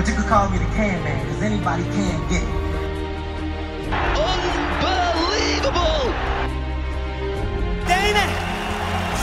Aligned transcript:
But 0.00 0.08
you 0.08 0.14
could 0.14 0.28
call 0.28 0.48
me 0.48 0.56
the 0.56 0.64
can 0.64 1.04
man, 1.04 1.26
because 1.26 1.42
anybody 1.42 1.82
can 1.82 2.16
get 2.30 2.40
it. 2.40 2.48
Unbelievable! 4.16 6.08
Dana! 7.84 8.24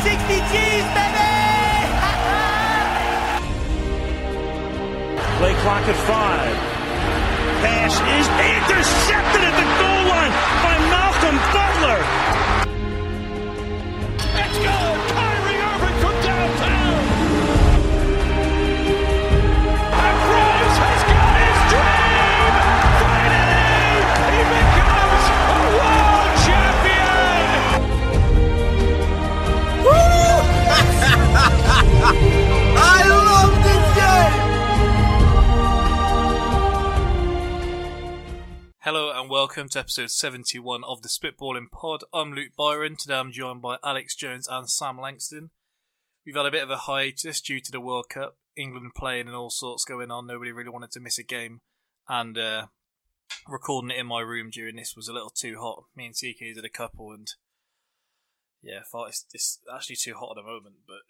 60 0.05 0.37
G's, 0.53 0.85
baby! 0.93 1.33
Play 5.41 5.57
clock 5.65 5.81
at 5.81 5.97
five. 6.05 6.55
Pass 7.65 7.97
is 7.97 8.29
intercepted 8.37 9.41
at 9.49 9.57
the 9.57 9.65
goal 9.81 10.05
line 10.13 10.29
by 10.61 10.77
Malcolm 10.93 11.41
Butler. 11.57 12.66
Welcome 39.57 39.69
to 39.69 39.79
episode 39.79 40.11
71 40.11 40.83
of 40.83 41.01
the 41.01 41.09
Spitballing 41.09 41.71
Pod. 41.71 42.03
I'm 42.13 42.31
Luke 42.31 42.51
Byron. 42.55 42.95
Today 42.95 43.15
I'm 43.15 43.31
joined 43.31 43.59
by 43.59 43.77
Alex 43.83 44.15
Jones 44.15 44.47
and 44.47 44.69
Sam 44.69 45.01
Langston. 45.01 45.49
We've 46.23 46.35
had 46.35 46.45
a 46.45 46.51
bit 46.51 46.61
of 46.61 46.69
a 46.69 46.77
hiatus 46.77 47.41
due 47.41 47.59
to 47.61 47.71
the 47.71 47.81
World 47.81 48.07
Cup, 48.07 48.37
England 48.55 48.91
playing 48.95 49.25
and 49.25 49.35
all 49.35 49.49
sorts 49.49 49.83
going 49.83 50.11
on. 50.11 50.27
Nobody 50.27 50.51
really 50.51 50.69
wanted 50.69 50.91
to 50.91 50.99
miss 50.99 51.17
a 51.17 51.23
game. 51.23 51.61
And 52.07 52.37
uh, 52.37 52.67
recording 53.47 53.89
it 53.89 53.97
in 53.97 54.05
my 54.05 54.21
room 54.21 54.51
during 54.51 54.75
this 54.75 54.95
was 54.95 55.07
a 55.07 55.13
little 55.13 55.31
too 55.31 55.57
hot. 55.59 55.85
Me 55.95 56.05
and 56.05 56.13
TK 56.13 56.53
did 56.53 56.63
a 56.63 56.69
couple 56.69 57.11
and 57.11 57.27
yeah, 58.61 58.81
I 58.81 58.83
thought 58.83 59.07
it's, 59.07 59.25
it's 59.33 59.59
actually 59.73 59.95
too 59.95 60.13
hot 60.13 60.37
at 60.37 60.43
the 60.43 60.47
moment, 60.47 60.75
but 60.85 61.01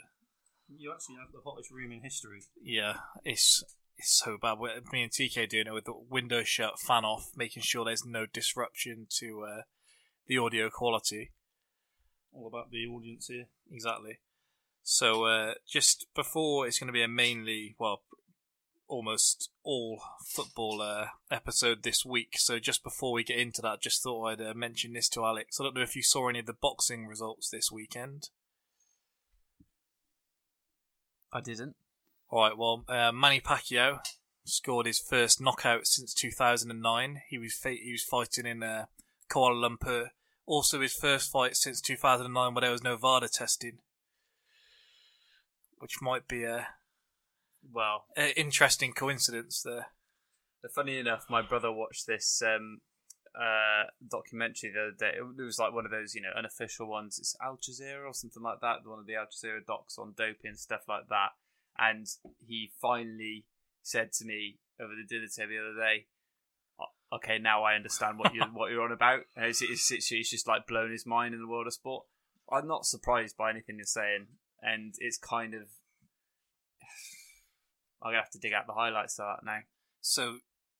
You 0.73 0.93
actually 0.93 1.15
have 1.15 1.33
the 1.33 1.41
hottest 1.43 1.69
room 1.69 1.91
in 1.91 1.99
history. 2.01 2.43
yeah, 2.63 2.99
it's 3.25 3.61
it's 3.97 4.17
so 4.23 4.37
bad. 4.37 4.59
We're- 4.59 4.81
Me 4.91 5.03
and 5.03 5.11
TK 5.11 5.47
doing 5.49 5.67
it 5.67 5.73
with 5.73 5.85
the 5.85 5.93
window 5.93 6.43
shut, 6.43 6.79
fan 6.79 7.03
off, 7.03 7.31
making 7.35 7.63
sure 7.63 7.83
there's 7.85 8.05
no 8.05 8.25
disruption 8.25 9.07
to 9.19 9.43
uh, 9.43 9.61
the 10.27 10.37
audio 10.37 10.69
quality. 10.69 11.31
All 12.31 12.47
about 12.47 12.69
the 12.71 12.85
audience 12.85 13.27
here. 13.27 13.45
Exactly. 13.71 14.19
So 14.83 15.25
uh, 15.25 15.53
just 15.67 16.07
before 16.15 16.67
it's 16.67 16.79
going 16.79 16.87
to 16.87 16.93
be 16.93 17.03
a 17.03 17.07
mainly, 17.07 17.75
well, 17.79 18.03
almost 18.87 19.49
all 19.63 19.99
football 20.25 20.81
uh, 20.81 21.07
episode 21.29 21.83
this 21.83 22.05
week. 22.05 22.35
So 22.37 22.59
just 22.59 22.83
before 22.83 23.11
we 23.11 23.23
get 23.23 23.39
into 23.39 23.61
that, 23.63 23.81
just 23.81 24.01
thought 24.03 24.25
I'd 24.27 24.41
uh, 24.41 24.53
mention 24.53 24.93
this 24.93 25.09
to 25.09 25.25
Alex. 25.25 25.59
I 25.59 25.63
don't 25.63 25.75
know 25.75 25.81
if 25.81 25.95
you 25.95 26.03
saw 26.03 26.29
any 26.29 26.39
of 26.39 26.45
the 26.45 26.53
boxing 26.53 27.05
results 27.07 27.49
this 27.49 27.71
weekend. 27.71 28.29
I 31.33 31.41
didn't. 31.41 31.75
All 32.29 32.41
right. 32.43 32.57
Well, 32.57 32.83
uh, 32.89 33.11
Manny 33.11 33.39
Pacquiao 33.39 33.99
scored 34.43 34.85
his 34.85 34.99
first 34.99 35.39
knockout 35.41 35.87
since 35.87 36.13
2009. 36.13 37.21
He 37.29 37.37
was 37.37 37.53
fa- 37.53 37.71
he 37.71 37.91
was 37.91 38.03
fighting 38.03 38.45
in 38.45 38.63
uh, 38.63 38.85
Kuala 39.29 39.69
Lumpur. 39.69 40.07
Also, 40.45 40.81
his 40.81 40.93
first 40.93 41.31
fight 41.31 41.55
since 41.55 41.81
2009, 41.81 42.53
where 42.53 42.61
there 42.61 42.71
was 42.71 42.83
no 42.83 42.95
VADA 42.95 43.27
testing, 43.29 43.79
which 45.79 46.01
might 46.01 46.27
be 46.27 46.43
a, 46.45 46.67
Well, 47.73 48.05
a 48.17 48.37
interesting 48.39 48.93
coincidence 48.93 49.61
there. 49.61 49.87
funny 50.73 50.97
enough, 50.99 51.25
my 51.29 51.41
brother 51.41 51.69
watched 51.71 52.07
this 52.07 52.41
um, 52.41 52.79
uh, 53.37 53.89
documentary 54.07 54.71
the 54.71 54.81
other 54.81 54.95
day. 54.97 55.17
It 55.17 55.41
was 55.41 55.59
like 55.59 55.73
one 55.73 55.83
of 55.85 55.91
those, 55.91 56.15
you 56.15 56.21
know, 56.21 56.31
unofficial 56.37 56.87
ones. 56.87 57.19
It's 57.19 57.35
Al 57.43 57.57
Jazeera 57.57 58.05
or 58.07 58.13
something 58.13 58.43
like 58.43 58.61
that. 58.61 58.85
One 58.85 58.99
of 58.99 59.05
the 59.05 59.15
Al 59.15 59.25
Jazeera 59.25 59.65
docs 59.65 59.97
on 59.97 60.13
doping 60.17 60.51
and 60.51 60.59
stuff 60.59 60.83
like 60.87 61.09
that. 61.09 61.31
And 61.79 62.07
he 62.45 62.71
finally 62.81 63.45
said 63.83 64.11
to 64.13 64.25
me 64.25 64.59
over 64.79 64.93
the 64.95 65.05
dinner 65.07 65.27
table 65.27 65.51
the 65.51 65.59
other 65.69 65.79
day, 65.79 66.05
"Okay, 67.13 67.37
now 67.39 67.63
I 67.63 67.75
understand 67.75 68.17
what 68.19 68.33
you 68.33 68.41
are 68.41 68.47
what 68.53 68.71
you're 68.71 68.83
on 68.83 68.91
about." 68.91 69.21
It's, 69.35 69.61
it's, 69.61 69.91
it's, 69.91 70.11
it's 70.11 70.29
just 70.29 70.47
like 70.47 70.67
blown 70.67 70.91
his 70.91 71.05
mind 71.05 71.33
in 71.33 71.39
the 71.41 71.47
world 71.47 71.67
of 71.67 71.73
sport. 71.73 72.05
I'm 72.51 72.67
not 72.67 72.85
surprised 72.85 73.37
by 73.37 73.49
anything 73.51 73.75
you're 73.77 73.85
saying, 73.85 74.27
and 74.61 74.93
it's 74.99 75.17
kind 75.17 75.53
of. 75.53 75.63
I'm 78.01 78.09
gonna 78.09 78.17
have 78.17 78.29
to 78.31 78.39
dig 78.39 78.53
out 78.53 78.67
the 78.67 78.73
highlights 78.73 79.19
of 79.19 79.25
that 79.25 79.45
now. 79.45 79.59
So 80.01 80.39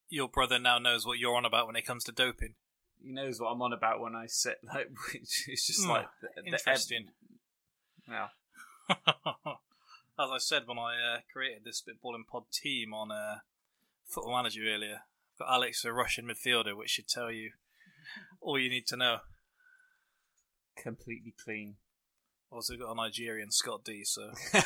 your 0.10 0.30
brother 0.30 0.60
now 0.60 0.80
knows 0.80 1.06
what 1.06 1.20
you're 1.20 1.36
on 1.36 1.46
about 1.46 1.68
when 1.68 1.76
it 1.76 1.86
comes 1.86 2.04
to 2.06 2.12
doping. 2.12 2.56
he 3.04 3.12
knows 3.12 3.40
what 3.42 3.50
I'm 3.52 3.62
on 3.62 3.74
about 3.74 4.00
when 4.00 4.16
I 4.16 4.26
sit 4.28 4.58
like 4.64 4.90
which 5.14 5.44
it's 5.48 5.68
just 5.68 5.84
Hmm, 5.84 5.90
like 5.92 6.08
the, 6.22 6.30
the 6.42 6.48
Interesting. 6.52 7.08
yeah. 8.08 8.28
As 10.20 10.30
I 10.32 10.40
said 10.40 10.64
when 10.66 10.80
I 10.80 10.96
uh, 10.96 11.20
created 11.32 11.64
this 11.64 11.82
Spitballing 11.82 12.26
Pod 12.30 12.46
team 12.52 12.92
on 12.92 13.12
uh, 13.12 13.38
Football 14.08 14.38
Manager 14.38 14.62
earlier, 14.68 15.02
I've 15.34 15.46
got 15.46 15.54
Alex, 15.54 15.86
a 15.86 15.94
Russian 15.94 16.26
midfielder, 16.26 16.76
which 16.76 16.90
should 16.90 17.08
tell 17.08 17.32
you 17.32 17.52
all 18.42 18.58
you 18.58 18.70
need 18.70 18.88
to 18.88 18.98
know. 18.98 19.18
completely 20.76 21.36
clean. 21.44 21.76
Also 22.52 22.76
got 22.78 22.92
a 22.92 22.96
Nigerian 22.96 23.52
Scott 23.52 23.84
D. 23.86 24.04
So 24.04 24.32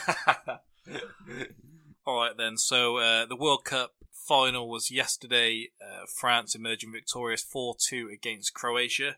all 2.06 2.18
right 2.18 2.38
then. 2.38 2.58
So 2.58 2.98
uh, 2.98 3.26
the 3.26 3.36
World 3.36 3.66
Cup 3.66 3.96
final 4.14 4.70
was 4.70 4.90
yesterday. 4.90 5.70
Uh, 5.82 6.06
France 6.20 6.56
emerging 6.56 6.94
victorious 6.94 7.44
four 7.44 7.76
two 7.78 8.10
against 8.14 8.54
Croatia. 8.54 9.18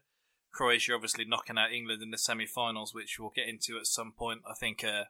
Croatia 0.52 0.94
obviously 0.94 1.26
knocking 1.26 1.58
out 1.58 1.74
England 1.74 2.02
in 2.02 2.12
the 2.12 2.18
semi-finals, 2.18 2.94
which 2.94 3.18
we'll 3.20 3.34
get 3.36 3.48
into 3.48 3.78
at 3.78 3.88
some 3.88 4.12
point. 4.12 4.42
I 4.50 4.54
think 4.54 4.84
uh, 4.84 5.06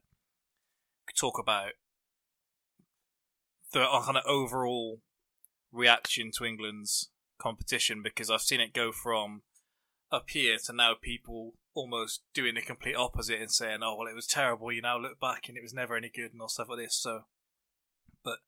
talk 1.18 1.40
about 1.40 1.72
the 3.72 3.86
kind 4.04 4.18
of 4.18 4.24
overall 4.26 5.02
reaction 5.72 6.32
to 6.38 6.46
England's 6.46 7.10
competition 7.40 8.02
because 8.04 8.30
I've 8.30 8.42
seen 8.42 8.62
it 8.62 8.74
go 8.74 8.92
from 8.92 9.42
up 10.12 10.30
here 10.30 10.58
to 10.66 10.74
now 10.74 10.94
people 11.00 11.54
almost 11.74 12.22
doing 12.34 12.56
the 12.56 12.62
complete 12.62 12.96
opposite 12.96 13.42
and 13.42 13.52
saying, 13.52 13.80
"Oh 13.82 13.96
well, 13.98 14.08
it 14.08 14.16
was 14.16 14.28
terrible." 14.28 14.72
You 14.72 14.82
now 14.82 14.98
look 14.98 15.20
back 15.20 15.50
and 15.50 15.58
it 15.58 15.64
was 15.64 15.74
never 15.74 15.96
any 15.96 16.10
good 16.10 16.32
and 16.32 16.42
all 16.42 16.48
stuff 16.48 16.70
like 16.70 16.80
this. 16.80 16.96
So, 16.96 17.26
but 18.24 18.40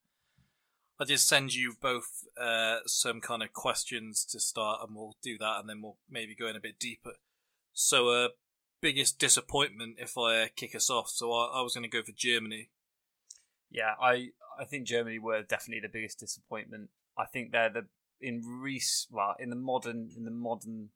I 1.00 1.04
did 1.04 1.20
send 1.20 1.54
you 1.54 1.74
both 1.80 2.24
uh, 2.40 2.78
some 2.86 3.20
kind 3.20 3.42
of 3.42 3.52
questions 3.52 4.24
to 4.26 4.40
start, 4.40 4.80
and 4.86 4.96
we'll 4.96 5.16
do 5.22 5.36
that, 5.38 5.60
and 5.60 5.68
then 5.68 5.82
we'll 5.82 5.98
maybe 6.08 6.34
go 6.34 6.46
in 6.46 6.56
a 6.56 6.60
bit 6.60 6.78
deeper. 6.78 7.14
So, 7.72 8.08
uh, 8.08 8.28
biggest 8.80 9.18
disappointment 9.18 9.96
if 9.98 10.16
I 10.18 10.48
kick 10.48 10.74
us 10.74 10.90
off. 10.90 11.08
So 11.08 11.32
I, 11.32 11.58
I 11.58 11.62
was 11.62 11.74
going 11.74 11.88
to 11.88 11.96
go 11.96 12.02
for 12.02 12.12
Germany. 12.12 12.70
Yeah, 13.70 13.94
I 14.00 14.28
I 14.58 14.64
think 14.64 14.86
Germany 14.86 15.18
were 15.18 15.42
definitely 15.42 15.80
the 15.80 15.92
biggest 15.92 16.20
disappointment. 16.20 16.90
I 17.18 17.24
think 17.26 17.52
they're 17.52 17.70
the 17.70 17.86
in 18.20 18.42
Reese 18.44 19.06
well 19.10 19.34
in 19.38 19.50
the 19.50 19.56
modern 19.56 20.10
in 20.16 20.24
the 20.24 20.30
modern 20.30 20.90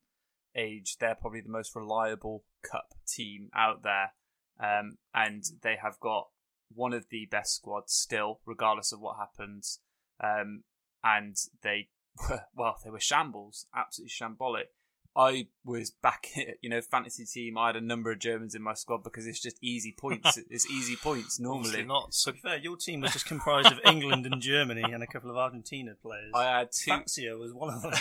age 0.56 0.96
they're 0.98 1.14
probably 1.14 1.40
the 1.40 1.48
most 1.48 1.76
reliable 1.76 2.44
cup 2.62 2.94
team 3.06 3.50
out 3.54 3.82
there, 3.82 4.12
um, 4.60 4.98
and 5.14 5.44
they 5.62 5.76
have 5.82 5.98
got 6.00 6.28
one 6.72 6.92
of 6.92 7.06
the 7.10 7.26
best 7.30 7.56
squads 7.56 7.92
still, 7.92 8.40
regardless 8.46 8.92
of 8.92 9.00
what 9.00 9.16
happens. 9.16 9.80
Um, 10.22 10.64
and 11.02 11.36
they 11.62 11.88
were 12.28 12.42
well, 12.54 12.76
they 12.84 12.90
were 12.90 13.00
shambles, 13.00 13.66
absolutely 13.74 14.10
shambolic. 14.10 14.70
I 15.16 15.48
was 15.64 15.90
back, 15.90 16.28
you 16.62 16.70
know, 16.70 16.80
fantasy 16.80 17.24
team. 17.24 17.58
I 17.58 17.68
had 17.68 17.76
a 17.76 17.80
number 17.80 18.10
of 18.12 18.20
Germans 18.20 18.54
in 18.54 18.62
my 18.62 18.74
squad 18.74 19.02
because 19.02 19.26
it's 19.26 19.40
just 19.40 19.56
easy 19.60 19.94
points. 19.98 20.36
it's 20.50 20.70
easy 20.70 20.96
points 20.96 21.40
normally. 21.40 21.60
Obviously 21.60 21.84
not. 21.84 22.14
So 22.14 22.30
To 22.30 22.34
be 22.34 22.40
fair, 22.40 22.58
your 22.58 22.76
team 22.76 23.00
was 23.00 23.12
just 23.12 23.26
comprised 23.26 23.72
of 23.72 23.80
England 23.84 24.26
and 24.26 24.40
Germany 24.40 24.82
and 24.82 25.02
a 25.02 25.06
couple 25.06 25.30
of 25.30 25.36
Argentina 25.36 25.94
players. 26.00 26.30
I 26.34 26.44
had 26.44 26.72
two. 26.72 26.92
Fazio 26.92 27.38
was 27.38 27.52
one 27.52 27.74
of 27.74 27.82
them. 27.82 27.92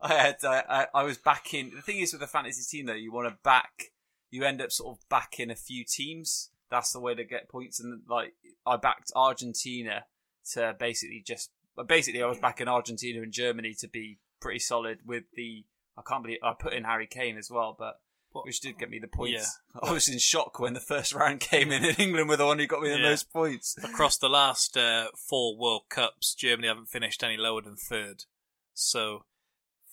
I 0.00 0.14
had. 0.14 0.36
I, 0.44 0.62
I, 0.68 0.86
I 0.94 1.02
was 1.02 1.16
backing. 1.16 1.72
The 1.74 1.82
thing 1.82 1.98
is 1.98 2.12
with 2.12 2.22
a 2.22 2.26
fantasy 2.26 2.62
team 2.76 2.86
though, 2.86 2.94
you 2.94 3.12
want 3.12 3.28
to 3.28 3.36
back. 3.42 3.84
You 4.30 4.44
end 4.44 4.60
up 4.60 4.70
sort 4.70 4.98
of 4.98 5.08
backing 5.08 5.50
a 5.50 5.56
few 5.56 5.84
teams. 5.84 6.50
That's 6.70 6.92
the 6.92 7.00
way 7.00 7.14
to 7.14 7.24
get 7.24 7.48
points. 7.48 7.80
And 7.80 8.02
like, 8.08 8.34
I 8.66 8.76
backed 8.76 9.10
Argentina 9.16 10.04
to 10.52 10.76
basically 10.78 11.22
just. 11.26 11.50
Basically, 11.86 12.22
I 12.22 12.26
was 12.26 12.38
backing 12.38 12.66
Argentina 12.66 13.22
and 13.22 13.32
Germany 13.32 13.72
to 13.78 13.88
be 13.88 14.18
pretty 14.40 14.58
solid 14.58 14.98
with 15.06 15.24
the. 15.34 15.64
I 15.98 16.02
can't 16.08 16.22
believe 16.22 16.38
I 16.42 16.52
put 16.58 16.72
in 16.74 16.84
Harry 16.84 17.06
Kane 17.08 17.36
as 17.36 17.50
well, 17.50 17.74
but 17.76 17.98
which 18.44 18.60
did 18.60 18.78
get 18.78 18.88
me 18.90 19.00
the 19.00 19.08
points. 19.08 19.58
I 19.82 19.90
was 19.92 20.08
in 20.08 20.18
shock 20.18 20.60
when 20.60 20.74
the 20.74 20.80
first 20.80 21.12
round 21.12 21.40
came 21.40 21.72
in, 21.72 21.84
and 21.84 21.98
England 21.98 22.28
were 22.28 22.36
the 22.36 22.46
one 22.46 22.58
who 22.60 22.66
got 22.68 22.82
me 22.82 22.88
the 22.90 22.96
Yeah. 22.98 23.10
most 23.10 23.32
points. 23.32 23.76
across 23.82 24.16
the 24.16 24.28
last 24.28 24.76
uh, 24.76 25.08
four 25.16 25.56
World 25.58 25.84
Cups, 25.88 26.34
Germany 26.34 26.68
haven't 26.68 26.88
finished 26.88 27.24
any 27.24 27.36
lower 27.36 27.60
than 27.62 27.74
third. 27.76 28.24
So 28.74 29.24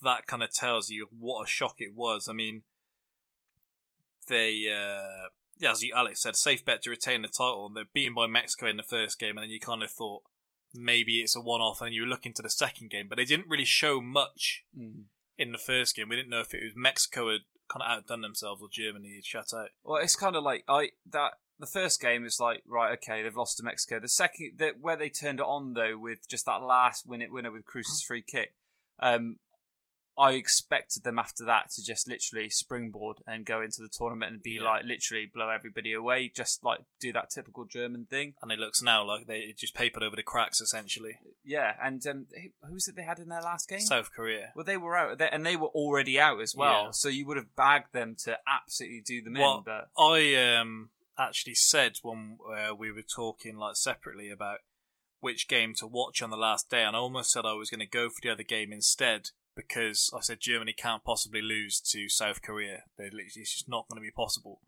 that 0.03 0.27
kind 0.27 0.43
of 0.43 0.51
tells 0.53 0.89
you 0.91 1.07
what 1.17 1.45
a 1.45 1.47
shock 1.47 1.77
it 1.79 1.95
was. 1.95 2.27
I 2.29 2.33
mean, 2.33 2.63
they, 4.27 4.65
uh, 4.71 5.29
yeah, 5.57 5.71
as 5.71 5.81
you, 5.83 5.93
Alex 5.95 6.21
said, 6.21 6.35
safe 6.35 6.63
bet 6.65 6.81
to 6.83 6.89
retain 6.89 7.21
the 7.21 7.27
title, 7.27 7.67
and 7.67 7.75
they're 7.75 7.85
beaten 7.93 8.13
by 8.13 8.27
Mexico 8.27 8.67
in 8.67 8.77
the 8.77 8.83
first 8.83 9.19
game, 9.19 9.37
and 9.37 9.43
then 9.43 9.49
you 9.49 9.59
kind 9.59 9.81
of 9.83 9.89
thought, 9.91 10.23
maybe 10.73 11.21
it's 11.21 11.35
a 11.35 11.41
one-off 11.41 11.81
and 11.81 11.93
you 11.95 12.05
look 12.05 12.25
into 12.25 12.41
the 12.41 12.49
second 12.49 12.89
game, 12.89 13.07
but 13.07 13.17
they 13.17 13.25
didn't 13.25 13.47
really 13.49 13.65
show 13.65 14.01
much 14.01 14.63
Mm. 14.77 15.03
In 15.37 15.51
the 15.51 15.57
first 15.57 15.95
game. 15.95 16.09
We 16.09 16.15
didn't 16.15 16.29
know 16.29 16.39
if 16.39 16.53
it 16.53 16.63
was 16.63 16.73
Mexico 16.75 17.31
had 17.31 17.41
kind 17.67 17.83
of 17.83 17.97
outdone 17.97 18.21
themselves 18.21 18.61
or 18.61 18.69
Germany 18.71 19.15
had 19.15 19.25
shut 19.25 19.53
out. 19.53 19.69
Well, 19.83 20.01
it's 20.01 20.15
kind 20.15 20.35
of 20.35 20.43
like 20.43 20.63
I 20.67 20.89
that 21.11 21.33
the 21.59 21.65
first 21.65 22.01
game 22.01 22.25
is 22.25 22.39
like 22.39 22.63
right, 22.67 22.93
okay, 22.93 23.21
they've 23.21 23.35
lost 23.35 23.57
to 23.57 23.63
Mexico. 23.63 23.99
The 23.99 24.09
second, 24.09 24.53
the, 24.57 24.71
where 24.79 24.95
they 24.95 25.09
turned 25.09 25.39
it 25.39 25.45
on 25.45 25.73
though 25.73 25.97
with 25.97 26.27
just 26.29 26.45
that 26.45 26.61
last 26.61 27.07
win 27.07 27.21
it 27.21 27.31
winner 27.31 27.51
with 27.51 27.65
Kroos's 27.65 28.03
free 28.05 28.21
kick, 28.21 28.53
um, 28.99 29.37
I 30.17 30.31
expected 30.33 31.03
them 31.03 31.19
after 31.19 31.43
that 31.45 31.71
to 31.71 31.83
just 31.83 32.07
literally 32.07 32.49
springboard 32.49 33.17
and 33.27 33.45
go 33.45 33.61
into 33.61 33.81
the 33.81 33.89
tournament 33.89 34.31
and 34.31 34.41
be 34.41 34.51
Yeah. 34.51 34.63
like 34.63 34.85
literally 34.85 35.25
blow 35.25 35.49
everybody 35.49 35.91
away, 35.93 36.29
just 36.33 36.63
like 36.63 36.79
do 37.01 37.11
that 37.13 37.29
typical 37.29 37.65
German 37.65 38.05
thing. 38.05 38.33
And 38.41 38.51
it 38.51 38.59
looks 38.59 38.81
now 38.81 39.03
like 39.03 39.27
they 39.27 39.53
just 39.57 39.75
papered 39.75 40.03
over 40.03 40.15
the 40.15 40.23
cracks 40.23 40.61
essentially. 40.61 41.17
Yeah, 41.43 41.75
and 41.83 42.05
um, 42.07 42.27
who- 42.33 42.67
who's 42.69 42.87
it 42.87 42.95
they 42.95 43.03
had 43.03 43.19
in 43.19 43.27
their 43.29 43.41
last 43.41 43.67
game? 43.67 43.81
South 43.81 44.11
Korea. 44.13 44.51
well, 44.55 44.63
they 44.63 44.77
were 44.77 44.95
out, 44.95 45.17
they, 45.17 45.29
and 45.29 45.45
they 45.45 45.57
were 45.57 45.67
already 45.67 46.19
out 46.19 46.39
as 46.41 46.55
well. 46.55 46.85
Yeah. 46.85 46.91
So 46.91 47.09
you 47.09 47.25
would 47.27 47.37
have 47.37 47.55
bagged 47.55 47.91
them 47.93 48.15
to 48.23 48.39
absolutely 48.47 49.01
do 49.05 49.21
them 49.21 49.33
Well, 49.33 49.57
in. 49.57 49.63
But 49.65 49.89
I 49.97 50.33
um 50.57 50.91
actually 51.17 51.55
said 51.55 51.97
when 52.03 52.37
uh, 52.49 52.73
we 52.75 52.91
were 52.91 53.01
talking 53.03 53.57
like 53.57 53.75
separately 53.75 54.29
about 54.29 54.59
which 55.19 55.47
game 55.47 55.73
to 55.73 55.87
watch 55.87 56.21
on 56.21 56.29
the 56.29 56.37
last 56.37 56.69
day, 56.69 56.83
and 56.83 56.95
I 56.95 56.99
almost 56.99 57.31
said 57.31 57.45
I 57.45 57.53
was 57.53 57.69
going 57.69 57.79
to 57.79 57.85
go 57.85 58.09
for 58.09 58.19
the 58.21 58.29
other 58.29 58.43
game 58.43 58.71
instead 58.71 59.31
because 59.55 60.11
I 60.15 60.21
said 60.21 60.39
Germany 60.39 60.73
can't 60.73 61.03
possibly 61.03 61.41
lose 61.41 61.79
to 61.91 62.09
South 62.09 62.41
Korea. 62.41 62.83
It's 62.97 63.35
just 63.35 63.69
not 63.69 63.87
going 63.87 63.97
to 64.01 64.05
be 64.05 64.11
possible. 64.11 64.59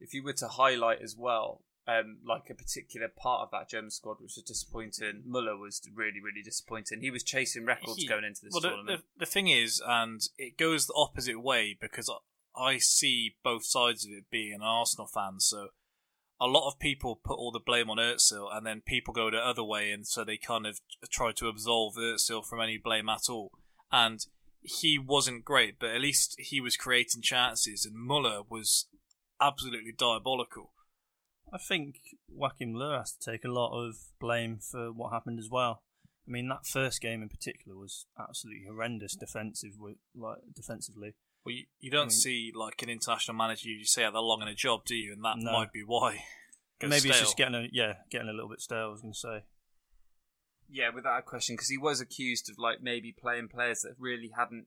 if 0.00 0.12
you 0.14 0.22
were 0.22 0.34
to 0.34 0.48
highlight 0.48 1.00
as 1.02 1.16
well, 1.16 1.62
um, 1.88 2.18
like 2.26 2.50
a 2.50 2.54
particular 2.54 3.08
part 3.08 3.42
of 3.42 3.50
that 3.52 3.68
German 3.68 3.90
squad 3.90 4.16
which 4.20 4.34
was 4.36 4.44
disappointing, 4.44 5.22
Muller 5.24 5.56
was 5.56 5.80
really, 5.94 6.20
really 6.20 6.42
disappointing. 6.44 7.00
He 7.00 7.10
was 7.10 7.22
chasing 7.22 7.64
records 7.64 7.98
He- 7.98 8.08
going 8.08 8.24
into 8.24 8.40
this 8.44 8.52
well, 8.52 8.62
tournament. 8.62 9.02
the, 9.16 9.24
the 9.24 9.30
thing 9.30 9.48
is, 9.48 9.80
and 9.86 10.20
it 10.36 10.58
goes 10.58 10.86
the 10.86 10.94
opposite 10.96 11.40
way 11.40 11.76
because 11.80 12.10
I, 12.10 12.60
I 12.60 12.78
see 12.78 13.36
both 13.44 13.64
sides 13.64 14.04
of 14.04 14.12
it 14.12 14.24
being 14.30 14.54
an 14.54 14.62
Arsenal 14.62 15.06
fan. 15.06 15.38
So 15.38 15.68
a 16.40 16.46
lot 16.46 16.68
of 16.68 16.78
people 16.78 17.20
put 17.24 17.38
all 17.38 17.52
the 17.52 17.60
blame 17.60 17.88
on 17.88 17.98
Özil, 17.98 18.48
and 18.54 18.66
then 18.66 18.82
people 18.84 19.14
go 19.14 19.30
the 19.30 19.38
other 19.38 19.64
way, 19.64 19.92
and 19.92 20.06
so 20.06 20.24
they 20.24 20.36
kind 20.36 20.66
of 20.66 20.80
try 21.10 21.32
to 21.32 21.48
absolve 21.48 21.94
Özil 21.96 22.44
from 22.44 22.60
any 22.60 22.78
blame 22.78 23.08
at 23.08 23.30
all. 23.30 23.52
And 23.92 24.26
he 24.66 24.98
wasn't 24.98 25.44
great, 25.44 25.78
but 25.78 25.90
at 25.90 26.00
least 26.00 26.34
he 26.38 26.60
was 26.60 26.76
creating 26.76 27.22
chances, 27.22 27.84
and 27.86 27.94
Muller 27.96 28.40
was 28.48 28.86
absolutely 29.40 29.92
diabolical. 29.96 30.72
I 31.52 31.58
think 31.58 31.96
Joachim 32.28 32.74
Löw 32.74 32.98
has 32.98 33.12
to 33.16 33.30
take 33.30 33.44
a 33.44 33.48
lot 33.52 33.72
of 33.78 33.96
blame 34.18 34.58
for 34.58 34.92
what 34.92 35.12
happened 35.12 35.38
as 35.38 35.48
well. 35.50 35.82
I 36.26 36.30
mean, 36.30 36.48
that 36.48 36.66
first 36.66 37.00
game 37.00 37.22
in 37.22 37.28
particular 37.28 37.78
was 37.78 38.06
absolutely 38.18 38.64
horrendous 38.66 39.14
defensive, 39.14 39.74
like 40.14 40.38
defensively. 40.54 41.14
Well, 41.44 41.54
you, 41.54 41.66
you 41.78 41.90
don't 41.90 42.08
Mm. 42.08 42.12
see 42.12 42.52
like 42.52 42.82
an 42.82 42.88
international 42.88 43.36
manager 43.36 43.68
you 43.68 43.84
say 43.84 44.02
that 44.02 44.12
long 44.18 44.42
in 44.42 44.48
a 44.48 44.54
job, 44.54 44.84
do 44.84 44.96
you? 44.96 45.12
And 45.12 45.24
that 45.24 45.38
No. 45.38 45.52
might 45.52 45.72
be 45.72 45.84
why. 45.86 46.24
Maybe 46.82 47.08
it's 47.10 47.20
just 47.20 47.36
getting 47.36 47.54
a 47.54 47.68
yeah, 47.70 47.98
getting 48.10 48.28
a 48.28 48.32
little 48.32 48.48
bit 48.50 48.60
stale. 48.60 48.78
I 48.78 48.86
was 48.86 49.00
going 49.02 49.14
to 49.14 49.18
say. 49.18 49.44
Yeah, 50.68 50.90
without 50.94 51.18
a 51.18 51.22
question, 51.22 51.54
because 51.54 51.68
he 51.68 51.78
was 51.78 52.00
accused 52.00 52.50
of 52.50 52.58
like 52.58 52.82
maybe 52.82 53.12
playing 53.12 53.48
players 53.48 53.80
that 53.80 53.94
really 53.98 54.30
hadn't 54.36 54.66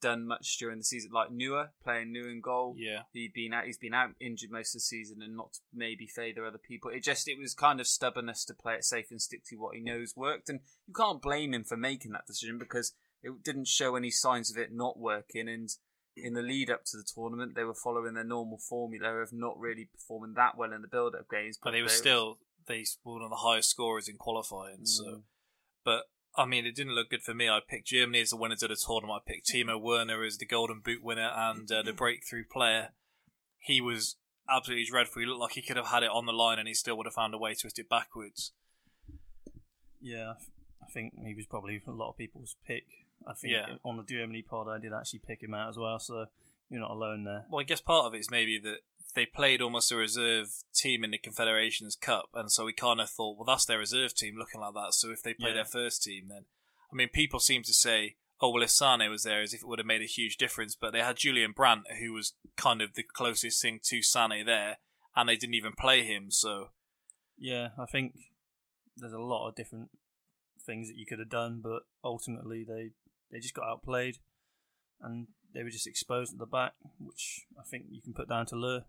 done 0.00 0.26
much 0.26 0.56
during 0.58 0.78
the 0.78 0.84
season, 0.84 1.10
like 1.12 1.30
Neuer 1.30 1.72
playing 1.84 2.10
new 2.10 2.26
in 2.26 2.40
goal. 2.40 2.74
Yeah. 2.78 3.02
He'd 3.12 3.34
been 3.34 3.52
out. 3.52 3.64
He's 3.66 3.78
been 3.78 3.92
out 3.94 4.10
injured 4.20 4.50
most 4.50 4.70
of 4.74 4.78
the 4.78 4.80
season, 4.80 5.22
and 5.22 5.36
not 5.36 5.58
maybe 5.74 6.06
favour 6.06 6.46
other 6.46 6.58
people. 6.58 6.90
It 6.90 7.02
just 7.02 7.28
it 7.28 7.38
was 7.38 7.54
kind 7.54 7.80
of 7.80 7.86
stubbornness 7.86 8.44
to 8.46 8.54
play 8.54 8.74
it 8.74 8.84
safe 8.84 9.10
and 9.10 9.20
stick 9.20 9.44
to 9.46 9.56
what 9.56 9.74
he 9.76 9.82
knows 9.82 10.14
worked, 10.16 10.48
and 10.48 10.60
you 10.86 10.94
can't 10.94 11.22
blame 11.22 11.52
him 11.54 11.64
for 11.64 11.76
making 11.76 12.12
that 12.12 12.26
decision 12.26 12.58
because 12.58 12.94
it 13.22 13.42
didn't 13.44 13.68
show 13.68 13.96
any 13.96 14.10
signs 14.10 14.50
of 14.50 14.56
it 14.56 14.72
not 14.72 14.98
working. 14.98 15.48
And 15.48 15.68
in 16.16 16.34
the 16.34 16.42
lead 16.42 16.70
up 16.70 16.84
to 16.86 16.96
the 16.96 17.04
tournament, 17.14 17.54
they 17.54 17.64
were 17.64 17.74
following 17.74 18.14
their 18.14 18.24
normal 18.24 18.58
formula 18.58 19.16
of 19.16 19.32
not 19.32 19.58
really 19.58 19.88
performing 19.92 20.34
that 20.34 20.56
well 20.56 20.72
in 20.72 20.82
the 20.82 20.88
build 20.88 21.14
up 21.14 21.28
games, 21.30 21.58
but 21.62 21.72
they 21.72 21.82
were 21.82 21.88
still 21.88 22.38
they 22.66 22.84
were 23.04 23.12
one 23.14 23.22
of 23.22 23.30
the 23.30 23.36
highest 23.36 23.70
scorers 23.70 24.08
in 24.08 24.16
qualifying. 24.16 24.84
So, 24.86 25.04
Mm. 25.04 25.22
But 25.84 26.04
I 26.36 26.44
mean, 26.46 26.64
it 26.66 26.74
didn't 26.76 26.94
look 26.94 27.10
good 27.10 27.22
for 27.22 27.34
me. 27.34 27.48
I 27.48 27.60
picked 27.66 27.88
Germany 27.88 28.20
as 28.20 28.30
the 28.30 28.36
winners 28.36 28.62
of 28.62 28.68
the 28.70 28.76
tournament. 28.76 29.22
I 29.26 29.30
picked 29.32 29.48
Timo 29.50 29.80
Werner 29.80 30.22
as 30.24 30.38
the 30.38 30.46
Golden 30.46 30.80
Boot 30.80 31.02
winner 31.02 31.30
and 31.34 31.70
uh, 31.70 31.82
the 31.82 31.92
breakthrough 31.92 32.44
player. 32.50 32.90
He 33.58 33.80
was 33.80 34.16
absolutely 34.48 34.84
dreadful. 34.86 35.20
He 35.20 35.26
looked 35.26 35.40
like 35.40 35.52
he 35.52 35.62
could 35.62 35.76
have 35.76 35.88
had 35.88 36.02
it 36.02 36.10
on 36.10 36.26
the 36.26 36.32
line, 36.32 36.58
and 36.58 36.68
he 36.68 36.74
still 36.74 36.96
would 36.96 37.06
have 37.06 37.14
found 37.14 37.34
a 37.34 37.38
way 37.38 37.54
to 37.54 37.60
twist 37.60 37.78
it 37.78 37.88
backwards. 37.88 38.52
Yeah, 40.00 40.34
I 40.82 40.86
think 40.92 41.14
he 41.26 41.34
was 41.34 41.46
probably 41.46 41.80
a 41.86 41.90
lot 41.90 42.10
of 42.10 42.16
people's 42.16 42.56
pick. 42.66 42.84
I 43.26 43.34
think 43.34 43.52
Yeah. 43.52 43.76
on 43.84 43.96
the 43.98 44.02
Germany 44.04 44.42
pod, 44.42 44.68
I 44.68 44.78
did 44.78 44.92
actually 44.92 45.20
pick 45.26 45.42
him 45.42 45.52
out 45.52 45.68
as 45.68 45.76
well. 45.76 45.98
So 45.98 46.26
you're 46.70 46.80
not 46.80 46.90
alone 46.90 47.24
there. 47.24 47.44
Well, 47.50 47.60
I 47.60 47.64
guess 47.64 47.80
part 47.80 48.06
of 48.06 48.14
it 48.14 48.18
is 48.18 48.30
maybe 48.30 48.58
that 48.60 48.78
they 49.14 49.26
played 49.26 49.60
almost 49.62 49.92
a 49.92 49.96
reserve 49.96 50.48
team 50.74 51.04
in 51.04 51.10
the 51.10 51.18
Confederations 51.18 51.96
Cup, 51.96 52.28
and 52.34 52.50
so 52.50 52.64
we 52.64 52.72
kind 52.72 53.00
of 53.00 53.10
thought, 53.10 53.36
well, 53.36 53.44
that's 53.46 53.64
their 53.66 53.78
reserve 53.78 54.14
team 54.14 54.36
looking 54.38 54.60
like 54.60 54.74
that. 54.74 54.94
So 54.94 55.10
if 55.10 55.22
they 55.22 55.34
play 55.34 55.50
Yeah. 55.50 55.54
their 55.56 55.64
first 55.64 56.02
team, 56.02 56.28
then 56.28 56.46
I 56.92 56.96
mean, 56.96 57.08
people 57.08 57.38
seem 57.40 57.62
to 57.64 57.72
say, 57.72 58.16
oh, 58.40 58.50
well, 58.50 58.62
if 58.62 58.70
Sane 58.70 59.08
was 59.10 59.22
there, 59.22 59.42
as 59.42 59.54
if 59.54 59.60
it 59.62 59.66
would 59.68 59.78
have 59.78 59.86
made 59.86 60.02
a 60.02 60.06
huge 60.06 60.36
difference. 60.38 60.74
But 60.74 60.92
they 60.92 61.02
had 61.02 61.16
Julian 61.16 61.52
Brandt, 61.52 61.84
who 62.00 62.12
was 62.12 62.34
kind 62.56 62.80
of 62.82 62.94
the 62.94 63.02
closest 63.04 63.60
thing 63.62 63.80
to 63.84 64.02
Sane 64.02 64.44
there, 64.46 64.78
and 65.14 65.28
they 65.28 65.36
didn't 65.36 65.54
even 65.54 65.72
play 65.78 66.02
him. 66.04 66.30
So 66.30 66.70
Yeah, 67.38 67.68
I 67.78 67.86
think 67.86 68.14
there's 68.96 69.12
a 69.12 69.18
lot 69.20 69.48
of 69.48 69.54
different 69.54 69.90
things 70.66 70.88
that 70.88 70.96
you 70.96 71.06
could 71.06 71.18
have 71.20 71.28
done, 71.30 71.60
but 71.62 71.82
ultimately 72.02 72.64
they 72.64 72.90
they 73.30 73.38
just 73.38 73.54
got 73.54 73.68
outplayed, 73.68 74.18
and 75.00 75.28
they 75.54 75.62
were 75.62 75.70
just 75.70 75.86
exposed 75.86 76.32
at 76.32 76.38
the 76.38 76.46
back, 76.46 76.72
which 76.98 77.46
I 77.58 77.62
think 77.62 77.86
you 77.90 78.02
can 78.02 78.14
put 78.14 78.28
down 78.28 78.46
to 78.46 78.54
Löw. 78.56 78.84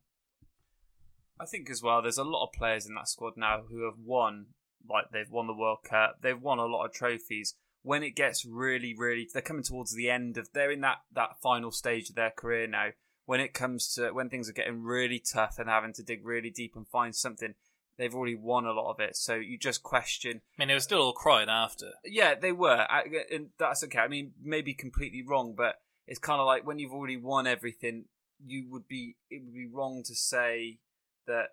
I 1.42 1.46
think 1.46 1.70
as 1.72 1.82
well, 1.82 2.02
there's 2.02 2.20
a 2.20 2.24
lot 2.24 2.46
of 2.46 2.54
players 2.54 2.86
in 2.86 2.94
that 2.96 3.08
squad 3.08 3.34
now 3.36 3.64
who 3.68 3.86
have 3.86 3.98
won, 3.98 4.48
like 4.88 5.06
they've 5.12 5.30
won 5.30 5.48
the 5.48 5.56
World 5.56 5.80
Cup, 5.84 6.18
they've 6.22 6.40
won 6.40 6.60
a 6.60 6.66
lot 6.66 6.86
of 6.86 6.94
trophies. 6.94 7.56
When 7.82 8.04
it 8.04 8.16
gets 8.16 8.46
really, 8.46 8.94
really, 8.96 9.28
they're 9.34 9.42
coming 9.42 9.64
towards 9.64 9.96
the 9.96 10.10
end 10.10 10.38
of, 10.38 10.50
they're 10.54 10.70
in 10.70 10.82
that, 10.82 11.00
that 11.14 11.42
final 11.42 11.72
stage 11.72 12.10
of 12.10 12.16
their 12.16 12.30
career 12.30 12.68
now. 12.68 12.90
When 13.26 13.40
it 13.40 13.56
comes 13.56 13.92
to, 13.96 14.12
when 14.12 14.30
things 14.30 14.50
are 14.50 14.54
getting 14.54 14.84
really 14.84 15.20
tough 15.20 15.58
and 15.58 15.68
having 15.68 15.94
to 15.94 16.04
dig 16.04 16.24
really 16.24 16.52
deep 16.52 16.76
and 16.76 16.88
find 16.88 17.16
something, 17.16 17.56
they've 17.98 18.14
already 18.14 18.36
won 18.36 18.66
a 18.66 18.72
lot 18.72 18.92
of 18.92 19.00
it. 19.00 19.16
So 19.16 19.36
you 19.36 19.58
just 19.58 19.82
question, 19.82 20.42
I 20.58 20.62
mean, 20.62 20.68
they 20.68 20.74
were 20.76 20.80
still 20.80 21.02
all 21.02 21.14
crying 21.14 21.50
after. 21.50 21.88
yeah, 22.06 22.36
they 22.36 22.52
were, 22.52 22.86
and 23.32 23.50
that's 23.58 23.84
okay. 23.86 24.00
I 24.00 24.08
mean, 24.08 24.34
maybe 24.44 24.76
completely 24.76 25.24
wrong, 25.28 25.56
but 25.58 25.76
it's 26.06 26.20
kind 26.20 26.40
of 26.40 26.46
like 26.46 26.68
when 26.68 26.78
you've 26.78 26.94
already 26.94 27.18
won 27.18 27.48
everything, 27.48 28.06
you 28.46 28.68
would 28.70 28.88
be 28.88 29.16
it 29.30 29.44
would 29.44 29.54
be 29.54 29.68
wrong 29.68 30.04
to 30.04 30.16
say 30.16 30.80
that 31.28 31.50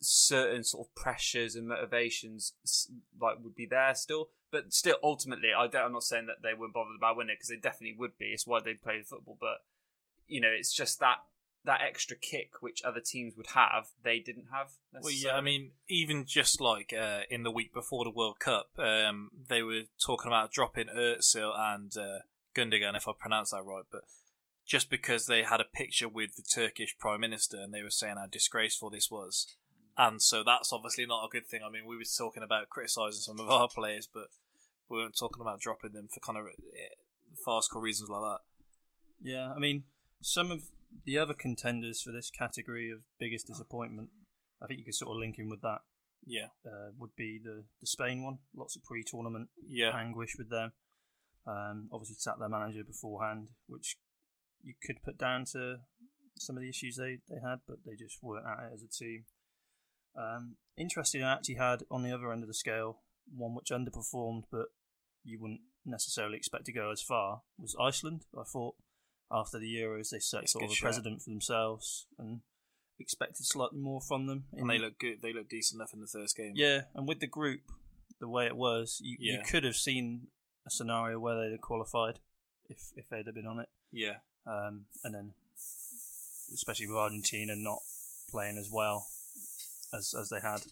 certain 0.00 0.62
sort 0.62 0.86
of 0.86 0.94
pressures 0.94 1.56
and 1.56 1.68
motivations 1.68 2.52
like 3.20 3.36
would 3.42 3.54
be 3.54 3.66
there 3.66 3.94
still. 3.94 4.28
But 4.50 4.72
still, 4.72 4.96
ultimately, 5.02 5.50
I 5.56 5.66
don't, 5.66 5.84
I'm 5.84 5.92
not 5.92 6.04
saying 6.04 6.26
that 6.26 6.42
they 6.42 6.54
weren't 6.54 6.72
bothered 6.72 6.96
about 6.96 7.16
winning 7.16 7.36
because 7.36 7.48
they 7.48 7.56
definitely 7.56 7.96
would 7.98 8.16
be. 8.16 8.26
It's 8.26 8.46
why 8.46 8.60
they 8.60 8.74
play 8.74 9.02
football. 9.02 9.36
But 9.38 9.58
you 10.26 10.40
know, 10.40 10.48
it's 10.48 10.72
just 10.72 11.00
that 11.00 11.18
that 11.64 11.80
extra 11.82 12.16
kick 12.16 12.50
which 12.60 12.82
other 12.82 13.00
teams 13.00 13.36
would 13.36 13.48
have, 13.48 13.88
they 14.02 14.18
didn't 14.20 14.46
have. 14.52 14.68
Well, 14.92 15.12
yeah, 15.12 15.36
I 15.36 15.40
mean, 15.40 15.72
even 15.88 16.24
just 16.24 16.60
like 16.60 16.94
uh, 16.98 17.20
in 17.30 17.42
the 17.42 17.50
week 17.50 17.74
before 17.74 18.04
the 18.04 18.10
World 18.10 18.38
Cup, 18.38 18.70
um, 18.78 19.30
they 19.48 19.62
were 19.62 19.82
talking 20.02 20.28
about 20.28 20.50
dropping 20.50 20.86
Özil 20.86 21.52
and 21.58 21.94
uh, 21.96 22.20
Gundogan, 22.54 22.96
if 22.96 23.06
I 23.06 23.12
pronounce 23.18 23.50
that 23.50 23.62
right, 23.64 23.84
but 23.90 24.02
just 24.68 24.90
because 24.90 25.26
they 25.26 25.42
had 25.42 25.62
a 25.62 25.64
picture 25.64 26.08
with 26.08 26.36
the 26.36 26.42
Turkish 26.42 26.94
Prime 26.98 27.20
Minister 27.20 27.56
and 27.56 27.72
they 27.72 27.82
were 27.82 27.90
saying 27.90 28.16
how 28.18 28.26
disgraceful 28.30 28.90
this 28.90 29.10
was. 29.10 29.56
And 29.96 30.20
so 30.22 30.44
that's 30.44 30.72
obviously 30.72 31.06
not 31.06 31.24
a 31.24 31.28
good 31.28 31.46
thing. 31.48 31.62
I 31.66 31.70
mean, 31.70 31.86
we 31.86 31.96
were 31.96 32.02
talking 32.04 32.42
about 32.42 32.68
criticising 32.68 33.22
some 33.22 33.40
of 33.40 33.50
our 33.50 33.68
players, 33.68 34.06
but 34.12 34.26
we 34.90 34.98
weren't 34.98 35.16
talking 35.18 35.40
about 35.40 35.60
dropping 35.60 35.92
them 35.92 36.08
for 36.12 36.20
kind 36.20 36.38
of 36.38 36.44
uh, 36.44 36.94
farcical 37.44 37.80
reasons 37.80 38.10
like 38.10 38.20
that. 38.20 38.38
Yeah, 39.20 39.52
I 39.56 39.58
mean, 39.58 39.84
some 40.20 40.50
of 40.50 40.64
the 41.04 41.18
other 41.18 41.34
contenders 41.34 42.02
for 42.02 42.12
this 42.12 42.30
category 42.30 42.90
of 42.90 42.98
biggest 43.18 43.46
disappointment, 43.46 44.10
I 44.62 44.66
think 44.66 44.78
you 44.78 44.84
could 44.84 44.94
sort 44.94 45.10
of 45.10 45.16
link 45.18 45.36
in 45.38 45.48
with 45.48 45.62
that, 45.62 45.78
Yeah, 46.26 46.48
uh, 46.66 46.90
would 46.98 47.16
be 47.16 47.40
the, 47.42 47.64
the 47.80 47.86
Spain 47.86 48.22
one. 48.22 48.38
Lots 48.54 48.76
of 48.76 48.84
pre 48.84 49.02
tournament 49.02 49.48
yeah. 49.66 49.96
anguish 49.96 50.36
with 50.36 50.50
them. 50.50 50.72
Um, 51.46 51.88
obviously, 51.90 52.16
sat 52.18 52.38
their 52.38 52.50
manager 52.50 52.84
beforehand, 52.84 53.48
which 53.66 53.96
you 54.62 54.74
could 54.84 55.02
put 55.02 55.18
down 55.18 55.44
to 55.52 55.78
some 56.38 56.56
of 56.56 56.62
the 56.62 56.68
issues 56.68 56.96
they, 56.96 57.18
they 57.28 57.40
had, 57.42 57.60
but 57.66 57.78
they 57.84 57.94
just 57.94 58.22
weren't 58.22 58.46
at 58.46 58.70
it 58.70 58.74
as 58.74 58.82
a 58.82 58.88
team. 58.88 59.24
Um, 60.16 60.56
interesting, 60.76 61.22
I 61.22 61.34
actually 61.34 61.56
had 61.56 61.82
on 61.90 62.02
the 62.02 62.12
other 62.12 62.32
end 62.32 62.42
of 62.42 62.48
the 62.48 62.54
scale 62.54 63.00
one 63.34 63.54
which 63.54 63.70
underperformed, 63.70 64.44
but 64.50 64.68
you 65.24 65.38
wouldn't 65.40 65.60
necessarily 65.84 66.36
expect 66.36 66.66
to 66.66 66.72
go 66.72 66.90
as 66.90 67.02
far 67.02 67.42
was 67.58 67.76
Iceland. 67.80 68.24
I 68.38 68.44
thought 68.44 68.74
after 69.30 69.58
the 69.58 69.74
Euros 69.74 70.10
they 70.10 70.18
set 70.18 70.44
a 70.44 70.48
sort 70.48 70.64
of 70.64 70.70
a 70.70 70.74
shout. 70.74 70.82
precedent 70.82 71.22
for 71.22 71.30
themselves 71.30 72.06
and 72.18 72.40
expected 72.98 73.46
slightly 73.46 73.78
more 73.78 74.00
from 74.00 74.26
them. 74.26 74.44
And 74.52 74.68
they 74.68 74.78
look 74.78 74.98
good. 74.98 75.22
They 75.22 75.32
look 75.32 75.48
decent 75.48 75.80
enough 75.80 75.92
in 75.92 76.00
the 76.00 76.06
first 76.06 76.36
game. 76.36 76.52
Yeah, 76.54 76.82
and 76.94 77.06
with 77.06 77.20
the 77.20 77.26
group, 77.26 77.60
the 78.20 78.28
way 78.28 78.46
it 78.46 78.56
was, 78.56 78.98
you, 79.02 79.16
you 79.20 79.38
could 79.48 79.64
have 79.64 79.76
seen 79.76 80.28
a 80.66 80.70
scenario 80.70 81.18
where 81.18 81.36
they'd 81.40 81.52
have 81.52 81.60
qualified 81.60 82.18
if 82.68 82.78
if 82.96 83.08
they'd 83.08 83.26
have 83.26 83.34
been 83.34 83.46
on 83.46 83.60
it. 83.60 83.68
Yeah. 83.92 84.16
Um, 84.48 84.86
and 85.04 85.14
then, 85.14 85.32
especially 86.54 86.86
with 86.86 86.96
Argentina 86.96 87.54
not 87.54 87.80
playing 88.30 88.58
as 88.58 88.70
well 88.72 89.06
as 89.92 90.14
as 90.18 90.28
they 90.28 90.40
had. 90.40 90.62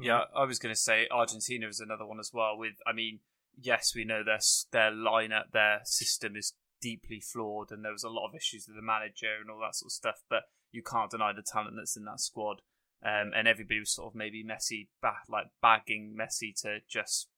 Yeah, 0.00 0.24
I 0.36 0.44
was 0.44 0.58
going 0.58 0.74
to 0.74 0.80
say 0.80 1.08
Argentina 1.10 1.66
is 1.68 1.80
another 1.80 2.06
one 2.06 2.20
as 2.20 2.30
well. 2.32 2.58
With, 2.58 2.74
I 2.86 2.92
mean, 2.92 3.20
yes, 3.60 3.92
we 3.94 4.04
know 4.04 4.22
their 4.22 4.40
their 4.70 4.90
lineup, 4.90 5.52
their 5.52 5.80
system 5.84 6.36
is 6.36 6.54
deeply 6.80 7.20
flawed, 7.20 7.72
and 7.72 7.84
there 7.84 7.92
was 7.92 8.04
a 8.04 8.10
lot 8.10 8.28
of 8.28 8.34
issues 8.34 8.66
with 8.68 8.76
the 8.76 8.82
manager 8.82 9.40
and 9.40 9.50
all 9.50 9.60
that 9.60 9.74
sort 9.74 9.88
of 9.88 9.92
stuff. 9.92 10.22
But 10.28 10.44
you 10.70 10.82
can't 10.82 11.10
deny 11.10 11.32
the 11.32 11.42
talent 11.42 11.76
that's 11.76 11.96
in 11.96 12.04
that 12.04 12.20
squad. 12.20 12.60
Um, 13.04 13.32
and 13.36 13.46
everybody 13.46 13.80
was 13.80 13.94
sort 13.94 14.08
of 14.08 14.14
maybe 14.14 14.44
Messi, 14.44 14.88
ba- 15.02 15.22
like 15.28 15.46
bagging 15.62 16.16
Messi 16.18 16.54
to 16.62 16.78
just 16.88 17.28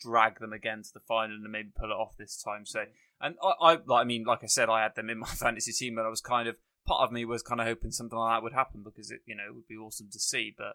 drag 0.00 0.38
them 0.38 0.52
again 0.52 0.82
to 0.82 0.90
the 0.92 1.00
final 1.00 1.36
and 1.36 1.50
maybe 1.50 1.70
pull 1.74 1.90
it 1.90 1.94
off 1.94 2.16
this 2.18 2.40
time. 2.40 2.66
So, 2.66 2.84
and 3.22 3.36
I, 3.42 3.52
I, 3.60 3.72
like, 3.86 4.02
I 4.02 4.04
mean, 4.04 4.24
like 4.24 4.42
I 4.42 4.46
said, 4.46 4.68
I 4.68 4.82
had 4.82 4.96
them 4.96 5.08
in 5.08 5.18
my 5.18 5.26
fantasy 5.28 5.72
team, 5.72 5.94
but 5.94 6.04
I 6.04 6.08
was 6.08 6.20
kind 6.20 6.48
of 6.48 6.56
part 6.86 7.02
of 7.02 7.12
me 7.12 7.24
was 7.24 7.42
kind 7.42 7.60
of 7.60 7.66
hoping 7.66 7.92
something 7.92 8.18
like 8.18 8.34
that 8.34 8.42
would 8.42 8.52
happen 8.52 8.82
because 8.84 9.10
it, 9.10 9.20
you 9.24 9.36
know, 9.36 9.44
it 9.46 9.54
would 9.54 9.68
be 9.68 9.76
awesome 9.76 10.08
to 10.12 10.18
see. 10.18 10.52
But 10.56 10.74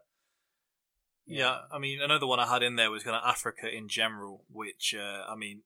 Yeah, 1.25 1.59
I 1.71 1.77
mean, 1.77 2.01
another 2.01 2.25
one 2.25 2.39
I 2.39 2.47
had 2.47 2.63
in 2.63 2.77
there 2.77 2.89
was 2.89 3.03
kind 3.03 3.15
of 3.15 3.23
Africa 3.25 3.67
in 3.69 3.89
general, 3.89 4.45
which 4.49 4.95
uh, 4.97 5.29
I 5.29 5.35
mean, 5.35 5.63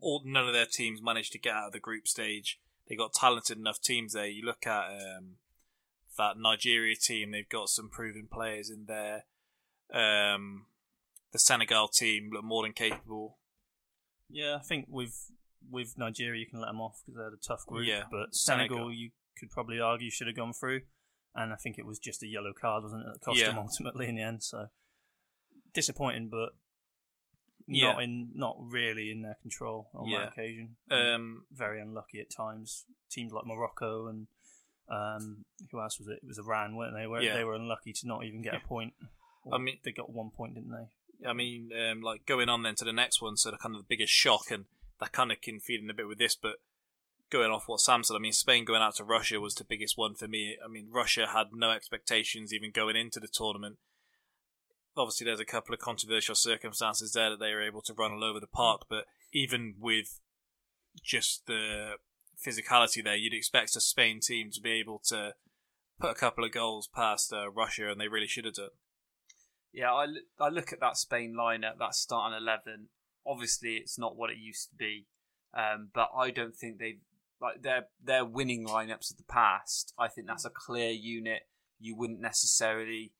all 0.00 0.22
none 0.24 0.46
of 0.46 0.52
their 0.52 0.66
teams 0.66 1.00
managed 1.00 1.32
to 1.32 1.38
get 1.38 1.54
out 1.54 1.68
of 1.68 1.72
the 1.72 1.80
group 1.80 2.08
stage. 2.08 2.60
They 2.88 2.96
got 2.96 3.14
talented 3.14 3.56
enough 3.56 3.80
teams 3.80 4.12
there. 4.12 4.26
You 4.26 4.44
look 4.44 4.66
at 4.66 4.88
um, 4.90 5.36
that 6.18 6.36
Nigeria 6.36 6.96
team; 6.96 7.30
they've 7.30 7.48
got 7.48 7.68
some 7.68 7.88
proven 7.88 8.28
players 8.30 8.70
in 8.70 8.86
there. 8.86 9.24
Um, 9.92 10.66
the 11.32 11.38
Senegal 11.38 11.88
team 11.88 12.30
look 12.32 12.44
more 12.44 12.62
than 12.62 12.72
capable. 12.72 13.38
Yeah, 14.28 14.56
I 14.56 14.62
think 14.62 14.86
with 14.88 15.30
with 15.70 15.96
Nigeria 15.98 16.40
you 16.40 16.46
can 16.46 16.60
let 16.60 16.66
them 16.68 16.80
off 16.80 17.00
because 17.04 17.18
they 17.18 17.24
had 17.24 17.32
a 17.32 17.36
tough 17.36 17.66
group. 17.66 17.86
Yeah, 17.86 18.04
but 18.10 18.34
Senegal, 18.34 18.76
Senegal. 18.78 18.92
you 18.92 19.10
could 19.38 19.50
probably 19.50 19.80
argue 19.80 20.10
should 20.10 20.26
have 20.26 20.36
gone 20.36 20.52
through, 20.52 20.82
and 21.34 21.52
I 21.52 21.56
think 21.56 21.78
it 21.78 21.86
was 21.86 21.98
just 21.98 22.22
a 22.22 22.26
yellow 22.26 22.52
card, 22.52 22.82
wasn't 22.84 23.02
it? 23.02 23.12
That 23.14 23.20
cost 23.24 23.38
Yeah. 23.38 23.46
them 23.48 23.58
ultimately 23.58 24.08
in 24.08 24.14
the 24.16 24.22
end. 24.22 24.42
So 24.42 24.68
disappointing, 25.72 26.28
but 26.28 26.50
Yeah. 27.66 27.92
not 27.92 28.02
in 28.02 28.30
not 28.34 28.56
really 28.60 29.10
in 29.10 29.22
their 29.22 29.36
control 29.40 29.88
on 29.94 30.08
Yeah. 30.08 30.18
that 30.20 30.32
occasion. 30.32 30.76
Um, 30.90 31.46
Very 31.50 31.80
unlucky 31.80 32.20
at 32.20 32.30
times. 32.30 32.84
Teams 33.10 33.32
like 33.32 33.46
Morocco 33.46 34.06
and 34.08 34.26
um, 34.86 35.46
who 35.70 35.80
else 35.80 35.98
was 35.98 36.08
it? 36.08 36.18
It 36.22 36.26
was 36.26 36.38
Iran, 36.38 36.76
weren't 36.76 36.94
they? 36.94 37.06
Where 37.06 37.22
Yeah. 37.22 37.32
they 37.34 37.44
were 37.44 37.54
unlucky 37.54 37.94
to 37.94 38.06
not 38.06 38.22
even 38.24 38.42
get 38.42 38.54
a 38.54 38.60
point. 38.60 38.92
I 39.50 39.56
mean- 39.56 39.78
they 39.82 39.92
got 39.92 40.10
one 40.10 40.30
point, 40.30 40.54
didn't 40.54 40.70
they? 40.72 41.26
I 41.26 41.32
mean, 41.32 41.72
um, 41.72 42.02
like 42.02 42.26
going 42.26 42.50
on 42.50 42.62
then 42.64 42.74
to 42.76 42.84
the 42.84 42.92
next 42.92 43.22
one, 43.22 43.38
so 43.38 43.50
the 43.50 43.56
kind 43.56 43.74
of 43.74 43.80
the 43.80 43.86
biggest 43.88 44.12
shock, 44.12 44.50
and 44.50 44.66
that 45.04 45.12
kind 45.12 45.30
of 45.30 45.40
can 45.42 45.60
feed 45.60 45.82
in 45.82 45.90
a 45.90 45.94
bit 45.94 46.08
with 46.08 46.18
this, 46.18 46.34
but 46.34 46.54
going 47.30 47.50
off 47.50 47.64
what 47.68 47.80
Sam 47.80 48.02
said, 48.02 48.14
I 48.14 48.20
mean, 48.20 48.32
Spain 48.32 48.64
going 48.64 48.80
out 48.80 48.96
to 48.96 49.04
Russia 49.04 49.38
was 49.38 49.54
the 49.54 49.64
biggest 49.64 49.98
one 49.98 50.14
for 50.14 50.26
me. 50.26 50.56
I 50.64 50.68
mean, 50.68 50.88
Russia 50.90 51.26
had 51.32 51.48
no 51.52 51.70
expectations 51.70 52.54
even 52.54 52.70
going 52.70 52.96
into 52.96 53.20
the 53.20 53.28
tournament. 53.28 53.76
Obviously, 54.96 55.26
there's 55.26 55.40
a 55.40 55.44
couple 55.44 55.74
of 55.74 55.80
controversial 55.80 56.34
circumstances 56.34 57.12
there 57.12 57.30
that 57.30 57.40
they 57.40 57.52
were 57.52 57.62
able 57.62 57.82
to 57.82 57.92
run 57.92 58.12
all 58.12 58.24
over 58.24 58.40
the 58.40 58.46
park, 58.46 58.82
but 58.88 59.04
even 59.32 59.74
with 59.78 60.20
just 61.02 61.46
the 61.46 61.96
physicality 62.46 63.04
there, 63.04 63.16
you'd 63.16 63.34
expect 63.34 63.76
a 63.76 63.80
Spain 63.80 64.20
team 64.20 64.50
to 64.52 64.60
be 64.60 64.70
able 64.70 65.00
to 65.06 65.34
put 66.00 66.12
a 66.12 66.14
couple 66.14 66.44
of 66.44 66.52
goals 66.52 66.88
past 66.88 67.32
uh, 67.32 67.50
Russia, 67.50 67.90
and 67.90 68.00
they 68.00 68.08
really 68.08 68.28
should 68.28 68.44
have 68.44 68.54
done. 68.54 68.70
Yeah, 69.72 69.92
I, 69.92 70.04
l- 70.04 70.14
I 70.40 70.48
look 70.48 70.72
at 70.72 70.80
that 70.80 70.96
Spain 70.96 71.34
lineup, 71.38 71.78
that 71.78 71.94
starting 71.94 72.38
eleven. 72.38 72.88
Obviously, 73.26 73.76
it's 73.76 73.98
not 73.98 74.16
what 74.16 74.30
it 74.30 74.36
used 74.36 74.70
to 74.70 74.76
be, 74.76 75.06
um, 75.54 75.88
but 75.94 76.10
I 76.16 76.30
don't 76.30 76.54
think 76.54 76.78
they've 76.78 77.00
like 77.40 77.62
their 77.62 77.86
their 78.02 78.24
winning 78.24 78.66
lineups 78.66 79.10
of 79.10 79.16
the 79.16 79.24
past. 79.28 79.92
I 79.98 80.08
think 80.08 80.26
that's 80.26 80.44
a 80.44 80.50
clear 80.50 80.90
unit. 80.90 81.42
You 81.80 81.96
wouldn't 81.96 82.20
necessarily 82.20 83.12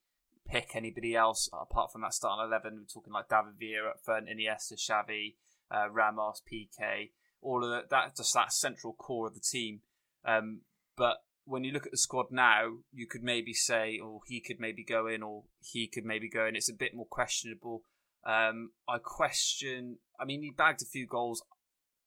pick 0.47 0.75
anybody 0.75 1.15
else 1.15 1.49
apart 1.53 1.91
from 1.91 2.01
that 2.01 2.13
starting 2.13 2.45
eleven. 2.45 2.75
We're 2.75 2.93
talking 2.93 3.13
like 3.13 3.29
David 3.29 3.55
Villa 3.59 3.89
up 3.89 3.99
front, 4.03 4.27
Iniesta, 4.27 4.73
Xavi, 4.73 5.35
uh, 5.71 5.89
Ramos, 5.89 6.41
Piqué, 6.51 7.09
all 7.41 7.63
of 7.63 7.69
that. 7.71 7.89
That's 7.89 8.17
just 8.17 8.33
that 8.33 8.53
central 8.53 8.93
core 8.93 9.27
of 9.27 9.33
the 9.33 9.39
team. 9.39 9.81
Um, 10.23 10.61
but 10.95 11.17
when 11.45 11.63
you 11.63 11.71
look 11.71 11.85
at 11.85 11.91
the 11.91 11.97
squad 11.97 12.27
now, 12.31 12.77
you 12.91 13.05
could 13.05 13.23
maybe 13.23 13.53
say, 13.53 13.99
or 13.99 14.21
he 14.25 14.39
could 14.39 14.59
maybe 14.59 14.83
go 14.83 15.07
in, 15.07 15.21
or 15.21 15.43
he 15.61 15.87
could 15.87 16.05
maybe 16.05 16.29
go 16.29 16.45
in. 16.45 16.55
It's 16.55 16.69
a 16.69 16.73
bit 16.73 16.95
more 16.95 17.05
questionable. 17.05 17.83
Um, 18.25 18.71
I 18.87 18.97
question. 18.97 19.97
I 20.19 20.25
mean, 20.25 20.41
he 20.41 20.51
bagged 20.51 20.81
a 20.81 20.85
few 20.85 21.05
goals. 21.05 21.43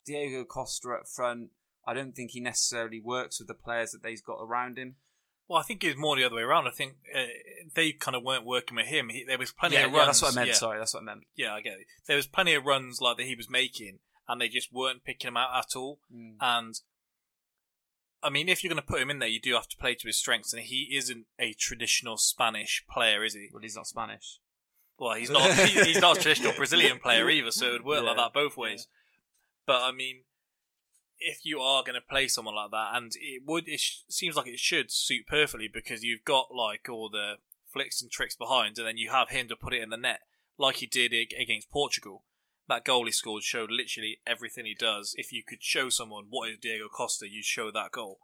Diego 0.05 0.45
Costa 0.45 0.91
up 1.01 1.09
front. 1.09 1.51
I 1.87 1.95
don't 1.95 2.13
think 2.13 2.33
he 2.33 2.41
necessarily 2.41 3.01
works 3.01 3.39
with 3.39 3.49
the 3.49 3.55
players 3.55 3.93
that 3.93 4.03
they've 4.03 4.23
got 4.23 4.43
around 4.43 4.79
him. 4.79 4.97
Well, 5.49 5.59
I 5.59 5.63
think 5.63 5.83
it's 5.83 5.99
more 5.99 6.17
the 6.17 6.25
other 6.25 6.37
way 6.37 6.43
around. 6.43 6.67
I 6.67 6.71
think 6.71 6.97
uh, 7.17 7.23
they 7.75 7.93
kind 7.93 8.15
of 8.15 8.23
weren't 8.23 8.45
working 8.45 8.77
with 8.77 8.87
him. 8.87 9.09
He, 9.09 9.25
there 9.25 9.39
was 9.39 9.53
plenty 9.53 9.77
yeah, 9.77 9.87
of 9.87 9.93
yeah, 9.93 9.99
runs. 9.99 10.07
that's 10.09 10.23
what 10.23 10.33
I 10.33 10.35
meant. 10.35 10.49
Yeah, 10.49 10.55
Sorry, 10.55 10.79
that's 10.79 10.93
what 10.93 11.03
I 11.03 11.07
meant. 11.07 11.23
yeah, 11.35 11.55
I 11.55 11.63
get 11.63 11.75
it. 11.75 11.87
There 12.07 12.17
was 12.17 12.27
plenty 12.27 12.55
of 12.55 12.67
runs 12.67 13.01
like 13.01 13.17
that 13.17 13.27
he 13.27 13.35
was 13.35 13.49
making, 13.49 14.01
and 14.29 14.41
they 14.41 14.49
just 14.49 14.73
weren't 14.73 15.05
picking 15.05 15.29
him 15.29 15.39
out 15.39 15.57
at 15.57 15.75
all. 15.75 16.01
Mm. 16.15 16.35
And 16.41 16.75
I 18.23 18.29
mean, 18.29 18.51
if 18.51 18.63
you're 18.63 18.73
going 18.73 18.83
to 18.83 18.87
put 18.87 19.01
him 19.01 19.11
in 19.11 19.21
there, 19.21 19.29
you 19.29 19.41
do 19.41 19.55
have 19.55 19.69
to 19.69 19.77
play 19.79 19.95
to 19.95 20.07
his 20.07 20.19
strengths, 20.19 20.53
and 20.53 20.63
he 20.63 20.91
isn't 20.95 21.25
a 21.39 21.55
traditional 21.55 22.19
Spanish 22.19 22.85
player, 22.93 23.25
is 23.25 23.33
he? 23.33 23.49
Well, 23.51 23.63
he's 23.63 23.77
not 23.77 23.87
Spanish. 23.87 24.41
Well, 24.99 25.15
he's 25.15 25.31
not 25.31 25.53
he's 25.53 26.01
not 26.01 26.19
a 26.19 26.21
traditional 26.21 26.53
Brazilian 26.57 26.99
player 26.99 27.31
either, 27.31 27.51
so 27.51 27.67
it 27.67 27.73
would 27.73 27.85
work 27.85 28.05
like 28.05 28.17
that 28.17 28.33
both 28.33 28.57
ways. 28.57 28.89
But 29.67 29.83
I 29.83 29.93
mean, 29.93 30.23
if 31.21 31.45
you 31.45 31.61
are 31.61 31.83
going 31.83 31.95
to 31.95 32.01
play 32.01 32.29
someone 32.29 32.55
like 32.55 32.71
that, 32.71 32.91
and 32.95 33.13
it 33.17 33.43
would, 33.47 33.69
it 33.69 33.81
sh- 33.81 33.99
seems 34.09 34.37
like 34.37 34.47
it 34.47 34.59
should 34.59 34.91
suit 34.91 35.27
perfectly 35.27 35.69
because 35.73 36.03
you've 36.03 36.25
got 36.25 36.55
like 36.55 36.89
all 36.89 37.09
the 37.09 37.35
flicks 37.73 38.03
and 38.03 38.11
tricks 38.11 38.37
behind, 38.37 38.79
and 38.79 38.87
then 38.87 38.97
you 38.97 39.11
have 39.11 39.31
him 39.31 39.49
to 39.49 39.57
put 39.57 39.75
it 39.75 39.83
in 39.83 39.91
the 39.91 39.97
net, 39.97 40.21
like 40.57 40.77
he 40.77 40.87
did 40.87 41.13
ag- 41.13 41.35
against 41.39 41.71
Portugal. 41.71 42.25
That 42.69 42.85
goal 42.85 43.07
he 43.07 43.13
scored 43.13 43.45
showed 43.45 43.71
literally 43.71 44.19
everything 44.27 44.67
he 44.67 44.75
does. 44.75 45.15
If 45.17 45.33
you 45.33 45.43
could 45.47 45.63
show 45.63 45.89
someone 45.89 46.27
what 46.29 46.51
is 46.51 46.59
Diego 46.59 46.89
Costa, 46.89 47.27
you 47.29 47.43
show 47.43 47.71
that 47.71 47.93
goal. 47.93 48.19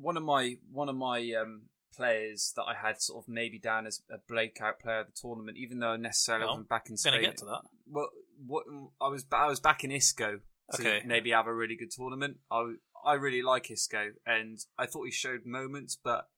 One 0.00 0.16
of 0.16 0.22
my 0.22 0.56
one 0.70 0.88
of 0.88 0.96
my 0.96 1.32
um, 1.40 1.62
players 1.96 2.52
that 2.56 2.64
I 2.64 2.74
had 2.74 3.00
sort 3.00 3.24
of 3.24 3.28
maybe 3.28 3.58
down 3.58 3.86
as 3.86 4.02
a 4.10 4.18
breakout 4.18 4.80
player 4.80 5.00
of 5.00 5.06
the 5.06 5.12
tournament, 5.20 5.56
even 5.58 5.78
though 5.78 5.96
necessarily 5.96 6.44
I 6.44 6.46
Well, 6.46 6.54
wasn't 6.54 6.68
back 6.68 6.86
in 6.86 6.92
Going 6.92 6.98
Spain. 6.98 7.12
to 7.14 7.20
get 7.20 7.36
to 7.38 7.44
that. 7.46 7.60
Well, 7.86 8.08
what 8.46 8.64
I 9.00 9.08
was 9.08 9.24
I 9.32 9.46
was 9.46 9.60
back 9.60 9.84
in 9.84 9.90
Isco 9.90 10.40
to 10.72 10.80
Okay. 10.80 11.02
maybe 11.06 11.30
have 11.30 11.46
a 11.46 11.54
really 11.54 11.76
good 11.76 11.90
tournament. 11.90 12.38
I 12.50 12.74
I 13.04 13.14
really 13.14 13.42
like 13.42 13.70
Isco, 13.70 14.12
and 14.26 14.58
I 14.78 14.86
thought 14.86 15.04
he 15.04 15.10
showed 15.10 15.44
moments, 15.44 15.96
but 16.02 16.28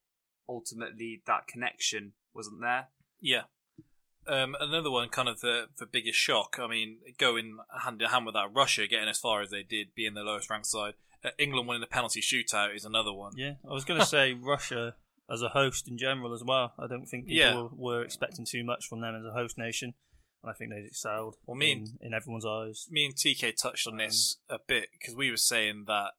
ultimately 0.48 1.22
that 1.26 1.46
connection 1.46 2.12
wasn't 2.34 2.60
there. 2.60 2.88
Yeah. 3.20 3.42
Um, 4.28 4.56
another 4.58 4.90
one, 4.90 5.08
kind 5.08 5.28
of 5.28 5.40
the 5.40 5.68
the 5.78 5.86
biggest 5.86 6.18
shock. 6.18 6.58
I 6.60 6.66
mean, 6.66 6.98
going 7.18 7.58
hand 7.84 8.02
in 8.02 8.08
hand 8.08 8.26
with 8.26 8.34
that, 8.34 8.52
Russia 8.52 8.86
getting 8.88 9.08
as 9.08 9.18
far 9.20 9.40
as 9.40 9.50
they 9.50 9.62
did, 9.62 9.94
being 9.94 10.14
the 10.14 10.22
lowest 10.24 10.50
ranked 10.50 10.66
side. 10.66 10.94
Uh, 11.24 11.30
England 11.38 11.66
winning 11.68 11.80
the 11.80 11.86
penalty 11.86 12.20
shootout 12.20 12.74
is 12.74 12.84
another 12.84 13.12
one. 13.12 13.32
Yeah, 13.36 13.54
I 13.68 13.72
was 13.72 13.84
going 13.84 14.00
to 14.06 14.06
say 14.06 14.32
Russia 14.32 14.96
as 15.30 15.42
a 15.42 15.48
host 15.48 15.88
in 15.88 15.98
general 15.98 16.32
as 16.34 16.44
well. 16.44 16.72
I 16.78 16.86
don't 16.86 17.06
think 17.06 17.26
people 17.26 17.36
Yeah. 17.36 17.54
were, 17.54 17.68
were 17.72 18.02
expecting 18.02 18.44
too 18.44 18.62
much 18.64 18.86
from 18.86 19.00
them 19.00 19.14
as 19.16 19.24
a 19.24 19.32
host 19.32 19.58
nation, 19.58 19.94
and 20.42 20.50
I 20.50 20.54
think 20.54 20.70
they 20.70 20.84
excelled 20.86 21.36
Well, 21.46 21.56
me 21.56 21.72
in, 21.72 21.78
and- 21.78 21.98
in 22.00 22.14
everyone's 22.14 22.46
eyes. 22.46 22.86
Me 22.90 23.06
and 23.06 23.14
TK 23.16 23.54
touched 23.56 23.86
on 23.86 23.94
um, 23.94 23.98
this 23.98 24.36
a 24.48 24.58
bit 24.66 24.88
because 24.92 25.14
we 25.16 25.30
were 25.30 25.36
saying 25.36 25.84
that 25.88 26.12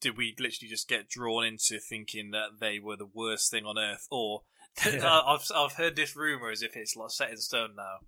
did 0.00 0.16
we 0.16 0.34
literally 0.38 0.68
just 0.70 0.88
get 0.88 1.08
drawn 1.10 1.44
into 1.44 1.78
thinking 1.78 2.30
that 2.30 2.58
they 2.58 2.78
were 2.78 2.96
the 2.96 3.04
worst 3.12 3.50
thing 3.50 3.66
on 3.66 3.76
earth, 3.78 4.06
or 4.10 4.42
Yeah. 4.86 5.20
I've 5.26 5.44
I've 5.54 5.74
heard 5.74 5.96
this 5.96 6.16
rumor 6.16 6.50
as 6.50 6.62
if 6.62 6.76
it's 6.76 6.96
like 6.96 7.10
set 7.10 7.30
in 7.30 7.36
stone 7.36 7.74
now 7.76 7.98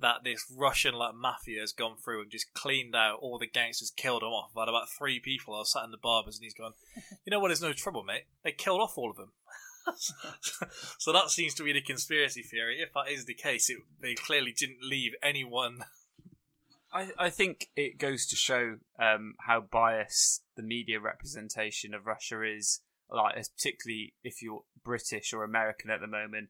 that 0.00 0.24
this 0.24 0.44
Russian 0.56 0.94
like 0.94 1.14
mafia 1.14 1.60
has 1.60 1.72
gone 1.72 1.96
through 1.96 2.22
and 2.22 2.30
just 2.30 2.52
cleaned 2.54 2.94
out 2.94 3.18
all 3.20 3.38
the 3.38 3.46
gangsters, 3.46 3.92
killed 3.94 4.22
them 4.22 4.30
off. 4.30 4.50
I've 4.56 4.62
had 4.62 4.68
about 4.68 4.88
three 4.88 5.20
people. 5.20 5.54
I 5.54 5.58
was 5.58 5.72
sat 5.72 5.84
in 5.84 5.90
the 5.90 5.96
barbers 5.96 6.36
and 6.36 6.44
he's 6.44 6.54
gone, 6.54 6.72
you 7.24 7.30
know 7.30 7.40
what? 7.40 7.48
There's 7.48 7.62
no 7.62 7.72
trouble, 7.72 8.02
mate. 8.02 8.24
They 8.42 8.52
killed 8.52 8.80
off 8.80 8.96
all 8.96 9.10
of 9.10 9.16
them. 9.16 9.32
so 10.98 11.12
that 11.12 11.30
seems 11.30 11.54
to 11.54 11.64
be 11.64 11.72
the 11.72 11.80
conspiracy 11.80 12.42
theory. 12.42 12.80
If 12.80 12.92
that 12.94 13.10
is 13.10 13.24
the 13.24 13.34
case, 13.34 13.70
it, 13.70 13.78
they 14.00 14.14
clearly 14.14 14.54
didn't 14.56 14.82
leave 14.82 15.12
anyone. 15.22 15.84
I, 16.92 17.10
I 17.18 17.30
think 17.30 17.68
it 17.76 17.98
goes 17.98 18.26
to 18.26 18.36
show 18.36 18.76
um, 18.98 19.34
how 19.46 19.60
biased 19.60 20.42
the 20.56 20.62
media 20.62 20.98
representation 21.00 21.94
of 21.94 22.06
Russia 22.06 22.42
is, 22.42 22.80
like 23.08 23.36
particularly 23.36 24.14
if 24.24 24.42
you're 24.42 24.62
British 24.84 25.32
or 25.32 25.44
American 25.44 25.90
at 25.90 26.00
the 26.00 26.06
moment. 26.06 26.48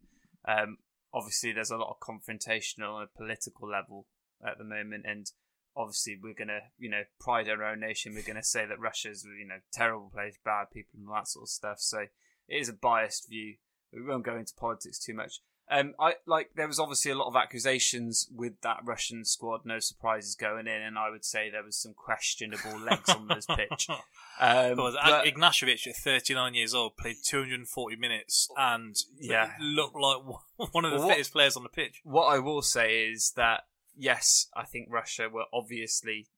Um, 0.48 0.78
obviously, 1.12 1.52
there's 1.52 1.70
a 1.70 1.76
lot 1.76 1.90
of 1.90 2.00
confrontation 2.00 2.82
on 2.82 3.02
a 3.02 3.18
political 3.18 3.68
level 3.68 4.06
at 4.46 4.58
the 4.58 4.64
moment, 4.64 5.04
and 5.06 5.30
obviously 5.76 6.18
we're 6.20 6.34
gonna, 6.34 6.60
you 6.78 6.90
know, 6.90 7.02
pride 7.18 7.48
our 7.48 7.62
own 7.64 7.80
nation. 7.80 8.14
We're 8.14 8.22
gonna 8.22 8.42
say 8.42 8.66
that 8.66 8.80
Russia's, 8.80 9.24
you 9.24 9.46
know, 9.46 9.60
terrible 9.72 10.10
place, 10.12 10.38
bad 10.44 10.66
people, 10.72 10.98
and 10.98 11.08
all 11.08 11.16
that 11.16 11.28
sort 11.28 11.44
of 11.44 11.48
stuff. 11.48 11.80
So 11.80 12.06
it 12.48 12.56
is 12.56 12.68
a 12.68 12.74
biased 12.74 13.28
view. 13.28 13.56
We 13.92 14.02
won't 14.02 14.24
go 14.24 14.36
into 14.36 14.54
politics 14.54 14.98
too 14.98 15.14
much. 15.14 15.40
Um, 15.70 15.94
I 16.00 16.14
like 16.26 16.50
there 16.56 16.66
was 16.66 16.80
obviously 16.80 17.12
a 17.12 17.14
lot 17.14 17.28
of 17.28 17.36
accusations 17.36 18.28
with 18.34 18.60
that 18.62 18.78
Russian 18.84 19.24
squad. 19.24 19.64
No 19.64 19.78
surprises 19.78 20.34
going 20.34 20.66
in, 20.66 20.82
and 20.82 20.98
I 20.98 21.10
would 21.10 21.24
say 21.24 21.48
there 21.48 21.62
was 21.62 21.76
some 21.76 21.94
questionable 21.94 22.78
legs 22.80 23.08
on 23.10 23.28
this 23.28 23.46
pitch. 23.46 23.88
Um, 24.42 24.70
Because 24.70 24.94
but- 25.04 25.26
Ignashevich 25.26 25.86
at 25.86 25.96
39 25.96 26.54
years 26.54 26.72
old 26.74 26.96
played 26.96 27.16
240 27.22 27.96
minutes 27.96 28.48
and 28.56 28.96
Yeah. 29.18 29.52
looked 29.60 29.94
like 29.96 30.16
one 30.72 30.86
of 30.86 30.92
the 30.92 30.98
what- 30.98 31.10
fittest 31.10 31.32
players 31.32 31.58
on 31.58 31.62
the 31.62 31.68
pitch. 31.68 32.00
what 32.04 32.24
I 32.24 32.38
will 32.38 32.62
say 32.62 33.04
is 33.04 33.32
that 33.36 33.64
yes, 33.94 34.46
I 34.56 34.64
think 34.64 34.88
Russia 34.90 35.28
were 35.28 35.44
obviously 35.52 36.28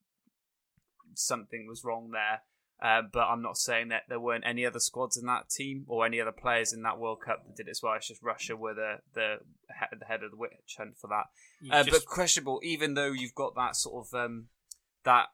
something 1.15 1.67
was 1.69 1.85
wrong 1.85 2.11
there. 2.11 2.43
Uh, 2.83 3.03
but 3.13 3.27
I'm 3.29 3.43
not 3.43 3.57
saying 3.57 3.89
that 3.91 4.03
there 4.09 4.19
weren't 4.19 4.43
any 4.45 4.67
other 4.67 4.81
squads 4.81 5.17
in 5.17 5.25
that 5.27 5.49
team 5.49 5.85
or 5.87 6.05
any 6.05 6.21
other 6.21 6.33
players 6.33 6.73
in 6.73 6.83
that 6.83 6.99
World 6.99 7.21
Cup 7.25 7.45
that 7.47 7.55
did 7.57 7.69
it 7.69 7.71
as 7.71 7.81
well. 7.81 7.95
It's 7.95 8.09
just 8.09 8.23
Russia 8.23 8.57
were 8.57 8.75
the 8.75 8.97
the, 9.15 9.37
the 9.97 10.05
head 10.05 10.25
of 10.25 10.33
the 10.33 10.37
witch 10.37 10.75
hunt 10.77 10.97
for 10.99 11.07
that. 11.07 11.27
Uh, 11.73 11.85
just- 11.85 12.05
but 12.05 12.07
questionable, 12.07 12.59
even 12.65 12.95
though 12.95 13.13
you've 13.13 13.37
got 13.37 13.55
that 13.55 13.77
sort 13.77 14.07
of 14.09 14.15
um, 14.19 14.49
that 15.05 15.27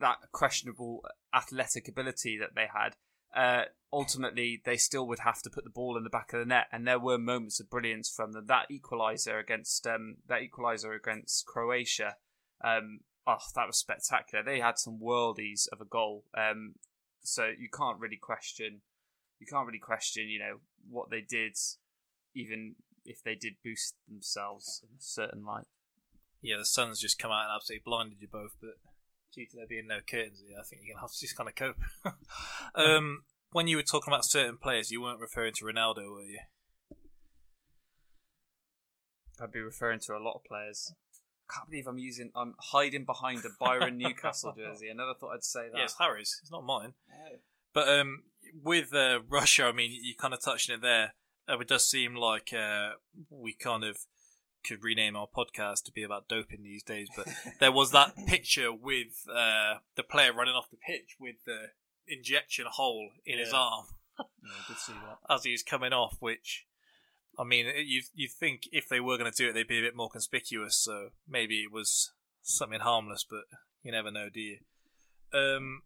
that 0.00 0.16
questionable 0.32 1.02
athletic 1.34 1.88
ability 1.88 2.36
that 2.38 2.54
they 2.54 2.66
had, 2.72 2.96
uh, 3.34 3.64
ultimately 3.90 4.60
they 4.66 4.76
still 4.76 5.06
would 5.06 5.20
have 5.20 5.40
to 5.40 5.48
put 5.48 5.64
the 5.64 5.70
ball 5.70 5.96
in 5.96 6.04
the 6.04 6.10
back 6.10 6.34
of 6.34 6.40
the 6.40 6.44
net, 6.44 6.66
and 6.70 6.86
there 6.86 6.98
were 6.98 7.16
moments 7.16 7.60
of 7.60 7.70
brilliance 7.70 8.10
from 8.14 8.32
them. 8.32 8.44
That 8.46 8.66
equaliser 8.70 9.40
against 9.40 9.86
um, 9.86 10.16
that 10.28 10.40
equaliser 10.42 10.94
against 10.94 11.46
Croatia, 11.46 12.16
um, 12.62 13.00
oh, 13.26 13.38
that 13.54 13.66
was 13.66 13.78
spectacular. 13.78 14.44
They 14.44 14.60
had 14.60 14.78
some 14.78 14.98
worldies 14.98 15.68
of 15.72 15.80
a 15.80 15.84
goal, 15.84 16.24
um, 16.36 16.74
so 17.22 17.50
you 17.58 17.68
can't 17.72 17.98
really 17.98 18.18
question, 18.20 18.82
you 19.40 19.46
can't 19.46 19.66
really 19.66 19.78
question, 19.78 20.28
you 20.28 20.38
know, 20.38 20.56
what 20.88 21.10
they 21.10 21.20
did, 21.20 21.56
even 22.34 22.76
if 23.04 23.22
they 23.22 23.34
did 23.34 23.54
boost 23.62 23.94
themselves 24.08 24.82
in 24.82 24.96
a 24.96 25.02
certain 25.02 25.44
light. 25.44 25.66
yeah, 26.42 26.56
the 26.58 26.64
sun's 26.64 27.00
just 27.00 27.18
come 27.18 27.30
out 27.30 27.44
and 27.44 27.52
absolutely 27.54 27.82
blinded 27.84 28.20
you 28.20 28.28
both, 28.30 28.56
but 28.60 28.74
due 29.34 29.46
to 29.46 29.56
there 29.56 29.66
being 29.66 29.86
no 29.88 29.98
curtains 30.08 30.42
here, 30.46 30.58
I 30.58 30.62
think 30.62 30.82
you're 30.82 30.94
going 30.94 30.98
to 30.98 31.02
have 31.02 31.12
to 31.12 31.20
just 31.20 31.36
kind 31.36 31.48
of 31.48 31.54
cope. 31.54 31.76
um, 32.74 33.24
when 33.52 33.68
you 33.68 33.76
were 33.76 33.82
talking 33.82 34.12
about 34.12 34.24
certain 34.24 34.58
players, 34.58 34.90
you 34.90 35.00
weren't 35.00 35.20
referring 35.20 35.54
to 35.56 35.64
Ronaldo, 35.64 36.12
were 36.12 36.22
you? 36.22 36.40
I'd 39.40 39.52
be 39.52 39.60
referring 39.60 40.00
to 40.00 40.16
a 40.16 40.22
lot 40.22 40.36
of 40.36 40.44
players. 40.44 40.92
I 41.48 41.54
can't 41.54 41.70
believe 41.70 41.86
I'm 41.86 41.98
using. 41.98 42.30
I'm 42.34 42.54
hiding 42.58 43.04
behind 43.04 43.44
a 43.44 43.48
Byron 43.60 43.98
Newcastle 43.98 44.54
jersey. 44.56 44.90
I 44.90 44.94
never 44.94 45.14
thought 45.14 45.34
I'd 45.34 45.44
say 45.44 45.68
that. 45.70 45.76
Yeah, 45.76 45.84
it's 45.84 45.98
Harry's. 45.98 46.38
It's 46.42 46.50
not 46.50 46.64
mine. 46.64 46.94
Oh. 47.12 47.36
But 47.72 47.88
um, 47.88 48.22
with 48.62 48.94
uh, 48.94 49.20
Russia, 49.28 49.64
I 49.64 49.72
mean, 49.72 49.90
you 50.02 50.14
kind 50.14 50.32
of 50.32 50.40
touched 50.42 50.70
on 50.70 50.76
it 50.76 50.82
there. 50.82 51.14
Uh, 51.48 51.58
it 51.58 51.68
does 51.68 51.88
seem 51.88 52.14
like 52.14 52.52
uh, 52.52 52.92
we 53.28 53.52
kind 53.52 53.84
of 53.84 53.98
could 54.64 54.82
rename 54.82 55.14
our 55.14 55.26
podcast 55.26 55.84
to 55.84 55.92
be 55.92 56.02
about 56.02 56.28
doping 56.28 56.62
these 56.62 56.82
days. 56.82 57.08
But 57.14 57.28
there 57.60 57.72
was 57.72 57.90
that 57.92 58.14
picture 58.26 58.72
with 58.72 59.26
uh, 59.30 59.74
the 59.96 60.02
player 60.02 60.32
running 60.32 60.54
off 60.54 60.70
the 60.70 60.78
pitch 60.78 61.16
with 61.20 61.36
the 61.46 61.70
injection 62.08 62.66
hole 62.70 63.10
in 63.24 63.38
his 63.38 63.52
arm 63.52 63.86
Yeah, 64.18 64.24
I 64.24 64.68
did 64.68 64.78
see 64.78 64.92
that. 64.92 65.18
as 65.34 65.44
he 65.44 65.52
was 65.52 65.62
coming 65.62 65.92
off. 65.92 66.16
Which, 66.20 66.66
I 67.38 67.44
mean, 67.44 67.66
you 67.84 68.02
you 68.14 68.28
think 68.28 68.62
if 68.72 68.88
they 68.88 69.00
were 69.00 69.18
going 69.18 69.30
to 69.30 69.36
do 69.36 69.48
it, 69.50 69.52
they'd 69.54 69.66
be 69.68 69.78
a 69.78 69.82
bit 69.82 69.96
more 69.96 70.08
conspicuous. 70.10 70.76
So 70.76 71.10
maybe 71.28 71.56
it 71.62 71.72
was 71.72 72.12
something 72.42 72.80
harmless, 72.80 73.24
but 73.28 73.42
you 73.82 73.92
never 73.92 74.10
know, 74.10 74.28
do 74.32 74.40
you? 74.40 74.58
Um, 75.32 75.82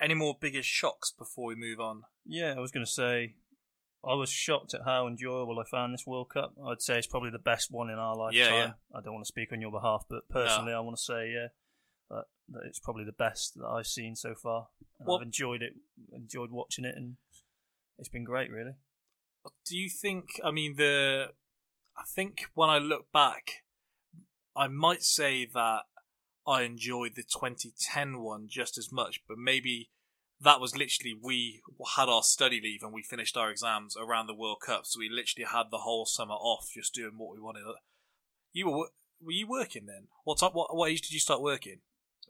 any 0.00 0.14
more 0.14 0.36
biggest 0.40 0.68
shocks 0.68 1.12
before 1.12 1.46
we 1.48 1.54
move 1.54 1.80
on? 1.80 2.02
Yeah, 2.24 2.54
I 2.56 2.60
was 2.60 2.70
going 2.70 2.86
to 2.86 2.90
say, 2.90 3.34
I 4.02 4.14
was 4.14 4.30
shocked 4.30 4.72
at 4.72 4.80
how 4.86 5.06
enjoyable 5.06 5.58
I 5.58 5.68
found 5.70 5.92
this 5.92 6.06
World 6.06 6.30
Cup. 6.32 6.54
I'd 6.66 6.80
say 6.80 6.96
it's 6.96 7.06
probably 7.06 7.30
the 7.30 7.38
best 7.38 7.70
one 7.70 7.90
in 7.90 7.98
our 7.98 8.16
lifetime. 8.16 8.38
Yeah, 8.40 8.54
yeah. 8.56 8.72
I 8.94 9.00
don't 9.02 9.12
want 9.12 9.24
to 9.26 9.28
speak 9.28 9.52
on 9.52 9.60
your 9.60 9.70
behalf, 9.72 10.04
but 10.08 10.28
personally, 10.30 10.72
I 10.72 10.80
want 10.80 10.96
to 10.96 11.02
say, 11.02 11.30
yeah, 11.30 11.48
that, 12.08 12.24
that 12.48 12.62
it's 12.66 12.78
probably 12.80 13.04
the 13.04 13.12
best 13.12 13.54
that 13.56 13.66
I've 13.66 13.86
seen 13.86 14.16
so 14.16 14.34
far. 14.34 14.68
And 14.98 15.06
Well- 15.08 15.18
I've 15.18 15.22
enjoyed 15.22 15.60
it, 15.62 15.74
enjoyed 16.14 16.50
watching 16.50 16.86
it, 16.86 16.94
and 16.96 17.16
it's 17.98 18.08
been 18.08 18.24
great, 18.24 18.50
really. 18.50 18.72
Do 19.66 19.76
you 19.76 19.88
think 19.88 20.40
i 20.44 20.50
mean 20.50 20.76
the 20.76 21.28
i 21.96 22.02
think 22.14 22.46
when 22.54 22.68
i 22.68 22.78
look 22.78 23.10
back 23.12 23.62
i 24.56 24.68
might 24.68 25.02
say 25.02 25.44
that 25.44 25.82
i 26.46 26.62
enjoyed 26.62 27.14
the 27.14 27.22
2010 27.22 28.20
one 28.20 28.46
just 28.48 28.76
as 28.76 28.90
much 28.92 29.20
but 29.28 29.38
maybe 29.38 29.90
that 30.40 30.60
was 30.60 30.76
literally 30.76 31.14
we 31.20 31.60
had 31.96 32.08
our 32.08 32.22
study 32.22 32.60
leave 32.62 32.82
and 32.82 32.92
we 32.92 33.02
finished 33.02 33.36
our 33.36 33.50
exams 33.50 33.96
around 33.96 34.26
the 34.26 34.34
world 34.34 34.58
cup 34.64 34.86
so 34.86 34.98
we 34.98 35.08
literally 35.08 35.46
had 35.50 35.70
the 35.70 35.78
whole 35.78 36.06
summer 36.06 36.34
off 36.34 36.70
just 36.74 36.94
doing 36.94 37.12
what 37.16 37.34
we 37.34 37.40
wanted. 37.40 37.62
You 38.52 38.70
were 38.70 38.88
were 39.22 39.32
you 39.32 39.46
working 39.46 39.86
then? 39.86 40.08
What 40.24 40.38
time 40.38 40.52
what, 40.52 40.74
what 40.74 40.90
age 40.90 41.02
did 41.02 41.12
you 41.12 41.20
start 41.20 41.42
working 41.42 41.80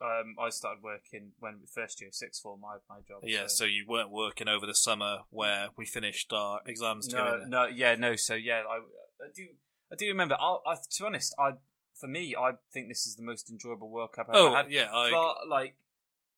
Um, 0.03 0.37
I 0.41 0.49
started 0.49 0.83
working 0.83 1.33
when 1.41 1.61
first 1.73 2.01
year 2.01 2.11
sixth 2.13 2.43
form. 2.43 2.61
My 2.61 2.77
my 2.89 3.01
job. 3.07 3.21
yeah 3.23 3.47
so 3.47 3.65
you 3.65 3.85
weren't 3.87 4.11
working 4.11 4.49
over 4.49 4.67
the 4.67 4.75
summer 4.75 5.19
where 5.31 5.69
we 5.77 5.85
finished 5.85 6.33
our 6.33 6.61
exams 6.67 7.09
no, 7.09 7.19
together 7.19 7.47
no, 7.47 7.67
yeah, 7.67 7.95
no. 7.97 8.17
So 8.17 8.35
yeah, 8.35 8.63
I, 8.69 8.77
I 9.23 9.29
do, 9.35 9.47
I 9.93 9.97
do 9.97 10.07
remember. 10.07 10.37
I, 10.41 10.57
I, 10.67 10.75
to 10.75 11.03
be 11.03 11.07
honest, 11.07 11.35
I, 11.39 11.53
for 11.95 12.07
me, 12.07 12.35
I 12.35 12.53
think 12.73 12.89
this 12.89 13.07
is 13.07 13.17
the 13.17 13.23
most 13.23 13.51
enjoyable 13.51 13.91
World 13.91 14.13
Cup 14.13 14.29
I've 14.31 14.37
oh 14.37 14.47
ever 14.49 14.57
had. 14.57 14.71
yeah 14.71 14.89
I, 14.93 15.11
but 15.11 15.49
like, 15.49 15.77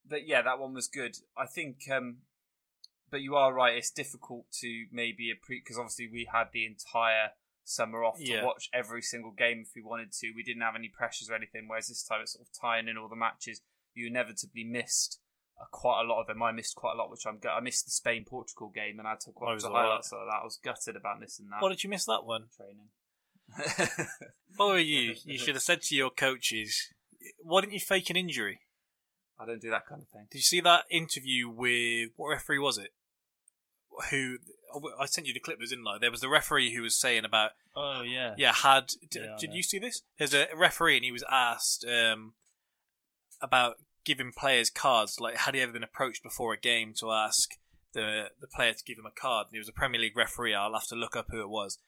but 0.08 0.26
yeah, 0.26 0.42
that 0.42 0.58
one 0.58 0.74
was 0.74 0.88
good. 0.88 1.16
I 1.36 1.46
think, 1.46 1.88
um, 1.90 2.18
but 3.10 3.22
you 3.22 3.36
are 3.36 3.52
right. 3.52 3.76
It's 3.76 3.90
difficult 3.90 4.46
to 4.60 4.86
maybe 4.90 5.30
appreciate 5.30 5.64
because 5.64 5.78
obviously 5.78 6.08
we 6.08 6.28
had 6.32 6.48
the 6.52 6.66
entire 6.66 7.30
summer 7.64 8.04
off 8.04 8.18
to 8.18 8.24
Yeah. 8.24 8.44
watch 8.44 8.68
every 8.72 9.02
single 9.02 9.30
game 9.32 9.60
if 9.66 9.70
we 9.74 9.82
wanted 9.82 10.12
to. 10.12 10.32
We 10.34 10.42
didn't 10.42 10.62
have 10.62 10.76
any 10.76 10.88
pressures 10.88 11.30
or 11.30 11.34
anything. 11.34 11.68
Whereas 11.68 11.88
this 11.88 12.02
time, 12.02 12.20
it's 12.22 12.32
sort 12.34 12.46
of 12.46 12.52
tying 12.60 12.88
in 12.88 12.96
all 12.98 13.08
the 13.08 13.16
matches. 13.16 13.62
You 13.94 14.06
inevitably 14.06 14.64
missed 14.64 15.20
uh, 15.60 15.64
quite 15.70 16.02
a 16.02 16.06
lot 16.06 16.20
of 16.20 16.26
them. 16.26 16.42
I 16.42 16.50
missed 16.52 16.74
quite 16.76 16.94
a 16.94 16.96
lot, 16.96 17.10
which 17.10 17.26
I'm. 17.26 17.38
gut- 17.38 17.54
I 17.56 17.60
missed 17.60 17.84
the 17.84 17.90
Spain 17.90 18.24
Portugal 18.24 18.70
game, 18.74 18.98
and 18.98 19.06
I 19.06 19.16
took 19.20 19.40
was 19.40 19.62
the 19.62 19.70
highlights 19.70 20.12
of 20.12 20.20
that. 20.26 20.40
I 20.40 20.44
was 20.44 20.58
gutted 20.62 20.96
about 20.96 21.20
missing 21.20 21.48
that 21.50 21.60
why 21.62 21.68
did 21.68 21.84
you 21.84 21.90
miss 21.90 22.06
that 22.06 22.24
one 22.24 22.46
training. 22.56 22.88
Were 24.58 24.78
you, 24.78 25.14
you 25.24 25.38
should 25.38 25.54
have 25.54 25.62
said 25.62 25.82
to 25.82 25.94
your 25.94 26.10
coaches, 26.10 26.88
why 27.42 27.60
didn't 27.60 27.74
you 27.74 27.80
fake 27.80 28.08
an 28.10 28.16
injury? 28.16 28.60
I 29.38 29.46
don't 29.46 29.60
do 29.60 29.70
that 29.70 29.86
kind 29.86 30.00
of 30.02 30.08
thing. 30.08 30.26
Did 30.30 30.38
you 30.38 30.42
see 30.42 30.60
that 30.60 30.84
interview 30.90 31.48
with 31.48 32.10
what 32.16 32.28
referee 32.28 32.58
was 32.60 32.78
it? 32.78 32.90
Who 34.10 34.38
I 34.98 35.06
sent 35.06 35.26
you 35.26 35.34
the 35.34 35.40
clip, 35.40 35.58
didn't 35.60 35.86
I? 35.86 35.98
There 35.98 36.10
was 36.10 36.20
the 36.20 36.28
referee 36.28 36.74
who 36.74 36.82
was 36.82 36.98
saying 36.98 37.24
about 37.24 37.52
Oh, 37.74 38.02
yeah. 38.02 38.34
yeah 38.36 38.52
had. 38.52 38.88
d- 39.10 39.20
Yeah, 39.20 39.36
did 39.38 39.54
you 39.54 39.62
see 39.62 39.78
this? 39.78 40.02
There's 40.18 40.34
a 40.34 40.46
referee 40.56 40.96
and 40.96 41.04
he 41.04 41.12
was 41.12 41.24
asked 41.30 41.84
um, 41.86 42.34
about 43.40 43.76
giving 44.04 44.32
players 44.32 44.70
cards. 44.70 45.20
Like, 45.20 45.36
had 45.36 45.54
he 45.54 45.60
ever 45.60 45.72
been 45.72 45.82
approached 45.84 46.22
before 46.22 46.52
a 46.52 46.58
game 46.58 46.92
to 46.98 47.10
ask 47.12 47.50
the 47.92 48.30
the 48.40 48.46
player 48.46 48.72
to 48.72 48.84
give 48.84 48.98
him 48.98 49.06
a 49.06 49.10
card? 49.20 49.46
And 49.48 49.54
he 49.54 49.58
was 49.58 49.68
a 49.68 49.72
Premier 49.72 50.00
League 50.00 50.16
referee. 50.16 50.54
I'll 50.54 50.72
have 50.74 50.88
to 50.88 50.94
look 50.96 51.16
up 51.16 51.26
who 51.30 51.40
it 51.40 51.48
was. 51.48 51.78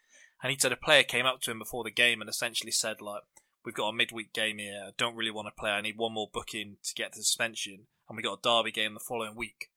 And 0.42 0.51
he 0.53 0.59
said 0.59 0.73
a 0.73 0.77
player 0.77 1.03
came 1.03 1.27
up 1.27 1.40
to 1.42 1.51
him 1.51 1.59
before 1.59 1.85
the 1.85 1.90
game 1.90 2.20
and 2.20 2.29
essentially 2.29 2.73
said 2.73 3.01
like, 3.01 3.23
"We've 3.64 3.75
got 3.75 3.88
a 3.88 3.92
midweek 3.92 4.33
game 4.33 4.59
here. 4.59 4.85
I 4.88 4.90
don't 4.99 5.16
really 5.16 5.31
want 5.31 5.49
to 5.49 5.59
play. 5.61 5.70
I 5.70 5.81
need 5.81 5.97
one 5.97 6.12
more 6.12 6.29
booking 6.33 6.77
to 6.83 6.94
get 6.94 7.12
the 7.12 7.23
suspension, 7.23 7.87
and 8.09 8.16
we 8.16 8.23
got 8.23 8.38
a 8.38 8.42
derby 8.42 8.73
game 8.73 8.94
the 8.94 9.01
following 9.01 9.37
week." 9.37 9.70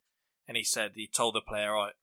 And 0.48 0.56
he 0.58 0.64
said 0.64 0.92
he 0.96 1.08
told 1.08 1.36
the 1.36 1.42
player, 1.42 1.74
"Right, 1.74 1.94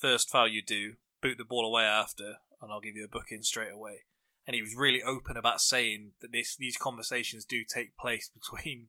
first 0.00 0.30
foul 0.30 0.48
you 0.48 0.62
do, 0.62 0.94
boot 1.22 1.38
the 1.38 1.44
ball 1.44 1.64
away 1.64 1.84
after, 1.84 2.36
and 2.60 2.72
I'll 2.72 2.80
give 2.80 2.96
you 2.96 3.04
a 3.04 3.08
booking 3.08 3.42
straight 3.42 3.72
away." 3.72 4.04
And 4.46 4.54
he 4.54 4.62
was 4.62 4.74
really 4.74 5.02
open 5.02 5.36
about 5.36 5.60
saying 5.60 6.12
that 6.20 6.32
this 6.32 6.56
these 6.56 6.76
conversations 6.76 7.44
do 7.44 7.62
take 7.64 7.96
place 7.96 8.28
between 8.34 8.88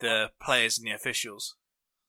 the 0.00 0.30
players 0.40 0.78
and 0.78 0.86
the 0.86 0.92
officials. 0.92 1.56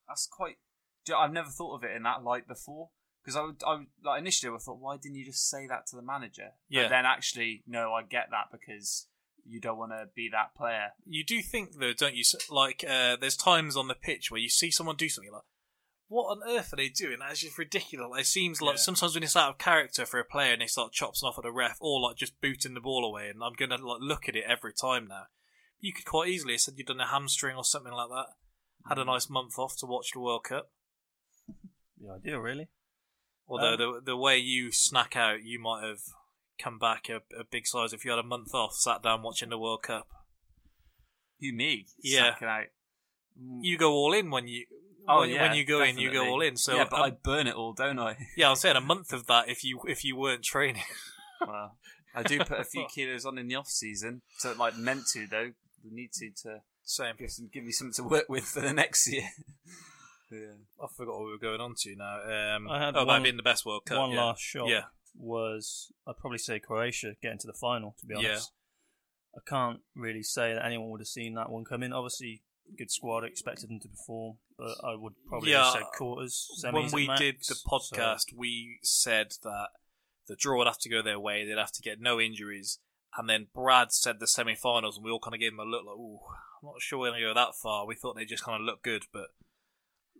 That's 0.07 0.27
quite. 0.27 0.57
do 1.05 1.13
you 1.13 1.17
know, 1.17 1.23
I've 1.23 1.33
never 1.33 1.49
thought 1.49 1.75
of 1.75 1.83
it 1.83 1.95
in 1.95 2.03
that 2.03 2.23
light 2.23 2.47
before. 2.47 2.89
Because 3.23 3.37
I 3.37 3.41
would, 3.41 3.63
I 3.65 3.75
would, 3.77 3.87
like 4.03 4.19
initially 4.19 4.53
I 4.53 4.59
thought, 4.59 4.79
why 4.79 4.97
didn't 4.97 5.15
you 5.15 5.25
just 5.25 5.49
say 5.49 5.65
that 5.67 5.87
to 5.87 5.95
the 5.95 6.03
manager? 6.03 6.49
Yeah. 6.69 6.83
But 6.83 6.89
then 6.89 7.05
actually, 7.07 7.63
no, 7.65 7.91
I 7.91 8.03
get 8.03 8.27
that 8.29 8.51
because 8.51 9.07
you 9.43 9.59
don't 9.59 9.79
want 9.79 9.93
to 9.93 10.09
be 10.15 10.29
that 10.31 10.55
player. 10.55 10.89
You 11.07 11.23
do 11.23 11.41
think 11.41 11.79
though, 11.79 11.93
don't 11.93 12.15
you? 12.15 12.23
Like, 12.51 12.85
uh, 12.87 13.15
there's 13.19 13.35
times 13.35 13.75
on 13.75 13.87
the 13.87 13.95
pitch 13.95 14.29
where 14.29 14.39
you 14.39 14.49
see 14.49 14.69
someone 14.69 14.95
do 14.95 15.09
something 15.09 15.31
like. 15.31 15.41
What 16.07 16.25
on 16.37 16.47
earth 16.47 16.71
are 16.71 16.75
they 16.75 16.89
doing? 16.89 17.17
That's 17.19 17.39
just 17.39 17.57
ridiculous. 17.57 18.19
It 18.21 18.25
seems 18.27 18.61
like 18.61 18.75
Yeah. 18.75 18.81
sometimes 18.81 19.15
when 19.15 19.23
it's 19.23 19.35
out 19.35 19.49
of 19.49 19.57
character 19.57 20.05
for 20.05 20.19
a 20.19 20.25
player 20.25 20.53
and 20.53 20.61
they 20.61 20.67
start 20.67 20.93
chopping 20.93 21.23
off 21.23 21.37
at 21.39 21.43
the 21.43 21.51
ref, 21.51 21.77
or 21.81 21.99
like 21.99 22.15
just 22.17 22.39
booting 22.41 22.75
the 22.75 22.79
ball 22.81 23.03
away, 23.03 23.27
and 23.29 23.43
I'm 23.43 23.53
gonna 23.53 23.77
like 23.83 24.01
look 24.01 24.29
at 24.29 24.35
it 24.35 24.45
every 24.47 24.73
time 24.73 25.07
now. 25.07 25.23
You 25.79 25.93
could 25.93 26.05
quite 26.05 26.29
easily 26.29 26.53
have 26.53 26.61
said 26.61 26.75
you'd 26.77 26.87
done 26.87 26.99
a 26.99 27.07
hamstring 27.07 27.55
or 27.57 27.63
something 27.63 27.91
like 27.93 28.09
that. 28.09 28.27
Had 28.87 28.99
a 28.99 29.05
nice 29.05 29.29
month 29.29 29.57
off 29.57 29.77
to 29.77 29.87
watch 29.87 30.11
the 30.13 30.19
World 30.19 30.43
Cup. 30.43 30.71
The 31.99 32.11
ideal, 32.11 32.37
really. 32.39 32.69
Although 33.47 33.73
Um, 33.73 33.77
the 33.79 34.01
the 34.05 34.17
way 34.17 34.37
you 34.37 34.71
snack 34.71 35.15
out, 35.15 35.41
you 35.43 35.59
might 35.59 35.83
have 35.83 36.01
come 36.59 36.77
back 36.77 37.09
a, 37.09 37.17
a 37.37 37.43
big 37.49 37.65
size 37.67 37.93
if 37.93 38.05
you 38.05 38.11
had 38.11 38.19
a 38.19 38.23
month 38.23 38.53
off, 38.53 38.75
sat 38.75 39.01
down 39.01 39.23
watching 39.23 39.49
the 39.49 39.57
World 39.57 39.83
Cup. 39.83 40.07
You 41.39 41.51
me? 41.53 41.87
Yeah. 42.01 42.35
Out. 42.41 42.67
Mm. 43.39 43.59
You 43.61 43.77
go 43.77 43.91
all 43.91 44.13
in 44.13 44.29
when 44.29 44.47
you 44.47 44.65
Oh 45.07 45.21
when, 45.21 45.29
yeah, 45.29 45.47
when 45.47 45.57
you 45.57 45.65
go 45.65 45.81
in, 45.83 45.97
you 45.97 46.11
go 46.11 46.27
all 46.27 46.41
in. 46.41 46.57
So 46.57 46.75
yeah, 46.75 46.85
but 46.89 46.99
um, 46.99 47.03
I 47.03 47.09
burn 47.11 47.47
it 47.47 47.55
all, 47.55 47.73
don't 47.73 47.99
I? 47.99 48.17
yeah, 48.37 48.49
I'm 48.49 48.55
saying 48.55 48.75
a 48.75 48.81
month 48.81 49.13
of 49.13 49.27
that 49.27 49.49
if 49.49 49.63
you 49.63 49.81
if 49.87 50.03
you 50.03 50.15
weren't 50.15 50.43
training. 50.43 50.83
well, 51.47 51.77
I 52.15 52.23
do 52.23 52.39
put 52.39 52.59
a 52.59 52.63
few 52.63 52.85
kilos 52.93 53.25
on 53.25 53.37
in 53.37 53.47
the 53.47 53.55
off 53.55 53.67
season, 53.67 54.21
so 54.37 54.51
it 54.51 54.57
like 54.57 54.77
meant 54.77 55.07
to 55.13 55.27
though. 55.27 55.51
We 55.83 55.91
need 55.91 56.11
to 56.13 56.31
to 56.43 56.61
Same. 56.83 57.15
give, 57.17 57.29
some, 57.29 57.49
give 57.53 57.63
me 57.63 57.71
something 57.71 57.93
to 58.03 58.09
work 58.09 58.25
with 58.27 58.45
for 58.45 58.59
the 58.61 58.73
next 58.73 59.07
year. 59.11 59.29
yeah. 60.31 60.55
I 60.81 60.87
forgot 60.95 61.19
what 61.19 61.25
we 61.25 61.31
were 61.31 61.37
going 61.37 61.61
on 61.61 61.75
to 61.81 61.95
now. 61.95 62.55
Um, 62.55 62.67
I 62.67 62.83
had 62.83 62.95
oh, 62.95 63.01
it 63.01 63.05
one- 63.05 63.17
might 63.19 63.23
be 63.23 63.29
in 63.29 63.37
the 63.37 63.43
best 63.43 63.65
World 63.65 63.85
Cup. 63.85 63.99
One 63.99 64.11
yeah. 64.11 64.23
last 64.23 64.41
shot 64.41 64.67
Yeah. 64.67 64.85
was 65.15 65.91
I'd 66.07 66.17
probably 66.17 66.39
say 66.39 66.59
Croatia 66.59 67.13
getting 67.21 67.37
to 67.39 67.47
the 67.47 67.53
final. 67.53 67.95
To 67.99 68.05
be 68.07 68.15
honest, 68.15 68.25
Yeah. 68.25 68.31
honest, 68.31 68.51
I 69.35 69.39
can't 69.47 69.79
really 69.95 70.23
say 70.23 70.53
that 70.55 70.65
anyone 70.65 70.89
would 70.89 71.01
have 71.01 71.07
seen 71.07 71.35
that 71.35 71.51
one 71.51 71.65
coming. 71.65 71.93
Obviously, 71.93 72.41
good 72.77 72.91
squad, 72.91 73.23
I 73.23 73.27
expected 73.27 73.69
them 73.69 73.79
to 73.81 73.87
perform, 73.87 74.37
but 74.57 74.75
I 74.83 74.95
would 74.95 75.13
probably 75.27 75.51
Yeah, 75.51 75.63
have 75.65 75.73
said 75.73 75.83
quarters. 75.97 76.47
Semis 76.63 76.73
when 76.73 76.91
we 76.91 77.07
max, 77.07 77.19
did 77.21 77.35
the 77.39 77.55
so- 77.55 77.69
podcast, 77.69 78.33
we 78.35 78.79
said 78.83 79.33
that 79.43 79.69
the 80.27 80.35
draw 80.35 80.57
would 80.57 80.67
have 80.67 80.79
to 80.79 80.89
go 80.89 81.01
their 81.01 81.19
way. 81.19 81.45
They'd 81.45 81.57
have 81.57 81.71
to 81.73 81.81
get 81.81 81.99
no 81.99 82.19
injuries. 82.19 82.79
And 83.17 83.29
then 83.29 83.47
Brad 83.53 83.91
said 83.93 84.19
the 84.19 84.27
semi-finals, 84.27 84.97
and 84.97 85.05
we 85.05 85.11
all 85.11 85.19
kind 85.19 85.33
of 85.35 85.39
gave 85.39 85.53
him 85.53 85.59
a 85.59 85.63
look 85.63 85.85
like, 85.85 85.95
"Ooh, 85.95 86.19
I'm 86.61 86.67
not 86.67 86.81
sure 86.81 86.99
we're 86.99 87.11
going 87.11 87.21
to 87.21 87.27
go 87.27 87.33
that 87.33 87.55
far." 87.55 87.85
We 87.85 87.95
thought 87.95 88.15
they 88.15 88.25
just 88.25 88.43
kind 88.43 88.59
of 88.59 88.65
looked 88.65 88.83
good, 88.83 89.03
but 89.13 89.27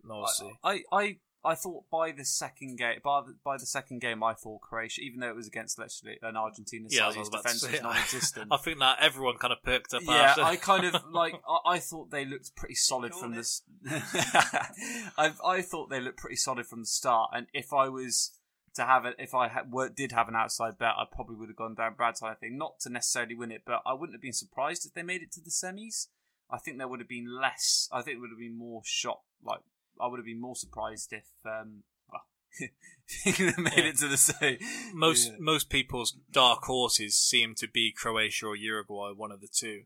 no, 0.02 0.24
see. 0.26 0.52
I, 0.64 0.82
I 0.90 1.18
I 1.46 1.54
thought 1.54 1.84
by 1.90 2.10
the 2.10 2.24
second 2.24 2.76
game, 2.76 2.98
by 3.04 3.22
the, 3.24 3.36
by 3.44 3.56
the 3.56 3.66
second 3.66 4.00
game, 4.00 4.22
I 4.24 4.34
thought 4.34 4.62
Croatia, 4.62 5.00
even 5.02 5.20
though 5.20 5.28
it 5.28 5.36
was 5.36 5.46
against 5.46 5.78
literally 5.78 6.18
an 6.22 6.36
Argentina 6.36 6.90
side 6.90 7.14
whose 7.14 7.28
defense 7.28 7.60
say. 7.60 7.72
was 7.72 7.82
non-existent. 7.82 8.48
I 8.50 8.56
think 8.56 8.80
that 8.80 8.98
everyone 9.00 9.36
kind 9.36 9.52
of 9.52 9.62
perked 9.62 9.94
up. 9.94 10.02
yeah, 10.04 10.12
after. 10.12 10.42
I 10.42 10.56
kind 10.56 10.84
of 10.84 10.96
like. 11.12 11.34
I, 11.48 11.74
I 11.74 11.78
thought 11.78 12.10
they 12.10 12.24
looked 12.24 12.56
pretty 12.56 12.74
solid 12.74 13.14
from 13.14 13.34
this. 13.34 13.62
I 13.88 15.32
I 15.44 15.62
thought 15.62 15.88
they 15.88 16.00
looked 16.00 16.18
pretty 16.18 16.36
solid 16.36 16.66
from 16.66 16.80
the 16.80 16.86
start, 16.86 17.30
and 17.32 17.46
if 17.54 17.72
I 17.72 17.88
was 17.88 18.32
to 18.74 18.84
have 18.84 19.06
it, 19.06 19.14
if 19.18 19.34
I 19.34 19.48
had, 19.48 19.72
were, 19.72 19.88
did 19.88 20.12
have 20.12 20.28
an 20.28 20.34
outside 20.34 20.78
bet, 20.78 20.94
I 20.96 21.04
probably 21.10 21.36
would 21.36 21.48
have 21.48 21.56
gone 21.56 21.74
down 21.74 21.94
Brad's 21.94 22.20
side. 22.20 22.32
I 22.32 22.34
think 22.34 22.54
not 22.54 22.80
to 22.80 22.90
necessarily 22.90 23.34
win 23.34 23.52
it, 23.52 23.62
but 23.64 23.82
I 23.86 23.94
wouldn't 23.94 24.14
have 24.14 24.22
been 24.22 24.32
surprised 24.32 24.84
if 24.84 24.94
they 24.94 25.02
made 25.02 25.22
it 25.22 25.32
to 25.32 25.40
the 25.40 25.50
semis. 25.50 26.08
I 26.50 26.58
think 26.58 26.78
there 26.78 26.88
would 26.88 27.00
have 27.00 27.08
been 27.08 27.40
less. 27.40 27.88
I 27.92 28.02
think 28.02 28.16
it 28.16 28.20
would 28.20 28.30
have 28.30 28.38
been 28.38 28.58
more 28.58 28.82
shock. 28.84 29.22
Like 29.42 29.60
I 30.00 30.06
would 30.06 30.18
have 30.18 30.26
been 30.26 30.40
more 30.40 30.56
surprised 30.56 31.12
if. 31.12 31.24
Um, 31.44 31.82
well, 32.10 32.22
they 33.24 33.62
made 33.62 33.84
it 33.84 33.98
to 33.98 34.08
the 34.08 34.16
semi. 34.28 34.58
most 34.94 35.28
Yeah. 35.28 35.36
most 35.38 35.68
people's 35.70 36.16
dark 36.30 36.62
horses 36.64 37.16
seem 37.16 37.54
to 37.56 37.68
be 37.68 37.92
Croatia 37.92 38.46
or 38.46 38.56
Uruguay, 38.56 39.10
one 39.14 39.30
of 39.32 39.40
the 39.40 39.48
two. 39.48 39.82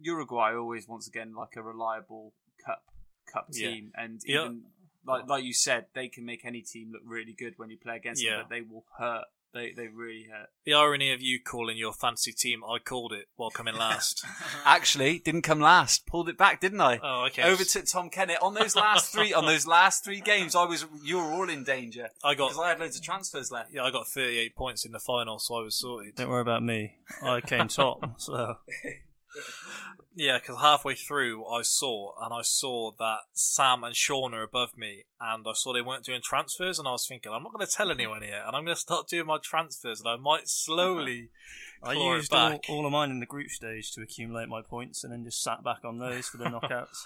Uruguay 0.00 0.54
always 0.54 0.88
once 0.88 1.06
again 1.08 1.34
like 1.34 1.56
a 1.56 1.62
reliable 1.62 2.34
cup 2.64 2.84
cup 3.32 3.48
Yeah. 3.52 3.68
team, 3.70 3.92
and 3.94 4.20
Yeah. 4.24 4.44
even 4.44 4.62
like 5.04 5.26
like 5.28 5.44
you 5.44 5.52
said, 5.54 5.86
they 5.94 6.08
can 6.08 6.24
make 6.24 6.44
any 6.44 6.62
team 6.62 6.90
look 6.92 7.02
really 7.04 7.32
good 7.32 7.54
when 7.58 7.70
you 7.70 7.78
play 7.78 7.96
against 7.96 8.22
Yeah. 8.22 8.36
them, 8.36 8.46
but 8.48 8.50
they 8.54 8.60
will 8.62 8.84
hurt. 8.98 9.24
They 9.52 9.72
they 9.72 9.88
really 9.88 10.26
hurt. 10.30 10.48
The 10.64 10.74
irony 10.74 11.12
of 11.12 11.20
you 11.20 11.40
calling 11.42 11.76
your 11.76 11.92
fancy 11.92 12.32
team, 12.32 12.62
I 12.64 12.78
called 12.78 13.12
it 13.12 13.26
while 13.36 13.50
coming 13.50 13.74
last. 13.74 14.24
Actually, 14.64 15.18
didn't 15.18 15.42
come 15.42 15.58
last. 15.60 16.06
Pulled 16.06 16.28
it 16.28 16.38
back, 16.38 16.60
didn't 16.60 16.80
I? 16.80 17.00
oh, 17.02 17.24
okay. 17.26 17.42
Overtook 17.42 17.86
Tom 17.86 18.10
Kennett 18.10 18.40
on 18.42 18.54
those 18.54 18.76
last 18.76 19.12
three. 19.12 19.32
on 19.32 19.46
those 19.46 19.66
last 19.66 20.04
three 20.04 20.20
games, 20.20 20.54
I 20.54 20.64
was 20.64 20.86
you 21.02 21.16
were 21.16 21.32
all 21.32 21.48
in 21.50 21.64
danger 21.64 22.10
I 22.22 22.34
got 22.34 22.50
because 22.50 22.62
I 22.62 22.68
had 22.68 22.78
loads 22.80 22.96
of 22.96 23.02
transfers 23.02 23.50
left. 23.50 23.70
yeah, 23.72 23.82
I 23.82 23.90
got 23.90 24.06
38 24.06 24.54
points 24.54 24.84
in 24.84 24.92
the 24.92 25.00
final, 25.00 25.38
so 25.38 25.56
I 25.56 25.62
was 25.62 25.76
sorted. 25.76 26.14
Don't 26.14 26.28
worry 26.28 26.42
about 26.42 26.62
me. 26.62 26.94
I 27.22 27.40
came 27.40 27.66
top, 27.68 28.20
so 28.20 28.56
Yeah, 30.14 30.38
because 30.38 30.60
halfway 30.60 30.96
through 30.96 31.46
I 31.46 31.62
saw, 31.62 32.12
and 32.20 32.34
I 32.34 32.42
saw 32.42 32.90
that 32.98 33.20
Sam 33.32 33.84
and 33.84 33.94
Sean 33.94 34.34
are 34.34 34.42
above 34.42 34.76
me, 34.76 35.04
and 35.20 35.46
I 35.46 35.52
saw 35.54 35.72
they 35.72 35.82
weren't 35.82 36.04
doing 36.04 36.20
transfers, 36.22 36.78
and 36.78 36.88
I 36.88 36.92
was 36.92 37.06
thinking, 37.06 37.32
I'm 37.32 37.44
not 37.44 37.52
going 37.52 37.64
to 37.64 37.72
tell 37.72 37.92
anyone 37.92 38.22
here, 38.22 38.42
and 38.44 38.56
I'm 38.56 38.64
going 38.64 38.74
to 38.74 38.80
start 38.80 39.08
doing 39.08 39.26
my 39.26 39.38
transfers, 39.42 40.00
and 40.00 40.08
I 40.08 40.16
might 40.16 40.48
slowly 40.48 41.30
I 41.82 41.92
used 41.92 42.34
all, 42.34 42.60
all 42.68 42.86
of 42.86 42.92
mine 42.92 43.10
in 43.10 43.20
the 43.20 43.26
group 43.26 43.50
stage 43.50 43.92
to 43.92 44.02
accumulate 44.02 44.48
my 44.48 44.62
points, 44.62 45.04
and 45.04 45.12
then 45.12 45.24
just 45.24 45.42
sat 45.42 45.62
back 45.62 45.84
on 45.84 45.98
those 45.98 46.26
for 46.26 46.38
the 46.38 46.44
knockouts. 46.46 47.04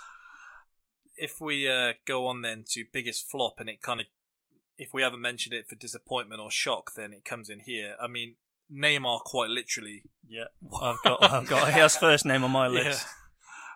if 1.16 1.40
we 1.40 1.68
uh, 1.68 1.92
go 2.06 2.26
on 2.26 2.40
then 2.40 2.64
to 2.70 2.84
biggest 2.90 3.30
flop, 3.30 3.56
and 3.58 3.68
it 3.68 3.82
kind 3.82 4.00
of, 4.00 4.06
if 4.78 4.94
we 4.94 5.02
haven't 5.02 5.20
mentioned 5.20 5.54
it 5.54 5.68
for 5.68 5.76
disappointment 5.76 6.40
or 6.40 6.50
shock, 6.50 6.92
then 6.96 7.12
it 7.12 7.24
comes 7.24 7.50
in 7.50 7.60
here. 7.60 7.96
I 8.02 8.08
mean, 8.08 8.36
Neymar 8.72 9.20
quite 9.20 9.50
literally 9.50 10.02
Yeah, 10.28 10.44
I've 10.80 10.96
got 11.04 11.22
I've 11.22 11.46
got 11.48 11.72
his 11.72 11.96
first 11.96 12.24
name 12.24 12.44
on 12.44 12.50
my 12.50 12.66
list. 12.68 13.06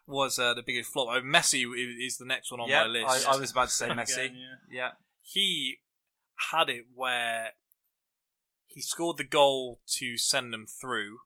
was 0.07 0.39
uh, 0.39 0.55
the 0.55 0.63
biggest 0.63 0.91
flop. 0.93 1.09
Uh, 1.09 1.21
Messi 1.21 1.65
i- 1.67 2.05
is 2.07 2.17
the 2.17 2.25
next 2.25 2.51
one 2.51 2.61
on 2.61 2.69
yeah, 2.69 2.83
my 2.83 2.87
list. 2.89 3.29
I, 3.29 3.35
I 3.35 3.37
was 3.37 3.51
about 3.51 3.69
to 3.69 3.75
say 3.75 3.89
Messi. 3.89 4.25
Again, 4.27 4.37
yeah. 4.71 4.91
he 5.23 5.77
had 6.53 6.69
it 6.71 6.85
where 6.95 7.51
he 8.67 8.81
scored 8.81 9.19
the 9.19 9.25
goal 9.25 9.81
to 9.99 10.17
send 10.17 10.53
them 10.53 10.67
through, 10.67 11.19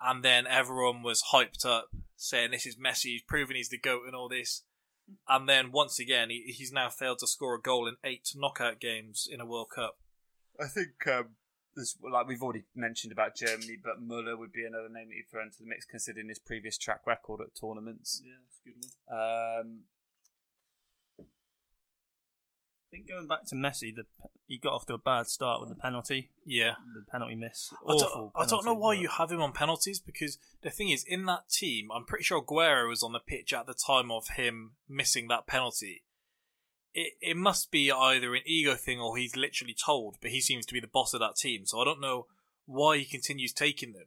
and 0.00 0.24
then 0.24 0.46
everyone 0.46 1.02
was 1.02 1.22
hyped 1.32 1.64
up, 1.64 1.88
saying 2.16 2.50
this 2.50 2.66
is 2.66 2.76
Messi, 2.76 3.04
he's 3.12 3.22
proven 3.22 3.56
he's 3.56 3.68
the 3.68 3.78
goat 3.78 4.02
and 4.06 4.14
all 4.14 4.28
this. 4.28 4.62
And 5.28 5.48
then 5.48 5.72
once 5.72 5.98
again, 5.98 6.28
he, 6.30 6.52
he's 6.54 6.72
now 6.72 6.90
failed 6.90 7.18
to 7.20 7.26
score 7.26 7.54
a 7.54 7.60
goal 7.60 7.86
in 7.88 7.96
eight 8.04 8.28
knockout 8.36 8.78
games 8.80 9.26
in 9.30 9.40
a 9.40 9.46
World 9.46 9.68
Cup. 9.74 9.96
I 10.60 10.66
think 10.66 11.06
um, 11.06 11.30
there's 11.78 11.96
like 12.12 12.26
we've 12.28 12.42
already 12.42 12.64
mentioned 12.74 13.12
about 13.12 13.34
Germany, 13.36 13.76
but 13.82 14.02
Muller 14.02 14.36
would 14.36 14.52
be 14.52 14.64
another 14.66 14.88
name 14.88 15.08
that 15.08 15.14
you 15.16 15.24
throw 15.30 15.42
into 15.42 15.58
the 15.60 15.66
mix, 15.66 15.84
considering 15.86 16.28
his 16.28 16.38
previous 16.38 16.76
track 16.76 17.06
record 17.06 17.40
at 17.40 17.54
tournaments. 17.58 18.20
Yeah, 18.24 18.32
that's 18.44 18.60
a 18.60 18.68
good 18.68 18.76
one. 19.08 19.64
Um, 19.64 19.78
I 21.20 22.96
think 22.96 23.08
going 23.08 23.26
back 23.28 23.44
to 23.46 23.54
Messi, 23.54 23.94
the 23.94 24.04
he 24.46 24.56
got 24.58 24.72
off 24.72 24.86
to 24.86 24.94
a 24.94 24.98
bad 24.98 25.26
start 25.26 25.60
with 25.60 25.68
the 25.68 25.74
penalty, 25.74 26.30
Yeah. 26.46 26.76
the 26.94 27.04
penalty 27.10 27.34
miss. 27.34 27.70
I 27.86 27.92
Awful. 27.92 28.32
don't, 28.34 28.42
I 28.42 28.48
don't 28.48 28.64
know 28.64 28.72
why 28.72 28.94
but- 28.94 29.02
you 29.02 29.08
have 29.08 29.30
him 29.30 29.42
on 29.42 29.52
penalties 29.52 30.00
because 30.00 30.38
the 30.62 30.70
thing 30.70 30.88
is, 30.88 31.04
in 31.04 31.26
that 31.26 31.50
team, 31.50 31.90
I'm 31.92 32.06
pretty 32.06 32.24
sure 32.24 32.42
Aguero 32.42 32.88
was 32.88 33.02
on 33.02 33.12
the 33.12 33.20
pitch 33.20 33.52
at 33.52 33.66
the 33.66 33.74
time 33.74 34.10
of 34.10 34.28
him 34.28 34.76
missing 34.88 35.28
that 35.28 35.46
penalty. 35.46 36.02
It 37.00 37.12
it 37.20 37.36
must 37.36 37.70
be 37.70 37.92
either 37.92 38.34
an 38.34 38.42
ego 38.46 38.74
thing 38.74 38.98
or 39.00 39.16
he's 39.16 39.36
literally 39.36 39.74
told, 39.74 40.16
but 40.20 40.30
he 40.30 40.40
seems 40.40 40.66
to 40.66 40.74
be 40.74 40.80
the 40.80 40.86
boss 40.86 41.14
of 41.14 41.20
that 41.20 41.36
team. 41.36 41.66
So 41.66 41.80
I 41.80 41.84
don't 41.84 42.00
know 42.00 42.26
why 42.66 42.98
he 42.98 43.04
continues 43.04 43.52
taking 43.52 43.92
them. 43.92 44.06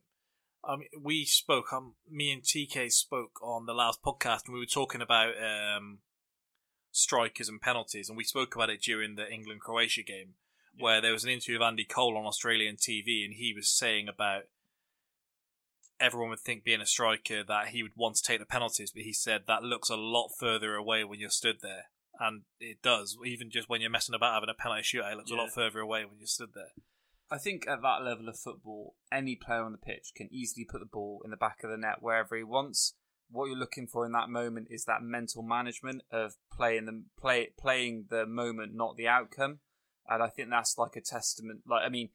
I 0.64 0.76
mean, 0.76 0.90
we 1.02 1.26
spoke. 1.26 1.72
Um, 1.72 1.96
me 2.10 2.32
and 2.32 2.44
TK 2.44 2.92
spoke 2.92 3.42
on 3.42 3.66
the 3.66 3.74
last 3.74 4.02
podcast, 4.04 4.46
and 4.46 4.54
we 4.54 4.60
were 4.60 4.66
talking 4.66 5.02
about 5.02 5.34
um, 5.38 6.00
strikers 6.92 7.50
and 7.50 7.62
penalties, 7.62 8.10
and 8.10 8.18
we 8.18 8.24
spoke 8.24 8.56
about 8.56 8.70
it 8.70 8.82
during 8.82 9.16
the 9.16 9.32
England 9.32 9.62
Croatia 9.62 10.04
game 10.04 10.36
where 10.78 11.02
there 11.02 11.12
was 11.12 11.24
an 11.24 11.30
interview 11.30 11.58
of 11.58 11.62
Andy 11.62 11.84
Cole 11.84 12.18
on 12.18 12.26
Australian 12.26 12.76
TV, 12.76 13.26
and 13.26 13.34
he 13.36 13.54
was 13.56 13.70
saying 13.70 14.08
about 14.08 14.44
everyone 16.00 16.30
would 16.30 16.40
think 16.40 16.64
being 16.64 16.82
a 16.82 16.86
striker 16.86 17.44
that 17.44 17.68
he 17.68 17.84
would 17.84 17.96
want 17.96 18.16
to 18.16 18.24
take 18.24 18.40
the 18.40 18.46
penalties, 18.46 18.92
but 18.92 19.04
he 19.04 19.14
said 19.14 19.44
that 19.46 19.64
looks 19.64 19.90
a 19.90 19.96
lot 19.96 20.32
further 20.40 20.76
away 20.76 21.04
when 21.04 21.20
you're 21.20 21.30
stood 21.30 21.58
there, 21.62 21.86
and 22.22 22.44
it 22.60 22.82
does. 22.84 23.18
Even 23.26 23.50
just 23.50 23.68
when 23.68 23.82
you're 23.82 23.90
messing 23.90 24.14
about 24.14 24.36
having 24.36 24.50
a 24.50 24.54
penalty 24.54 24.84
shootout, 24.84 25.12
it 25.12 25.18
looks 25.18 25.32
a 25.32 25.36
lot 25.36 25.52
further 25.52 25.80
away 25.80 26.06
when 26.06 26.20
you're 26.20 26.28
stood 26.28 26.54
there. 26.54 26.72
I 27.32 27.38
think 27.38 27.68
at 27.68 27.82
that 27.82 28.04
level 28.04 28.30
of 28.30 28.38
football, 28.38 28.96
any 29.12 29.36
player 29.36 29.64
on 29.64 29.72
the 29.72 29.78
pitch 29.78 30.12
can 30.16 30.30
easily 30.32 30.66
put 30.70 30.82
the 30.82 30.86
ball 30.86 31.22
in 31.26 31.32
the 31.32 31.38
back 31.38 31.64
of 31.64 31.72
the 31.72 31.78
net 31.78 31.98
wherever 32.00 32.38
he 32.38 32.44
wants. 32.44 32.94
What 33.32 33.46
you're 33.46 33.58
looking 33.58 33.88
for 33.88 34.06
in 34.06 34.12
that 34.12 34.30
moment 34.30 34.68
is 34.70 34.86
that 34.86 35.02
mental 35.02 35.42
management 35.42 36.04
of 36.12 36.36
playing 36.54 36.86
the 36.86 37.04
play 37.20 37.50
playing 37.60 38.06
the 38.10 38.26
moment, 38.28 38.76
not 38.76 38.98
the 38.98 39.08
outcome. 39.08 39.60
And 40.08 40.22
I 40.22 40.28
think 40.28 40.50
that's 40.50 40.78
like 40.78 40.96
a 40.96 41.02
testament. 41.02 41.62
Like 41.66 41.84
I 41.86 41.90
mean, 41.90 42.10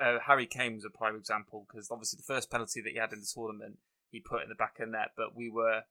uh, 0.00 0.18
Harry 0.24 0.46
Kane 0.46 0.76
was 0.76 0.84
a 0.84 0.96
prime 0.96 1.16
example 1.16 1.66
because 1.68 1.90
obviously 1.90 2.18
the 2.18 2.34
first 2.34 2.50
penalty 2.50 2.80
that 2.80 2.92
he 2.92 2.98
had 2.98 3.12
in 3.12 3.20
the 3.20 3.30
tournament, 3.34 3.78
he 4.10 4.20
put 4.20 4.44
in 4.44 4.48
the 4.48 4.54
back 4.54 4.78
of 4.78 4.86
the 4.86 4.92
net, 4.92 5.10
but 5.16 5.36
we 5.36 5.50
were 5.50 5.82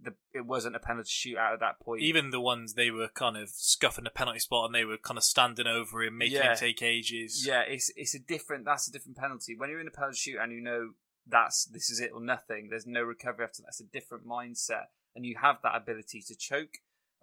the 0.00 0.14
it 0.32 0.44
wasn't 0.46 0.76
a 0.76 0.80
penalty 0.80 1.08
shootout 1.10 1.54
at 1.54 1.60
that 1.60 1.80
point. 1.80 2.02
Even 2.02 2.30
the 2.30 2.40
ones 2.40 2.74
they 2.74 2.90
were 2.90 3.08
kind 3.08 3.36
of 3.36 3.48
scuffing 3.50 4.04
the 4.04 4.10
penalty 4.10 4.40
spot 4.40 4.66
and 4.66 4.74
they 4.74 4.84
were 4.84 4.98
kind 4.98 5.16
of 5.18 5.24
standing 5.24 5.66
over 5.66 6.02
him, 6.02 6.18
making 6.18 6.36
Yeah. 6.36 6.50
him 6.52 6.56
take 6.56 6.82
ages. 6.82 7.44
Yeah, 7.46 7.62
it's 7.62 7.90
it's 7.96 8.14
a 8.14 8.18
different. 8.18 8.64
That's 8.64 8.88
a 8.88 8.92
different 8.92 9.16
penalty. 9.16 9.54
When 9.56 9.70
you're 9.70 9.80
in 9.80 9.88
a 9.88 9.92
penalty 9.92 10.16
shoot 10.16 10.38
and 10.40 10.52
you 10.52 10.60
know 10.60 10.90
that's 11.26 11.64
this 11.66 11.88
is 11.90 12.00
it 12.00 12.10
or 12.12 12.20
nothing. 12.20 12.68
There's 12.68 12.86
no 12.86 13.02
recovery 13.02 13.44
after 13.44 13.62
that. 13.62 13.66
That's 13.68 13.80
a 13.80 13.84
different 13.84 14.26
mindset, 14.26 14.86
and 15.14 15.24
you 15.24 15.36
have 15.40 15.56
that 15.62 15.74
ability 15.76 16.22
to 16.28 16.36
choke. 16.36 16.74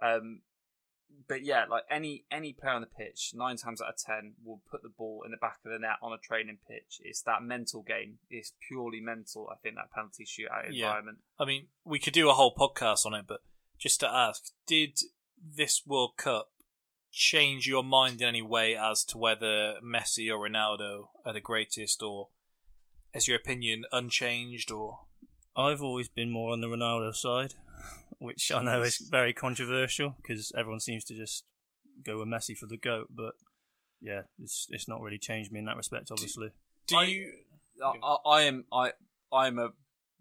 Um, 0.01 0.41
but 1.27 1.43
yeah, 1.45 1.65
like 1.69 1.83
any 1.89 2.25
any 2.31 2.53
player 2.53 2.73
on 2.73 2.81
the 2.81 2.87
pitch, 2.87 3.31
nine 3.33 3.57
times 3.57 3.81
out 3.81 3.89
of 3.89 3.95
ten 3.97 4.33
will 4.43 4.61
put 4.69 4.81
the 4.83 4.89
ball 4.89 5.23
in 5.25 5.31
the 5.31 5.37
back 5.37 5.57
of 5.65 5.71
the 5.71 5.79
net 5.79 5.97
on 6.01 6.13
a 6.13 6.17
training 6.17 6.57
pitch. 6.67 6.99
It's 7.03 7.21
that 7.23 7.41
mental 7.43 7.83
game. 7.83 8.19
It's 8.29 8.53
purely 8.67 9.01
mental. 9.01 9.49
I 9.51 9.55
think 9.61 9.75
that 9.75 9.91
penalty 9.93 10.25
shootout 10.25 10.69
Yeah. 10.71 10.87
environment. 10.87 11.19
I 11.39 11.45
mean, 11.45 11.67
we 11.85 11.99
could 11.99 12.13
do 12.13 12.29
a 12.29 12.33
whole 12.33 12.53
podcast 12.55 13.05
on 13.05 13.13
it, 13.13 13.25
but 13.27 13.41
just 13.77 13.99
to 14.01 14.09
ask, 14.09 14.51
did 14.67 14.99
this 15.43 15.83
World 15.85 16.13
Cup 16.17 16.49
change 17.11 17.67
your 17.67 17.83
mind 17.83 18.21
in 18.21 18.27
any 18.27 18.41
way 18.41 18.75
as 18.75 19.03
to 19.03 19.17
whether 19.17 19.75
Messi 19.83 20.29
or 20.31 20.47
Ronaldo 20.49 21.07
are 21.25 21.33
the 21.33 21.41
greatest, 21.41 22.01
or 22.01 22.29
is 23.13 23.27
your 23.27 23.37
opinion 23.37 23.83
unchanged? 23.91 24.71
Or 24.71 24.99
I've 25.55 25.81
always 25.81 26.07
been 26.07 26.29
more 26.31 26.53
on 26.53 26.61
the 26.61 26.67
Ronaldo 26.67 27.13
side, 27.13 27.55
which 28.21 28.51
I 28.51 28.61
know 28.61 28.81
is 28.83 28.97
very 28.97 29.33
controversial 29.33 30.15
because 30.21 30.51
everyone 30.57 30.79
seems 30.79 31.03
to 31.05 31.15
just 31.15 31.43
go 32.05 32.19
with 32.19 32.27
Messi 32.27 32.55
for 32.57 32.67
the 32.67 32.77
goat. 32.77 33.07
But 33.09 33.33
yeah, 33.99 34.21
it's 34.41 34.67
it's 34.69 34.87
not 34.87 35.01
really 35.01 35.17
changed 35.17 35.51
me 35.51 35.59
in 35.59 35.65
that 35.65 35.77
respect. 35.77 36.09
Obviously, 36.11 36.49
Do 36.87 36.97
I- 36.97 37.03
you? 37.05 37.31
I, 37.83 37.93
I, 38.03 38.15
I 38.29 38.41
am 38.43 38.65
I 38.71 38.91
I'm 39.33 39.57
a 39.57 39.69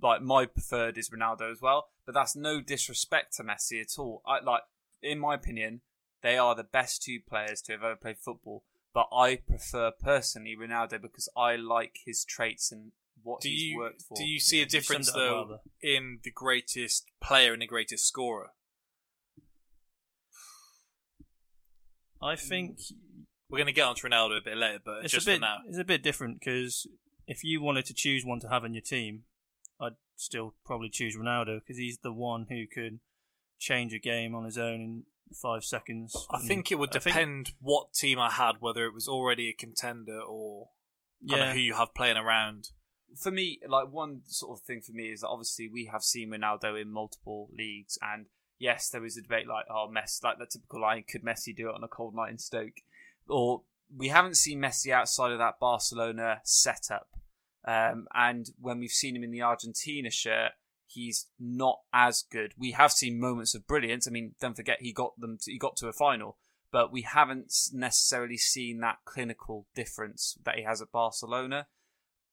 like 0.02 0.22
my 0.22 0.46
preferred 0.46 0.96
is 0.96 1.10
Ronaldo 1.10 1.52
as 1.52 1.60
well, 1.60 1.88
but 2.06 2.14
that's 2.14 2.34
no 2.34 2.62
disrespect 2.62 3.36
to 3.36 3.44
Messi 3.44 3.80
at 3.82 3.98
all. 3.98 4.22
I 4.26 4.40
like 4.40 4.62
in 5.02 5.18
my 5.18 5.34
opinion, 5.34 5.82
they 6.22 6.38
are 6.38 6.54
the 6.54 6.64
best 6.64 7.02
two 7.02 7.18
players 7.28 7.60
to 7.62 7.72
have 7.72 7.82
ever 7.84 7.96
played 7.96 8.18
football. 8.18 8.64
But 8.94 9.08
I 9.12 9.36
prefer 9.36 9.92
personally 9.92 10.56
Ronaldo 10.60 11.00
because 11.02 11.28
I 11.36 11.54
like 11.56 11.98
his 12.06 12.24
traits 12.24 12.72
and 12.72 12.92
what 13.22 13.40
Do 13.40 13.48
he's 13.48 13.62
you 13.62 13.78
worked 13.78 14.02
for. 14.02 14.16
do 14.16 14.24
you 14.24 14.40
see 14.40 14.62
a 14.62 14.66
difference 14.66 15.12
though 15.12 15.46
well 15.48 15.60
in 15.82 16.18
the 16.24 16.30
greatest 16.30 17.06
player 17.22 17.52
and 17.52 17.62
the 17.62 17.66
greatest 17.66 18.06
scorer? 18.06 18.50
I 22.22 22.36
think 22.36 22.78
mm. 22.78 22.92
We're 23.48 23.58
going 23.58 23.66
to 23.66 23.72
get 23.72 23.86
onto 23.86 24.06
Ronaldo 24.08 24.38
a 24.38 24.44
bit 24.44 24.56
later, 24.56 24.78
but 24.84 25.04
it's 25.04 25.12
just 25.12 25.26
a 25.26 25.30
bit 25.30 25.36
for 25.38 25.40
now, 25.40 25.56
it's 25.68 25.78
a 25.78 25.84
bit 25.84 26.04
different 26.04 26.38
because 26.38 26.86
if 27.26 27.42
you 27.42 27.60
wanted 27.60 27.84
to 27.86 27.94
choose 27.94 28.24
one 28.24 28.38
to 28.40 28.48
have 28.48 28.64
in 28.64 28.74
your 28.74 28.82
team, 28.82 29.22
I'd 29.80 29.94
still 30.14 30.54
probably 30.64 30.88
choose 30.88 31.16
Ronaldo 31.16 31.58
because 31.60 31.76
he's 31.76 31.98
the 31.98 32.12
one 32.12 32.46
who 32.48 32.64
could 32.72 33.00
change 33.58 33.92
a 33.92 33.98
game 33.98 34.36
on 34.36 34.44
his 34.44 34.56
own 34.56 34.74
in 34.80 35.02
five 35.34 35.64
seconds. 35.64 36.14
I 36.30 36.38
think 36.38 36.70
it 36.70 36.76
would 36.78 36.90
I 36.90 37.00
think- 37.00 37.14
depend 37.16 37.52
what 37.60 37.92
team 37.92 38.20
I 38.20 38.30
had, 38.30 38.56
whether 38.60 38.84
it 38.84 38.94
was 38.94 39.08
already 39.08 39.48
a 39.48 39.52
contender 39.52 40.20
or 40.20 40.68
yeah, 41.20 41.52
who 41.52 41.58
you 41.58 41.74
have 41.74 41.92
playing 41.94 42.16
around. 42.16 42.68
For 43.16 43.30
me, 43.30 43.60
like 43.68 43.90
one 43.90 44.22
sort 44.26 44.58
of 44.58 44.64
thing 44.64 44.80
for 44.80 44.92
me 44.92 45.04
is 45.04 45.20
that 45.20 45.28
obviously 45.28 45.68
we 45.68 45.86
have 45.92 46.02
seen 46.02 46.30
Ronaldo 46.30 46.80
in 46.80 46.90
multiple 46.90 47.48
leagues, 47.56 47.98
and 48.02 48.26
yes, 48.58 48.88
there 48.88 49.04
is 49.04 49.16
a 49.16 49.22
debate 49.22 49.48
like, 49.48 49.64
oh, 49.70 49.88
Messi, 49.90 50.24
like 50.24 50.38
the 50.38 50.46
typical 50.46 50.82
line, 50.82 51.04
could 51.08 51.24
Messi 51.24 51.54
do 51.56 51.68
it 51.68 51.74
on 51.74 51.84
a 51.84 51.88
cold 51.88 52.14
night 52.14 52.30
in 52.30 52.38
Stoke? 52.38 52.80
Or 53.28 53.62
we 53.94 54.08
haven't 54.08 54.36
seen 54.36 54.60
Messi 54.60 54.92
outside 54.92 55.32
of 55.32 55.38
that 55.38 55.60
Barcelona 55.60 56.40
setup, 56.44 57.08
um, 57.66 58.06
and 58.14 58.50
when 58.58 58.78
we've 58.78 58.90
seen 58.90 59.16
him 59.16 59.24
in 59.24 59.30
the 59.30 59.42
Argentina 59.42 60.10
shirt, 60.10 60.52
he's 60.86 61.28
not 61.38 61.80
as 61.92 62.22
good. 62.30 62.52
We 62.58 62.72
have 62.72 62.92
seen 62.92 63.20
moments 63.20 63.54
of 63.54 63.66
brilliance. 63.66 64.08
I 64.08 64.10
mean, 64.10 64.34
don't 64.40 64.56
forget 64.56 64.78
he 64.80 64.92
got 64.92 65.18
them, 65.18 65.38
to, 65.42 65.52
he 65.52 65.58
got 65.58 65.76
to 65.76 65.88
a 65.88 65.92
final. 65.92 66.36
But 66.72 66.92
we 66.92 67.02
haven't 67.02 67.52
necessarily 67.72 68.36
seen 68.36 68.78
that 68.80 68.98
clinical 69.04 69.66
difference 69.74 70.38
that 70.44 70.56
he 70.56 70.62
has 70.62 70.80
at 70.80 70.92
Barcelona. 70.92 71.66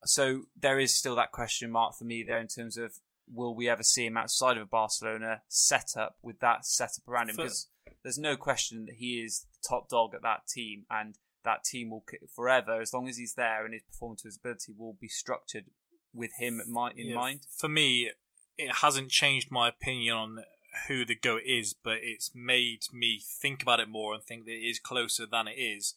So 0.04 0.42
there 0.58 0.78
is 0.78 0.94
still 0.94 1.16
that 1.16 1.32
question 1.32 1.70
mark 1.70 1.96
for 1.96 2.04
me 2.04 2.22
there 2.22 2.38
in 2.38 2.48
terms 2.48 2.76
of 2.76 2.94
will 3.32 3.54
we 3.54 3.68
ever 3.68 3.82
see 3.82 4.06
him 4.06 4.16
outside 4.16 4.56
of 4.56 4.62
a 4.62 4.66
Barcelona 4.66 5.42
setup 5.48 6.16
with 6.22 6.40
that 6.40 6.64
setup 6.64 7.06
around 7.06 7.30
him? 7.30 7.36
For- 7.36 7.42
Because 7.42 7.68
there's 8.02 8.18
no 8.18 8.36
question 8.36 8.86
that 8.86 8.96
he 8.96 9.20
is 9.22 9.46
the 9.52 9.68
top 9.68 9.88
dog 9.88 10.14
at 10.14 10.22
that 10.22 10.46
team, 10.46 10.84
and 10.90 11.16
that 11.44 11.64
team 11.64 11.90
will 11.90 12.04
forever, 12.34 12.80
as 12.80 12.92
long 12.92 13.08
as 13.08 13.16
he's 13.16 13.34
there 13.34 13.64
and 13.64 13.74
his 13.74 13.82
performance 13.82 14.22
to 14.22 14.28
his 14.28 14.36
ability, 14.36 14.72
will 14.76 14.96
be 15.00 15.08
structured 15.08 15.66
with 16.14 16.30
him 16.38 16.60
in 16.60 16.90
in 16.96 17.08
Yeah, 17.08 17.14
mind. 17.14 17.40
For 17.56 17.68
me, 17.68 18.10
it 18.56 18.76
hasn't 18.76 19.10
changed 19.10 19.50
my 19.50 19.68
opinion 19.68 20.16
on 20.16 20.44
who 20.86 21.04
the 21.04 21.14
GOAT 21.14 21.42
is, 21.44 21.74
but 21.74 21.98
it's 22.02 22.34
made 22.34 22.82
me 22.92 23.20
think 23.22 23.62
about 23.62 23.80
it 23.80 23.88
more 23.88 24.14
and 24.14 24.22
think 24.22 24.44
that 24.44 24.52
it 24.52 24.68
is 24.68 24.78
closer 24.78 25.26
than 25.26 25.48
it 25.48 25.56
is. 25.58 25.94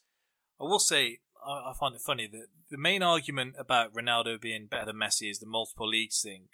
I 0.59 0.63
will 0.63 0.79
say, 0.79 1.19
I, 1.45 1.71
I 1.71 1.73
find 1.79 1.95
it 1.95 2.01
funny 2.01 2.27
that 2.27 2.47
the 2.69 2.77
main 2.77 3.01
argument 3.03 3.55
about 3.57 3.93
Ronaldo 3.93 4.39
being 4.39 4.67
better 4.67 4.85
than 4.87 4.95
Messi 4.97 5.29
is 5.29 5.39
the 5.39 5.45
multiple 5.45 5.87
leagues 5.89 6.21
thing. 6.21 6.45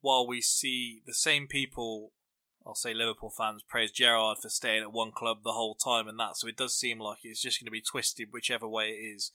While 0.00 0.26
we 0.26 0.40
see 0.40 1.02
the 1.06 1.14
same 1.14 1.46
people, 1.46 2.12
I'll 2.66 2.74
say 2.74 2.92
Liverpool 2.94 3.32
fans, 3.36 3.62
praise 3.68 3.90
Gerrard 3.90 4.38
for 4.42 4.48
staying 4.48 4.82
at 4.82 4.92
one 4.92 5.12
club 5.12 5.38
the 5.44 5.52
whole 5.52 5.74
time 5.74 6.08
and 6.08 6.18
that, 6.20 6.36
so 6.36 6.46
it 6.48 6.56
does 6.56 6.74
seem 6.74 6.98
like 6.98 7.18
it's 7.24 7.40
just 7.42 7.60
going 7.60 7.66
to 7.66 7.70
be 7.70 7.80
twisted 7.82 8.28
whichever 8.30 8.68
way 8.68 8.88
it 8.90 9.14
is. 9.16 9.32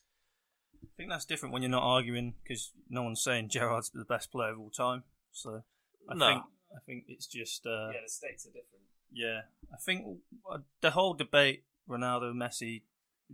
I 0.83 0.87
think 0.95 1.09
that's 1.09 1.25
different 1.25 1.53
when 1.53 1.61
you're 1.61 1.71
not 1.71 1.83
arguing 1.83 2.35
because 2.43 2.71
no 2.89 3.03
one's 3.03 3.21
saying 3.23 3.49
Gerrard's 3.49 3.89
the 3.89 4.05
best 4.05 4.31
player 4.31 4.51
of 4.51 4.59
all 4.59 4.69
time. 4.69 5.03
So 5.31 5.63
I 6.09 6.13
No. 6.15 6.27
think 6.27 6.43
I 6.71 6.79
think 6.85 7.05
it's 7.07 7.25
just 7.27 7.65
uh, 7.65 7.89
yeah, 7.91 8.01
the 8.05 8.09
stakes 8.09 8.45
are 8.45 8.49
different. 8.49 8.85
yeah. 9.11 9.41
I 9.73 9.77
think 9.83 10.19
uh, 10.49 10.59
the 10.81 10.91
whole 10.91 11.13
debate 11.15 11.63
Ronaldo 11.89 12.31
Messi 12.33 12.83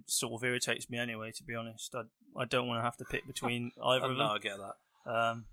sort 0.07 0.33
of 0.33 0.43
irritates 0.47 0.89
me 0.89 0.97
anyway. 0.97 1.31
To 1.35 1.43
be 1.43 1.55
honest, 1.55 1.95
I 1.95 2.03
I 2.39 2.45
don't 2.45 2.67
want 2.67 2.79
to 2.79 2.83
have 2.83 2.97
to 2.97 3.05
pick 3.05 3.25
between 3.27 3.71
either 3.83 4.05
of 4.05 4.11
no, 4.11 4.17
them. 4.17 4.27
I 4.27 4.37
get 4.39 4.57
that. 4.57 5.11
Um, 5.11 5.45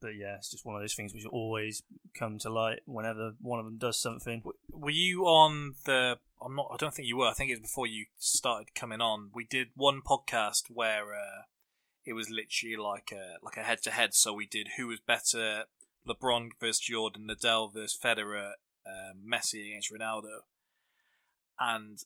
but 0.00 0.16
yeah, 0.16 0.36
it's 0.36 0.50
just 0.50 0.64
one 0.64 0.76
of 0.76 0.82
those 0.82 0.94
things 0.94 1.14
which 1.14 1.24
always 1.26 1.82
come 2.14 2.38
to 2.38 2.50
light 2.50 2.80
whenever 2.86 3.32
one 3.40 3.58
of 3.58 3.64
them 3.64 3.78
does 3.78 4.00
something. 4.00 4.42
Were 4.70 4.90
you 4.90 5.24
on 5.24 5.74
the? 5.84 6.18
I'm 6.44 6.54
not. 6.54 6.70
I 6.72 6.76
don't 6.76 6.94
think 6.94 7.08
you 7.08 7.16
were. 7.16 7.26
I 7.26 7.32
think 7.32 7.50
it 7.50 7.54
was 7.54 7.70
before 7.70 7.86
you 7.86 8.06
started 8.18 8.74
coming 8.74 9.00
on. 9.00 9.30
We 9.34 9.44
did 9.44 9.68
one 9.74 10.00
podcast 10.06 10.64
where 10.68 11.14
uh, 11.14 11.42
it 12.04 12.12
was 12.12 12.30
literally 12.30 12.76
like 12.76 13.12
a 13.12 13.44
like 13.44 13.56
a 13.56 13.62
head 13.62 13.82
to 13.82 13.90
head. 13.90 14.14
So 14.14 14.32
we 14.32 14.46
did 14.46 14.68
who 14.76 14.86
was 14.88 15.00
better, 15.00 15.64
LeBron 16.06 16.50
versus 16.60 16.80
Jordan, 16.80 17.28
Nadal 17.28 17.72
versus 17.72 17.98
Federer, 18.02 18.52
um, 18.86 19.22
Messi 19.30 19.68
against 19.70 19.92
Ronaldo, 19.92 20.40
and 21.58 21.98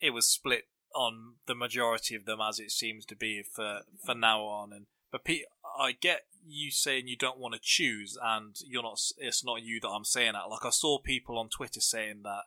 it 0.00 0.10
was 0.10 0.26
split 0.26 0.64
on 0.96 1.34
the 1.46 1.54
majority 1.54 2.14
of 2.14 2.24
them 2.24 2.40
as 2.40 2.58
it 2.58 2.70
seems 2.70 3.04
to 3.06 3.16
be 3.16 3.42
for 3.42 3.80
for 4.04 4.14
now 4.14 4.42
on. 4.42 4.72
And 4.72 4.86
but 5.12 5.24
Pete, 5.24 5.44
I 5.78 5.92
get 5.92 6.22
you 6.48 6.70
saying 6.70 7.08
you 7.08 7.16
don't 7.16 7.38
want 7.38 7.54
to 7.54 7.60
choose, 7.62 8.16
and 8.22 8.56
you're 8.66 8.82
not. 8.82 8.98
It's 9.18 9.44
not 9.44 9.62
you 9.62 9.80
that 9.80 9.88
I'm 9.88 10.04
saying 10.04 10.32
that. 10.32 10.50
Like 10.50 10.64
I 10.64 10.70
saw 10.70 10.98
people 10.98 11.38
on 11.38 11.48
Twitter 11.48 11.80
saying 11.80 12.22
that 12.24 12.44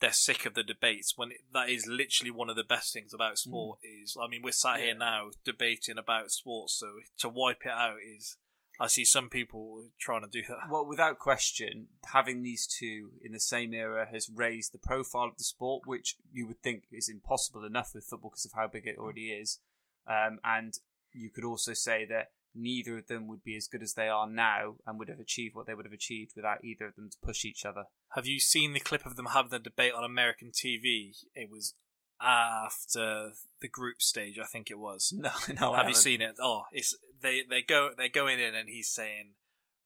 they're 0.00 0.12
sick 0.12 0.44
of 0.44 0.52
the 0.52 0.62
debates 0.62 1.14
when 1.16 1.30
it, 1.30 1.38
that 1.54 1.70
is 1.70 1.86
literally 1.86 2.30
one 2.30 2.50
of 2.50 2.56
the 2.56 2.64
best 2.64 2.92
things 2.92 3.14
about 3.14 3.32
hmm. 3.32 3.50
sport. 3.50 3.78
Is 3.82 4.16
I 4.20 4.28
mean 4.28 4.42
we're 4.42 4.52
sat 4.52 4.80
here 4.80 4.94
now 4.94 5.30
debating 5.44 5.98
about 5.98 6.30
sports, 6.30 6.78
so 6.78 6.86
to 7.18 7.28
wipe 7.28 7.64
it 7.64 7.72
out 7.72 7.96
is. 8.16 8.36
I 8.78 8.88
see 8.88 9.04
some 9.04 9.28
people 9.28 9.88
trying 9.98 10.22
to 10.22 10.28
do 10.28 10.42
that. 10.48 10.70
Well, 10.70 10.86
without 10.86 11.18
question, 11.18 11.88
having 12.12 12.42
these 12.42 12.66
two 12.66 13.10
in 13.22 13.32
the 13.32 13.40
same 13.40 13.72
era 13.72 14.06
has 14.10 14.28
raised 14.28 14.72
the 14.72 14.78
profile 14.78 15.28
of 15.28 15.38
the 15.38 15.44
sport, 15.44 15.82
which 15.86 16.16
you 16.32 16.46
would 16.46 16.62
think 16.62 16.84
is 16.92 17.08
impossible 17.08 17.64
enough 17.64 17.92
with 17.94 18.04
football 18.04 18.30
because 18.30 18.44
of 18.44 18.52
how 18.54 18.66
big 18.66 18.86
it 18.86 18.98
already 18.98 19.28
is. 19.28 19.60
Um, 20.06 20.38
and 20.44 20.74
you 21.12 21.30
could 21.30 21.44
also 21.44 21.72
say 21.72 22.04
that 22.06 22.28
neither 22.54 22.98
of 22.98 23.06
them 23.06 23.26
would 23.28 23.42
be 23.44 23.56
as 23.56 23.66
good 23.66 23.82
as 23.82 23.94
they 23.94 24.08
are 24.08 24.28
now 24.28 24.76
and 24.86 24.98
would 24.98 25.08
have 25.08 25.20
achieved 25.20 25.54
what 25.54 25.66
they 25.66 25.74
would 25.74 25.86
have 25.86 25.92
achieved 25.92 26.32
without 26.34 26.64
either 26.64 26.86
of 26.86 26.96
them 26.96 27.10
to 27.10 27.16
push 27.22 27.44
each 27.44 27.64
other. 27.64 27.84
Have 28.14 28.26
you 28.26 28.40
seen 28.40 28.72
the 28.72 28.80
clip 28.80 29.04
of 29.04 29.16
them 29.16 29.26
having 29.26 29.50
the 29.50 29.58
debate 29.58 29.92
on 29.92 30.04
American 30.04 30.50
TV? 30.50 31.10
It 31.34 31.50
was 31.50 31.74
after 32.20 33.32
the 33.60 33.68
group 33.68 34.00
stage, 34.00 34.38
I 34.38 34.46
think 34.46 34.70
it 34.70 34.78
was. 34.78 35.12
No, 35.26 35.30
no. 35.60 35.72
I 35.72 35.78
Have 35.78 35.88
you 35.88 35.94
seen 35.94 36.22
it? 36.22 36.36
Oh, 36.40 36.62
it's 36.72 36.96
they 37.22 37.42
they 37.48 37.62
go 37.62 37.90
they're 37.96 38.08
going 38.08 38.40
in 38.40 38.54
and 38.54 38.68
he's 38.68 38.88
saying 38.88 39.34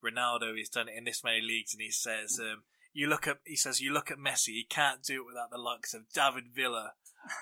Ronaldo 0.04 0.58
has 0.58 0.68
done 0.68 0.88
it 0.88 0.94
in 0.96 1.04
this 1.04 1.24
many 1.24 1.40
leagues, 1.40 1.74
and 1.74 1.82
he 1.82 1.90
says 1.90 2.38
um, 2.40 2.62
you 2.92 3.06
look 3.06 3.26
at 3.26 3.38
he 3.44 3.56
says 3.56 3.80
you 3.80 3.92
look 3.92 4.10
at 4.10 4.18
Messi, 4.18 4.48
he 4.48 4.66
can't 4.68 5.02
do 5.02 5.22
it 5.22 5.26
without 5.26 5.50
the 5.50 5.58
likes 5.58 5.94
of 5.94 6.10
David 6.12 6.44
Villa, 6.54 6.92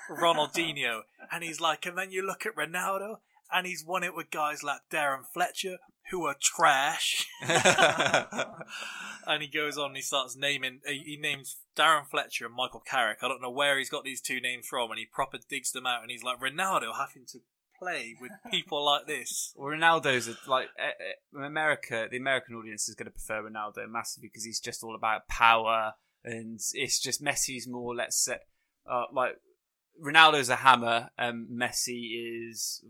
Ronaldinho, 0.09 1.01
and 1.31 1.43
he's 1.43 1.59
like, 1.59 1.85
and 1.85 1.97
then 1.97 2.11
you 2.11 2.25
look 2.25 2.45
at 2.45 2.55
Ronaldo, 2.55 3.17
and 3.51 3.65
he's 3.65 3.85
won 3.85 4.03
it 4.03 4.15
with 4.15 4.31
guys 4.31 4.63
like 4.63 4.81
Darren 4.91 5.25
Fletcher, 5.25 5.77
who 6.11 6.25
are 6.25 6.35
trash. 6.39 7.27
and 7.41 9.41
he 9.41 9.47
goes 9.47 9.77
on 9.77 9.87
and 9.87 9.95
he 9.95 10.01
starts 10.01 10.35
naming 10.35 10.81
he 10.85 11.17
names 11.19 11.57
Darren 11.75 12.05
Fletcher 12.05 12.45
and 12.45 12.55
Michael 12.55 12.83
Carrick. 12.85 13.19
I 13.21 13.27
don't 13.27 13.41
know 13.41 13.49
where 13.49 13.77
he's 13.77 13.89
got 13.89 14.03
these 14.03 14.21
two 14.21 14.41
names 14.41 14.67
from 14.67 14.91
and 14.91 14.99
he 14.99 15.05
proper 15.05 15.37
digs 15.49 15.71
them 15.71 15.85
out 15.85 16.01
and 16.01 16.11
he's 16.11 16.23
like 16.23 16.39
Ronaldo 16.39 16.97
having 16.97 17.25
to 17.29 17.39
play 17.79 18.15
with 18.19 18.31
people 18.51 18.83
like 18.85 19.07
this. 19.07 19.53
Well, 19.57 19.69
Ronaldo's 19.73 20.27
a, 20.27 20.35
like 20.49 20.67
eh, 20.77 20.83
eh, 21.39 21.45
America. 21.45 22.07
The 22.09 22.17
American 22.17 22.55
audience 22.55 22.87
is 22.89 22.95
going 22.95 23.05
to 23.07 23.11
prefer 23.11 23.41
Ronaldo 23.41 23.89
massively 23.89 24.27
because 24.29 24.43
he's 24.45 24.59
just 24.59 24.83
all 24.83 24.95
about 24.95 25.27
power, 25.27 25.93
and 26.23 26.59
it's 26.73 26.99
just 26.99 27.23
Messi's 27.23 27.67
more. 27.67 27.95
Let's 27.95 28.23
say, 28.23 28.37
uh, 28.89 29.03
like 29.13 29.33
Ronaldo's 30.03 30.49
a 30.49 30.57
hammer, 30.57 31.09
and 31.17 31.47
Messi 31.49 32.47
is. 32.49 32.83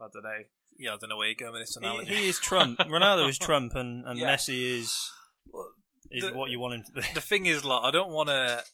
I 0.00 0.06
don't 0.12 0.22
know. 0.22 0.38
Yeah, 0.78 0.94
I 0.94 0.96
don't 0.98 1.10
know 1.10 1.18
where 1.18 1.26
you're 1.26 1.34
going 1.34 1.52
with 1.52 1.62
this 1.62 1.76
He, 1.78 1.84
analogy. 1.84 2.14
he 2.14 2.28
is 2.28 2.38
Trump. 2.38 2.78
Ronaldo 2.80 3.28
is 3.28 3.36
Trump, 3.38 3.74
and, 3.74 4.06
and 4.06 4.18
Yeah. 4.18 4.34
Messi 4.34 4.78
is 4.78 5.10
is 6.10 6.24
the- 6.24 6.32
what 6.32 6.50
you 6.50 6.58
want 6.58 6.74
him 6.74 6.84
to 6.84 6.92
be. 6.92 7.02
the 7.14 7.20
thing 7.20 7.46
is, 7.46 7.64
like, 7.64 7.82
I 7.84 7.90
don't 7.90 8.10
want 8.10 8.28
to. 8.30 8.64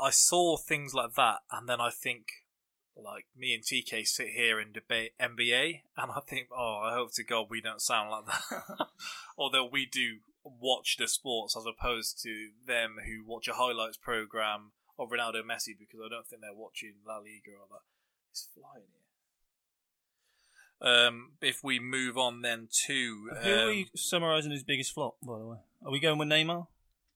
I 0.00 0.10
saw 0.10 0.56
things 0.56 0.94
like 0.94 1.12
that, 1.16 1.40
and 1.50 1.68
then 1.68 1.80
I 1.80 1.90
think, 1.90 2.24
like, 2.96 3.26
me 3.36 3.54
and 3.54 3.62
TK 3.62 4.06
sit 4.06 4.28
here 4.28 4.58
and 4.58 4.72
debate 4.72 5.12
NBA, 5.20 5.82
and 5.96 6.12
I 6.12 6.20
think, 6.28 6.48
oh, 6.56 6.82
I 6.84 6.94
hope 6.94 7.12
to 7.14 7.24
God 7.24 7.46
we 7.50 7.60
don't 7.60 7.80
sound 7.80 8.10
like 8.10 8.26
that. 8.26 8.86
Although 9.38 9.68
we 9.70 9.86
do 9.86 10.18
watch 10.44 10.96
the 10.98 11.08
sports 11.08 11.56
as 11.56 11.64
opposed 11.66 12.20
to 12.22 12.50
them 12.66 12.96
who 13.06 13.24
watch 13.24 13.48
a 13.48 13.54
highlights 13.54 13.96
program 13.96 14.72
of 14.98 15.10
Ronaldo 15.10 15.42
Messi 15.42 15.78
because 15.78 16.00
I 16.04 16.08
don't 16.08 16.26
think 16.26 16.42
they're 16.42 16.54
watching 16.54 16.94
La 17.06 17.16
Liga 17.16 17.52
or 17.58 17.66
that. 17.70 17.82
It's 18.30 18.48
flying 18.54 18.86
here. 18.92 19.02
Um, 20.82 21.32
if 21.40 21.62
we 21.62 21.78
move 21.78 22.18
on 22.18 22.42
then 22.42 22.68
to 22.86 23.28
Who 23.42 23.50
are 23.50 23.62
um, 23.62 23.68
we 23.68 23.90
summarising 23.94 24.50
his 24.50 24.64
biggest 24.64 24.92
flop, 24.92 25.16
by 25.22 25.38
the 25.38 25.46
way? 25.46 25.58
Are 25.84 25.92
we 25.92 26.00
going 26.00 26.18
with 26.18 26.28
Neymar? 26.28 26.66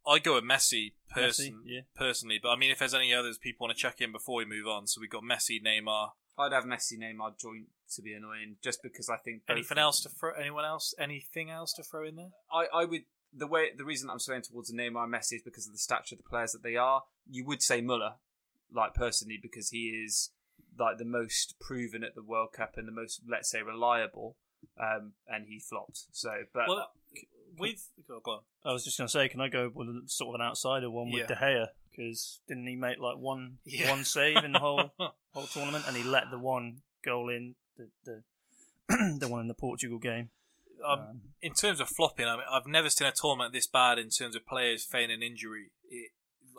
I 0.06 0.18
go 0.18 0.34
with 0.34 0.44
Messi, 0.44 0.92
person, 1.10 1.62
Messi, 1.66 1.72
yeah. 1.72 1.80
personally. 1.94 2.38
But 2.42 2.50
I 2.50 2.56
mean, 2.56 2.70
if 2.70 2.78
there's 2.78 2.94
any 2.94 3.12
others 3.12 3.38
people 3.38 3.66
want 3.66 3.76
to 3.76 3.80
check 3.80 4.00
in 4.00 4.12
before 4.12 4.36
we 4.36 4.44
move 4.44 4.66
on, 4.66 4.86
so 4.86 5.00
we've 5.00 5.10
got 5.10 5.22
Messi, 5.22 5.62
Neymar. 5.62 6.10
I'd 6.38 6.52
have 6.52 6.64
Messi, 6.64 6.98
Neymar 6.98 7.38
joint 7.38 7.66
to 7.94 8.02
be 8.02 8.12
annoying, 8.12 8.56
just 8.62 8.82
because 8.82 9.08
I 9.08 9.16
think 9.16 9.42
Anything 9.48 9.78
else 9.78 10.00
to 10.02 10.08
throw? 10.08 10.32
Anyone 10.32 10.64
else? 10.64 10.94
Anything 10.98 11.50
else 11.50 11.72
to 11.74 11.82
throw 11.82 12.04
in 12.06 12.16
there? 12.16 12.30
I, 12.52 12.66
I 12.72 12.84
would 12.84 13.02
the 13.32 13.46
way 13.46 13.70
the 13.76 13.84
reason 13.84 14.10
I'm 14.10 14.18
swaying 14.18 14.42
towards 14.42 14.70
the 14.70 14.76
Neymar 14.76 15.04
and 15.04 15.12
Messi 15.12 15.34
is 15.34 15.42
because 15.42 15.66
of 15.66 15.72
the 15.72 15.78
stature 15.78 16.14
of 16.14 16.18
the 16.18 16.28
players 16.28 16.52
that 16.52 16.62
they 16.62 16.76
are. 16.76 17.02
You 17.28 17.44
would 17.46 17.62
say 17.62 17.80
Muller, 17.80 18.14
like 18.72 18.94
personally, 18.94 19.38
because 19.40 19.70
he 19.70 20.02
is 20.04 20.30
like 20.78 20.98
the 20.98 21.04
most 21.04 21.54
proven 21.60 22.04
at 22.04 22.14
the 22.14 22.22
World 22.22 22.52
Cup 22.52 22.74
and 22.76 22.86
the 22.86 22.92
most, 22.92 23.22
let's 23.28 23.50
say, 23.50 23.62
reliable. 23.62 24.36
Um, 24.80 25.12
and 25.28 25.46
he 25.48 25.58
flopped. 25.58 26.06
So, 26.12 26.30
but 26.52 26.68
Well, 26.68 26.90
with 27.58 27.88
go 28.08 28.20
go 28.24 28.30
on. 28.32 28.40
I 28.64 28.72
was 28.72 28.84
just 28.84 28.98
going 28.98 29.06
to 29.08 29.12
say, 29.12 29.28
can 29.28 29.40
I 29.40 29.48
go 29.48 29.70
with 29.74 30.08
sort 30.08 30.34
of 30.34 30.40
an 30.40 30.46
outsider 30.46 30.90
one 30.90 31.10
with 31.10 31.20
Yeah. 31.22 31.26
De 31.26 31.34
Gea? 31.36 31.66
Because 31.90 32.40
didn't 32.48 32.66
he 32.66 32.76
make 32.76 32.98
like 32.98 33.16
one 33.18 33.58
Yeah. 33.64 33.90
one 33.90 34.04
save 34.04 34.38
in 34.44 34.52
the 34.52 34.58
whole 34.58 34.92
whole 35.32 35.46
tournament, 35.46 35.84
and 35.88 35.96
he 35.96 36.02
let 36.02 36.30
the 36.30 36.38
one 36.38 36.78
goal 37.04 37.28
in 37.30 37.54
the 37.76 37.88
the, 38.04 38.22
the 39.20 39.28
one 39.28 39.40
in 39.40 39.48
the 39.48 39.54
Portugal 39.54 39.98
game. 39.98 40.30
um, 40.84 40.98
Um, 41.00 41.20
in 41.40 41.52
terms 41.54 41.80
of 41.80 41.88
flopping, 41.88 42.26
I 42.26 42.36
mean, 42.36 42.44
I've 42.50 42.66
never 42.66 42.90
seen 42.90 43.08
a 43.08 43.12
tournament 43.12 43.52
this 43.52 43.66
bad 43.66 43.98
in 43.98 44.10
terms 44.10 44.36
of 44.36 44.46
players 44.46 44.84
feigning 44.84 45.22
injury. 45.22 45.70
It, 45.88 46.10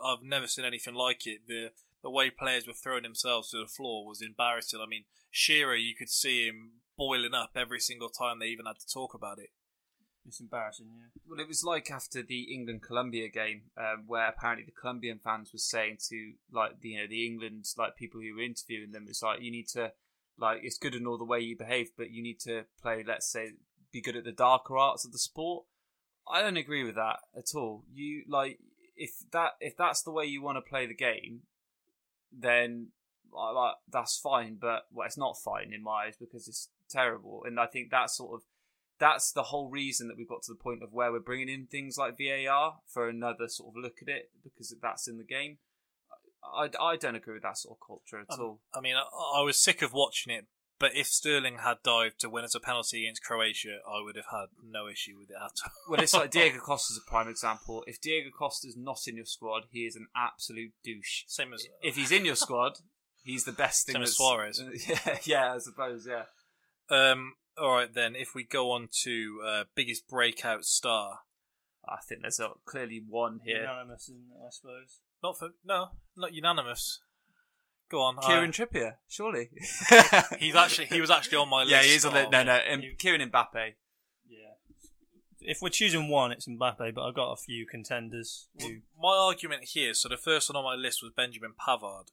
I've 0.04 0.22
never 0.22 0.46
seen 0.46 0.64
anything 0.64 0.94
like 0.94 1.26
it. 1.26 1.46
The 1.46 1.70
the 2.02 2.10
way 2.10 2.30
players 2.30 2.66
were 2.66 2.72
throwing 2.74 3.02
themselves 3.02 3.50
to 3.50 3.58
the 3.58 3.66
floor 3.66 4.06
was 4.06 4.22
embarrassing. 4.22 4.80
I 4.80 4.86
mean, 4.86 5.04
Shearer, 5.30 5.74
you 5.74 5.94
could 5.96 6.08
see 6.10 6.46
him 6.46 6.80
boiling 6.96 7.34
up 7.34 7.50
every 7.56 7.80
single 7.80 8.08
time 8.08 8.38
they 8.38 8.46
even 8.46 8.66
had 8.66 8.78
to 8.78 8.86
talk 8.92 9.14
about 9.14 9.38
it. 9.38 9.50
It's 10.28 10.40
embarrassing, 10.40 10.86
yeah. 10.94 11.20
Well, 11.28 11.40
it 11.40 11.48
was 11.48 11.64
like 11.64 11.90
after 11.90 12.22
the 12.22 12.52
England 12.54 12.82
Colombia 12.82 13.28
game, 13.28 13.62
um, 13.76 14.04
where 14.06 14.28
apparently 14.28 14.64
the 14.64 14.80
Colombian 14.80 15.18
fans 15.18 15.52
were 15.52 15.58
saying 15.58 15.98
to 16.08 16.32
like 16.52 16.80
the, 16.80 16.90
you 16.90 16.98
know 16.98 17.06
the 17.08 17.26
England 17.26 17.66
like 17.76 17.96
people 17.96 18.20
who 18.20 18.34
were 18.34 18.42
interviewing 18.42 18.92
them, 18.92 19.06
it's 19.08 19.22
like 19.22 19.42
you 19.42 19.50
need 19.50 19.68
to 19.68 19.92
like 20.38 20.60
it's 20.62 20.78
good 20.78 20.94
and 20.94 21.06
all 21.06 21.18
the 21.18 21.24
way 21.24 21.40
you 21.40 21.56
behave, 21.56 21.90
but 21.96 22.10
you 22.10 22.22
need 22.22 22.40
to 22.40 22.64
play. 22.80 23.04
Let's 23.06 23.30
say 23.30 23.52
be 23.92 24.00
good 24.00 24.16
at 24.16 24.24
the 24.24 24.32
darker 24.32 24.76
arts 24.76 25.04
of 25.04 25.12
the 25.12 25.18
sport. 25.18 25.64
I 26.30 26.42
don't 26.42 26.56
agree 26.56 26.84
with 26.84 26.94
that 26.96 27.20
at 27.36 27.54
all. 27.54 27.84
You 27.92 28.24
like 28.28 28.58
if 28.96 29.10
that 29.32 29.52
if 29.60 29.76
that's 29.76 30.02
the 30.02 30.12
way 30.12 30.24
you 30.24 30.42
want 30.42 30.56
to 30.56 30.68
play 30.68 30.86
the 30.86 30.94
game, 30.94 31.42
then 32.32 32.88
like 33.32 33.74
that's 33.90 34.18
fine. 34.18 34.58
But 34.60 34.82
well, 34.92 35.06
it's 35.06 35.18
not 35.18 35.38
fine 35.38 35.72
in 35.72 35.82
my 35.82 36.06
eyes 36.06 36.16
because 36.18 36.48
it's 36.48 36.68
terrible, 36.90 37.44
and 37.46 37.58
I 37.58 37.66
think 37.66 37.90
that 37.90 38.10
sort 38.10 38.34
of 38.34 38.42
that's 38.98 39.32
the 39.32 39.44
whole 39.44 39.68
reason 39.70 40.08
that 40.08 40.16
we've 40.16 40.28
got 40.28 40.42
to 40.42 40.52
the 40.52 40.58
point 40.62 40.82
of 40.82 40.92
where 40.92 41.12
we're 41.12 41.20
bringing 41.20 41.48
in 41.48 41.66
things 41.66 41.96
like 41.98 42.16
VAR 42.18 42.78
for 42.86 43.08
another 43.08 43.48
sort 43.48 43.70
of 43.76 43.82
look 43.82 43.96
at 44.02 44.08
it 44.08 44.30
because 44.42 44.74
that's 44.82 45.06
in 45.08 45.18
the 45.18 45.24
game. 45.24 45.58
I, 46.44 46.68
I 46.80 46.96
don't 46.96 47.14
agree 47.16 47.34
with 47.34 47.42
that 47.42 47.58
sort 47.58 47.76
of 47.80 47.86
culture 47.86 48.20
at 48.20 48.32
Um, 48.38 48.40
all. 48.44 48.60
I 48.74 48.80
mean, 48.80 48.96
I, 48.96 49.02
I 49.38 49.42
was 49.42 49.58
sick 49.60 49.82
of 49.82 49.92
watching 49.92 50.32
it, 50.32 50.46
but 50.78 50.94
if 50.94 51.06
Sterling 51.08 51.58
had 51.58 51.78
dived 51.82 52.20
to 52.20 52.30
win 52.30 52.44
as 52.44 52.54
a 52.54 52.60
penalty 52.60 53.04
against 53.04 53.22
Croatia, 53.24 53.78
I 53.86 54.02
would 54.02 54.16
have 54.16 54.26
had 54.30 54.46
no 54.64 54.86
issue 54.88 55.18
with 55.18 55.30
it 55.30 55.36
at 55.36 55.42
all. 55.42 55.72
Well, 55.88 56.00
it's 56.00 56.14
like 56.14 56.30
Diego 56.30 56.58
Costa's 56.64 56.96
a 57.04 57.10
prime 57.10 57.28
example. 57.28 57.84
If 57.86 58.00
Diego 58.00 58.30
Costa's 58.36 58.76
not 58.76 59.00
in 59.06 59.16
your 59.16 59.24
squad, 59.26 59.64
he 59.70 59.80
is 59.80 59.96
an 59.96 60.06
absolute 60.16 60.72
douche. 60.84 61.24
Same 61.26 61.52
as 61.52 61.66
If 61.82 61.96
he's 61.96 62.12
in 62.12 62.24
your 62.24 62.36
squad, 62.36 62.78
he's 63.22 63.44
the 63.44 63.52
best 63.52 63.84
thing. 63.86 63.94
Same 63.94 64.02
as 64.02 64.16
Suarez. 64.16 64.62
Yeah, 64.88 65.18
yeah, 65.24 65.54
I 65.54 65.58
suppose. 65.58 66.06
Yeah. 66.08 66.24
Um, 66.90 67.34
all 67.60 67.74
right, 67.74 67.92
then. 67.92 68.14
If 68.16 68.34
we 68.34 68.44
go 68.44 68.70
on 68.70 68.88
to 69.02 69.40
uh, 69.46 69.64
biggest 69.74 70.08
breakout 70.08 70.64
star, 70.64 71.20
I 71.86 71.96
think 72.06 72.22
there's 72.22 72.40
a, 72.40 72.50
clearly 72.64 73.02
one 73.06 73.40
here. 73.44 73.60
Unanimous, 73.62 74.04
isn't 74.04 74.30
it, 74.30 74.46
I 74.46 74.50
suppose. 74.50 75.00
not 75.22 75.38
for 75.38 75.50
no, 75.64 75.88
not 76.16 76.32
unanimous. 76.32 77.00
Go 77.90 78.02
on, 78.02 78.18
Kieran 78.18 78.50
I- 78.50 78.52
Trippier, 78.52 78.94
surely. 79.08 79.50
he's 80.38 80.54
actually 80.54 80.86
he 80.86 81.00
was 81.00 81.10
actually 81.10 81.38
on 81.38 81.48
my 81.48 81.62
list. 81.62 81.72
yeah, 81.72 81.82
he's 81.82 82.04
on 82.04 82.12
the 82.12 82.28
no, 82.28 82.42
no. 82.42 82.60
Um, 82.70 82.82
Kieran 82.98 83.20
Mbappe. 83.30 83.74
Yeah. 84.28 84.36
If 85.40 85.62
we're 85.62 85.70
choosing 85.70 86.08
one, 86.08 86.30
it's 86.32 86.46
Mbappe, 86.46 86.94
but 86.94 87.02
I've 87.02 87.14
got 87.14 87.32
a 87.32 87.36
few 87.36 87.66
contenders. 87.66 88.48
Who, 88.60 88.80
My 89.00 89.16
argument 89.16 89.64
here. 89.64 89.94
So 89.94 90.08
the 90.08 90.18
first 90.18 90.50
one 90.50 90.56
on 90.56 90.64
my 90.64 90.74
list 90.74 91.02
was 91.02 91.12
Benjamin 91.16 91.54
Pavard, 91.58 92.08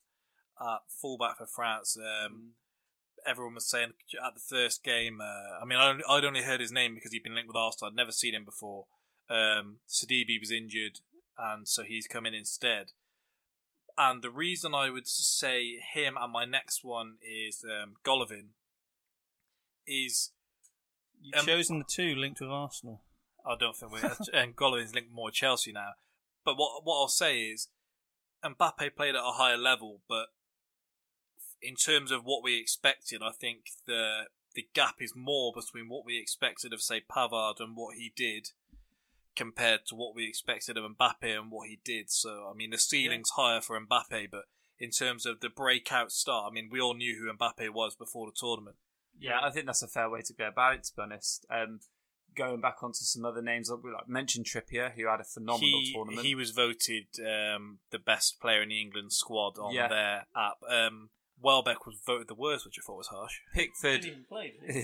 at 0.62 0.79
fullback 0.88 1.38
for 1.38 1.45
France. 1.45 1.97
Um, 1.97 2.51
everyone 3.26 3.56
was 3.56 3.70
saying 3.70 3.94
at 4.26 4.34
the 4.34 4.40
first 4.40 4.84
game. 4.84 5.20
Uh, 5.22 5.62
I 5.62 5.66
mean, 5.66 5.80
I 5.80 5.90
only, 5.90 6.04
I'd 6.08 6.26
only 6.26 6.44
heard 6.44 6.60
his 6.60 6.72
name 6.72 6.96
because 6.96 7.12
he'd 7.12 7.24
been 7.24 7.36
linked 7.36 7.48
with 7.48 7.58
Arsenal. 7.58 7.92
I'd 7.92 7.96
never 7.96 8.12
seen 8.12 8.34
him 8.34 8.46
before. 8.46 8.86
Um, 9.30 9.78
Sidibe 9.90 10.40
was 10.40 10.52
injured, 10.52 11.00
and 11.38 11.68
so 11.68 11.84
he's 11.84 12.08
come 12.08 12.26
in 12.26 12.34
instead. 12.34 12.92
And 13.98 14.22
the 14.22 14.30
reason 14.30 14.76
I 14.76 14.90
would 14.90 15.08
say 15.08 15.78
him 15.94 16.16
and 16.20 16.32
my 16.32 16.46
next 16.46 16.84
one 16.84 17.16
is 17.22 17.64
um, 17.64 17.94
Golovin 18.06 18.50
is 19.88 20.32
you've 21.22 21.40
Um, 21.40 21.46
chosen 21.46 21.80
the 21.80 21.86
two 21.86 22.14
linked 22.16 22.42
with 22.42 22.50
Arsenal. 22.50 23.02
I 23.46 23.56
don't 23.58 23.76
think 23.76 23.92
we're 23.92 24.16
and 24.34 24.56
Golovin's 24.56 24.94
linked 24.94 25.12
more 25.12 25.26
with 25.26 25.36
Chelsea 25.36 25.72
now. 25.72 25.92
But 26.44 26.58
what 26.58 26.84
what 26.84 27.00
I'll 27.00 27.08
say 27.08 27.44
is 27.44 27.70
Mbappe 28.44 28.96
played 28.96 29.16
at 29.16 29.22
a 29.22 29.34
higher 29.34 29.58
level, 29.58 30.02
but 30.10 30.28
in 31.67 31.75
terms 31.75 32.12
of 32.12 32.23
what 32.23 32.43
we 32.43 32.58
expected, 32.60 33.21
I 33.23 33.32
think 33.32 33.65
the 33.86 34.23
the 34.54 34.67
gap 34.73 34.95
is 34.99 35.13
more 35.15 35.51
between 35.54 35.89
what 35.89 36.06
we 36.06 36.17
expected 36.17 36.71
of 36.73 36.82
say 36.82 37.01
Pavard 37.01 37.60
and 37.60 37.75
what 37.75 37.95
he 37.97 38.13
did 38.15 38.49
compared 39.36 39.82
to 39.88 39.95
what 39.95 40.15
we 40.15 40.25
expected 40.25 40.78
of 40.78 40.86
Mbappe 40.86 41.38
and 41.38 41.51
what 41.51 41.67
he 41.67 41.80
did. 41.84 42.10
So 42.10 42.49
I 42.51 42.56
mean 42.56 42.69
the 42.71 42.78
ceiling's 42.78 43.32
higher 43.32 43.62
for 43.62 43.80
Mbappe, 43.80 44.32
but 44.32 44.45
in 44.80 44.91
terms 44.91 45.25
of 45.25 45.39
the 45.41 45.49
breakout 45.49 46.12
star, 46.12 46.49
I 46.49 46.54
mean 46.54 46.69
we 46.71 46.80
all 46.80 46.93
knew 46.93 47.15
who 47.17 47.32
Mbappe 47.34 47.69
was 47.73 47.95
before 47.95 48.28
the 48.28 48.38
tournament. 48.38 48.78
Yeah, 49.19 49.39
I 49.41 49.49
think 49.49 49.65
that's 49.65 49.84
a 49.84 49.88
fair 49.88 50.10
way 50.10 50.21
to 50.21 50.34
go 50.34 50.47
about 50.47 50.75
it. 50.75 50.84
To 50.86 50.95
be 50.95 51.01
honest, 51.01 51.45
um, 51.49 51.80
going 52.36 52.62
back 52.62 52.84
onto 52.84 52.99
some 52.99 53.25
other 53.25 53.41
names, 53.41 53.69
like 53.69 53.84
we 53.84 53.91
like 53.91 54.08
mentioned 54.10 54.45
Trippier, 54.45 54.91
who 54.93 55.08
had 55.08 55.21
a 55.21 55.23
phenomenal 55.23 55.80
he, 55.82 55.93
tournament. 55.93 56.25
He 56.25 56.36
was 56.36 56.51
voted 56.51 57.08
um, 57.19 57.80
the 57.91 57.99
best 57.99 58.39
player 58.41 58.62
in 58.62 58.69
the 58.69 58.82
England 58.82 59.13
squad 59.13 59.58
on 59.58 59.73
Yeah. 59.73 59.88
their 59.88 60.25
app. 60.36 60.58
Um, 60.69 61.10
Welbeck 61.41 61.86
was 61.86 62.00
voted 62.06 62.28
the 62.28 62.36
worst, 62.36 62.65
which 62.65 62.78
I 62.80 62.82
thought 62.86 62.98
was 62.98 63.08
harsh. 63.08 63.39
Pickford, 63.54 64.04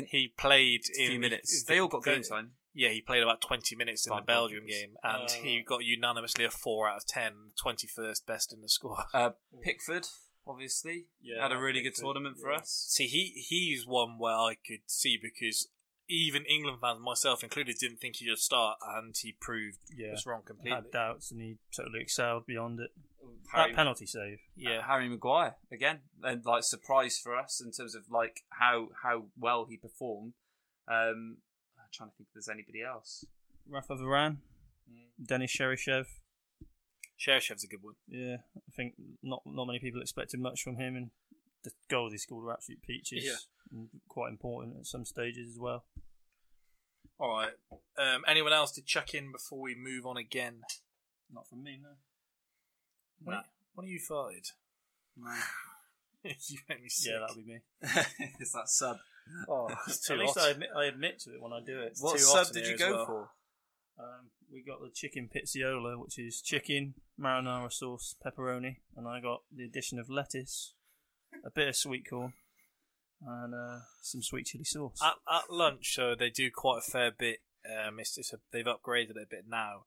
He 0.10 0.28
played 0.38 0.82
a 0.98 1.02
in 1.02 1.10
few 1.12 1.20
minutes. 1.20 1.64
the- 1.64 1.74
They 1.74 1.80
all 1.80 1.88
got 1.88 2.04
the- 2.04 2.12
game 2.14 2.24
time. 2.24 2.56
Yeah, 2.74 2.90
he 2.90 3.02
played 3.02 3.22
about 3.22 3.42
20 3.42 3.76
minutes 3.76 4.08
in 4.08 4.16
the 4.16 4.22
Belgium 4.22 4.60
goals. 4.66 4.72
game, 4.72 4.96
and 5.04 5.28
Oh. 5.30 5.34
he 5.42 5.62
got 5.62 5.84
unanimously 5.84 6.46
a 6.46 6.52
4 6.52 6.88
out 6.90 6.98
of 6.98 7.06
10, 7.06 7.52
21st 7.62 8.26
best 8.26 8.54
in 8.54 8.62
the 8.62 8.70
squad. 8.70 9.06
Uh, 9.14 9.32
Pickford, 9.62 10.08
obviously, 10.48 11.08
Yeah, 11.22 11.42
had 11.42 11.52
a 11.52 11.58
really 11.60 11.82
good 11.82 11.90
Pickford, 11.90 12.04
tournament 12.04 12.38
for 12.40 12.52
yeah. 12.52 12.60
us. 12.60 12.86
See, 12.90 13.08
he 13.08 13.32
he's 13.50 13.86
one 13.86 14.18
where 14.20 14.36
I 14.36 14.56
could 14.56 14.90
see 14.90 15.18
because 15.22 15.70
even 16.08 16.46
England 16.46 16.80
fans, 16.82 17.00
myself 17.02 17.44
included, 17.44 17.76
didn't 17.78 17.98
think 17.98 18.18
he 18.18 18.26
should 18.26 18.38
start, 18.40 18.78
and 18.86 19.16
he 19.18 19.34
proved 19.34 19.80
Yeah. 19.94 20.14
us 20.14 20.26
wrong 20.26 20.44
completely. 20.44 20.72
Had 20.72 20.92
doubts 20.92 21.32
and 21.32 21.42
he 21.42 21.58
totally 21.76 22.00
excelled 22.02 22.46
beyond 22.46 22.80
it. 22.80 22.92
Harry, 23.52 23.72
That 23.72 23.76
penalty 23.76 24.06
save. 24.06 24.40
Yeah, 24.56 24.82
Harry 24.86 25.10
Maguire 25.10 25.56
again, 25.72 26.00
and 26.24 26.46
like 26.46 26.64
surprise 26.64 27.20
for 27.22 27.38
us 27.38 27.62
in 27.64 27.72
terms 27.72 27.96
of 27.96 28.04
like 28.10 28.42
how 28.50 28.90
how 29.04 29.26
well 29.38 29.66
he 29.70 29.78
performed. 29.78 30.34
Um, 30.88 31.38
I'm 31.78 31.90
trying 31.94 32.10
to 32.10 32.16
think 32.18 32.30
if 32.30 32.34
there's 32.34 32.50
anybody 32.50 32.82
else. 32.82 33.26
Rafa 33.68 33.96
Varane, 33.96 34.38
Denis 35.24 35.56
Cheryshev. 35.56 36.06
Cheryshev's 37.20 37.64
a 37.64 37.68
good 37.68 37.84
one. 37.84 37.96
Yeah, 38.08 38.38
I 38.58 38.72
think 38.76 38.96
not 39.22 39.44
not 39.46 39.66
many 39.66 39.80
people 39.80 40.02
expected 40.02 40.40
much 40.40 40.64
from 40.64 40.78
him, 40.78 40.96
and 40.96 41.12
the 41.64 41.72
goals 41.90 42.12
he 42.14 42.18
scored 42.18 42.46
were 42.46 42.54
absolute 42.54 42.82
peaches. 42.82 43.24
Yeah. 43.24 43.84
quite 44.08 44.30
important 44.30 44.78
at 44.80 44.86
some 44.86 45.06
stages 45.06 45.52
as 45.52 45.60
well. 45.60 45.86
All 47.20 47.30
right. 47.30 47.52
Um, 47.98 48.24
anyone 48.28 48.52
else 48.52 48.72
to 48.72 48.82
check 48.82 49.14
in 49.14 49.32
before 49.32 49.62
we 49.62 49.76
move 49.76 50.08
on 50.08 50.18
again? 50.18 50.62
Not 51.32 51.48
from 51.48 51.64
me, 51.64 51.80
no. 51.82 51.90
When, 53.24 53.38
when 53.76 53.88
are 53.88 53.90
you 53.90 54.00
farted? 54.00 54.52
you 56.24 56.60
make 56.70 56.84
me 56.84 56.90
sick. 56.90 57.14
Yeah, 57.14 57.20
that'll 57.20 57.36
be 57.36 57.44
me. 57.44 57.60
it's 58.40 58.54
that 58.54 58.68
sub. 58.70 58.98
Oh, 59.48 59.70
it's 59.88 60.06
too 60.06 60.14
At 60.14 60.20
least 60.20 60.38
hot. 60.38 60.48
I 60.48 60.52
admit, 60.52 60.70
I 60.76 60.86
admit 60.86 61.20
to 61.22 61.32
it 61.32 61.42
when 61.42 61.54
I 61.54 61.60
do 61.66 61.80
it. 61.82 61.98
What 62.00 62.18
too 62.18 62.24
sub 62.24 62.52
did 62.52 62.68
you 62.68 62.78
go 62.78 62.92
well. 62.92 63.06
for? 63.06 63.30
Um, 64.00 64.30
we 64.52 64.64
got 64.64 64.82
the 64.82 64.90
chicken 64.94 65.30
pizzaiola, 65.34 66.00
which 66.02 66.18
is 66.20 66.42
chicken, 66.42 66.96
marinara 67.20 67.72
sauce, 67.72 68.16
pepperoni, 68.26 68.78
and 68.98 69.08
I 69.08 69.22
got 69.22 69.42
the 69.56 69.64
addition 69.64 70.00
of 70.00 70.10
lettuce, 70.10 70.74
a 71.46 71.52
bit 71.52 71.70
of 71.70 71.76
sweet 71.76 72.10
corn, 72.10 72.34
and 73.26 73.54
uh, 73.54 73.80
some 74.02 74.22
sweet 74.22 74.48
chili 74.48 74.64
sauce. 74.64 75.00
At, 75.04 75.14
at 75.32 75.52
lunch, 75.52 75.96
so 75.96 76.16
they 76.16 76.30
do 76.30 76.50
quite 76.54 76.80
a 76.80 76.92
fair 76.92 77.12
bit. 77.12 77.40
Um, 77.66 78.00
it's, 78.00 78.18
it's 78.18 78.34
a, 78.34 78.38
they've 78.52 78.66
upgraded 78.66 79.12
it 79.12 79.24
a 79.24 79.30
bit 79.30 79.46
now, 79.48 79.86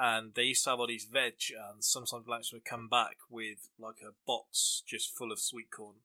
and 0.00 0.32
they 0.34 0.44
used 0.44 0.64
to 0.64 0.70
have 0.70 0.80
all 0.80 0.86
these 0.86 1.04
veg, 1.04 1.34
and 1.72 1.84
sometimes 1.84 2.26
lunch 2.26 2.52
would 2.52 2.64
come 2.64 2.88
back 2.88 3.16
with 3.28 3.68
like 3.78 3.96
a 4.02 4.12
box 4.26 4.82
just 4.86 5.14
full 5.16 5.30
of 5.32 5.38
sweet 5.38 5.70
corn, 5.70 5.96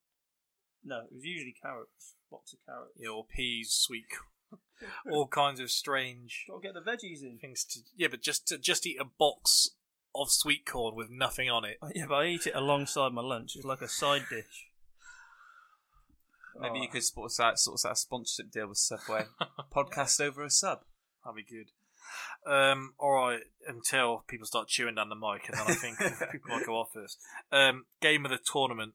no, 0.84 0.98
it 1.10 1.14
was 1.16 1.24
usually 1.24 1.56
carrots, 1.62 2.16
box 2.30 2.54
of 2.54 2.60
carrots. 2.66 2.92
you 3.00 3.08
know, 3.08 3.16
or 3.18 3.26
peas, 3.26 3.72
sweet, 3.72 4.06
corn, 4.12 4.62
all 5.12 5.28
kinds 5.28 5.60
of 5.60 5.72
strange 5.72 6.46
Got 6.50 6.62
to 6.62 6.68
get 6.68 6.74
the 6.74 6.82
veggies 6.92 7.24
in. 7.24 7.38
things 7.40 7.64
to. 7.72 7.80
Yeah, 7.96 8.10
but 8.12 8.22
just 8.22 8.48
to 8.50 8.58
just 8.58 8.86
eat 8.86 8.98
a 9.00 9.06
box 9.06 9.70
of 10.14 10.30
sweet 10.30 10.66
corn 10.66 10.96
with 10.96 11.10
nothing 11.10 11.50
on 11.50 11.64
it. 11.66 11.78
Yeah, 11.96 12.06
but 12.08 12.16
I 12.16 12.26
eat 12.28 12.48
it 12.48 12.56
alongside 12.56 13.14
my 13.14 13.22
lunch. 13.22 13.56
It's 13.56 13.66
like 13.66 13.82
a 13.82 13.88
side 13.88 14.24
dish. 14.30 14.68
Maybe 16.58 16.80
Oh. 16.80 16.82
you 16.84 16.90
could 16.90 17.04
sort 17.04 17.26
us 17.32 17.40
out, 17.40 17.60
sort 17.60 17.76
us 17.76 17.86
out 17.86 17.92
a 17.94 17.96
sponsorship 17.98 18.52
deal 18.52 18.68
with 18.68 18.78
Subway. 18.78 19.26
Podcast 19.76 20.22
over 20.22 20.44
a 20.44 20.50
sub. 20.50 20.80
That'd 21.24 21.36
be 21.36 21.44
good. 21.44 21.72
Um, 22.46 22.94
all 23.00 23.12
right, 23.14 23.40
until 23.68 24.24
people 24.28 24.46
start 24.46 24.68
chewing 24.68 24.96
down 24.96 25.10
the 25.10 25.16
mic, 25.16 25.48
and 25.50 25.58
then 25.58 25.66
I 25.68 25.74
think 25.74 25.98
people 26.32 26.50
might 26.50 26.66
go 26.66 26.76
off 26.80 26.90
this. 26.94 27.18
Um, 27.52 27.86
game 28.02 28.26
of 28.26 28.32
the 28.32 28.38
tournament. 28.38 28.94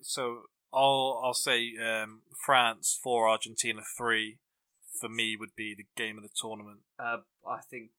So 0.00 0.42
I'll 0.72 1.20
I'll 1.24 1.34
say 1.34 1.72
um, 1.78 2.22
France 2.44 2.98
four, 3.02 3.28
Argentina 3.28 3.82
three. 3.96 4.38
For 5.00 5.10
me, 5.10 5.36
would 5.38 5.54
be 5.54 5.74
the 5.76 5.84
game 5.94 6.16
of 6.16 6.22
the 6.22 6.30
tournament. 6.40 6.78
Uh, 6.98 7.18
I 7.46 7.60
think 7.70 7.90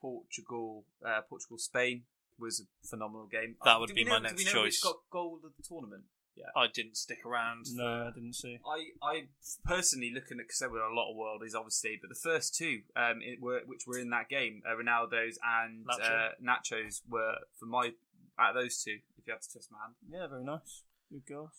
Portugal, 0.00 0.84
uh, 1.04 1.20
Portugal, 1.28 1.58
Spain 1.58 2.02
was 2.38 2.60
a 2.60 2.86
phenomenal 2.86 3.26
game. 3.26 3.56
That 3.64 3.80
would 3.80 3.94
be 3.94 4.04
we 4.04 4.10
my 4.10 4.18
know- 4.18 4.28
next 4.28 4.44
know 4.44 4.52
choice. 4.52 4.80
Got 4.80 4.96
goal 5.10 5.40
of 5.42 5.50
the 5.56 5.62
tournament. 5.66 6.04
Yeah. 6.36 6.50
I 6.54 6.66
didn't 6.72 6.96
stick 6.96 7.24
around. 7.24 7.66
No, 7.74 8.08
I 8.08 8.10
didn't 8.14 8.34
see. 8.34 8.58
I, 8.66 9.06
I 9.06 9.24
personally 9.64 10.12
looking 10.14 10.38
at 10.38 10.46
because 10.46 10.58
there 10.58 10.68
were 10.70 10.80
a 10.80 10.94
lot 10.94 11.10
of 11.10 11.16
worldies, 11.16 11.54
obviously, 11.56 11.98
but 12.00 12.08
the 12.10 12.14
first 12.22 12.54
two, 12.54 12.80
um, 12.94 13.20
it 13.22 13.40
were 13.40 13.60
which 13.66 13.86
were 13.86 13.98
in 13.98 14.10
that 14.10 14.28
game, 14.28 14.62
uh, 14.68 14.74
Ronaldo's 14.76 15.38
and 15.42 15.86
Nacho. 15.86 16.04
uh, 16.04 16.28
Nachos 16.42 17.00
were 17.08 17.36
for 17.58 17.66
my 17.66 17.92
out 18.38 18.54
of 18.56 18.62
those 18.62 18.82
two. 18.82 18.98
If 19.18 19.26
you 19.26 19.32
had 19.32 19.42
to 19.42 19.50
twist 19.50 19.70
my 19.72 19.78
hand, 19.82 19.94
Yeah, 20.10 20.26
very 20.26 20.44
nice. 20.44 20.82
Good 21.10 21.26
goals. 21.26 21.50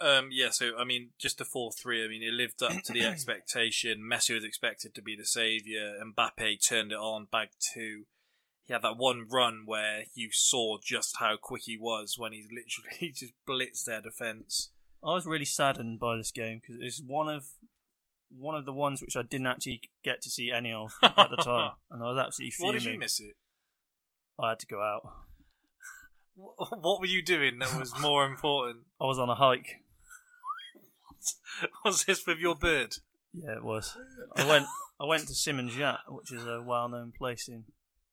Um, 0.00 0.30
yeah, 0.32 0.48
so 0.50 0.76
I 0.76 0.82
mean, 0.84 1.10
just 1.18 1.38
the 1.38 1.44
four 1.44 1.70
three. 1.70 2.04
I 2.04 2.08
mean, 2.08 2.22
it 2.22 2.32
lived 2.32 2.62
up 2.62 2.82
to 2.82 2.92
the 2.92 3.04
expectation. 3.06 4.00
Messi 4.00 4.34
was 4.34 4.44
expected 4.44 4.94
to 4.94 5.02
be 5.02 5.14
the 5.14 5.24
savior. 5.24 5.94
And 6.00 6.16
Mbappe 6.16 6.66
turned 6.66 6.90
it 6.90 6.98
on, 6.98 7.28
bagged 7.30 7.54
two. 7.72 8.06
He 8.66 8.72
had 8.72 8.82
that 8.82 8.96
one 8.96 9.26
run 9.30 9.64
where 9.66 10.04
you 10.14 10.30
saw 10.32 10.78
just 10.82 11.16
how 11.18 11.36
quick 11.40 11.62
he 11.66 11.76
was 11.78 12.14
when 12.18 12.32
he 12.32 12.42
literally 12.42 13.12
just 13.14 13.32
blitzed 13.48 13.84
their 13.84 14.00
defense. 14.00 14.70
I 15.02 15.12
was 15.12 15.26
really 15.26 15.44
saddened 15.44 16.00
by 16.00 16.16
this 16.16 16.30
game 16.30 16.60
because 16.62 16.80
it's 16.80 17.02
one 17.06 17.28
of 17.28 17.44
one 18.36 18.54
of 18.56 18.64
the 18.64 18.72
ones 18.72 19.00
which 19.02 19.16
I 19.16 19.22
didn't 19.22 19.46
actually 19.46 19.82
get 20.02 20.22
to 20.22 20.30
see 20.30 20.50
any 20.50 20.72
of 20.72 20.92
at 21.02 21.28
the 21.30 21.36
time, 21.36 21.72
and 21.90 22.02
I 22.02 22.06
was 22.06 22.18
absolutely 22.18 22.54
What 22.58 22.72
fuming. 22.72 22.82
did 22.84 22.92
you 22.94 22.98
miss 22.98 23.20
it? 23.20 23.34
I 24.40 24.48
had 24.50 24.58
to 24.60 24.66
go 24.66 24.80
out. 24.80 25.02
What 26.36 27.00
were 27.00 27.06
you 27.06 27.22
doing 27.22 27.58
that 27.60 27.78
was 27.78 27.92
more 28.00 28.26
important? 28.26 28.84
I 29.00 29.04
was 29.04 29.18
on 29.18 29.28
a 29.28 29.34
hike. 29.36 29.82
Was 31.84 32.04
this 32.04 32.26
with 32.26 32.38
your 32.38 32.56
bird? 32.56 32.96
Yeah, 33.32 33.52
it 33.56 33.64
was. 33.64 33.96
I 34.36 34.46
went. 34.48 34.66
I 35.00 35.04
went 35.04 35.28
to 35.28 35.34
Symonds 35.34 35.76
Yat, 35.76 36.00
which 36.08 36.32
is 36.32 36.44
a 36.46 36.62
well-known 36.62 37.12
place 37.16 37.48
in, 37.48 37.64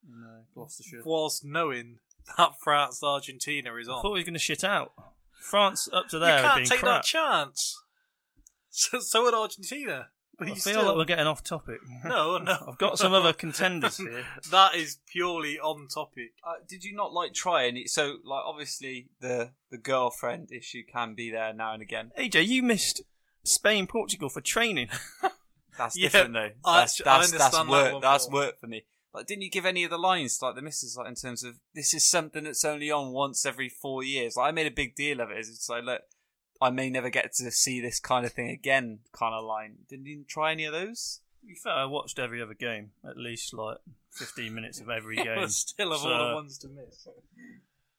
in 0.08 0.24
uh, 0.24 0.42
Gloucestershire. 0.54 1.02
Whilst 1.06 1.44
knowing 1.46 2.00
that 2.38 2.52
France 2.64 3.02
Argentina 3.04 3.74
is 3.76 3.88
I 3.90 3.94
on. 3.94 4.02
thought 4.02 4.14
he 4.14 4.20
was 4.20 4.24
going 4.26 4.34
to 4.34 4.40
shit 4.40 4.64
out. 4.64 4.94
France 5.40 5.90
up 5.92 6.08
to 6.10 6.20
there 6.20 6.38
had 6.42 6.54
can't 6.56 6.68
take 6.68 6.80
crap. 6.80 7.04
that 7.04 7.06
chance. 7.06 7.78
So, 8.74 9.00
so 9.02 9.24
would 9.24 9.34
Argentina. 9.34 10.08
But 10.40 10.48
I 10.48 10.52
you 10.52 10.56
feel 10.56 10.74
still- 10.76 10.86
like 10.86 10.96
we're 10.96 11.04
getting 11.04 11.28
off 11.28 11.44
topic. 11.44 11.82
No, 12.06 12.38
no. 12.42 12.58
I've 12.70 12.78
got 12.78 12.98
some 12.98 13.12
other 13.12 13.34
contenders 13.34 13.98
here. 13.98 14.24
that 14.50 14.76
is 14.76 15.00
purely 15.12 15.60
on 15.60 15.90
topic. 15.90 16.32
uh, 16.48 16.54
did 16.70 16.86
you 16.86 16.96
not 16.96 17.12
like 17.12 17.34
try 17.34 17.66
any? 17.68 17.86
So, 17.88 18.16
like, 18.24 18.44
obviously, 18.46 19.10
the 19.20 19.50
the 19.72 19.78
girlfriend 19.78 20.54
issue 20.54 20.84
can 20.90 21.16
be 21.16 21.30
there 21.32 21.54
now 21.54 21.74
and 21.74 21.82
again. 21.82 22.12
AJ, 22.18 22.48
you 22.48 22.64
missed 22.64 23.02
Spain, 23.44 23.88
Portugal 23.88 24.30
for 24.30 24.40
training. 24.40 24.88
That's 25.78 25.98
Yeah, 25.98 26.08
different 26.08 26.34
though. 26.34 26.50
I- 26.64 26.80
That's 26.80 27.02
I 27.02 27.04
that's, 27.04 27.32
that's 27.32 27.34
understand 27.56 27.70
that 27.74 27.94
one 27.94 28.02
That's 28.02 28.30
work 28.30 28.58
for 28.62 28.68
me. 28.68 28.86
Like, 29.14 29.28
didn't 29.28 29.44
you 29.44 29.50
give 29.50 29.66
any 29.66 29.84
of 29.84 29.90
the 29.90 29.98
lines 29.98 30.40
like 30.42 30.56
the 30.56 30.62
missus 30.62 30.96
like 30.96 31.08
in 31.10 31.16
terms 31.16 31.44
of 31.44 31.56
this 31.76 31.94
is 31.94 32.08
something 32.08 32.46
that's 32.46 32.64
only 32.64 32.90
on 32.92 33.12
once 33.12 33.46
every 33.46 33.68
four 33.70 34.04
years? 34.04 34.36
Like, 34.38 34.48
I 34.50 34.52
made 34.52 34.68
a 34.68 34.72
big 34.72 34.96
deal 34.96 35.20
of 35.20 35.30
it. 35.32 35.38
It's 35.40 35.68
like, 35.70 35.84
look, 35.84 36.02
I 36.62 36.70
may 36.70 36.90
never 36.90 37.10
get 37.10 37.34
to 37.36 37.52
see 37.52 37.82
this 37.82 38.00
kind 38.00 38.26
of 38.26 38.32
thing 38.34 38.50
again. 38.50 39.00
Kind 39.12 39.34
of 39.34 39.44
line. 39.44 39.80
Didn't 39.90 40.06
you 40.06 40.24
try 40.28 40.52
any 40.54 40.64
of 40.66 40.74
those? 40.74 41.20
To 41.42 41.48
be 41.48 41.56
fair, 41.56 41.74
I 41.74 41.86
watched 41.86 42.20
every 42.20 42.42
other 42.42 42.54
game, 42.54 42.92
at 43.04 43.18
least 43.18 43.54
like 43.54 43.78
15 44.12 44.54
minutes 44.54 44.80
of 44.80 44.90
every 44.90 45.16
game. 45.24 45.48
still 45.50 45.92
of 45.92 46.02
So- 46.02 46.10
all 46.10 46.30
the 46.30 46.36
ones 46.36 46.58
to 46.60 46.68
miss. 46.70 47.08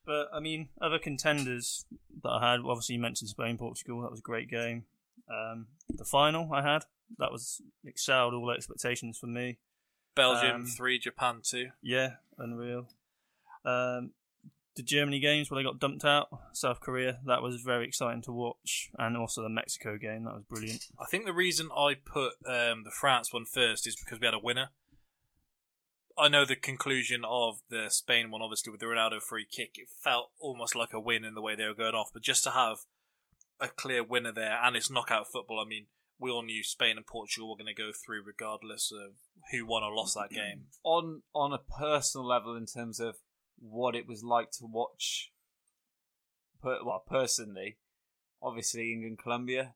But 0.05 0.29
I 0.33 0.41
mean, 0.41 0.69
other 0.81 0.99
contenders 0.99 1.85
that 2.23 2.29
I 2.29 2.53
had, 2.53 2.61
obviously 2.61 2.95
you 2.97 3.01
mentioned 3.01 3.31
Spain, 3.31 3.57
Portugal. 3.59 4.01
That 4.03 4.11
was 4.11 4.19
a 4.21 4.23
great 4.23 4.49
game. 4.51 4.85
Um, 5.31 5.67
the 5.89 6.05
final 6.05 6.53
I 6.53 6.63
had, 6.63 6.85
that 7.19 7.31
was 7.31 7.61
excelled 7.85 8.35
all 8.35 8.51
expectations 8.51 9.19
for 9.19 9.27
me. 9.29 9.59
Belgium 10.15 10.63
Um, 10.63 10.67
three, 10.67 10.99
Japan 10.99 11.41
two. 11.43 11.71
Yeah, 11.83 12.17
unreal. 12.39 12.89
Um, 13.65 14.13
the 14.75 14.83
Germany 14.83 15.21
games 15.21 15.51
where 15.51 15.61
they 15.61 15.65
got 15.65 15.79
dumped 15.79 16.05
out, 16.05 16.29
South 16.53 16.81
Korea, 16.81 17.21
that 17.27 17.43
was 17.43 17.61
very 17.61 17.87
exciting 17.87 18.23
to 18.23 18.33
watch, 18.33 18.91
and 18.99 19.17
also 19.17 19.43
the 19.43 19.49
Mexico 19.49 19.99
game, 19.99 20.25
that 20.25 20.35
was 20.35 20.45
brilliant. 20.45 20.87
I 20.99 21.05
think 21.05 21.27
the 21.27 21.33
reason 21.33 21.69
I 21.77 21.95
put 21.95 22.33
um, 22.47 22.85
the 22.85 22.91
France 22.91 23.33
one 23.33 23.45
first 23.45 23.87
is 23.87 23.97
because 23.97 24.19
we 24.19 24.27
had 24.27 24.35
a 24.35 24.39
winner. 24.39 24.71
I 26.17 26.29
know 26.29 26.45
the 26.45 26.57
conclusion 26.57 27.23
of 27.27 27.61
the 27.71 27.89
Spain 27.89 28.31
one, 28.31 28.43
obviously 28.43 28.71
with 28.71 28.81
the 28.81 28.87
Ronaldo 28.87 29.21
free 29.23 29.47
kick, 29.51 29.77
it 29.77 29.89
felt 29.89 30.31
almost 30.39 30.75
like 30.75 30.93
a 30.93 31.01
win 31.01 31.25
in 31.25 31.35
the 31.35 31.43
way 31.43 31.55
they 31.55 31.67
were 31.67 31.75
going 31.75 31.95
off. 31.95 32.11
But 32.13 32.23
just 32.23 32.45
to 32.45 32.51
have 32.51 32.79
a 33.61 33.69
clear 33.69 34.03
winner 34.03 34.33
there, 34.33 34.59
and 34.63 34.77
it's 34.77 34.91
knockout 34.91 35.31
football. 35.31 35.61
I 35.61 35.69
mean, 35.69 35.87
we 36.19 36.31
all 36.31 36.43
knew 36.43 36.63
Spain 36.63 36.97
and 36.97 37.07
Portugal 37.07 37.51
were 37.51 37.57
going 37.57 37.75
to 37.75 37.83
go 37.83 37.91
through 37.93 38.23
regardless 38.25 38.93
of 38.93 39.15
who 39.51 39.67
won 39.67 39.83
or 39.83 39.95
lost 39.95 40.15
that 40.15 40.31
mm-hmm. 40.31 40.37
game. 40.37 40.65
On 40.85 41.23
on 41.35 41.53
a 41.53 41.59
personal 41.59 42.27
level, 42.27 42.57
in 42.57 42.67
terms 42.67 43.01
of 43.01 43.17
what 43.59 43.95
it 43.95 44.07
was 44.07 44.23
like 44.23 44.51
to 44.53 44.67
watch. 44.67 45.31
Per, 46.63 46.79
well, 46.85 47.03
personally, 47.07 47.79
obviously 48.43 48.93
England 48.93 49.19
Colombia. 49.23 49.75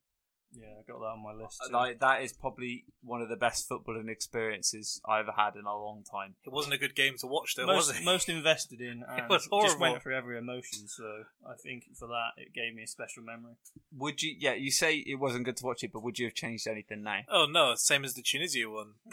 Yeah, 0.59 0.69
I 0.79 0.91
got 0.91 1.01
that 1.01 1.07
on 1.07 1.23
my 1.23 1.33
list. 1.33 1.61
too. 1.67 1.73
Like 1.73 2.01
that 2.01 2.23
is 2.23 2.33
probably 2.33 2.85
one 3.03 3.21
of 3.23 3.29
the 3.29 3.37
best 3.37 3.69
footballing 3.69 4.09
experiences 4.09 5.01
I've 5.09 5.21
ever 5.29 5.33
had 5.37 5.57
in 5.57 5.65
a 5.65 5.77
long 5.77 6.05
time. 6.11 6.35
It 6.45 6.53
wasn't 6.53 6.75
a 6.75 6.79
good 6.79 6.95
game 6.95 7.15
to 7.19 7.27
watch, 7.27 7.55
though, 7.57 7.67
most, 7.67 7.89
was 7.89 7.99
it? 7.99 8.05
most 8.05 8.29
invested 8.29 8.81
in 8.81 9.05
and 9.09 9.29
was 9.29 9.49
just 9.63 9.79
went 9.79 10.03
through 10.03 10.17
every 10.17 10.39
emotion. 10.39 10.89
So 10.89 11.25
I 11.47 11.55
think 11.63 11.85
for 11.99 12.09
that, 12.09 12.31
it 12.37 12.53
gave 12.55 12.75
me 12.75 12.83
a 12.83 12.87
special 12.87 13.23
memory. 13.23 13.55
Would 13.97 14.23
you? 14.23 14.35
Yeah, 14.39 14.55
you 14.55 14.71
say 14.71 14.97
it 14.97 15.17
wasn't 15.17 15.45
good 15.45 15.57
to 15.59 15.65
watch 15.65 15.83
it, 15.83 15.93
but 15.93 16.03
would 16.03 16.19
you 16.19 16.27
have 16.27 16.35
changed 16.35 16.67
anything 16.67 17.03
now? 17.03 17.21
Oh 17.29 17.47
no, 17.51 17.75
same 17.75 18.05
as 18.05 18.15
the 18.15 18.23
Tunisia 18.23 18.69
one. 18.69 18.93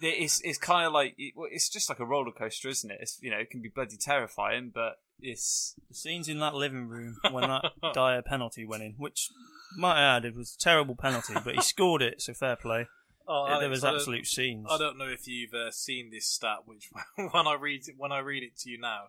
But 0.00 0.08
It's 0.12 0.40
it's 0.42 0.58
kind 0.58 0.86
of 0.86 0.92
like 0.92 1.14
it's 1.16 1.68
just 1.68 1.88
like 1.88 2.00
a 2.00 2.04
roller 2.04 2.32
coaster, 2.32 2.68
isn't 2.68 2.90
it? 2.90 2.98
It's 3.00 3.18
you 3.22 3.30
know 3.30 3.38
it 3.38 3.48
can 3.50 3.62
be 3.62 3.68
bloody 3.68 3.96
terrifying, 3.96 4.72
but 4.74 4.98
it's 5.20 5.76
The 5.88 5.94
scenes 5.94 6.28
in 6.28 6.40
that 6.40 6.54
living 6.54 6.88
room 6.88 7.16
when 7.30 7.48
that 7.48 7.72
dire 7.94 8.20
penalty 8.20 8.64
went 8.66 8.82
in, 8.82 8.94
which 8.98 9.30
might 9.76 9.98
add, 9.98 10.24
it 10.24 10.34
was 10.34 10.54
a 10.54 10.62
terrible 10.62 10.96
penalty, 10.96 11.34
but 11.44 11.54
he 11.54 11.60
scored 11.62 12.02
it, 12.02 12.20
so 12.22 12.34
fair 12.34 12.56
play. 12.56 12.86
oh, 13.28 13.46
there 13.46 13.54
Alex, 13.56 13.70
was 13.70 13.84
I 13.84 13.94
absolute 13.94 14.26
scenes. 14.26 14.66
I 14.70 14.78
don't 14.78 14.98
know 14.98 15.08
if 15.08 15.26
you've 15.26 15.54
uh, 15.54 15.70
seen 15.70 16.10
this 16.10 16.26
stat, 16.26 16.58
which 16.66 16.90
when 17.16 17.46
I 17.46 17.54
read 17.54 17.82
it, 17.88 17.94
when 17.96 18.12
I 18.12 18.18
read 18.18 18.42
it 18.42 18.56
to 18.58 18.70
you 18.70 18.78
now. 18.78 19.04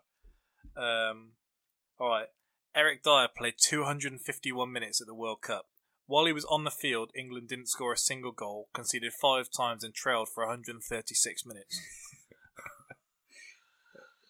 Um, 0.77 1.31
all 1.99 2.09
right, 2.09 2.27
Eric 2.75 3.03
Dier 3.03 3.27
played 3.35 3.55
251 3.57 4.71
minutes 4.71 4.99
at 4.99 5.07
the 5.07 5.13
World 5.15 5.41
Cup. 5.41 5.67
While 6.07 6.25
he 6.25 6.33
was 6.33 6.45
on 6.45 6.65
the 6.65 6.71
field, 6.71 7.09
England 7.15 7.47
didn't 7.49 7.69
score 7.69 7.93
a 7.93 7.97
single 7.97 8.31
goal, 8.31 8.69
conceded 8.73 9.13
five 9.13 9.47
times, 9.55 9.83
and 9.83 9.93
trailed 9.93 10.29
for 10.29 10.45
136 10.45 11.45
minutes. 11.45 11.81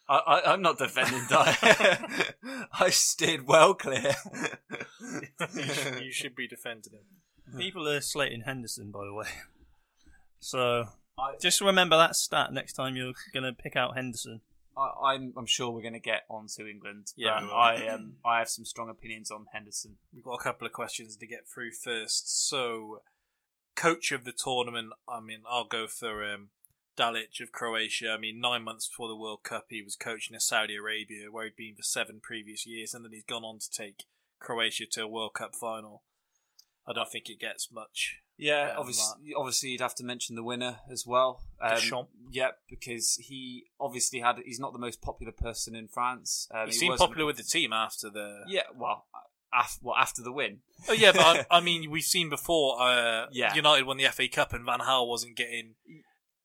I, 0.07 0.17
I 0.17 0.53
I'm 0.53 0.61
not 0.61 0.77
defending 0.77 1.25
Dier. 1.29 2.67
I 2.79 2.89
steered 2.89 3.47
well 3.47 3.73
clear. 3.73 4.15
you, 5.55 5.63
should, 5.63 6.03
you 6.03 6.11
should 6.11 6.35
be 6.35 6.47
defending 6.47 6.93
him. 6.93 7.57
People 7.57 7.87
are 7.87 8.01
slating 8.01 8.41
Henderson, 8.41 8.91
by 8.91 9.05
the 9.05 9.13
way. 9.13 9.27
So 10.39 10.85
I- 11.17 11.35
just 11.41 11.61
remember 11.61 11.97
that 11.97 12.15
stat 12.15 12.51
next 12.53 12.73
time 12.73 12.95
you're 12.95 13.13
going 13.33 13.43
to 13.43 13.53
pick 13.53 13.75
out 13.75 13.95
Henderson. 13.95 14.41
I, 14.77 15.13
I'm 15.13 15.33
I'm 15.37 15.45
sure 15.45 15.71
we're 15.71 15.81
going 15.81 15.93
to 15.93 15.99
get 15.99 16.23
on 16.29 16.47
to 16.57 16.67
England. 16.67 17.07
Yeah, 17.15 17.35
but 17.39 17.43
we 17.43 17.47
will. 17.47 17.55
I 17.55 17.87
um 17.87 18.13
I 18.25 18.39
have 18.39 18.49
some 18.49 18.65
strong 18.65 18.89
opinions 18.89 19.31
on 19.31 19.45
Henderson. 19.53 19.95
We've 20.13 20.23
got 20.23 20.33
a 20.33 20.43
couple 20.43 20.67
of 20.67 20.73
questions 20.73 21.15
to 21.15 21.25
get 21.27 21.47
through 21.47 21.71
first. 21.71 22.47
So, 22.49 22.99
coach 23.75 24.11
of 24.11 24.25
the 24.25 24.33
tournament, 24.33 24.89
I 25.07 25.21
mean, 25.21 25.43
I'll 25.49 25.63
go 25.67 25.87
for 25.87 26.25
um, 26.25 26.49
Dalic 26.97 27.41
of 27.41 27.51
Croatia. 27.51 28.11
I 28.11 28.17
mean, 28.17 28.39
nine 28.39 28.63
months 28.63 28.87
before 28.87 29.07
the 29.07 29.15
World 29.15 29.43
Cup, 29.43 29.65
he 29.69 29.81
was 29.81 29.95
coaching 29.95 30.33
in 30.33 30.39
Saudi 30.39 30.75
Arabia, 30.75 31.31
where 31.31 31.45
he'd 31.45 31.55
been 31.55 31.75
for 31.75 31.83
seven 31.83 32.19
previous 32.21 32.65
years, 32.65 32.93
and 32.93 33.03
then 33.03 33.11
he's 33.11 33.23
gone 33.23 33.43
on 33.43 33.59
to 33.59 33.69
take 33.69 34.03
Croatia 34.39 34.85
to 34.91 35.03
a 35.03 35.07
World 35.07 35.33
Cup 35.33 35.55
final. 35.55 36.03
I 36.87 36.93
don't 36.93 37.11
think 37.11 37.29
it 37.29 37.39
gets 37.39 37.71
much. 37.71 38.17
Yeah, 38.37 38.75
obviously, 38.77 39.33
obviously 39.35 39.69
you'd 39.69 39.81
have 39.81 39.95
to 39.95 40.03
mention 40.03 40.35
the 40.35 40.43
winner 40.43 40.79
as 40.91 41.05
well. 41.07 41.41
Um, 41.61 41.71
Deschamps. 41.71 42.09
yeah, 42.31 42.49
because 42.69 43.15
he 43.15 43.65
obviously 43.79 44.19
had. 44.19 44.39
He's 44.45 44.59
not 44.59 44.73
the 44.73 44.79
most 44.79 45.01
popular 45.01 45.31
person 45.31 45.73
in 45.75 45.87
France. 45.87 46.47
Um, 46.53 46.67
He 46.67 46.73
seemed 46.73 46.91
wasn't- 46.91 47.09
popular 47.11 47.25
with 47.25 47.37
the 47.37 47.43
team 47.43 47.71
after 47.71 48.09
the. 48.09 48.41
Yeah, 48.47 48.63
well, 48.77 49.05
af- 49.53 49.79
well 49.81 49.95
after 49.95 50.21
the 50.21 50.33
win. 50.33 50.59
Oh 50.89 50.93
yeah, 50.93 51.13
but 51.13 51.21
I, 51.21 51.45
I 51.57 51.59
mean, 51.61 51.89
we've 51.89 52.03
seen 52.03 52.29
before. 52.29 52.81
Uh, 52.81 53.27
Yeah. 53.31 53.55
United 53.55 53.83
won 53.85 53.95
the 53.97 54.05
FA 54.09 54.27
Cup, 54.27 54.51
and 54.53 54.65
Van 54.65 54.79
Gaal 54.79 55.07
wasn't 55.07 55.37
getting 55.37 55.75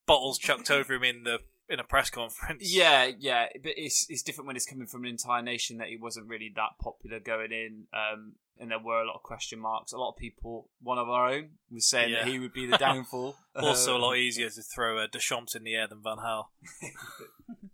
bottles 0.07 0.39
chucked 0.39 0.71
over 0.71 0.95
him 0.95 1.05
in 1.05 1.23
the 1.25 1.39
in 1.69 1.79
a 1.79 1.85
press 1.85 2.11
conference. 2.11 2.63
Yeah, 2.75 3.11
yeah, 3.19 3.47
but 3.63 3.73
it's 3.77 4.07
it's 4.09 4.23
different 4.23 4.47
when 4.49 4.57
it's 4.57 4.67
coming 4.67 4.87
from 4.87 5.05
an 5.05 5.11
entire 5.11 5.43
nation 5.43 5.79
that 5.79 5.89
he 5.89 5.97
wasn't 5.97 6.29
really 6.29 6.53
that 6.57 6.71
popular 6.83 7.21
going 7.21 7.53
in, 7.53 7.85
um, 7.95 8.33
and 8.59 8.71
there 8.73 8.79
were 8.79 9.01
a 9.03 9.07
lot 9.07 9.15
of 9.15 9.23
question 9.23 9.61
marks. 9.61 9.93
A 9.93 9.97
lot 9.99 10.11
of 10.11 10.17
people, 10.17 10.69
one 10.83 10.99
of 10.99 11.09
our 11.09 11.31
own, 11.31 11.51
was 11.71 11.89
saying 11.89 12.13
that 12.13 12.27
he 12.27 12.39
would 12.39 12.53
be 12.53 12.67
the 12.67 12.77
downfall. 12.87 13.37
Also, 13.55 13.93
a 13.93 13.95
Um, 13.97 14.03
lot 14.03 14.17
easier 14.17 14.51
to 14.51 14.63
throw 14.63 14.99
uh, 14.99 15.07
Deschamps 15.11 15.55
in 15.55 15.63
the 15.65 15.75
air 15.77 15.87
than 15.87 16.03
Van 16.03 16.17
Gaal. 16.19 16.47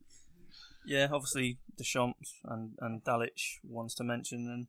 Yeah, 0.89 1.09
obviously 1.11 1.59
Deschamps 1.77 2.35
and 2.45 2.75
and 2.81 3.03
Dalic 3.03 3.59
wants 3.65 3.95
to 3.97 4.05
mention, 4.05 4.47
and 4.47 4.67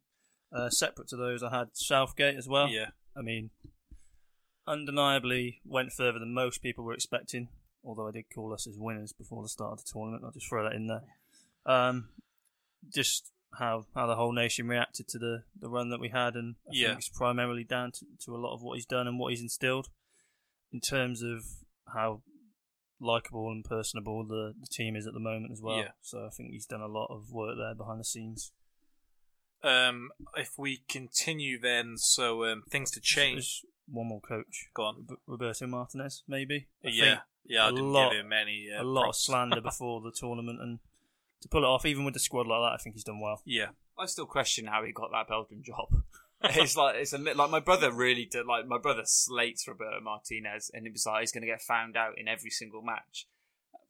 uh, 0.52 0.70
separate 0.72 1.08
to 1.10 1.16
those, 1.16 1.44
I 1.44 1.56
had 1.56 1.68
Southgate 1.74 2.38
as 2.38 2.48
well. 2.48 2.70
Yeah, 2.70 2.88
I 3.16 3.22
mean, 3.22 3.52
undeniably 4.68 5.62
went 5.66 5.92
further 5.94 6.20
than 6.20 6.34
most 6.34 6.62
people 6.62 6.84
were 6.84 6.94
expecting. 6.94 7.50
Although 7.84 8.08
I 8.08 8.12
did 8.12 8.26
call 8.34 8.54
us 8.54 8.68
as 8.68 8.78
winners 8.78 9.14
before 9.14 9.42
the 9.44 9.50
start 9.50 9.72
of 9.74 9.78
the 9.86 9.90
tournament, 9.92 10.24
I'll 10.26 10.32
just 10.32 10.48
throw 10.50 10.64
that 10.64 10.74
in 10.76 10.88
there. 10.88 11.04
Um, 11.66 12.10
just 12.94 13.32
how 13.58 13.86
how 13.96 14.06
the 14.08 14.16
whole 14.16 14.34
nation 14.34 14.68
reacted 14.68 15.08
to 15.10 15.18
the, 15.20 15.44
the 15.60 15.70
run 15.70 15.90
that 15.90 16.00
we 16.00 16.10
had, 16.10 16.36
and 16.36 16.56
I 16.68 16.72
Yeah. 16.74 16.88
think 16.90 17.00
it's 17.00 17.10
primarily 17.10 17.64
down 17.64 17.92
to, 17.94 18.06
to 18.26 18.36
a 18.36 18.38
lot 18.38 18.54
of 18.54 18.62
what 18.62 18.76
he's 18.76 18.86
done 18.86 19.08
and 19.08 19.18
what 19.18 19.32
he's 19.32 19.42
instilled 19.42 19.88
in 20.72 20.82
terms 20.82 21.22
of 21.22 21.46
how 21.94 22.22
likable 23.00 23.50
and 23.52 23.64
personable 23.64 24.26
the, 24.26 24.54
the 24.60 24.68
team 24.68 24.96
is 24.96 25.08
at 25.08 25.14
the 25.14 25.20
moment 25.20 25.52
as 25.52 25.62
well. 25.62 25.78
Yeah. 25.78 25.92
So 26.02 26.26
I 26.26 26.30
think 26.30 26.52
he's 26.52 26.66
done 26.66 26.82
a 26.82 26.88
lot 26.88 27.08
of 27.10 27.32
work 27.32 27.56
there 27.58 27.76
behind 27.76 28.00
the 28.00 28.06
scenes. 28.06 28.52
Um, 29.64 30.10
if 30.36 30.52
we 30.58 30.82
continue, 30.90 31.60
then 31.60 31.94
so 31.98 32.44
um, 32.46 32.64
things 32.70 32.92
to 32.92 33.00
change. 33.00 33.64
There's 33.88 33.96
one 33.96 34.08
more 34.08 34.22
coach, 34.22 34.68
Go 34.74 34.84
on. 34.84 35.06
Rob- 35.10 35.20
Roberto 35.26 35.68
Martinez, 35.68 36.24
maybe. 36.28 36.68
I 36.86 36.90
yeah, 36.90 37.04
think 37.04 37.20
yeah. 37.46 37.66
I 37.66 37.70
a 37.70 37.72
didn't 37.72 37.94
lot- 37.94 38.12
give 38.12 38.26
him 38.26 38.34
any. 38.34 38.70
Uh, 38.76 38.84
a 38.84 38.86
lot 38.86 39.10
of 39.10 39.16
slander 39.16 39.62
before 39.72 40.02
the 40.02 40.12
tournament, 40.12 40.62
and 40.62 40.80
to 41.42 41.48
pull 41.48 41.64
it 41.64 41.68
off, 41.68 41.86
even 41.86 42.04
with 42.06 42.14
the 42.14 42.20
squad 42.20 42.48
like 42.48 42.60
that, 42.62 42.74
I 42.74 42.78
think 42.84 42.96
he's 42.96 43.04
done 43.04 43.20
well. 43.20 43.42
Yeah, 43.46 43.68
I 43.98 44.06
still 44.06 44.26
question 44.26 44.66
how 44.68 44.84
he 44.84 44.92
got 44.92 45.12
that 45.12 45.28
Belgian 45.28 45.64
job. 45.64 45.88
it's 46.44 46.78
like 46.78 46.96
it's 46.98 47.14
a 47.14 47.18
li- 47.18 47.34
like 47.34 47.50
my 47.50 47.60
brother 47.60 47.92
really 47.92 48.26
did. 48.26 48.46
Like 48.46 48.68
my 48.68 48.78
brother 48.78 49.04
slates 49.06 49.68
Roberto 49.68 50.00
Martinez, 50.02 50.70
and 50.74 50.86
it 50.86 50.92
was 50.94 51.06
like 51.06 51.22
he's 51.22 51.32
going 51.32 51.42
to 51.42 51.48
get 51.48 51.62
found 51.62 51.96
out 51.98 52.18
in 52.18 52.28
every 52.28 52.50
single 52.52 52.82
match. 52.82 53.28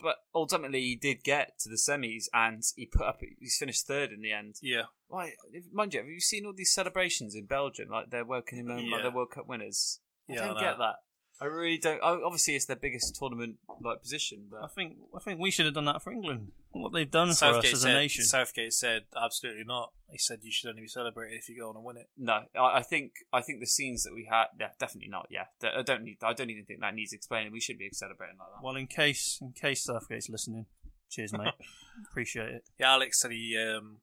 But 0.02 0.18
ultimately, 0.34 0.82
he 0.82 0.96
did 0.96 1.24
get 1.24 1.58
to 1.60 1.70
the 1.70 1.76
semis, 1.76 2.26
and 2.34 2.64
he 2.76 2.86
put 2.86 3.02
up. 3.08 3.20
He's 3.40 3.58
finished 3.58 3.88
third 3.88 4.12
in 4.12 4.22
the 4.22 4.32
end. 4.32 4.56
yeah. 4.62 4.84
Right, 5.10 5.34
mind 5.72 5.94
you, 5.94 6.02
have 6.02 6.10
you 6.10 6.20
seen 6.20 6.46
all 6.46 6.54
these 6.54 6.74
celebrations 6.74 7.34
in 7.34 7.46
Belgium? 7.46 7.88
Like 7.90 8.10
they're 8.10 8.26
welcoming 8.26 8.66
them 8.68 8.90
like 8.92 9.04
they're 9.04 9.12
World 9.12 9.32
Cup 9.32 9.48
winners. 9.48 10.02
I 10.30 10.34
yeah, 10.34 10.40
don't 10.46 10.56
know. 10.56 10.60
get 10.60 10.78
that. 10.80 10.96
I 11.40 11.46
really 11.46 11.78
don't. 11.78 12.02
Obviously, 12.02 12.56
it's 12.56 12.66
their 12.66 12.76
biggest 12.76 13.16
tournament 13.16 13.58
like 13.82 14.02
position, 14.02 14.48
but 14.50 14.58
I 14.58 14.62
but 14.62 14.72
think 14.74 14.98
I 15.16 15.20
think 15.20 15.40
we 15.40 15.52
should 15.52 15.66
have 15.66 15.76
done 15.76 15.86
that 15.86 16.02
for 16.02 16.12
England. 16.12 16.52
What 16.72 16.94
they've 16.94 17.10
done 17.10 17.30
for 17.30 17.36
Southgate 17.36 17.74
us 17.74 17.74
as 17.74 17.82
said, 17.82 17.92
a 17.92 18.00
nation. 18.00 18.24
Southgate 18.26 18.74
said 18.74 19.04
absolutely 19.16 19.64
not. 19.64 19.92
He 20.10 20.18
said 20.18 20.40
you 20.42 20.52
should 20.52 20.70
only 20.70 20.82
be 20.82 20.88
celebrated 20.88 21.38
if 21.38 21.48
you 21.50 21.60
go 21.60 21.70
on 21.70 21.76
and 21.76 21.86
win 21.86 21.98
it. 21.98 22.10
no, 22.18 22.42
I, 22.56 22.78
I 22.78 22.82
think 22.82 23.14
I 23.32 23.42
think 23.42 23.60
the 23.60 23.68
scenes 23.68 24.04
that 24.04 24.14
we 24.14 24.28
had, 24.30 24.46
yeah, 24.60 24.70
definitely 24.80 25.10
not. 25.10 25.28
Yeah, 25.30 25.46
I 25.64 25.84
don't 25.84 26.04
need. 26.04 26.18
I 26.24 26.34
don't 26.34 26.50
even 26.50 26.66
think 26.66 26.80
that 26.82 26.96
needs 26.96 27.14
explaining. 27.14 27.52
We 27.52 27.60
should 27.60 27.78
be 27.78 27.90
celebrating 27.92 28.38
like 28.40 28.48
that. 28.56 28.64
well, 28.64 28.76
in 28.76 28.88
case 28.88 29.38
in 29.42 29.52
case 29.52 29.84
Southgate's 29.84 30.30
listening, 30.30 30.66
cheers, 31.10 31.34
mate. 31.34 31.54
Appreciate 32.10 32.50
it. 32.50 32.64
Yeah, 32.80 32.94
Alex 32.94 33.20
said 33.22 33.32
he 33.32 33.58
um, 33.58 33.98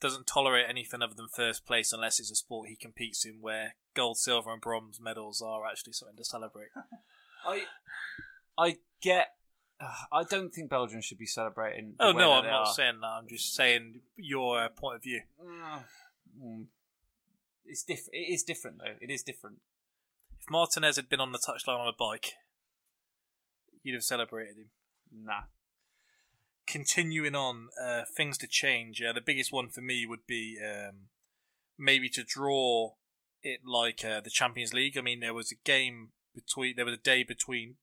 doesn't 0.00 0.26
tolerate 0.26 0.66
anything 0.68 1.02
other 1.02 1.14
than 1.14 1.28
first 1.28 1.66
place 1.66 1.92
unless 1.92 2.18
it's 2.18 2.30
a 2.30 2.34
sport 2.34 2.68
he 2.68 2.76
competes 2.76 3.24
in 3.24 3.38
where 3.40 3.74
gold, 3.94 4.18
silver, 4.18 4.52
and 4.52 4.60
bronze 4.60 5.00
medals 5.00 5.42
are 5.42 5.66
actually 5.66 5.92
something 5.92 6.16
to 6.16 6.24
celebrate. 6.24 6.68
I 7.46 7.62
I 8.58 8.76
get. 9.00 9.28
Uh, 9.80 9.92
I 10.12 10.24
don't 10.24 10.50
think 10.50 10.70
Belgium 10.70 11.00
should 11.00 11.18
be 11.18 11.26
celebrating. 11.26 11.94
oh 12.00 12.12
no, 12.12 12.32
I'm 12.32 12.44
not 12.44 12.68
are. 12.68 12.74
saying 12.74 13.00
that. 13.00 13.06
I'm 13.06 13.28
just 13.28 13.54
saying 13.54 14.00
your 14.16 14.60
uh, 14.62 14.68
point 14.68 14.96
of 14.96 15.02
view. 15.02 15.22
Mm. 16.40 16.66
It's 17.66 17.82
different. 17.82 18.14
It 18.14 18.32
is 18.32 18.44
different 18.44 18.78
though. 18.78 18.94
It 19.00 19.10
is 19.10 19.22
different. 19.22 19.56
If 20.40 20.48
Martinez 20.48 20.96
had 20.96 21.08
been 21.08 21.20
on 21.20 21.32
the 21.32 21.38
touchline 21.38 21.78
on 21.78 21.88
a 21.88 21.92
bike, 21.92 22.34
you'd 23.82 23.94
have 23.94 24.04
celebrated 24.04 24.56
him. 24.56 24.70
Nah. 25.12 25.42
Continuing 26.70 27.34
on, 27.34 27.68
uh, 27.82 28.02
things 28.16 28.38
to 28.38 28.46
change. 28.46 29.02
Uh, 29.02 29.12
the 29.12 29.20
biggest 29.20 29.52
one 29.52 29.68
for 29.68 29.80
me 29.80 30.06
would 30.06 30.26
be 30.26 30.58
um, 30.64 31.08
maybe 31.78 32.08
to 32.10 32.22
draw 32.24 32.92
it 33.42 33.60
like 33.66 34.04
uh, 34.04 34.20
the 34.20 34.30
Champions 34.30 34.72
League. 34.72 34.96
I 34.96 35.00
mean, 35.00 35.20
there 35.20 35.34
was 35.34 35.50
a 35.52 35.56
game 35.64 36.10
between, 36.34 36.74
there 36.76 36.84
was 36.84 36.94
a 36.94 36.98
day 36.98 37.22
between 37.22 37.76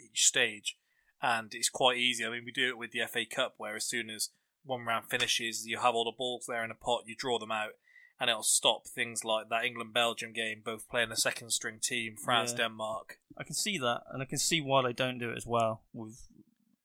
each 0.00 0.24
stage, 0.26 0.76
and 1.22 1.52
it's 1.54 1.68
quite 1.68 1.98
easy. 1.98 2.24
I 2.24 2.30
mean, 2.30 2.42
we 2.44 2.52
do 2.52 2.68
it 2.68 2.78
with 2.78 2.92
the 2.92 3.02
FA 3.06 3.24
Cup, 3.26 3.54
where 3.58 3.76
as 3.76 3.86
soon 3.86 4.10
as 4.10 4.30
one 4.64 4.84
round 4.86 5.06
finishes, 5.08 5.66
you 5.66 5.78
have 5.78 5.94
all 5.94 6.04
the 6.04 6.16
balls 6.16 6.46
there 6.48 6.64
in 6.64 6.70
a 6.70 6.74
pot, 6.74 7.02
you 7.06 7.14
draw 7.16 7.38
them 7.38 7.52
out. 7.52 7.72
And 8.18 8.28
it'll 8.28 8.42
stop 8.42 8.86
things 8.86 9.24
like 9.24 9.48
that 9.48 9.64
England 9.64 9.94
Belgium 9.94 10.34
game, 10.34 10.60
both 10.62 10.90
playing 10.90 11.10
a 11.10 11.16
second 11.16 11.52
string 11.52 11.78
team, 11.82 12.16
France 12.22 12.50
Yeah. 12.52 12.64
Denmark. 12.64 13.18
I 13.38 13.44
can 13.44 13.54
see 13.54 13.78
that, 13.78 14.02
and 14.12 14.20
I 14.20 14.26
can 14.26 14.36
see 14.36 14.60
why 14.60 14.82
they 14.82 14.92
don't 14.92 15.18
do 15.18 15.30
it 15.30 15.38
as 15.38 15.46
well. 15.46 15.84
With 15.94 16.26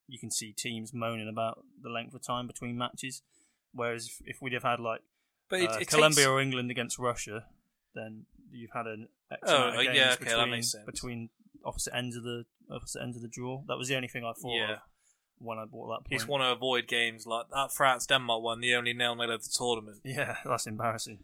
you 0.07 0.19
can 0.19 0.31
see 0.31 0.51
teams 0.51 0.93
moaning 0.93 1.27
about 1.27 1.63
the 1.81 1.89
length 1.89 2.13
of 2.13 2.21
time 2.21 2.47
between 2.47 2.77
matches, 2.77 3.21
whereas 3.73 4.07
if, 4.07 4.21
if 4.35 4.41
we'd 4.41 4.53
have 4.53 4.63
had 4.63 4.79
like 4.79 5.01
But 5.49 5.61
it, 5.61 5.69
uh, 5.69 5.77
it 5.81 5.87
Colombia 5.87 6.25
takes, 6.25 6.27
or 6.27 6.41
England 6.41 6.71
against 6.71 6.99
Russia, 6.99 7.45
then 7.93 8.25
you've 8.51 8.71
had 8.73 8.87
an 8.87 9.07
X 9.31 9.41
Oh, 9.45 9.55
amount 9.55 9.75
of 9.75 9.83
games 9.83 9.95
yeah, 9.97 10.13
okay, 10.13 10.25
between, 10.25 10.85
between 10.85 11.29
opposite 11.63 11.95
ends 11.95 12.15
of 12.15 12.23
the 12.23 12.45
opposite 12.69 13.01
ends 13.01 13.15
of 13.15 13.21
the 13.21 13.27
draw. 13.27 13.63
That 13.67 13.77
was 13.77 13.87
the 13.87 13.95
only 13.95 14.07
thing 14.07 14.23
I 14.23 14.33
thought 14.33 14.55
Yeah. 14.55 14.73
of 14.73 14.79
when 15.37 15.57
I 15.57 15.65
bought 15.65 15.87
that 16.03 16.11
You 16.11 16.17
just 16.17 16.29
want 16.29 16.43
to 16.43 16.51
avoid 16.51 16.87
games 16.87 17.25
like 17.25 17.49
that 17.51 17.71
France 17.73 18.05
Denmark 18.05 18.41
one, 18.41 18.61
the 18.61 18.75
only 18.75 18.93
nil 18.93 19.15
nil 19.15 19.31
of 19.31 19.43
the 19.43 19.49
tournament. 19.49 20.01
Yeah, 20.05 20.37
that's 20.45 20.67
embarrassing. 20.67 21.23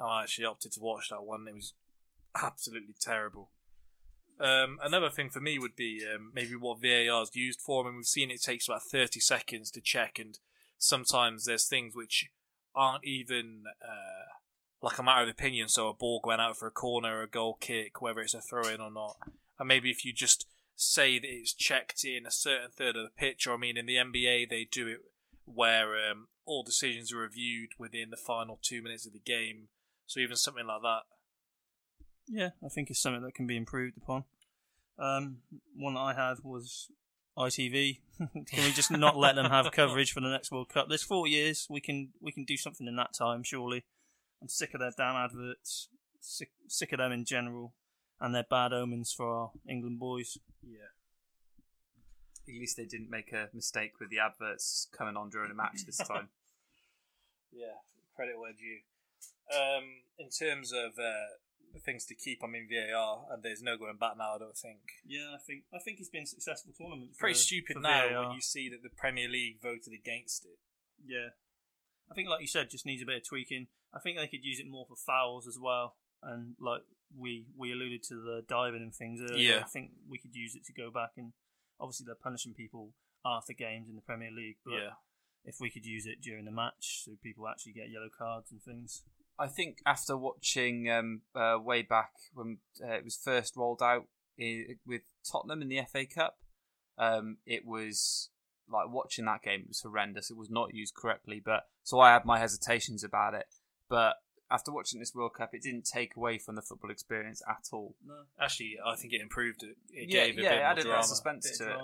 I 0.00 0.22
actually 0.22 0.46
opted 0.46 0.72
to 0.72 0.80
watch 0.80 1.10
that 1.10 1.22
one. 1.22 1.46
It 1.48 1.54
was 1.54 1.74
absolutely 2.34 2.94
terrible. 3.00 3.50
Um, 4.40 4.78
another 4.82 5.10
thing 5.10 5.30
for 5.30 5.40
me 5.40 5.58
would 5.58 5.76
be 5.76 6.04
um, 6.04 6.32
maybe 6.34 6.56
what 6.56 6.80
VAR 6.80 7.22
is 7.22 7.30
used 7.34 7.60
for. 7.60 7.84
I 7.84 7.88
mean, 7.88 7.96
we've 7.96 8.06
seen 8.06 8.30
it 8.30 8.42
takes 8.42 8.68
about 8.68 8.82
30 8.82 9.20
seconds 9.20 9.70
to 9.72 9.80
check, 9.80 10.18
and 10.18 10.38
sometimes 10.78 11.44
there's 11.44 11.68
things 11.68 11.94
which 11.94 12.30
aren't 12.74 13.04
even 13.04 13.64
uh, 13.82 14.34
like 14.82 14.98
a 14.98 15.02
matter 15.02 15.22
of 15.22 15.28
opinion. 15.28 15.68
So 15.68 15.88
a 15.88 15.94
ball 15.94 16.20
going 16.22 16.40
out 16.40 16.56
for 16.56 16.66
a 16.66 16.72
corner, 16.72 17.18
or 17.18 17.22
a 17.22 17.28
goal 17.28 17.56
kick, 17.60 18.02
whether 18.02 18.20
it's 18.20 18.34
a 18.34 18.40
throw 18.40 18.66
in 18.66 18.80
or 18.80 18.90
not. 18.90 19.16
And 19.58 19.68
maybe 19.68 19.90
if 19.90 20.04
you 20.04 20.12
just 20.12 20.46
say 20.76 21.18
that 21.18 21.28
it's 21.28 21.54
checked 21.54 22.04
in 22.04 22.26
a 22.26 22.30
certain 22.30 22.70
third 22.70 22.96
of 22.96 23.04
the 23.04 23.10
pitch, 23.16 23.46
or 23.46 23.54
I 23.54 23.56
mean, 23.56 23.76
in 23.76 23.86
the 23.86 23.96
NBA, 23.96 24.48
they 24.50 24.66
do 24.70 24.88
it 24.88 24.98
where 25.44 26.10
um, 26.10 26.28
all 26.44 26.62
decisions 26.62 27.12
are 27.12 27.18
reviewed 27.18 27.70
within 27.78 28.10
the 28.10 28.16
final 28.16 28.58
two 28.62 28.82
minutes 28.82 29.06
of 29.06 29.12
the 29.12 29.18
game. 29.18 29.68
So 30.06 30.20
even 30.20 30.36
something 30.36 30.66
like 30.66 30.82
that. 30.82 31.02
Yeah, 32.28 32.50
I 32.64 32.68
think 32.68 32.90
it's 32.90 33.00
something 33.00 33.22
that 33.22 33.34
can 33.34 33.46
be 33.46 33.56
improved 33.56 33.96
upon. 33.96 34.24
Um, 34.98 35.38
one 35.76 35.94
that 35.94 36.00
I 36.00 36.14
had 36.14 36.38
was 36.42 36.88
ITV. 37.36 37.98
can 38.18 38.64
we 38.64 38.72
just 38.72 38.90
not 38.90 39.16
let 39.16 39.34
them 39.34 39.50
have 39.50 39.70
coverage 39.72 40.12
for 40.12 40.20
the 40.20 40.28
next 40.28 40.50
World 40.52 40.68
Cup? 40.68 40.88
There's 40.88 41.02
four 41.02 41.26
years. 41.26 41.66
We 41.68 41.80
can 41.80 42.10
we 42.20 42.32
can 42.32 42.44
do 42.44 42.56
something 42.56 42.86
in 42.86 42.96
that 42.96 43.12
time, 43.12 43.42
surely. 43.42 43.84
I'm 44.40 44.48
sick 44.48 44.74
of 44.74 44.80
their 44.80 44.92
damn 44.96 45.16
adverts. 45.16 45.88
Sick, 46.20 46.50
sick 46.68 46.92
of 46.92 46.98
them 46.98 47.12
in 47.12 47.24
general, 47.24 47.74
and 48.20 48.34
their 48.34 48.46
bad 48.48 48.72
omens 48.72 49.12
for 49.12 49.26
our 49.26 49.50
England 49.68 49.98
boys. 49.98 50.38
Yeah. 50.62 50.92
At 52.46 52.54
least 52.54 52.76
they 52.76 52.84
didn't 52.84 53.10
make 53.10 53.32
a 53.32 53.48
mistake 53.54 53.92
with 53.98 54.10
the 54.10 54.18
adverts 54.18 54.88
coming 54.96 55.16
on 55.16 55.30
during 55.30 55.50
a 55.50 55.54
match 55.54 55.84
this 55.86 55.96
time. 56.08 56.28
Yeah, 57.52 57.80
credit 58.14 58.38
where 58.38 58.52
due. 58.52 58.80
Um, 59.54 59.84
in 60.18 60.30
terms 60.30 60.72
of 60.72 60.98
uh, 60.98 61.36
things 61.80 62.04
to 62.06 62.14
keep, 62.14 62.40
I 62.42 62.46
mean 62.46 62.68
VAR, 62.70 63.26
and 63.30 63.42
there's 63.42 63.62
no 63.62 63.76
going 63.76 63.96
back 63.96 64.16
now. 64.18 64.34
I 64.34 64.38
don't 64.38 64.56
think. 64.56 64.80
Yeah, 65.06 65.34
I 65.34 65.38
think 65.46 65.64
I 65.74 65.78
think 65.78 65.98
it's 66.00 66.08
been 66.08 66.24
a 66.24 66.26
successful 66.26 66.72
tournament. 66.76 67.16
Pretty 67.18 67.34
stupid 67.38 67.76
now 67.80 68.08
VAR. 68.08 68.22
when 68.26 68.32
you 68.34 68.40
see 68.40 68.68
that 68.70 68.82
the 68.82 68.90
Premier 68.90 69.28
League 69.28 69.60
voted 69.62 69.92
against 69.92 70.44
it. 70.44 70.58
Yeah. 71.04 71.28
I 72.10 72.14
think, 72.14 72.28
like 72.28 72.40
you 72.42 72.46
said, 72.46 72.70
just 72.70 72.84
needs 72.86 73.02
a 73.02 73.06
bit 73.06 73.16
of 73.16 73.28
tweaking. 73.28 73.68
I 73.94 73.98
think 73.98 74.18
they 74.18 74.26
could 74.26 74.44
use 74.44 74.60
it 74.60 74.66
more 74.68 74.84
for 74.88 74.96
fouls 74.96 75.46
as 75.46 75.58
well. 75.60 75.96
And 76.22 76.54
like 76.60 76.82
we 77.16 77.46
we 77.56 77.72
alluded 77.72 78.02
to 78.04 78.14
the 78.16 78.42
diving 78.48 78.82
and 78.82 78.94
things 78.94 79.20
earlier, 79.22 79.54
Yeah. 79.56 79.60
I 79.60 79.68
think 79.68 79.90
we 80.08 80.18
could 80.18 80.34
use 80.34 80.54
it 80.54 80.64
to 80.66 80.72
go 80.72 80.90
back 80.90 81.10
and 81.16 81.32
obviously 81.80 82.04
they're 82.06 82.14
punishing 82.14 82.54
people 82.54 82.92
after 83.24 83.52
games 83.52 83.88
in 83.88 83.94
the 83.94 84.02
Premier 84.02 84.30
League. 84.30 84.56
But 84.64 84.74
Yeah. 84.74 84.90
if 85.44 85.56
we 85.60 85.70
could 85.70 85.84
use 85.86 86.06
it 86.06 86.20
during 86.22 86.44
the 86.44 86.50
match, 86.50 87.02
so 87.04 87.12
people 87.22 87.46
actually 87.48 87.72
get 87.72 87.90
yellow 87.90 88.10
cards 88.16 88.50
and 88.52 88.62
things. 88.62 89.04
I 89.38 89.48
think 89.48 89.78
after 89.84 90.16
watching 90.16 90.88
um, 90.90 91.22
uh, 91.34 91.58
way 91.62 91.82
back 91.82 92.10
when 92.34 92.58
uh, 92.82 92.92
it 92.94 93.04
was 93.04 93.16
first 93.16 93.56
rolled 93.56 93.82
out 93.82 94.06
i 94.40 94.64
with 94.86 95.02
Tottenham 95.30 95.62
in 95.62 95.68
the 95.68 95.80
FA 95.90 96.06
Cup, 96.06 96.38
um, 96.98 97.38
it 97.46 97.64
was 97.64 98.30
like 98.68 98.88
watching 98.88 99.24
that 99.26 99.42
game. 99.42 99.60
It 99.60 99.68
was 99.68 99.80
horrendous. 99.82 100.30
It 100.30 100.36
was 100.36 100.50
not 100.50 100.74
used 100.74 100.94
correctly, 100.94 101.40
but 101.44 101.64
so 101.82 102.00
I 102.00 102.12
had 102.12 102.24
my 102.24 102.38
hesitations 102.38 103.04
about 103.04 103.34
it. 103.34 103.46
But 103.88 104.14
after 104.50 104.72
watching 104.72 105.00
this 105.00 105.14
World 105.14 105.34
Cup, 105.34 105.50
it 105.52 105.62
didn't 105.62 105.84
take 105.92 106.16
away 106.16 106.38
from 106.38 106.56
the 106.56 106.62
football 106.62 106.90
experience 106.90 107.42
at 107.48 107.68
all. 107.72 107.96
No. 108.04 108.14
Actually, 108.40 108.76
I 108.84 108.96
think 108.96 109.12
it 109.12 109.20
improved 109.20 109.62
it. 109.62 109.76
It 109.90 110.08
Yeah, 110.08 110.26
gave 110.26 110.38
a 110.38 110.42
yeah, 110.42 110.48
bit 110.50 110.58
it 110.58 110.62
added 110.62 110.86
that 110.86 111.04
suspense 111.04 111.48
Bit 111.48 111.66
to 111.66 111.72
it. 111.72 111.80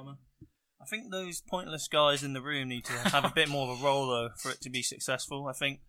I 0.83 0.87
think 0.87 1.11
those 1.11 1.43
pointless 1.43 1.89
guys 1.89 2.23
in 2.23 2.33
the 2.33 2.41
room 2.41 2.69
need 2.69 2.85
to 2.87 2.93
have 3.11 3.25
a 3.25 3.33
bit 3.35 3.49
more 3.49 3.71
of 3.71 3.81
a 3.81 3.85
role 3.85 4.07
though 4.07 4.31
for 4.37 4.51
it 4.51 4.61
to 4.63 4.71
be 4.71 4.83
successful. 4.83 5.47
I 5.47 5.53
think 5.53 5.81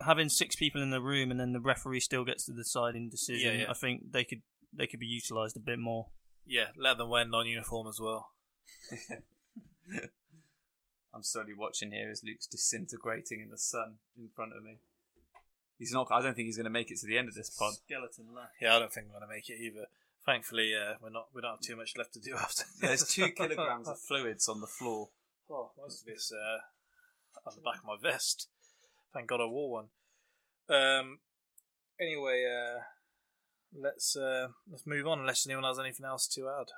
having 0.00 0.28
six 0.28 0.56
people 0.56 0.82
in 0.82 0.90
the 0.90 1.00
room 1.00 1.30
and 1.30 1.38
then 1.38 1.52
the 1.52 1.60
referee 1.60 2.00
still 2.00 2.24
gets 2.24 2.44
the 2.46 2.52
deciding 2.54 3.08
decision. 3.08 3.54
Yeah, 3.54 3.62
yeah. 3.62 3.70
I 3.70 3.74
think 3.74 4.12
they 4.12 4.24
could 4.24 4.42
they 4.72 4.86
could 4.86 5.00
be 5.00 5.06
utilised 5.06 5.56
a 5.56 5.60
bit 5.60 5.78
more. 5.78 6.08
Yeah, 6.46 6.68
let 6.76 6.98
them 6.98 7.08
wear 7.08 7.24
non-uniform 7.24 7.86
as 7.86 8.00
well. 8.00 8.30
I'm 11.12 11.22
slowly 11.22 11.54
watching 11.56 11.92
here 11.92 12.10
as 12.10 12.22
Luke's 12.24 12.46
disintegrating 12.46 13.40
in 13.40 13.50
the 13.50 13.58
sun 13.58 13.96
in 14.16 14.28
front 14.34 14.52
of 14.56 14.62
me. 14.62 14.78
He's 15.78 15.92
not. 15.92 16.08
I 16.10 16.20
don't 16.20 16.34
think 16.34 16.46
he's 16.46 16.58
going 16.58 16.64
to 16.64 16.70
make 16.70 16.90
it 16.90 16.98
to 17.00 17.06
the 17.06 17.16
end 17.16 17.28
of 17.28 17.34
this 17.34 17.48
pod. 17.50 17.72
Skeleton 17.72 18.26
left. 18.34 18.52
Yeah, 18.60 18.76
I 18.76 18.78
don't 18.78 18.92
think 18.92 19.06
we're 19.06 19.18
going 19.18 19.28
to 19.28 19.34
make 19.34 19.48
it 19.48 19.60
either. 19.60 19.86
Thankfully, 20.26 20.74
uh, 20.74 20.94
we're 21.02 21.10
not. 21.10 21.28
We 21.34 21.40
don't 21.40 21.52
have 21.52 21.60
too 21.60 21.76
much 21.76 21.94
left 21.96 22.12
to 22.14 22.20
do 22.20 22.34
after. 22.38 22.64
There's 22.80 23.08
two 23.08 23.28
kilograms 23.30 23.88
of 23.88 23.98
fluids 23.98 24.46
on 24.46 24.60
the 24.60 24.66
floor. 24.66 25.08
Oh, 25.50 25.72
most 25.80 26.02
of 26.02 26.08
it's 26.08 26.30
uh, 26.30 27.48
on 27.48 27.54
the 27.56 27.62
back 27.62 27.80
of 27.80 27.86
my 27.86 27.96
vest. 28.00 28.49
Thank 29.12 29.26
God 29.28 29.40
I 29.40 29.46
wore 29.46 29.70
one. 29.70 29.86
Um. 30.68 31.18
Anyway, 32.00 32.44
uh, 32.46 32.80
let's 33.78 34.16
uh, 34.16 34.48
let's 34.70 34.86
move 34.86 35.06
on. 35.06 35.18
Unless 35.20 35.46
anyone 35.46 35.64
has 35.64 35.78
anything 35.78 36.06
else 36.06 36.26
to 36.28 36.48
add. 36.48 36.68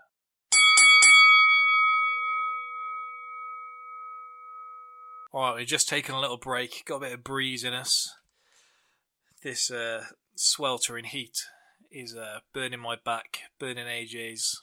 All 5.33 5.43
right, 5.43 5.57
we've 5.57 5.67
just 5.67 5.89
taken 5.89 6.15
a 6.15 6.21
little 6.21 6.37
break. 6.37 6.83
Got 6.85 6.97
a 6.97 7.01
bit 7.01 7.13
of 7.13 7.25
breeze 7.25 7.65
in 7.65 7.73
us. 7.73 8.15
This 9.43 9.71
uh, 9.71 10.05
sweltering 10.37 11.05
heat 11.05 11.39
is 11.91 12.15
uh, 12.15 12.41
burning 12.53 12.81
my 12.81 12.97
back, 13.03 13.39
burning 13.59 13.87
AJ's 13.87 14.61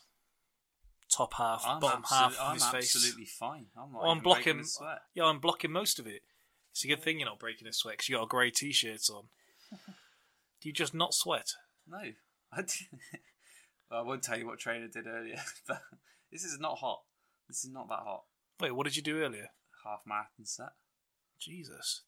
top 1.11 1.33
half, 1.33 1.63
I'm, 1.67 1.79
bottom 1.79 2.03
half 2.07 2.33
of 2.33 2.37
I'm 2.39 2.53
his 2.53 2.65
face. 2.67 2.95
absolutely 2.95 3.25
fine. 3.25 3.65
I'm 3.75 3.91
not 3.91 4.01
Well, 4.03 4.11
I'm 4.11 4.17
even 4.17 4.23
breaking 4.31 4.43
blocking. 4.43 4.59
a 4.61 4.65
sweat. 4.65 4.99
Yeah, 5.15 5.23
I'm 5.25 5.39
blocking 5.39 5.71
most 5.71 5.97
of 5.99 6.05
it. 6.05 6.21
It's 6.79 6.85
a 6.85 6.87
good 6.87 7.03
thing 7.03 7.19
you're 7.19 7.27
not 7.27 7.39
breaking 7.39 7.67
a 7.67 7.73
sweat 7.73 7.95
because 7.95 8.07
you 8.07 8.15
got 8.15 8.23
a 8.23 8.27
grey 8.27 8.51
t-shirt 8.51 9.01
on. 9.13 9.23
Do 9.69 10.69
you 10.69 10.71
just 10.71 10.93
not 10.93 11.13
sweat? 11.13 11.51
No, 11.85 11.97
I, 12.53 12.63
well, 13.91 13.99
I 13.99 14.01
won't 14.01 14.23
tell 14.23 14.39
you 14.39 14.47
what 14.47 14.59
trainer 14.59 14.87
did 14.87 15.05
earlier, 15.05 15.41
but 15.67 15.81
this 16.31 16.45
is 16.45 16.57
not 16.57 16.77
hot. 16.77 17.01
This 17.49 17.65
is 17.65 17.69
not 17.69 17.89
that 17.89 17.99
hot. 18.05 18.23
Wait, 18.61 18.71
what 18.71 18.85
did 18.85 18.95
you 18.95 19.01
do 19.01 19.21
earlier? 19.21 19.47
Half 19.83 20.03
marathon 20.07 20.45
set. 20.45 20.69
Jesus, 21.37 22.03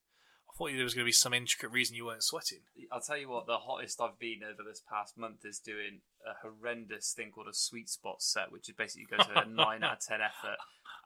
I 0.50 0.56
thought 0.58 0.72
there 0.74 0.86
was 0.86 0.94
going 0.94 1.04
to 1.04 1.10
be 1.10 1.12
some 1.12 1.34
intricate 1.34 1.72
reason 1.72 1.98
you 1.98 2.06
weren't 2.06 2.24
sweating. 2.24 2.60
I'll 2.94 3.02
tell 3.02 3.18
you 3.18 3.28
what, 3.28 3.48
the 3.48 3.58
hottest 3.58 4.00
I've 4.00 4.20
been 4.20 4.40
over 4.42 4.64
this 4.66 4.82
past 4.90 5.18
month 5.18 5.44
is 5.44 5.60
doing 5.60 6.00
a 6.26 6.48
horrendous 6.48 7.12
thing 7.12 7.32
called 7.32 7.48
a 7.50 7.54
sweet 7.54 7.90
spot 7.90 8.22
set, 8.22 8.54
which 8.54 8.70
is 8.70 8.76
basically 8.76 9.08
you 9.12 9.18
go 9.18 9.22
to 9.22 9.42
a 9.42 9.46
9 9.46 9.84
out 9.84 9.94
of 9.94 10.00
10 10.00 10.22
effort. 10.22 10.56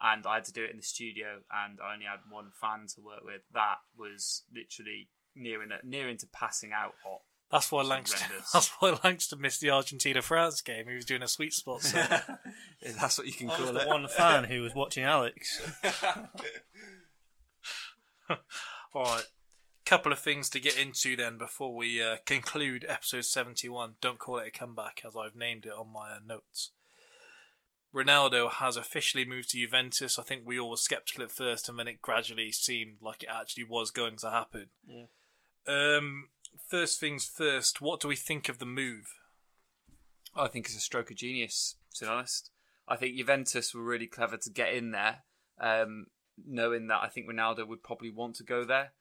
And 0.00 0.26
I 0.26 0.34
had 0.34 0.44
to 0.44 0.52
do 0.52 0.64
it 0.64 0.70
in 0.70 0.76
the 0.76 0.82
studio, 0.82 1.40
and 1.50 1.78
I 1.82 1.94
only 1.94 2.06
had 2.06 2.20
one 2.28 2.50
fan 2.60 2.86
to 2.94 3.00
work 3.00 3.24
with. 3.24 3.42
That 3.54 3.78
was 3.96 4.42
literally 4.54 5.08
nearing 5.34 5.70
nearing 5.84 6.18
to 6.18 6.26
passing 6.26 6.72
out 6.72 6.94
hot. 7.02 7.20
That's 7.50 7.70
why 7.70 7.82
Langston. 7.82 8.20
horrendous. 8.20 8.50
That's 8.52 8.68
why 8.80 8.98
Langston 9.04 9.40
missed 9.40 9.60
the 9.60 9.70
Argentina 9.70 10.20
France 10.20 10.60
game. 10.60 10.86
He 10.88 10.94
was 10.94 11.04
doing 11.04 11.22
a 11.22 11.28
sweet 11.28 11.52
spot. 11.52 11.82
So. 11.82 12.04
That's 12.82 13.18
what 13.18 13.26
you 13.26 13.32
can 13.32 13.50
I 13.50 13.56
call 13.56 13.72
the 13.72 13.82
it. 13.82 13.88
one 13.88 14.08
fan 14.08 14.44
who 14.44 14.62
was 14.62 14.74
watching 14.74 15.04
Alex. 15.04 15.60
All 18.28 19.04
right. 19.04 19.24
Couple 19.84 20.10
of 20.10 20.18
things 20.18 20.50
to 20.50 20.58
get 20.58 20.76
into 20.76 21.14
then 21.14 21.38
before 21.38 21.72
we 21.76 22.02
uh, 22.02 22.16
conclude 22.26 22.84
episode 22.88 23.24
71. 23.24 23.94
Don't 24.00 24.18
call 24.18 24.38
it 24.38 24.48
a 24.48 24.50
comeback, 24.50 25.02
as 25.06 25.14
I've 25.16 25.36
named 25.36 25.64
it 25.64 25.72
on 25.72 25.92
my 25.92 26.10
uh, 26.10 26.18
notes. 26.26 26.72
Ronaldo 27.96 28.52
has 28.52 28.76
officially 28.76 29.24
moved 29.24 29.50
to 29.50 29.58
Juventus. 29.58 30.18
I 30.18 30.22
think 30.22 30.42
we 30.44 30.60
all 30.60 30.70
were 30.70 30.76
skeptical 30.76 31.24
at 31.24 31.32
first, 31.32 31.68
and 31.68 31.78
then 31.78 31.88
it 31.88 32.02
gradually 32.02 32.52
seemed 32.52 32.96
like 33.00 33.22
it 33.22 33.30
actually 33.32 33.64
was 33.64 33.90
going 33.90 34.16
to 34.18 34.30
happen. 34.30 34.66
Yeah. 34.86 35.06
Um, 35.66 36.28
first 36.70 37.00
things 37.00 37.24
first, 37.24 37.80
what 37.80 38.00
do 38.00 38.08
we 38.08 38.16
think 38.16 38.50
of 38.50 38.58
the 38.58 38.66
move? 38.66 39.06
I 40.34 40.48
think 40.48 40.66
it's 40.66 40.76
a 40.76 40.80
stroke 40.80 41.10
of 41.10 41.16
genius, 41.16 41.76
to 41.94 42.04
be 42.04 42.10
honest. 42.10 42.50
I 42.86 42.96
think 42.96 43.16
Juventus 43.16 43.74
were 43.74 43.82
really 43.82 44.06
clever 44.06 44.36
to 44.36 44.50
get 44.50 44.74
in 44.74 44.90
there, 44.90 45.22
um, 45.58 46.06
knowing 46.46 46.88
that 46.88 47.00
I 47.02 47.08
think 47.08 47.28
Ronaldo 47.28 47.66
would 47.66 47.82
probably 47.82 48.10
want 48.10 48.36
to 48.36 48.44
go 48.44 48.64
there. 48.64 48.92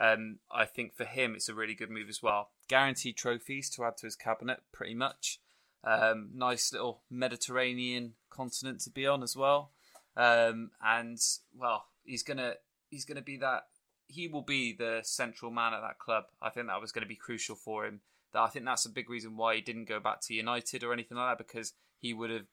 Um, 0.00 0.40
I 0.50 0.64
think 0.64 0.94
for 0.96 1.04
him, 1.04 1.34
it's 1.34 1.48
a 1.48 1.54
really 1.54 1.74
good 1.74 1.90
move 1.90 2.08
as 2.08 2.22
well. 2.22 2.50
Guaranteed 2.68 3.16
trophies 3.16 3.70
to 3.70 3.84
add 3.84 3.98
to 3.98 4.06
his 4.06 4.16
cabinet, 4.16 4.60
pretty 4.72 4.94
much. 4.94 5.40
Um, 5.84 6.30
nice 6.34 6.72
little 6.72 7.02
Mediterranean 7.10 8.14
continent 8.28 8.80
to 8.80 8.90
be 8.90 9.06
on 9.06 9.22
as 9.22 9.36
well. 9.36 9.70
Um, 10.16 10.70
and 10.84 11.18
well, 11.56 11.86
he's 12.04 12.22
gonna 12.22 12.54
he's 12.90 13.04
gonna 13.04 13.22
be 13.22 13.36
that. 13.38 13.64
He 14.08 14.26
will 14.28 14.42
be 14.42 14.72
the 14.76 15.00
central 15.04 15.50
man 15.50 15.72
at 15.72 15.80
that 15.82 15.98
club. 15.98 16.24
I 16.42 16.50
think 16.50 16.66
that 16.66 16.80
was 16.80 16.90
going 16.92 17.02
to 17.04 17.08
be 17.08 17.14
crucial 17.14 17.54
for 17.54 17.86
him. 17.86 18.00
That 18.32 18.40
I 18.40 18.48
think 18.48 18.64
that's 18.64 18.84
a 18.84 18.90
big 18.90 19.08
reason 19.08 19.36
why 19.36 19.54
he 19.54 19.60
didn't 19.60 19.84
go 19.88 20.00
back 20.00 20.20
to 20.22 20.34
United 20.34 20.82
or 20.82 20.92
anything 20.92 21.16
like 21.16 21.38
that 21.38 21.44
because 21.46 21.74
he 22.00 22.12
would 22.12 22.30
have 22.30 22.46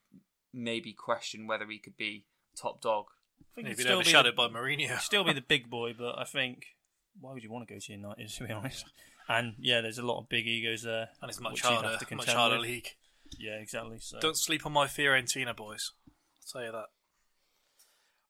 maybe 0.54 0.94
questioned 0.94 1.48
whether 1.50 1.66
he 1.66 1.80
could 1.80 1.98
be 1.98 2.26
top 2.56 2.80
dog. 2.82 3.06
I 3.42 3.46
think 3.56 3.66
Maybe 3.68 3.76
he'd 3.78 3.82
still 3.82 3.98
be 3.98 4.02
overshadowed 4.02 4.34
the- 4.34 4.38
by 4.38 4.48
Mourinho. 4.50 5.00
still 5.00 5.24
be 5.24 5.34
the 5.34 5.42
big 5.42 5.68
boy, 5.70 5.94
but 5.98 6.18
I 6.20 6.24
think 6.26 6.76
why 7.20 7.34
would 7.34 7.44
you 7.44 7.52
want 7.52 7.68
to 7.68 7.74
go 7.74 7.80
to 7.80 7.92
United? 7.92 8.30
To 8.30 8.44
be 8.48 8.54
honest, 8.54 8.86
and 9.28 9.56
yeah, 9.60 9.82
there's 9.82 9.98
a 9.98 10.06
lot 10.06 10.20
of 10.20 10.30
big 10.30 10.46
egos 10.48 10.84
there, 10.84 11.10
And 11.22 11.30
it's 11.30 11.40
much 11.40 11.54
which 11.54 11.64
you'd 11.64 11.72
have 11.72 11.82
harder, 11.82 11.98
to 12.06 12.16
much 12.16 12.26
contend 12.28 12.38
harder 12.38 12.56
with. 12.60 12.68
league. 12.70 12.90
Yeah, 13.40 13.56
exactly. 13.56 13.98
So 14.00 14.20
Don't 14.20 14.38
sleep 14.38 14.66
on 14.66 14.74
my 14.74 14.88
Fiorentina, 14.88 15.56
boys. 15.56 15.92
I'll 16.08 16.52
tell 16.52 16.66
you 16.66 16.72
that. 16.72 16.88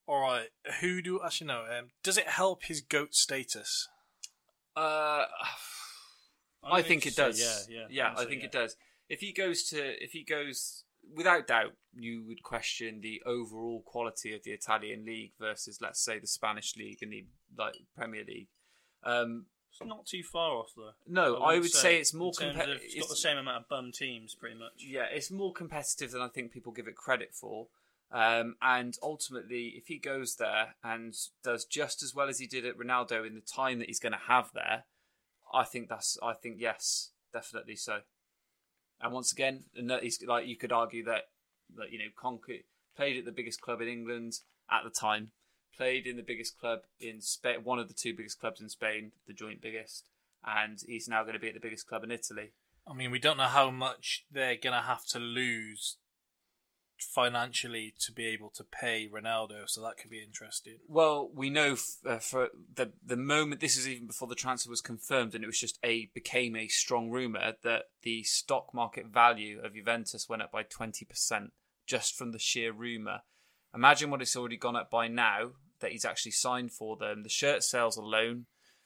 All 0.07 0.21
right, 0.21 0.47
who 0.79 1.01
do 1.01 1.19
actually 1.23 1.47
know? 1.47 1.65
Um, 1.69 1.87
does 2.01 2.17
it 2.17 2.27
help 2.27 2.63
his 2.63 2.79
goat 2.79 3.13
status? 3.13 3.89
Uh, 4.75 5.25
I 6.63 6.81
think 6.81 7.05
it 7.05 7.13
so, 7.13 7.25
does. 7.25 7.39
Yeah, 7.39 7.79
yeah, 7.79 7.85
yeah. 7.89 8.13
I 8.15 8.23
so, 8.23 8.29
think 8.29 8.41
yeah. 8.41 8.47
it 8.47 8.51
does. 8.53 8.77
If 9.09 9.19
he 9.19 9.33
goes 9.33 9.63
to, 9.69 10.03
if 10.03 10.11
he 10.11 10.23
goes, 10.23 10.83
without 11.13 11.47
doubt, 11.47 11.73
you 11.93 12.23
would 12.25 12.41
question 12.41 13.01
the 13.01 13.21
overall 13.25 13.83
quality 13.85 14.33
of 14.33 14.43
the 14.43 14.51
Italian 14.51 15.05
league 15.05 15.33
versus, 15.39 15.79
let's 15.81 16.03
say, 16.03 16.19
the 16.19 16.27
Spanish 16.27 16.75
league 16.77 16.99
and 17.01 17.11
the 17.11 17.25
like 17.57 17.75
Premier 17.95 18.23
League. 18.25 18.47
Um, 19.03 19.47
It's 19.81 19.87
not 19.89 20.05
too 20.05 20.23
far 20.23 20.57
off 20.57 20.71
though. 20.75 20.91
No, 21.07 21.35
I 21.37 21.47
wouldn't 21.47 21.63
would 21.63 21.71
say 21.71 21.97
it's 21.99 22.13
more 22.13 22.31
in 22.41 22.53
terms 22.55 22.57
compe- 22.57 22.75
of- 22.75 22.81
It's 22.83 22.95
got 22.99 23.09
the 23.09 23.15
same 23.15 23.37
amount 23.37 23.57
of 23.63 23.69
bum 23.69 23.91
teams, 23.91 24.35
pretty 24.35 24.57
much. 24.57 24.83
yeah, 24.85 25.05
it's 25.11 25.31
more 25.31 25.53
competitive 25.53 26.11
than 26.11 26.21
I 26.21 26.27
think 26.27 26.51
people 26.51 26.71
give 26.71 26.87
it 26.87 26.95
credit 26.95 27.33
for. 27.33 27.67
Um, 28.09 28.55
and 28.61 28.97
ultimately, 29.03 29.73
if 29.77 29.87
he 29.87 29.97
goes 29.97 30.35
there 30.37 30.75
and 30.83 31.13
does 31.43 31.65
just 31.65 32.01
as 32.01 32.15
well 32.15 32.29
as 32.29 32.39
he 32.39 32.47
did 32.47 32.65
at 32.65 32.77
Ronaldo 32.77 33.27
in 33.27 33.35
the 33.35 33.41
time 33.41 33.79
that 33.79 33.87
he's 33.89 33.99
going 33.99 34.13
to 34.13 34.17
have 34.27 34.51
there, 34.53 34.85
I 35.53 35.63
think 35.65 35.89
that's. 35.89 36.17
I 36.23 36.33
think 36.33 36.55
yes, 36.59 37.11
definitely 37.33 37.75
so. 37.75 37.99
And 39.01 39.11
once 39.13 39.31
again, 39.31 39.65
and 39.75 39.89
that 39.89 40.03
like 40.25 40.47
you 40.47 40.55
could 40.55 40.71
argue 40.71 41.03
that, 41.03 41.23
that 41.75 41.91
you 41.91 41.99
know, 41.99 42.05
Conquer 42.15 42.59
played 42.95 43.17
at 43.17 43.25
the 43.25 43.31
biggest 43.31 43.61
club 43.61 43.81
in 43.81 43.87
England 43.89 44.39
at 44.71 44.83
the 44.83 44.89
time, 44.89 45.31
played 45.77 46.07
in 46.07 46.17
the 46.17 46.23
biggest 46.23 46.59
club 46.59 46.79
in 46.99 47.21
Spain, 47.21 47.59
one 47.63 47.79
of 47.79 47.87
the 47.87 47.93
two 47.93 48.15
biggest 48.15 48.39
clubs 48.39 48.59
in 48.59 48.69
Spain, 48.69 49.11
the 49.27 49.33
joint 49.33 49.61
biggest, 49.61 50.05
and 50.45 50.79
he's 50.87 51.07
now 51.07 51.21
going 51.21 51.33
to 51.33 51.39
be 51.39 51.47
at 51.47 51.53
the 51.53 51.59
biggest 51.59 51.87
club 51.87 52.03
in 52.03 52.11
Italy. 52.11 52.51
I 52.89 52.93
mean, 52.93 53.11
we 53.11 53.19
don't 53.19 53.37
know 53.37 53.43
how 53.43 53.69
much 53.69 54.25
they're 54.31 54.55
gonna 54.55 54.81
have 54.81 55.05
to 55.07 55.19
lose 55.19 55.97
financially 56.99 57.93
to 57.99 58.11
be 58.11 58.25
able 58.25 58.49
to 58.51 58.63
pay 58.63 59.07
Ronaldo, 59.07 59.67
so 59.67 59.81
that 59.81 59.97
could 59.97 60.09
be 60.09 60.23
interesting. 60.23 60.77
Well, 60.87 61.29
we 61.33 61.49
know 61.49 61.73
f- 61.73 61.97
uh, 62.05 62.17
for 62.19 62.49
the 62.73 62.93
the 63.05 63.17
moment 63.17 63.61
this 63.61 63.77
is 63.77 63.87
even 63.87 64.07
before 64.07 64.27
the 64.27 64.35
transfer 64.35 64.69
was 64.69 64.81
confirmed, 64.81 65.35
and 65.35 65.43
it 65.43 65.47
was 65.47 65.59
just 65.59 65.79
a 65.83 66.09
became 66.13 66.55
a 66.55 66.69
strong 66.69 67.09
rumor 67.09 67.53
that 67.63 67.85
the 68.03 68.23
stock 68.23 68.73
market 68.73 69.07
value 69.07 69.59
of 69.61 69.75
Juventus 69.75 70.29
went 70.29 70.41
up 70.41 70.51
by 70.51 70.63
twenty 70.63 71.05
percent 71.05 71.51
just 71.85 72.17
from 72.17 72.31
the 72.31 72.39
sheer 72.39 72.71
rumor. 72.71 73.21
Imagine 73.75 74.09
what 74.09 74.21
it's 74.21 74.35
already 74.35 74.57
gone 74.57 74.75
up 74.75 74.89
by 74.89 75.07
now 75.07 75.51
that 75.79 75.91
he's 75.91 76.05
actually 76.05 76.31
signed 76.31 76.71
for 76.71 76.97
them. 76.97 77.23
The 77.23 77.29
shirt 77.29 77.63
sales 77.63 77.97
alone, 77.97 78.45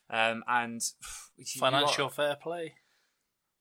um, 0.10 0.44
and 0.48 0.82
Financial 1.58 2.10
fair 2.10 2.36
play. 2.36 2.76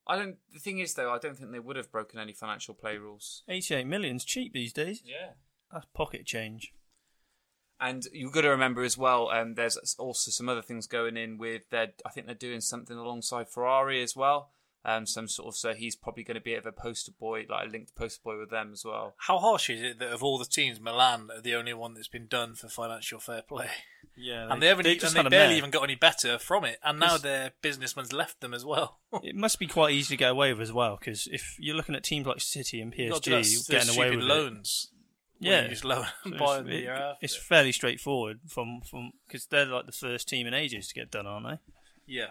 I 0.07 0.17
don't. 0.17 0.37
The 0.53 0.59
thing 0.59 0.79
is, 0.79 0.93
though, 0.93 1.11
I 1.11 1.19
don't 1.19 1.37
think 1.37 1.51
they 1.51 1.59
would 1.59 1.75
have 1.75 1.91
broken 1.91 2.19
any 2.19 2.33
financial 2.33 2.73
play 2.73 2.97
rules. 2.97 3.43
88 3.47 3.85
million's 3.85 4.25
cheap 4.25 4.53
these 4.53 4.73
days. 4.73 5.01
Yeah. 5.05 5.33
That's 5.71 5.85
pocket 5.93 6.25
change. 6.25 6.73
And 7.79 8.03
you've 8.11 8.33
got 8.33 8.41
to 8.41 8.49
remember 8.49 8.83
as 8.83 8.97
well, 8.97 9.29
um, 9.29 9.55
there's 9.55 9.95
also 9.97 10.29
some 10.29 10.49
other 10.49 10.61
things 10.61 10.85
going 10.85 11.17
in 11.17 11.37
with 11.37 11.63
their. 11.71 11.93
I 12.05 12.09
think 12.09 12.25
they're 12.25 12.35
doing 12.35 12.61
something 12.61 12.95
alongside 12.95 13.49
Ferrari 13.49 14.03
as 14.03 14.15
well. 14.15 14.51
Um, 14.83 15.05
some 15.05 15.27
sort 15.27 15.49
of 15.49 15.55
so 15.55 15.73
he's 15.75 15.95
probably 15.95 16.23
going 16.23 16.35
to 16.35 16.41
be 16.41 16.53
a 16.53 16.57
bit 16.57 16.65
of 16.65 16.73
a 16.77 16.81
poster 16.81 17.11
boy, 17.11 17.45
like 17.47 17.67
a 17.67 17.69
linked 17.69 17.93
poster 17.95 18.21
boy 18.23 18.39
with 18.39 18.49
them 18.49 18.71
as 18.73 18.83
well. 18.83 19.13
How 19.17 19.37
harsh 19.37 19.69
is 19.69 19.79
it 19.81 19.99
that 19.99 20.11
of 20.11 20.23
all 20.23 20.39
the 20.39 20.45
teams, 20.45 20.79
Milan 20.79 21.29
are 21.35 21.39
the 21.41 21.53
only 21.53 21.73
one 21.75 21.93
that's 21.93 22.07
been 22.07 22.25
done 22.25 22.55
for 22.55 22.67
financial 22.67 23.19
fair 23.19 23.43
play? 23.43 23.69
Yeah, 24.17 24.47
and 24.51 24.59
they 24.61 24.67
haven't, 24.67 24.85
just 24.99 25.15
and 25.15 25.25
they 25.25 25.29
barely 25.29 25.55
even 25.57 25.69
got 25.69 25.83
any 25.83 25.93
better 25.95 26.39
from 26.39 26.65
it. 26.65 26.79
And 26.83 26.99
now 26.99 27.17
their 27.17 27.51
businessman's 27.61 28.11
left 28.11 28.41
them 28.41 28.53
as 28.55 28.65
well. 28.65 28.97
It 29.23 29.35
must 29.35 29.59
be 29.59 29.67
quite 29.67 29.93
easy 29.93 30.15
to 30.15 30.17
get 30.17 30.31
away 30.31 30.51
with 30.51 30.61
as 30.63 30.73
well, 30.73 30.97
because 30.99 31.27
if 31.31 31.55
you're 31.59 31.75
looking 31.75 31.93
at 31.95 32.03
teams 32.03 32.25
like 32.25 32.41
City 32.41 32.81
and 32.81 32.91
PSG 32.93 33.13
to 33.13 33.19
do 33.19 33.31
that- 33.41 33.65
getting 33.69 33.95
away 33.95 34.09
with 34.15 34.25
loans. 34.25 34.87
Yeah, 35.39 35.63
you 35.63 35.69
just 35.69 35.85
loan 35.85 36.05
So 36.23 36.31
it's, 36.33 36.63
the 36.67 36.71
it- 36.75 36.81
year 36.81 36.93
after. 36.93 37.17
it's 37.21 37.35
fairly 37.35 37.71
straightforward 37.71 38.39
from 38.47 38.81
from 38.81 39.11
because 39.27 39.45
they're 39.45 39.65
like 39.65 39.85
the 39.85 39.91
first 39.91 40.27
team 40.27 40.47
in 40.47 40.53
ages 40.53 40.87
to 40.89 40.93
get 40.95 41.09
done, 41.11 41.25
aren't 41.27 41.47
they? 41.47 41.59
Yeah. 42.07 42.27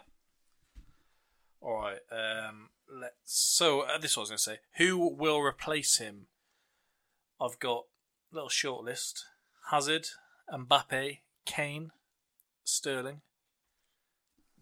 All 1.61 1.75
right. 1.75 1.99
Um, 2.11 2.71
let's. 2.91 3.15
So 3.25 3.81
uh, 3.83 3.99
this 3.99 4.13
is 4.13 4.17
I 4.17 4.21
was 4.21 4.31
going 4.31 4.37
to 4.39 4.43
say. 4.43 4.59
Who 4.79 4.99
will 5.15 5.41
replace 5.41 5.99
him? 5.99 6.27
I've 7.41 7.59
got 7.59 7.85
a 8.33 8.35
little 8.35 8.49
short 8.49 8.85
list: 8.85 9.25
Hazard, 9.71 10.07
Mbappe, 10.53 11.19
Kane, 11.45 11.91
Sterling. 12.65 13.21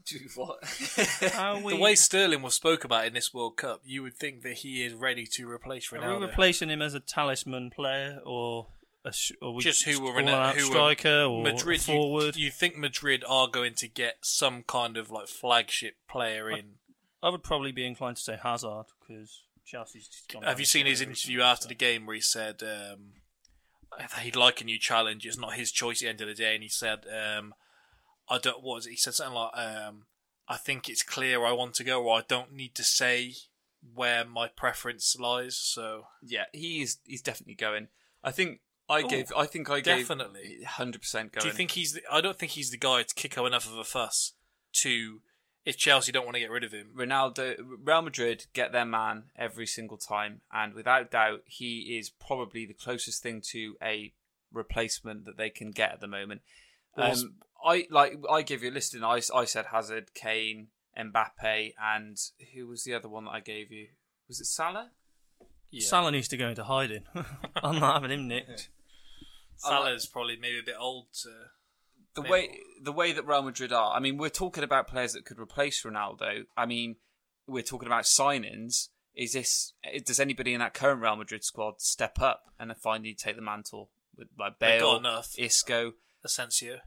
Do 0.07 0.17
what? 0.37 0.59
We, 1.65 1.75
The 1.75 1.79
way 1.79 1.95
Sterling 1.95 2.41
was 2.41 2.55
spoke 2.55 2.83
about 2.83 3.05
in 3.07 3.13
this 3.13 3.35
World 3.35 3.59
Cup, 3.59 3.83
you 3.85 4.03
would 4.03 4.17
think 4.17 4.43
that 4.43 4.55
he 4.55 4.83
is 4.83 4.95
ready 4.95 5.27
to 5.35 5.51
replace 5.51 5.91
Ronaldo. 5.91 6.03
are 6.05 6.19
we 6.21 6.27
replacing 6.27 6.71
him 6.71 6.81
as 6.81 6.95
a 6.95 7.01
talisman 7.01 7.69
player 7.71 8.21
or 8.25 8.69
a 9.05 9.13
sh- 9.13 9.33
or 9.43 9.55
we 9.55 9.63
Just 9.63 9.85
who 9.85 10.01
were 10.01 10.13
calling 10.13 10.27
Ronaldo- 10.29 10.33
out 10.33 10.57
who 10.57 10.65
were 10.69 10.71
striker 10.71 11.23
or 11.25 11.43
Madrid? 11.43 11.83
forward? 11.83 12.37
You, 12.37 12.47
you 12.47 12.51
think 12.51 12.77
Madrid 12.77 13.23
are 13.29 13.49
going 13.49 13.75
to 13.75 13.87
get 13.89 14.17
some 14.23 14.63
kind 14.63 14.97
of 14.97 15.11
like 15.11 15.29
flagship 15.29 15.97
player 16.09 16.49
in? 16.51 16.77
I 17.23 17.31
would 17.31 17.43
probably 17.43 17.73
be 17.73 17.87
inclined 17.87 18.17
to 18.17 18.23
say 18.23 18.39
Hazard 18.41 18.87
because 19.01 19.43
Chelsea's. 19.65 20.09
Just 20.09 20.33
gone 20.33 20.43
Have 20.43 20.61
you 20.61 20.67
seen 20.67 20.87
his 20.87 21.01
interview 21.01 21.41
after 21.41 21.67
the 21.69 21.75
game 21.75 22.07
where 22.07 22.15
he 22.15 22.21
said 22.21 22.63
um, 22.63 23.15
that 23.99 24.21
he'd 24.21 24.37
like 24.37 24.61
a 24.61 24.65
new 24.65 24.79
challenge? 24.79 25.27
It's 25.27 25.39
not 25.39 25.55
his 25.55 25.73
choice 25.73 26.01
at 26.03 26.07
the 26.07 26.11
end 26.11 26.21
of 26.21 26.29
the 26.29 26.35
day, 26.35 26.55
and 26.55 26.63
he 26.63 26.69
said, 26.69 27.01
um, 27.13 27.55
"I 28.29 28.39
don't." 28.39 28.63
What 28.63 28.77
was 28.77 28.87
it? 28.87 28.91
He 28.91 28.97
said 28.97 29.15
something 29.15 29.35
like, 29.35 29.51
um, 29.57 30.07
"I 30.49 30.57
think 30.57 30.89
it's 30.89 31.03
clear 31.03 31.45
I 31.45 31.53
want 31.53 31.75
to 31.75 31.85
go, 31.85 32.05
or 32.05 32.19
I 32.19 32.23
don't 32.27 32.53
need 32.53 32.75
to 32.77 32.85
say 32.85 33.35
where 33.95 34.25
my 34.25 34.49
preference 34.49 35.17
lies." 35.19 35.57
So 35.57 36.05
yeah, 36.23 36.45
he's 36.53 36.99
he's 37.05 37.23
definitely 37.23 37.55
going. 37.57 37.89
I 38.23 38.31
think 38.31 38.61
I 38.89 39.03
Oh, 39.03 39.09
gave. 39.09 39.33
I 39.37 39.47
think 39.47 39.69
I 39.69 39.81
gave 39.81 40.09
definitely. 40.09 40.63
hundred 40.65 41.01
percent 41.01 41.33
going. 41.33 41.43
do 41.43 41.49
you 41.49 41.55
think 41.55 41.73
he's? 41.73 41.95
The, 41.95 42.03
I 42.11 42.21
don't 42.21 42.39
think 42.39 42.53
he's 42.53 42.71
the 42.71 42.79
guy 42.79 43.03
to 43.03 43.15
kick 43.15 43.37
up 43.37 43.47
enough 43.47 43.67
of 43.67 43.77
a 43.77 43.85
fuss 43.85 44.33
to. 44.75 45.21
If 45.69 45.77
Chelsea 45.77 46.13
don't 46.13 46.25
want 46.25 46.35
to 46.37 46.41
get 46.41 46.51
rid 46.51 46.65
of 46.65 46.73
him, 46.73 46.93
Ronaldo, 46.97 47.57
Real 47.85 48.01
Madrid 48.01 48.47
get 48.55 48.73
their 48.73 48.87
man 48.87 49.25
every 49.37 49.67
single 49.67 49.99
time, 49.99 50.41
and 50.51 50.73
without 50.73 51.11
doubt, 51.11 51.43
he 51.45 51.99
is 51.99 52.09
probably 52.09 52.65
the 52.65 52.73
closest 52.73 53.23
thing 53.23 53.43
to 53.51 53.77
a 53.83 54.15
replacement 54.51 55.27
that 55.27 55.37
they 55.37 55.51
can 55.51 55.71
get 55.71 55.93
at 55.93 56.01
the 56.01 56.07
moment. 56.07 56.41
Um, 56.97 57.35
I 57.63 57.87
like 57.91 58.19
I 58.31 58.41
give 58.41 58.63
you 58.63 58.71
a 58.71 58.73
list, 58.73 58.95
and 58.95 59.05
I, 59.05 59.21
I 59.35 59.45
said 59.45 59.67
Hazard, 59.67 60.15
Kane, 60.15 60.69
Mbappe, 60.99 61.75
and 61.79 62.17
who 62.55 62.67
was 62.67 62.85
the 62.85 62.95
other 62.95 63.11
one 63.11 63.27
that 63.27 63.33
I 63.33 63.41
gave 63.41 63.71
you? 63.71 63.89
Was 64.27 64.41
it 64.41 64.47
Salah? 64.47 64.93
yeah. 65.71 65.87
Salah 65.87 66.13
needs 66.13 66.29
to 66.29 66.39
go 66.39 66.49
into 66.49 66.65
hiding. 66.65 67.03
I'm 67.63 67.79
not 67.79 68.01
having 68.01 68.19
him 68.19 68.27
nicked. 68.27 68.71
Salah's 69.57 70.07
probably 70.07 70.39
maybe 70.41 70.61
a 70.61 70.65
bit 70.65 70.77
old 70.81 71.09
to. 71.25 71.29
The 72.15 72.23
way 72.23 72.61
the 72.83 72.93
way 72.93 73.13
that 73.13 73.27
Real 73.27 73.43
Madrid 73.43 73.73
are. 73.73 73.95
I 73.95 74.01
mean, 74.01 74.17
we're 74.17 74.29
talking 74.29 74.65
about 74.65 74.89
players 74.89 75.13
that 75.13 75.25
could 75.25 75.39
replace 75.39 75.83
Ronaldo. 75.83 76.45
I 76.57 76.67
mean, 76.67 76.97
we're 77.47 77.63
talking 77.63 77.89
about 77.89 78.05
signings. 78.05 78.89
Is 79.15 79.33
this? 79.33 79.73
Does 80.05 80.21
anybody 80.21 80.55
in 80.55 80.61
that 80.61 80.75
current 80.75 81.01
Real 81.01 81.17
Madrid 81.17 81.45
squad 81.45 81.81
step 81.81 82.21
up 82.21 82.45
and 82.59 82.75
finally 82.77 83.15
take 83.15 83.37
the 83.37 83.43
mantle 83.43 83.91
with 84.17 84.29
like 84.39 84.59
Bale, 84.59 84.97
enough. 84.97 85.35
Isco? 85.39 85.93
Asensio. 86.25 86.81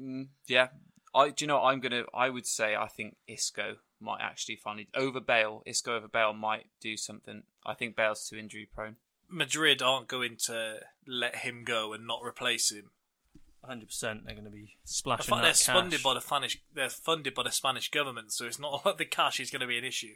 Mm, 0.00 0.28
yeah, 0.46 0.68
I 1.14 1.30
do 1.30 1.44
you 1.44 1.48
know. 1.48 1.62
I'm 1.62 1.80
gonna. 1.80 2.04
I 2.14 2.30
would 2.30 2.46
say 2.46 2.76
I 2.76 2.88
think 2.88 3.16
Isco 3.26 3.76
might 4.00 4.20
actually 4.20 4.56
finally 4.56 4.88
over 4.94 5.20
Bale. 5.20 5.62
Isco 5.66 5.96
over 5.96 6.08
Bale 6.08 6.32
might 6.32 6.66
do 6.80 6.96
something. 6.96 7.44
I 7.64 7.74
think 7.74 7.96
Bale's 7.96 8.28
too 8.28 8.36
injury 8.36 8.68
prone. 8.72 8.96
Madrid 9.28 9.82
aren't 9.82 10.08
going 10.08 10.36
to 10.44 10.80
let 11.06 11.36
him 11.36 11.64
go 11.64 11.92
and 11.92 12.06
not 12.06 12.22
replace 12.22 12.70
him. 12.70 12.90
100. 13.66 13.86
percent 13.86 14.24
They're 14.24 14.34
going 14.34 14.44
to 14.44 14.50
be 14.50 14.58
In 14.58 14.68
splashing 14.84 15.34
fact, 15.34 15.42
that 15.42 15.42
they're 15.42 15.74
cash. 15.74 15.82
funded 15.82 16.02
by 16.02 16.14
the 16.14 16.20
Spanish. 16.20 16.58
They're 16.74 16.90
funded 16.90 17.34
by 17.34 17.42
the 17.42 17.50
Spanish 17.50 17.90
government, 17.90 18.32
so 18.32 18.46
it's 18.46 18.58
not 18.58 18.84
like 18.86 18.98
the 18.98 19.04
cash 19.04 19.40
is 19.40 19.50
going 19.50 19.60
to 19.60 19.66
be 19.66 19.78
an 19.78 19.84
issue. 19.84 20.14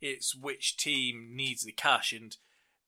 It's 0.00 0.34
which 0.34 0.76
team 0.76 1.30
needs 1.34 1.62
the 1.62 1.72
cash, 1.72 2.12
and 2.12 2.36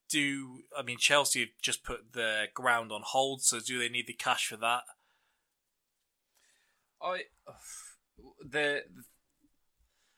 do 0.09 0.63
I 0.77 0.83
mean 0.83 0.99
Chelsea 0.99 1.41
have 1.41 1.49
just 1.61 1.85
put 1.85 2.13
the 2.13 2.47
ground 2.55 2.93
on 2.93 3.03
hold? 3.05 3.43
So 3.43 3.61
do 3.61 3.79
they 3.79 3.89
need 3.89 4.07
the 4.07 4.13
cash 4.13 4.47
for 4.47 4.57
that? 4.57 4.83
I 7.03 7.25
the 8.45 8.83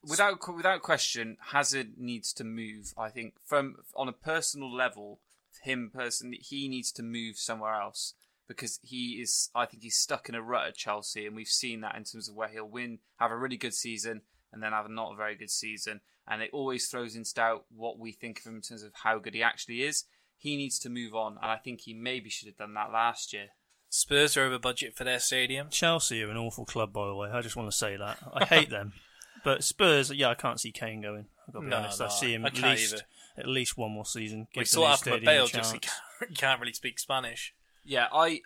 without 0.03 0.39
without 0.55 0.83
question, 0.83 1.37
Hazard 1.53 1.93
needs 1.99 2.33
to 2.35 2.45
move. 2.45 2.95
I 2.97 3.11
think 3.11 3.35
from 3.45 3.77
on 3.95 4.09
a 4.09 4.13
personal 4.13 4.73
level, 4.75 5.21
him 5.63 5.91
personally, 5.95 6.39
he 6.39 6.69
needs 6.69 6.93
to 6.93 7.03
move 7.03 7.39
somewhere 7.39 7.75
else 7.75 8.15
because 8.51 8.81
he 8.83 9.21
is. 9.23 9.49
I 9.55 9.65
think 9.67 9.83
he's 9.85 9.97
stuck 9.97 10.29
in 10.29 10.35
a 10.35 10.43
rut 10.43 10.67
at 10.67 10.75
Chelsea, 10.77 11.25
and 11.27 11.37
we've 11.37 11.47
seen 11.49 11.81
that 11.83 11.95
in 11.97 12.03
terms 12.05 12.29
of 12.29 12.35
where 12.35 12.49
he'll 12.49 12.69
win, 12.69 12.99
have 13.21 13.31
a 13.31 13.37
really 13.39 13.57
good 13.57 13.75
season, 13.75 14.23
and 14.53 14.61
then 14.63 14.73
have 14.73 14.87
a 14.87 14.89
not 14.89 15.13
a 15.13 15.17
very 15.17 15.37
good 15.37 15.51
season, 15.51 16.01
and 16.27 16.43
it 16.43 16.51
always 16.53 16.89
throws 16.89 17.15
into 17.15 17.33
doubt 17.33 17.65
what 17.75 17.99
we 17.99 18.11
think 18.13 18.41
of 18.41 18.47
him 18.47 18.57
in 18.57 18.61
terms 18.63 18.83
of 18.83 18.93
how 19.05 19.19
good 19.19 19.35
he 19.35 19.43
actually 19.43 19.83
is. 19.83 20.05
He 20.37 20.57
needs 20.57 20.79
to 20.81 20.91
move 20.91 21.15
on, 21.15 21.39
and 21.41 21.51
I 21.51 21.57
think 21.57 21.83
he 21.83 21.95
maybe 21.95 22.29
should 22.29 22.49
have 22.49 22.57
done 22.57 22.75
that 22.75 22.91
last 22.93 23.33
year. 23.33 23.49
Spurs 23.89 24.37
are 24.37 24.43
over 24.45 24.59
budget 24.59 24.97
for 24.97 25.05
their 25.05 25.19
stadium. 25.21 25.69
Chelsea 25.71 26.23
are 26.23 26.31
an 26.31 26.37
awful 26.37 26.65
club, 26.65 26.93
by 26.93 27.07
the 27.07 27.15
way. 27.15 27.31
I 27.31 27.41
just 27.43 27.57
want 27.57 27.71
to 27.71 27.77
say 27.77 27.97
that. 27.97 28.19
I 28.35 28.45
hate 28.45 28.71
them. 28.71 28.93
But 29.43 29.65
Spurs, 29.65 30.11
yeah, 30.13 30.29
I 30.29 30.35
can't 30.35 30.61
see 30.61 30.71
Kane 30.71 31.01
going. 31.01 31.25
I've 31.49 31.55
got 31.55 31.61
to 31.61 31.65
be 31.65 31.71
No, 31.71 31.77
honest. 31.79 31.99
no, 32.01 32.07
I 32.07 32.09
see 32.11 32.35
him 32.35 32.45
I 32.45 32.49
at 32.49 32.61
least 32.61 32.93
either. 32.93 33.03
at 33.39 33.47
least 33.47 33.79
one 33.79 33.91
more 33.91 34.05
season. 34.05 34.41
We 34.55 34.61
Give 34.61 34.65
the 34.65 34.67
saw 34.67 34.81
new 34.81 34.83
what 34.85 34.91
happened 34.99 35.13
with 35.15 35.23
stadium 35.23 35.35
Bale. 35.39 35.47
Just 35.47 35.73
he 35.73 35.79
chance. 35.79 35.95
can't, 36.19 36.29
he 36.31 36.35
can't 36.37 36.61
really 36.61 36.73
speak 36.75 36.99
Spanish. 36.99 37.55
Yeah, 37.85 38.07
I 38.13 38.41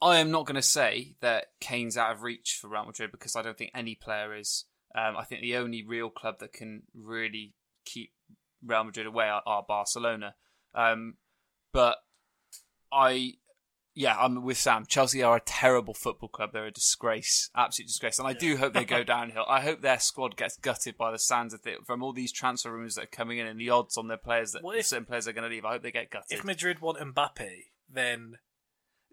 I 0.00 0.18
am 0.18 0.30
not 0.30 0.46
going 0.46 0.56
to 0.56 0.62
say 0.62 1.16
that 1.20 1.46
Kane's 1.60 1.96
out 1.96 2.12
of 2.12 2.22
reach 2.22 2.58
for 2.60 2.68
Real 2.68 2.84
Madrid 2.84 3.10
because 3.12 3.34
I 3.34 3.42
don't 3.42 3.56
think 3.56 3.70
any 3.74 3.94
player 3.94 4.34
is. 4.34 4.64
Um, 4.94 5.16
I 5.16 5.24
think 5.24 5.42
the 5.42 5.56
only 5.56 5.82
real 5.82 6.10
club 6.10 6.36
that 6.40 6.52
can 6.52 6.82
really 6.94 7.54
keep 7.84 8.12
Real 8.64 8.84
Madrid 8.84 9.06
away 9.06 9.26
are, 9.26 9.42
are 9.46 9.64
Barcelona. 9.66 10.34
Um, 10.74 11.14
but 11.72 11.98
I, 12.92 13.34
yeah, 13.94 14.16
I'm 14.18 14.42
with 14.42 14.58
Sam. 14.58 14.84
Chelsea 14.86 15.22
are 15.22 15.36
a 15.36 15.40
terrible 15.40 15.94
football 15.94 16.28
club. 16.28 16.50
They're 16.52 16.66
a 16.66 16.70
disgrace, 16.70 17.50
absolute 17.56 17.88
disgrace. 17.88 18.18
And 18.18 18.28
I 18.28 18.32
do 18.32 18.56
hope 18.56 18.74
they 18.74 18.84
go 18.84 19.02
downhill. 19.04 19.44
I 19.48 19.60
hope 19.60 19.80
their 19.80 19.98
squad 19.98 20.36
gets 20.36 20.56
gutted 20.58 20.96
by 20.96 21.10
the 21.10 21.18
sands 21.18 21.52
of 21.52 21.66
it 21.66 21.86
from 21.86 22.02
all 22.02 22.12
these 22.12 22.32
transfer 22.32 22.72
rumours 22.72 22.94
that 22.94 23.04
are 23.04 23.08
coming 23.08 23.38
in 23.38 23.46
and 23.46 23.60
the 23.60 23.70
odds 23.70 23.96
on 23.96 24.08
their 24.08 24.16
players 24.16 24.52
that 24.52 24.62
if- 24.64 24.86
certain 24.86 25.06
players 25.06 25.26
are 25.26 25.32
going 25.32 25.48
to 25.48 25.54
leave. 25.54 25.64
I 25.64 25.72
hope 25.72 25.82
they 25.82 25.90
get 25.90 26.10
gutted. 26.10 26.38
If 26.38 26.44
Madrid 26.44 26.80
want 26.80 26.98
Mbappe, 26.98 27.64
then 27.92 28.38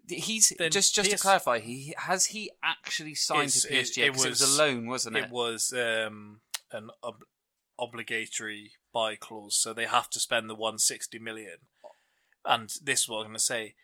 He's 0.06 0.52
Then 0.58 0.70
just 0.70 0.94
just 0.94 1.08
PS 1.10 1.16
to 1.16 1.22
clarify. 1.22 1.60
He 1.60 1.94
has 1.96 2.26
he 2.26 2.50
actually 2.62 3.14
signed 3.14 3.44
It's- 3.56 3.62
to 3.62 3.68
PSG? 3.68 3.98
it 4.02 4.06
it, 4.08 4.12
was 4.12 4.26
was- 4.26 4.42
a 4.42 4.58
loan, 4.62 4.86
wasn't 4.86 5.16
it? 5.16 5.24
it 5.24 5.30
was 5.30 5.72
um, 5.72 6.42
an 6.70 6.90
ob- 7.02 7.24
obligatory 7.78 8.72
buy 8.92 9.16
clause, 9.16 9.56
so 9.56 9.72
they 9.72 9.86
have 9.86 10.10
to 10.10 10.20
spend 10.20 10.50
the 10.50 10.54
160 10.54 11.18
million. 11.18 11.56
And 12.44 12.70
this 12.82 13.00
is 13.04 13.08
what 13.08 13.20
I'm 13.20 13.28
going 13.28 13.34
to 13.36 13.40
say: 13.40 13.76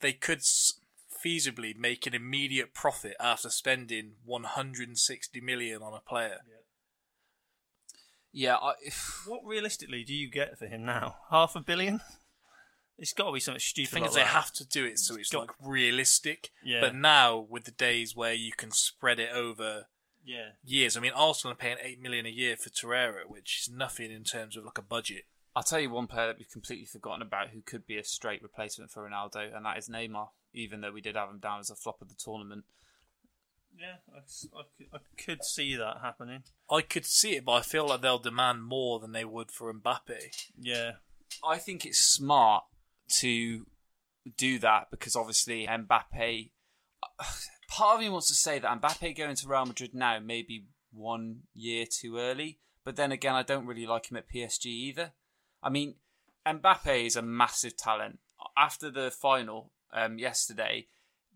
they 0.00 0.12
could 0.12 0.38
s- 0.38 0.80
feasibly 1.24 1.76
make 1.76 2.08
an 2.08 2.14
immediate 2.14 2.74
profit 2.74 3.14
after 3.20 3.48
spending 3.48 4.14
160 4.24 5.40
million 5.40 5.80
on 5.80 5.94
a 5.94 6.00
player. 6.00 6.38
Yeah, 8.32 8.56
I, 8.56 8.72
What 9.26 9.44
realistically 9.44 10.02
do 10.02 10.12
you 10.12 10.28
get 10.28 10.58
for 10.58 10.66
him 10.66 10.84
now? 10.84 11.18
Half 11.30 11.54
a 11.54 11.60
billion? 11.60 12.00
It's 12.98 13.12
got 13.12 13.26
to 13.26 13.32
be 13.32 13.40
something 13.40 13.58
The 13.58 13.60
stupid 13.60 13.90
thing 13.90 14.02
like 14.02 14.10
is, 14.10 14.16
they 14.16 14.22
have 14.22 14.52
to 14.54 14.66
do 14.66 14.84
it 14.84 14.98
so 14.98 15.14
it's 15.16 15.30
got- 15.30 15.46
like 15.46 15.56
realistic. 15.62 16.50
Yeah. 16.64 16.80
But 16.80 16.94
now, 16.96 17.36
with 17.38 17.64
the 17.64 17.70
days 17.70 18.16
where 18.16 18.34
you 18.34 18.52
can 18.52 18.70
spread 18.72 19.18
it 19.20 19.30
over 19.32 19.86
Yeah. 20.24 20.50
years, 20.64 20.96
I 20.96 21.00
mean, 21.00 21.12
Arsenal 21.12 21.52
are 21.52 21.56
paying 21.56 21.76
eight 21.80 22.00
million 22.00 22.26
a 22.26 22.30
year 22.30 22.56
for 22.56 22.70
Torreira, 22.70 23.24
which 23.26 23.60
is 23.60 23.68
nothing 23.70 24.10
in 24.10 24.24
terms 24.24 24.56
of 24.56 24.64
like 24.64 24.78
a 24.78 24.82
budget. 24.82 25.26
I'll 25.54 25.62
tell 25.62 25.80
you 25.80 25.90
one 25.90 26.06
player 26.06 26.26
that 26.28 26.38
we've 26.38 26.50
completely 26.50 26.86
forgotten 26.86 27.22
about 27.22 27.50
who 27.50 27.62
could 27.62 27.86
be 27.86 27.98
a 27.98 28.04
straight 28.04 28.42
replacement 28.42 28.90
for 28.90 29.08
Ronaldo, 29.08 29.54
and 29.56 29.64
that 29.64 29.78
is 29.78 29.88
Neymar. 29.88 30.30
Even 30.52 30.80
though 30.80 30.92
we 30.92 31.00
did 31.00 31.14
have 31.16 31.28
him 31.30 31.38
down 31.38 31.60
as 31.60 31.70
a 31.70 31.74
flop 31.76 32.00
of 32.02 32.08
the 32.08 32.14
tournament. 32.14 32.64
Yeah, 33.78 33.96
I, 34.14 34.18
s- 34.20 34.48
I 34.56 34.62
could- 34.76 34.88
I 34.92 34.98
could 35.22 35.44
see 35.44 35.76
that 35.76 35.98
happening. 36.00 36.42
I 36.70 36.80
could 36.82 37.06
see 37.06 37.36
it, 37.36 37.44
but 37.44 37.52
I 37.52 37.62
feel 37.62 37.86
like 37.86 38.00
they'll 38.00 38.18
demand 38.18 38.64
more 38.64 38.98
than 38.98 39.12
they 39.12 39.24
would 39.24 39.50
for 39.52 39.72
Mbappe. 39.72 40.50
Yeah. 40.58 40.92
I 41.46 41.58
think 41.58 41.84
it's 41.86 42.00
smart 42.00 42.64
to 43.08 43.66
do 44.36 44.58
that 44.58 44.90
because 44.90 45.16
obviously 45.16 45.66
Mbappe. 45.66 46.50
Part 47.68 47.96
of 47.96 48.00
me 48.00 48.08
wants 48.08 48.28
to 48.28 48.34
say 48.34 48.58
that 48.58 48.80
Mbappe 48.80 49.16
going 49.16 49.36
to 49.36 49.48
Real 49.48 49.66
Madrid 49.66 49.94
now 49.94 50.18
may 50.20 50.42
be 50.42 50.64
one 50.90 51.40
year 51.54 51.84
too 51.86 52.16
early, 52.18 52.58
but 52.84 52.96
then 52.96 53.12
again, 53.12 53.34
I 53.34 53.42
don't 53.42 53.66
really 53.66 53.86
like 53.86 54.10
him 54.10 54.16
at 54.16 54.28
PSG 54.28 54.66
either. 54.66 55.12
I 55.62 55.68
mean, 55.68 55.96
Mbappe 56.46 57.06
is 57.06 57.16
a 57.16 57.22
massive 57.22 57.76
talent. 57.76 58.20
After 58.56 58.90
the 58.90 59.10
final 59.10 59.72
um, 59.92 60.18
yesterday, 60.18 60.86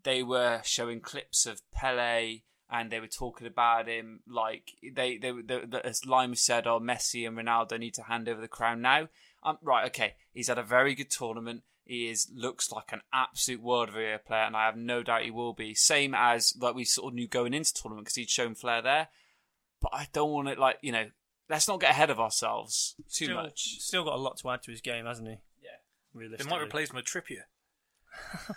they 0.03 0.23
were 0.23 0.61
showing 0.63 1.01
clips 1.01 1.45
of 1.45 1.61
Pele 1.71 2.41
and 2.69 2.91
they 2.91 2.99
were 2.99 3.07
talking 3.07 3.45
about 3.45 3.87
him 3.87 4.21
like 4.27 4.71
they 4.81 5.17
they, 5.17 5.31
they, 5.31 5.59
they 5.65 5.81
as 5.81 6.05
Lima 6.05 6.35
said, 6.35 6.65
"Oh, 6.65 6.79
Messi 6.79 7.27
and 7.27 7.37
Ronaldo 7.37 7.79
need 7.79 7.93
to 7.95 8.03
hand 8.03 8.27
over 8.27 8.41
the 8.41 8.47
crown 8.47 8.81
now." 8.81 9.09
Um, 9.45 9.57
right, 9.61 9.85
okay, 9.87 10.15
he's 10.33 10.47
had 10.47 10.57
a 10.57 10.63
very 10.63 10.95
good 10.95 11.09
tournament. 11.09 11.63
He 11.85 12.09
is 12.09 12.31
looks 12.33 12.71
like 12.71 12.91
an 12.93 13.01
absolute 13.13 13.61
world 13.61 13.93
renowned 13.93 14.25
player, 14.25 14.43
and 14.43 14.55
I 14.55 14.65
have 14.65 14.77
no 14.77 15.03
doubt 15.03 15.23
he 15.23 15.31
will 15.31 15.53
be. 15.53 15.73
Same 15.75 16.15
as 16.15 16.55
like 16.59 16.75
we 16.75 16.85
sort 16.85 17.11
of 17.11 17.15
knew 17.15 17.27
going 17.27 17.53
into 17.53 17.73
tournament 17.73 18.05
because 18.05 18.15
he'd 18.15 18.29
shown 18.29 18.55
flair 18.55 18.81
there. 18.81 19.09
But 19.81 19.91
I 19.93 20.07
don't 20.13 20.31
want 20.31 20.47
it 20.47 20.57
like 20.59 20.77
you 20.81 20.91
know. 20.91 21.07
Let's 21.49 21.67
not 21.67 21.81
get 21.81 21.91
ahead 21.91 22.09
of 22.09 22.21
ourselves 22.21 22.95
too 23.11 23.25
still, 23.25 23.35
much. 23.35 23.79
Still 23.79 24.05
got 24.05 24.13
a 24.15 24.17
lot 24.17 24.37
to 24.37 24.49
add 24.49 24.63
to 24.63 24.71
his 24.71 24.79
game, 24.79 25.05
hasn't 25.05 25.27
he? 25.27 25.35
Yeah. 25.61 25.71
They 26.13 26.19
Realistically. 26.19 26.49
might 26.57 26.63
replace 26.63 26.89
him 26.89 26.95
with 26.95 27.05
Trippier. 27.05 27.43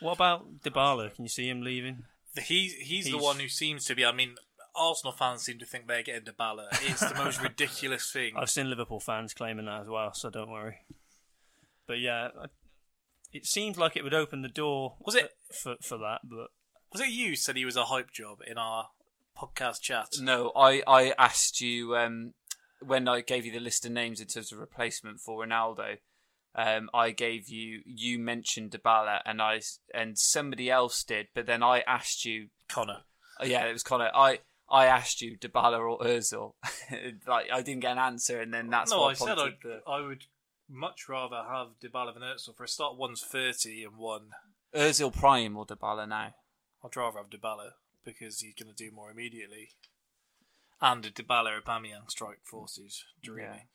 What 0.00 0.12
about 0.12 0.60
Dybala? 0.62 1.14
Can 1.14 1.24
you 1.24 1.28
see 1.28 1.48
him 1.48 1.62
leaving? 1.62 2.04
The- 2.34 2.42
He, 2.42 2.68
he's, 2.68 3.06
the 3.06 3.18
one 3.18 3.40
who 3.40 3.48
seems 3.48 3.84
to 3.86 3.94
be. 3.96 4.04
I 4.04 4.12
mean, 4.12 4.36
Arsenal 4.78 5.12
fans 5.12 5.42
seem 5.42 5.58
to 5.58 5.66
think 5.66 5.86
they're 5.86 6.02
getting 6.02 6.22
Dybala. 6.22 6.68
It's 6.82 7.00
the 7.00 7.14
most 7.16 7.42
ridiculous 7.42 8.10
thing. 8.12 8.32
I've 8.36 8.50
seen 8.50 8.70
Liverpool 8.70 9.00
fans 9.00 9.34
claiming 9.34 9.66
that 9.66 9.82
as 9.82 9.88
well, 9.88 10.12
so 10.14 10.30
don't 10.30 10.50
worry. 10.50 10.76
But 11.86 12.00
yeah, 12.00 12.28
it 13.32 13.46
seemed 13.46 13.76
like 13.76 13.96
it 13.96 14.04
would 14.04 14.14
open 14.14 14.42
the 14.42 14.48
door. 14.48 14.96
Was 15.00 15.14
it- 15.14 15.32
for 15.62 15.76
for 15.82 15.98
that? 15.98 16.20
But 16.24 16.48
Was 16.92 17.00
it 17.02 17.08
you 17.10 17.36
said 17.36 17.56
he 17.56 17.64
was 17.64 17.76
a 17.76 17.84
hype 17.86 18.12
job 18.12 18.38
in 18.46 18.58
our 18.58 18.88
podcast 19.36 19.80
chat? 19.80 20.08
No, 20.20 20.52
I, 20.56 20.82
I 20.86 21.14
asked 21.18 21.60
you 21.60 21.96
um, 21.96 22.34
when 22.84 23.08
I 23.08 23.20
gave 23.22 23.44
you 23.46 23.52
the 23.52 23.60
list 23.60 23.84
of 23.86 23.92
names 23.92 24.20
in 24.20 24.26
terms 24.26 24.52
of 24.52 24.58
replacement 24.58 25.20
for 25.20 25.44
Ronaldo. 25.44 25.96
Um, 26.54 26.90
I 26.92 27.10
gave 27.12 27.48
you 27.48 27.82
you 27.86 28.18
mentioned 28.18 28.72
Dybala 28.72 29.20
and 29.24 29.40
I 29.40 29.56
s- 29.58 29.78
and 29.94 30.18
somebody 30.18 30.70
else 30.70 31.04
did, 31.04 31.28
but 31.34 31.46
then 31.46 31.62
I 31.62 31.80
asked 31.86 32.24
you. 32.24 32.48
Connor. 32.68 33.02
oh, 33.40 33.44
Yeah, 33.46 33.64
it 33.66 33.72
was 33.72 33.82
Connor. 33.82 34.10
I 34.14 34.40
I 34.70 34.86
asked 34.86 35.22
you 35.22 35.38
Dybala 35.38 35.78
or 35.78 35.98
Özil. 36.00 36.54
like 37.26 37.46
I 37.52 37.62
didn't 37.62 37.80
get 37.80 37.92
an 37.92 37.98
answer, 37.98 38.40
and 38.40 38.52
then 38.52 38.70
that's 38.70 38.90
no, 38.90 39.04
I 39.04 39.14
said 39.14 39.38
I'd, 39.38 39.56
the 39.62 39.80
I 39.86 40.00
would 40.00 40.24
much 40.68 41.08
rather 41.08 41.42
have 41.50 41.68
Dybala 41.82 42.14
than 42.14 42.22
Özil. 42.22 42.56
For 42.56 42.64
a 42.64 42.68
start, 42.68 42.96
one's 42.96 43.22
30 43.22 43.84
and 43.84 43.96
one. 43.96 44.30
Özil 44.74 45.14
prime 45.14 45.56
or 45.56 45.66
Dybala 45.66 46.08
now. 46.08 46.34
I'd 46.84 46.96
rather 46.96 47.18
have 47.18 47.30
Dybala 47.30 47.70
because 48.04 48.40
he's 48.40 48.54
going 48.54 48.74
to 48.74 48.84
do 48.84 48.94
more 48.94 49.10
immediately. 49.10 49.70
And 50.80 51.04
a 51.04 51.10
Dybala 51.10 51.60
Aubameyang 51.60 52.08
strike 52.08 52.44
forces 52.44 53.04
dreaming. 53.22 53.68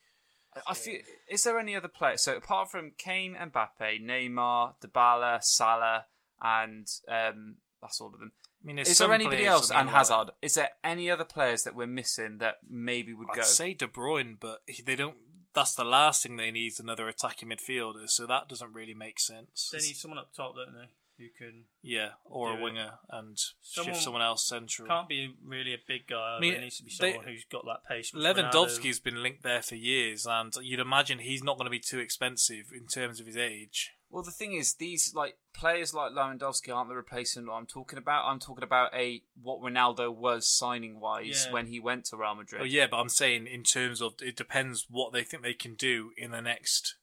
I 0.66 0.74
feel. 0.74 1.00
Is 1.28 1.42
there 1.44 1.58
any 1.58 1.74
other 1.74 1.88
players? 1.88 2.22
So 2.22 2.36
apart 2.36 2.70
from 2.70 2.92
Kane, 2.96 3.34
Mbappe, 3.34 4.00
Neymar, 4.00 4.74
Dybala, 4.80 5.42
Salah, 5.42 6.06
and 6.40 6.86
um, 7.08 7.56
that's 7.82 8.00
all 8.00 8.14
of 8.14 8.20
them. 8.20 8.32
I 8.64 8.66
mean, 8.66 8.78
Is 8.78 8.96
there 8.96 9.12
anybody 9.12 9.44
else 9.44 9.70
I 9.70 9.74
mean, 9.74 9.80
and 9.80 9.86
like- 9.88 9.96
Hazard? 9.96 10.30
Is 10.40 10.54
there 10.54 10.70
any 10.82 11.10
other 11.10 11.24
players 11.24 11.64
that 11.64 11.74
we're 11.74 11.86
missing 11.86 12.38
that 12.38 12.56
maybe 12.68 13.12
would 13.12 13.28
go? 13.28 13.40
I'd 13.40 13.44
say 13.44 13.74
De 13.74 13.86
Bruyne, 13.86 14.36
but 14.40 14.62
they 14.86 14.96
don't. 14.96 15.16
That's 15.54 15.74
the 15.74 15.84
last 15.84 16.22
thing 16.22 16.36
they 16.36 16.50
need 16.50 16.68
is 16.72 16.80
another 16.80 17.06
attacking 17.06 17.50
midfielder, 17.50 18.08
so 18.08 18.26
that 18.26 18.48
doesn't 18.48 18.72
really 18.72 18.94
make 18.94 19.20
sense. 19.20 19.68
they 19.70 19.78
need 19.78 19.96
someone 19.96 20.18
up 20.18 20.32
top, 20.34 20.54
don't 20.56 20.74
they? 20.74 20.88
Who 21.16 21.28
can 21.38 21.66
yeah, 21.80 22.08
or 22.24 22.48
do 22.48 22.54
a 22.54 22.56
it. 22.56 22.62
winger 22.64 22.90
and 23.10 23.38
Someone- 23.60 23.92
shift 23.94 24.02
someone 24.02 24.22
else 24.22 24.44
central. 24.48 24.88
can't 24.88 25.08
be 25.08 25.32
really 25.44 25.72
a 25.72 25.78
big 25.86 26.08
guy. 26.08 26.38
I 26.38 26.40
mean, 26.40 26.54
it 26.54 26.60
needs 26.60 26.78
to 26.78 26.82
be 26.82 26.90
they- 26.98 27.12
someone 27.12 27.28
who's 27.28 27.44
got 27.44 27.64
that 27.66 27.84
pace. 27.88 28.12
which 28.12 28.20
Lewandowski's 28.24 28.98
been 28.98 29.22
linked 29.22 29.44
there 29.44 29.62
for 29.62 29.76
years, 29.76 30.26
and 30.26 30.52
you'd 30.60 30.80
imagine 30.80 31.20
he's 31.20 31.44
not 31.44 31.56
going 31.56 31.66
to 31.66 31.70
be 31.70 31.78
too 31.78 32.00
expensive 32.00 32.72
in 32.72 32.88
terms 32.88 33.20
of 33.20 33.26
his 33.26 33.36
age. 33.36 33.92
Well, 34.10 34.22
the 34.22 34.30
thing 34.30 34.52
is, 34.52 34.74
these 34.74 35.12
like 35.14 35.36
players 35.52 35.92
like 35.92 36.12
Lewandowski 36.12 36.72
aren't 36.72 36.88
the 36.88 36.94
replacement 36.94 37.48
I'm 37.52 37.66
talking 37.66 37.98
about. 37.98 38.26
I'm 38.26 38.38
talking 38.38 38.62
about 38.62 38.94
a 38.94 39.22
what 39.42 39.60
Ronaldo 39.60 40.14
was 40.14 40.46
signing 40.48 41.00
wise 41.00 41.46
Yeah. 41.46 41.52
when 41.52 41.66
he 41.66 41.80
went 41.80 42.04
to 42.06 42.16
Real 42.16 42.36
Madrid. 42.36 42.62
Oh 42.62 42.64
yeah, 42.64 42.86
but 42.88 42.98
I'm 42.98 43.08
saying 43.08 43.46
in 43.48 43.64
terms 43.64 44.00
of 44.00 44.14
it 44.22 44.36
depends 44.36 44.86
what 44.88 45.12
they 45.12 45.24
think 45.24 45.42
they 45.42 45.52
can 45.54 45.74
do 45.74 46.10
in 46.16 46.30
the 46.30 46.40
next 46.40 46.94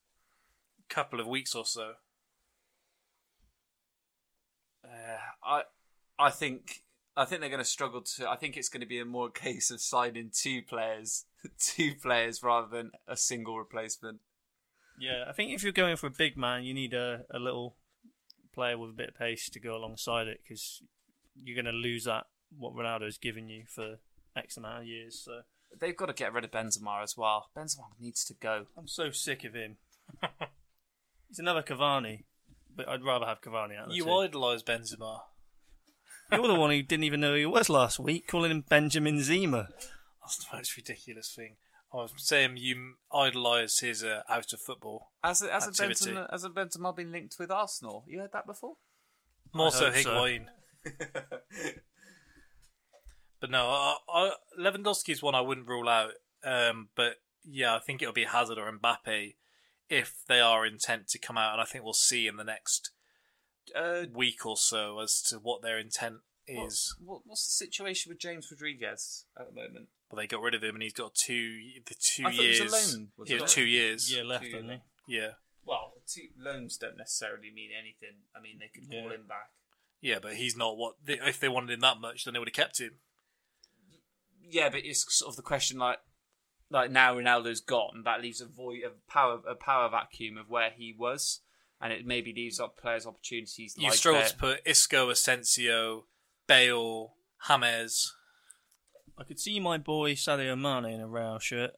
couple 0.90 1.20
of 1.20 1.28
weeks 1.28 1.54
or 1.54 1.66
so. 1.66 1.94
Uh, 4.84 5.18
I 5.44 5.64
I 6.18 6.30
think 6.30 6.84
I 7.16 7.26
think 7.26 7.42
they're 7.42 7.50
going 7.50 7.60
to 7.60 7.66
struggle 7.66 8.02
to. 8.18 8.30
I 8.30 8.38
think 8.38 8.56
it's 8.56 8.70
going 8.70 8.82
to 8.82 8.88
be 8.88 9.00
a 9.00 9.06
more 9.06 9.30
case 9.30 9.70
of 9.70 9.82
signing 9.82 10.32
two 10.34 10.62
players, 10.62 11.26
two 11.60 11.94
players 12.02 12.42
rather 12.42 12.68
than 12.68 12.92
a 13.08 13.18
single 13.18 13.58
replacement. 13.58 14.20
Yeah, 15.02 15.26
I 15.28 15.34
think 15.34 15.52
if 15.52 15.64
you're 15.64 15.72
going 15.72 15.98
for 15.98 16.08
a 16.08 16.12
big 16.12 16.38
man, 16.38 16.64
you 16.64 16.74
need 16.74 16.94
a, 16.94 17.26
a 17.32 17.40
little 17.40 17.76
player 18.54 18.78
with 18.78 18.92
a 18.92 18.94
bit 18.94 19.10
of 19.10 19.16
pace 19.16 19.50
to 19.50 19.60
go 19.60 19.76
alongside 19.76 20.28
it 20.28 20.42
because 20.44 20.84
you're 21.44 21.62
going 21.62 21.74
to 21.74 21.78
lose 21.78 22.04
that 22.04 22.28
what 22.56 22.76
Ronaldo's 22.76 23.18
given 23.18 23.50
you 23.50 23.64
for 23.68 23.98
X 24.36 24.58
amount 24.58 24.82
of 24.82 24.88
years. 24.88 25.20
So 25.26 25.42
They've 25.80 25.96
got 25.96 26.08
to 26.08 26.14
get 26.14 26.34
rid 26.34 26.44
of 26.44 26.52
Benzema 26.52 27.02
as 27.02 27.16
well. 27.18 27.50
Benzema 27.56 27.86
needs 28.00 28.26
to 28.26 28.34
go. 28.34 28.66
I'm 28.78 28.88
so 28.88 29.12
sick 29.12 29.44
of 29.44 29.54
him. 29.54 29.78
He's 31.30 31.40
another 31.40 31.64
Cavani, 31.64 32.24
but 32.76 32.90
I'd 32.90 33.04
rather 33.04 33.26
have 33.26 33.42
Cavani 33.42 33.78
out. 33.78 33.86
Of 33.86 33.90
the 33.90 33.96
You 33.96 34.12
idolise 34.12 34.64
Benzema. 34.64 35.22
You're 36.32 36.48
the 36.48 36.56
one 36.56 36.72
who 36.72 36.82
didn't 36.82 37.04
even 37.04 37.20
know 37.20 37.32
who 37.32 37.40
he 37.40 37.46
was 37.46 37.70
last 37.70 38.00
week, 38.00 38.28
calling 38.28 38.52
him 38.52 38.64
Benjamin 38.68 39.22
Zima. 39.22 39.70
That's 40.22 40.38
the 40.38 40.56
most 40.56 40.78
ridiculous 40.78 41.34
thing. 41.36 41.56
I 41.94 41.98
was 41.98 42.14
saying 42.18 42.58
you 42.58 42.94
idolise 43.14 43.80
his 43.80 44.04
uh, 44.04 44.22
out 44.30 44.54
of 44.54 44.62
football. 44.62 45.12
Has 45.24 45.42
has 45.42 45.68
Activity. 45.68 46.12
Benzema, 46.12 46.32
has 46.32 46.46
Benzema 46.46 46.96
been 46.96 47.12
linked 47.12 47.36
with 47.38 47.52
Arsenal? 47.52 48.06
You 48.08 48.20
heard 48.20 48.32
that 48.34 48.48
before? 48.48 48.76
More 49.54 49.68
I 49.68 49.72
so 49.72 49.92
hope 49.92 49.96
so. 49.96 50.10
Higuain. 50.12 50.46
but 53.42 53.52
no, 53.52 53.68
I, 53.68 53.98
I, 54.10 54.32
Lewandowski's 54.60 55.22
one 55.22 55.36
I 55.36 55.42
wouldn't 55.42 55.68
rule 55.68 55.90
out. 55.90 56.14
Um, 56.44 56.90
but 56.96 57.16
yeah, 57.44 57.76
I 57.76 57.80
think 57.80 58.02
it'll 58.02 58.14
be 58.14 58.24
Hazard 58.26 58.58
or 58.58 58.72
Mbappe 58.72 59.36
if 59.90 60.16
they 60.28 60.40
are 60.40 60.66
intent 60.66 61.10
to 61.10 61.20
come 61.20 61.38
out, 61.38 61.52
and 61.54 61.62
I 61.62 61.66
think 61.66 61.84
we'll 61.84 61.94
see 61.94 62.26
in 62.28 62.38
the 62.38 62.46
next 62.46 62.92
Uh, 63.76 64.06
week 64.14 64.46
or 64.46 64.56
so 64.58 65.00
as 65.00 65.22
to 65.22 65.38
what 65.38 65.62
their 65.62 65.78
intent 65.78 66.22
is. 66.48 66.96
what, 67.00 67.16
what, 67.16 67.22
what's 67.26 67.46
the 67.46 67.66
situation 67.66 68.10
with 68.10 68.20
James 68.20 68.48
Rodriguez 68.50 69.26
at 69.38 69.48
the 69.48 69.54
moment? 69.54 69.90
But 70.12 70.18
they 70.18 70.28
got 70.28 70.42
rid 70.42 70.54
of 70.54 70.64
him, 70.64 70.76
and 70.76 70.84
he's 70.84 70.94
got 70.94 71.16
two 71.16 71.58
the 71.88 71.96
two 71.98 72.24
I 72.26 72.32
thought 72.32 72.42
he 72.42 72.48
was 72.50 72.60
years. 72.60 72.74
a 72.74 72.98
loan, 72.98 73.08
was 73.18 73.30
he 73.30 73.36
it? 73.36 73.42
has 73.42 73.54
two 73.54 73.64
years. 73.66 74.14
Yeah, 74.14 74.24
left, 74.24 74.44
Two- 74.44 74.52
didn't 74.52 74.70
he? 75.08 75.16
yeah, 75.18 75.30
Well, 75.66 75.94
two 76.06 76.28
loans 76.38 76.78
don't 76.78 76.98
necessarily 76.98 77.50
mean 77.52 77.70
anything. 77.72 78.18
I 78.36 78.42
mean, 78.42 78.60
they 78.60 78.68
could 78.68 78.90
call 78.90 79.10
Yeah. 79.10 79.16
him 79.16 79.28
back. 79.28 79.50
yeah, 80.02 80.20
but 80.20 80.36
he's 80.36 80.58
not 80.58 80.76
what. 80.78 80.96
They, 81.04 81.14
if 81.14 81.40
they 81.40 81.48
wanted 81.48 81.72
him 81.72 81.80
that 81.80 82.00
much, 82.00 82.26
then 82.26 82.34
they 82.34 82.40
would 82.40 82.50
have 82.50 82.54
kept 82.54 82.80
him. 82.80 83.00
Yeah, 84.44 84.70
but 84.70 84.82
it's 84.84 85.06
sort 85.18 85.30
of 85.32 85.36
the 85.38 85.42
question 85.44 85.78
like, 85.78 86.00
like 86.70 86.92
now 86.92 87.16
Ronaldo's 87.16 87.62
gone, 87.62 88.02
that 88.04 88.22
leaves 88.22 88.42
a 88.42 88.46
void 88.46 88.84
of 88.84 89.06
power, 89.08 89.40
a 89.48 89.56
power 89.56 89.90
vacuum 89.90 90.38
of 90.38 90.50
where 90.50 90.72
he 90.76 90.94
was, 90.98 91.42
and 91.80 91.94
it 91.94 92.06
maybe 92.06 92.34
leaves 92.34 92.60
up 92.60 92.78
players 92.78 93.06
opportunities. 93.06 93.76
You 93.78 93.88
like 93.90 93.98
struggle 93.98 94.24
to 94.26 94.36
put 94.36 94.62
Isco, 94.66 95.10
Asensio, 95.10 96.06
Bale, 96.48 97.14
James. 97.48 98.14
I 99.18 99.24
could 99.24 99.40
see 99.40 99.60
my 99.60 99.78
boy 99.78 100.14
Sadio 100.14 100.58
Mane 100.60 100.94
in 100.94 101.02
a 101.02 101.08
Real 101.08 101.40
shirt. 101.40 101.72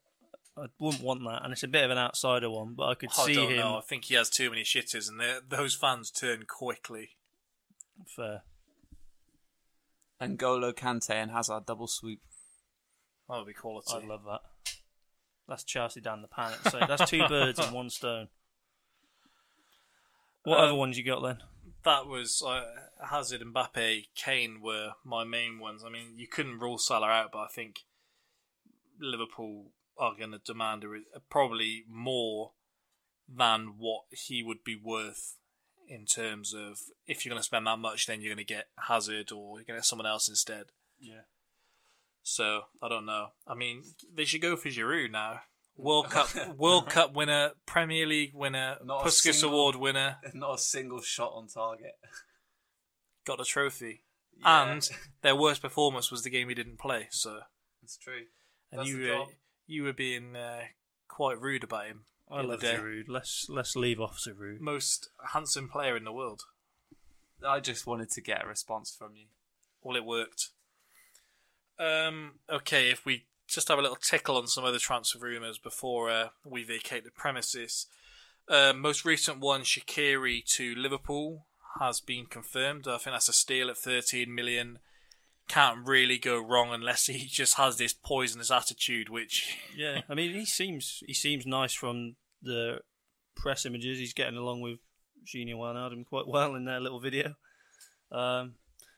I 0.55 0.65
wouldn't 0.79 1.03
want 1.03 1.23
that, 1.23 1.41
and 1.43 1.51
it's 1.51 1.63
a 1.63 1.67
bit 1.67 1.83
of 1.83 1.89
an 1.91 1.97
outsider 1.97 2.49
one, 2.49 2.75
but 2.75 2.83
I 2.83 2.93
could 2.95 3.09
I 3.17 3.25
see 3.25 3.33
don't 3.35 3.51
him. 3.51 3.57
know. 3.57 3.77
I 3.77 3.81
think 3.81 4.05
he 4.05 4.13
has 4.15 4.29
too 4.29 4.49
many 4.51 4.61
shitters, 4.63 5.09
and 5.09 5.19
those 5.49 5.73
fans 5.73 6.11
turn 6.11 6.43
quickly. 6.47 7.09
Fair. 8.07 8.43
and 10.19 10.37
Golo 10.37 10.71
Kante 10.71 11.09
and 11.11 11.31
Hazard 11.31 11.65
double 11.65 11.87
swoop. 11.87 12.19
That 13.29 13.37
would 13.37 13.47
be 13.47 13.53
quality. 13.53 13.93
I'd 13.95 14.05
love 14.05 14.23
that. 14.25 14.41
That's 15.47 15.63
Chelsea 15.63 16.01
down 16.01 16.21
the 16.21 16.27
pan. 16.27 16.53
So 16.69 16.79
that's 16.87 17.09
two 17.09 17.27
birds 17.27 17.59
in 17.59 17.73
one 17.73 17.89
stone. 17.89 18.27
What 20.43 20.59
Um, 20.59 20.65
other 20.65 20.75
ones 20.75 20.97
you 20.97 21.03
got 21.03 21.21
then? 21.23 21.37
That 21.83 22.07
was 22.07 22.41
uh, 22.45 22.63
Hazard, 23.09 23.41
Mbappe, 23.41 24.07
Kane 24.15 24.61
were 24.61 24.91
my 25.03 25.23
main 25.23 25.59
ones. 25.59 25.83
I 25.85 25.89
mean, 25.89 26.13
you 26.17 26.27
couldn't 26.27 26.59
rule 26.59 26.77
Salah 26.77 27.07
out, 27.07 27.31
but 27.31 27.39
I 27.39 27.47
think 27.47 27.81
Liverpool 28.99 29.71
are 29.97 30.15
going 30.17 30.31
to 30.31 30.39
demand 30.39 30.83
a, 30.83 31.19
probably 31.29 31.83
more 31.89 32.51
than 33.27 33.75
what 33.77 34.03
he 34.11 34.43
would 34.43 34.63
be 34.63 34.79
worth 34.81 35.37
in 35.87 36.05
terms 36.05 36.53
of 36.53 36.79
if 37.05 37.25
you're 37.25 37.31
going 37.31 37.39
to 37.39 37.45
spend 37.45 37.67
that 37.67 37.79
much, 37.79 38.07
then 38.07 38.21
you're 38.21 38.33
going 38.33 38.45
to 38.45 38.53
get 38.53 38.67
Hazard 38.87 39.31
or 39.31 39.57
you're 39.57 39.65
going 39.65 39.75
to 39.77 39.81
get 39.81 39.85
someone 39.85 40.07
else 40.07 40.27
instead. 40.27 40.65
Yeah. 40.99 41.23
So 42.21 42.61
I 42.81 42.89
don't 42.89 43.05
know. 43.05 43.27
I 43.47 43.53
mean, 43.53 43.83
they 44.13 44.25
should 44.25 44.41
go 44.41 44.55
for 44.55 44.69
Giroud 44.69 45.11
now. 45.11 45.41
World 45.75 46.09
Cup, 46.11 46.29
World 46.57 46.89
Cup 46.89 47.13
winner, 47.15 47.51
Premier 47.65 48.05
League 48.05 48.33
winner, 48.33 48.77
Not 48.83 49.03
Puskas 49.03 49.33
single- 49.35 49.59
Award 49.59 49.75
winner, 49.75 50.17
Not 50.33 50.55
a 50.55 50.57
single 50.57 51.01
shot 51.01 51.31
on 51.35 51.47
target. 51.47 51.93
got 53.25 53.39
a 53.39 53.45
trophy. 53.45 54.03
Yeah. 54.39 54.71
and 54.71 54.89
their 55.21 55.35
worst 55.35 55.61
performance 55.61 56.09
was 56.11 56.23
the 56.23 56.29
game 56.29 56.49
he 56.49 56.55
didn't 56.55 56.79
play. 56.79 57.07
So, 57.11 57.41
It's 57.83 57.97
true. 57.97 58.23
and 58.71 58.79
That's 58.79 58.89
you 58.89 58.97
the 58.97 59.03
were 59.09 59.15
job. 59.15 59.27
you 59.67 59.83
were 59.83 59.93
being 59.93 60.35
uh, 60.35 60.61
quite 61.07 61.39
rude 61.39 61.63
about 61.63 61.85
him. 61.87 62.05
I 62.31 62.37
the 62.37 62.39
other 62.39 62.47
love 62.53 62.61
day. 62.61 62.75
Giroud. 62.75 63.03
Let's 63.09 63.45
let's 63.49 63.75
leave 63.75 63.99
off 64.01 64.17
Giroud. 64.17 64.59
Most 64.59 65.09
handsome 65.33 65.69
player 65.69 65.95
in 65.95 66.03
the 66.03 66.11
world. 66.13 66.41
I 67.45 67.59
just 67.59 67.85
wanted 67.85 68.09
to 68.11 68.21
get 68.21 68.43
a 68.43 68.47
response 68.47 68.95
from 68.97 69.15
you. 69.15 69.25
Well, 69.81 69.95
it 69.97 70.05
worked. 70.05 70.49
Um. 71.79 72.33
Okay, 72.49 72.89
if 72.89 73.05
we 73.05 73.25
just 73.47 73.67
have 73.67 73.79
a 73.79 73.81
little 73.81 73.97
tickle 73.97 74.37
on 74.37 74.47
some 74.47 74.63
other 74.63 74.79
transfer 74.79 75.19
rumours 75.19 75.57
before 75.57 76.09
uh, 76.09 76.29
we 76.45 76.63
vacate 76.63 77.03
the 77.03 77.11
premises. 77.11 77.87
Uh, 78.47 78.73
most 78.75 79.05
recent 79.05 79.39
one, 79.39 79.61
Shaqiri 79.61 80.43
to 80.55 80.75
Liverpool, 80.75 81.45
has 81.79 81.99
been 81.99 82.25
confirmed. 82.25 82.87
I 82.87 82.97
think 82.97 83.15
that's 83.15 83.29
a 83.29 83.33
steal 83.33 83.69
at 83.69 83.77
13 83.77 84.33
million. 84.33 84.79
Can't 85.47 85.85
really 85.85 86.17
go 86.17 86.39
wrong 86.39 86.73
unless 86.73 87.07
he 87.07 87.25
just 87.29 87.55
has 87.55 87.77
this 87.77 87.93
poisonous 87.93 88.51
attitude, 88.51 89.09
which 89.09 89.57
Yeah, 89.75 90.01
I 90.09 90.13
mean, 90.13 90.33
he 90.33 90.45
seems 90.45 91.03
he 91.05 91.13
seems 91.13 91.45
nice 91.45 91.73
from 91.73 92.15
the 92.41 92.79
press 93.35 93.65
images. 93.65 93.99
He's 93.99 94.13
getting 94.13 94.37
along 94.37 94.61
with 94.61 94.79
Gini 95.25 95.53
Wijnaldum 95.53 96.05
quite 96.05 96.27
well 96.27 96.55
in 96.55 96.65
their 96.65 96.79
little 96.79 96.99
video. 96.99 97.35
Um, 98.11 98.55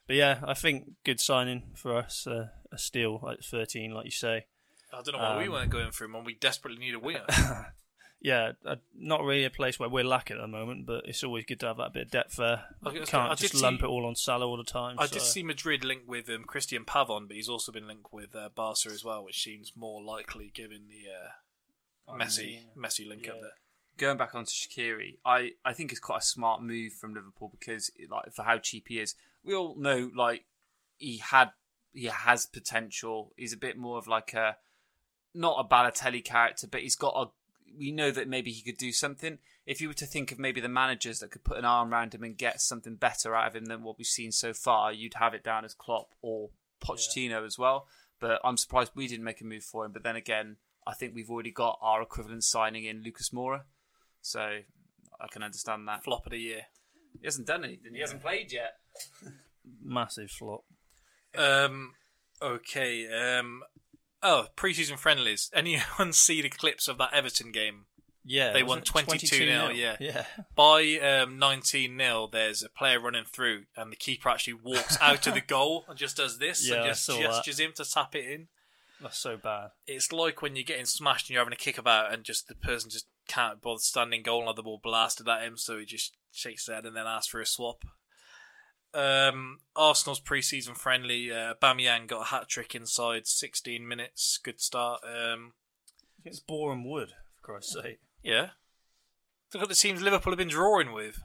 but 0.08 0.16
yeah, 0.16 0.40
I 0.44 0.54
think 0.54 0.92
good 1.04 1.20
signing 1.20 1.64
for 1.76 1.98
us. 1.98 2.28
Uh, 2.28 2.48
a 2.76 2.78
steal 2.78 3.20
like 3.24 3.42
thirteen, 3.42 3.92
like 3.92 4.06
you 4.06 4.12
say. 4.12 4.46
I 4.94 5.02
don't 5.02 5.14
know 5.14 5.20
why 5.20 5.38
we 5.40 5.46
Um, 5.48 5.54
weren't 5.54 5.72
going 5.72 5.92
for 5.92 6.06
him 6.06 6.14
when 6.14 6.24
we 6.24 6.36
desperately 6.36 6.80
need 6.80 6.94
a 6.96 7.00
winger. 7.00 7.26
Yeah, 8.22 8.54
uh, 8.66 8.78
not 8.98 9.22
really 9.24 9.44
a 9.44 9.52
place 9.52 9.78
where 9.80 9.90
we're 9.90 10.04
lacking 10.04 10.38
at 10.38 10.42
the 10.42 10.48
moment, 10.48 10.88
but 10.88 11.06
it's 11.06 11.24
always 11.24 11.46
good 11.46 11.60
to 11.60 11.68
have 11.68 11.78
that 11.78 11.94
bit 11.94 12.04
of 12.08 12.12
depth 12.12 12.38
there. 12.38 12.64
I 12.82 12.86
was 12.86 12.94
gonna 12.96 13.06
say, 13.06 13.12
Can't 13.12 13.32
I 13.32 13.36
just 13.36 13.54
did 13.54 13.62
lump 13.62 13.82
see- 13.82 13.86
it 13.86 13.90
all 13.90 14.04
on 14.08 14.16
Salah 14.16 14.48
all 14.48 14.58
the 14.58 14.64
time. 14.64 14.96
I 14.98 15.06
so- 15.06 15.14
did 15.14 15.22
see 15.22 15.44
Madrid 15.44 15.84
linked 15.84 16.08
with 16.08 16.28
um, 16.30 16.44
Cristian 16.46 16.86
Pavón, 16.86 17.28
but 17.28 17.36
he's 17.36 17.50
also 17.50 17.72
been 17.72 17.86
linked 17.88 18.12
with 18.12 18.36
uh, 18.36 18.50
Barca 18.56 18.90
as 18.90 19.04
well, 19.04 19.24
which 19.24 19.44
seems 19.44 19.74
more 19.76 20.02
likely 20.02 20.50
given 20.56 20.88
the 20.90 22.14
uh, 22.14 22.18
Messi 22.18 22.62
Messi 22.76 23.08
link 23.08 23.28
up 23.30 23.42
there. 23.42 23.52
going 23.98 24.18
back 24.18 24.34
onto 24.34 24.50
Shaqiri, 24.50 25.18
I, 25.24 25.52
I 25.64 25.74
think 25.74 25.92
it's 25.92 26.00
quite 26.02 26.20
a 26.22 26.26
smart 26.26 26.64
move 26.64 26.94
from 26.94 27.14
Liverpool 27.14 27.50
because 27.60 27.92
like 28.10 28.34
for 28.34 28.42
how 28.44 28.58
cheap 28.58 28.86
he 28.88 29.00
is, 29.00 29.14
we 29.44 29.54
all 29.54 29.76
know 29.76 30.10
like 30.16 30.46
he 30.98 31.18
had 31.18 31.52
he 31.96 32.06
has 32.06 32.46
potential. 32.46 33.32
He's 33.38 33.54
a 33.54 33.58
bit 33.58 33.78
more 33.78 33.98
of 33.98 34.08
like 34.08 34.34
a 34.34 34.58
not 35.34 35.58
a 35.60 35.68
Balotelli 35.68 36.24
character, 36.24 36.68
but 36.68 36.82
he's 36.82 36.96
got 36.96 37.16
a. 37.16 37.30
We 37.78 37.92
know 37.92 38.12
that 38.12 38.28
maybe 38.28 38.52
he 38.52 38.62
could 38.62 38.78
do 38.78 38.92
something. 38.92 39.40
If 39.66 39.82
you 39.82 39.88
were 39.88 39.96
to 39.96 40.06
think 40.06 40.32
of 40.32 40.38
maybe 40.38 40.62
the 40.62 40.70
managers 40.70 41.20
that 41.20 41.32
could 41.32 41.44
put 41.44 41.58
an 41.58 41.66
arm 41.66 41.92
around 41.92 42.14
him 42.14 42.24
and 42.24 42.38
get 42.38 42.62
something 42.62 42.96
better 42.96 43.36
out 43.36 43.48
of 43.48 43.56
him 43.56 43.66
than 43.66 43.84
what 43.84 43.98
we've 43.98 44.06
seen 44.06 44.32
so 44.32 44.54
far, 44.54 44.94
you'd 44.94 45.16
have 45.16 45.34
it 45.34 45.44
down 45.44 45.66
as 45.66 45.74
Klopp 45.74 46.14
or 46.22 46.50
Pochettino 46.82 47.46
as 47.46 47.58
well. 47.58 47.88
But 48.20 48.40
I'm 48.44 48.58
surprised 48.58 48.92
we 48.94 49.08
didn't 49.08 49.26
make 49.26 49.42
a 49.42 49.46
move 49.46 49.64
for 49.64 49.86
him. 49.86 49.92
But 49.92 50.04
then 50.04 50.16
again, 50.16 50.58
I 50.86 50.94
think 50.94 51.16
we've 51.16 51.30
already 51.30 51.52
got 51.52 51.80
our 51.82 52.02
equivalent 52.02 52.44
signing 52.44 52.86
in 52.86 53.02
Lucas 53.04 53.32
Moura. 53.32 53.62
So 54.22 54.60
I 55.20 55.28
can 55.32 55.44
understand 55.44 55.88
that. 55.88 56.04
Flop 56.04 56.26
of 56.26 56.32
the 56.32 56.40
year. 56.40 56.62
He 57.20 57.26
hasn't 57.26 57.48
done 57.48 57.64
anything. 57.64 57.94
He 57.94 58.02
hasn't 58.02 58.22
played 58.22 58.52
yet. 58.52 58.78
massive 59.84 60.32
flop. 60.32 60.64
Um, 61.38 61.94
okay. 62.42 63.08
Um, 63.08 63.64
oh, 64.22 64.48
preseason 64.56 64.98
friendlies. 64.98 65.50
Anyone 65.54 65.84
see 66.12 66.42
the 66.42 66.50
clips 66.50 66.88
of 66.88 66.98
that 66.98 67.14
Everton 67.14 67.52
game? 67.52 67.86
Yeah, 68.28 68.54
They 68.54 68.64
won 68.64 68.82
22 68.82 69.46
nil, 69.46 69.72
yeah. 69.72 69.98
yeah. 70.00 70.26
By 70.56 70.98
um, 70.98 71.38
19 71.38 71.96
0, 71.96 72.30
there's 72.32 72.64
a 72.64 72.70
player 72.70 73.00
running 73.00 73.26
through, 73.26 73.66
and 73.78 73.92
the 73.92 73.96
keeper 73.96 74.30
actually 74.30 74.54
walks 74.54 74.98
out 75.00 75.28
of 75.28 75.36
the 75.36 75.42
goal 75.48 75.86
and 75.88 75.96
just 75.96 76.18
does 76.18 76.40
this 76.40 76.68
Yeah, 76.68 76.78
and 76.78 76.86
just 76.88 77.08
gestures 77.08 77.60
him 77.60 77.74
to 77.76 77.86
tap 77.86 78.16
it 78.16 78.26
in. 78.26 78.48
That's 79.00 79.20
so 79.20 79.38
bad. 79.38 79.72
It's 79.86 80.12
like 80.12 80.42
when 80.42 80.56
you're 80.56 80.64
getting 80.64 80.86
smashed 80.86 81.30
and 81.30 81.36
you're 81.36 81.42
having 81.42 81.54
a 81.54 81.58
kick 81.58 81.78
about, 81.78 82.12
and 82.12 82.24
just 82.24 82.48
the 82.48 82.56
person 82.56 82.90
just 82.90 83.06
can't 83.28 83.62
bother 83.62 83.80
standing 83.80 84.24
goal 84.24 84.48
and 84.50 84.58
the 84.58 84.64
ball 84.64 84.80
blasted 84.82 85.30
at 85.30 85.44
him, 85.44 85.56
so 85.56 85.78
he 85.78 85.86
just 85.86 86.18
shakes 86.32 86.66
his 86.66 86.74
head 86.74 86.86
and 86.86 86.96
then 86.96 87.06
asks 87.06 87.28
for 87.28 87.42
a 87.42 87.46
swap. 87.46 87.84
Um, 88.96 89.60
Arsenal's 89.76 90.20
pre-season 90.20 90.74
friendly. 90.76 91.32
Uh, 91.32 91.54
Aubameyang 91.54 92.08
got 92.08 92.22
a 92.22 92.26
hat 92.26 92.48
trick 92.48 92.74
inside 92.76 93.28
16 93.28 93.86
minutes. 93.88 94.40
Good 94.42 94.62
start. 94.62 95.02
Um, 95.04 95.54
It's 96.24 96.40
Boreham 96.40 96.90
Wood, 96.90 97.10
for 97.36 97.42
Christ's 97.54 97.74
sake. 97.82 98.00
yeah. 98.24 98.50
Look 99.54 99.64
at 99.64 99.70
the 99.70 99.76
teams 99.76 100.02
Liverpool 100.02 100.32
have 100.34 100.38
been 100.40 100.48
drawing 100.50 100.92
with. 100.92 101.22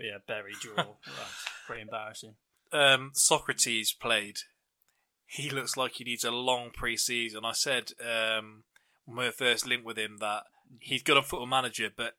Yeah, 0.00 0.18
Bury 0.26 0.52
draw. 0.60 0.74
That's 1.06 1.44
pretty 1.66 1.82
embarrassing. 1.82 2.34
um, 2.72 3.12
Sokratis 3.14 3.98
played, 4.00 4.38
he 5.26 5.48
looks 5.50 5.76
like 5.76 5.92
he 5.92 6.04
needs 6.04 6.24
a 6.24 6.30
long 6.32 6.70
pre-season. 6.72 7.44
I 7.44 7.52
said 7.52 7.92
um, 8.00 8.64
when 9.04 9.18
we 9.26 9.30
first 9.30 9.66
linked 9.66 9.84
with 9.84 9.98
him 9.98 10.16
that 10.20 10.44
he's 10.80 11.02
good 11.02 11.16
on 11.16 11.22
Football 11.24 11.46
Manager, 11.46 11.88
but 11.94 12.14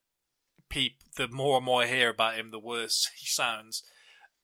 peep, 0.69 0.97
the 1.17 1.27
more 1.27 1.57
and 1.57 1.65
more 1.65 1.81
I 1.83 1.87
hear 1.87 2.09
about 2.09 2.35
him, 2.35 2.51
the 2.51 2.59
worse 2.59 3.09
he 3.17 3.25
sounds. 3.25 3.83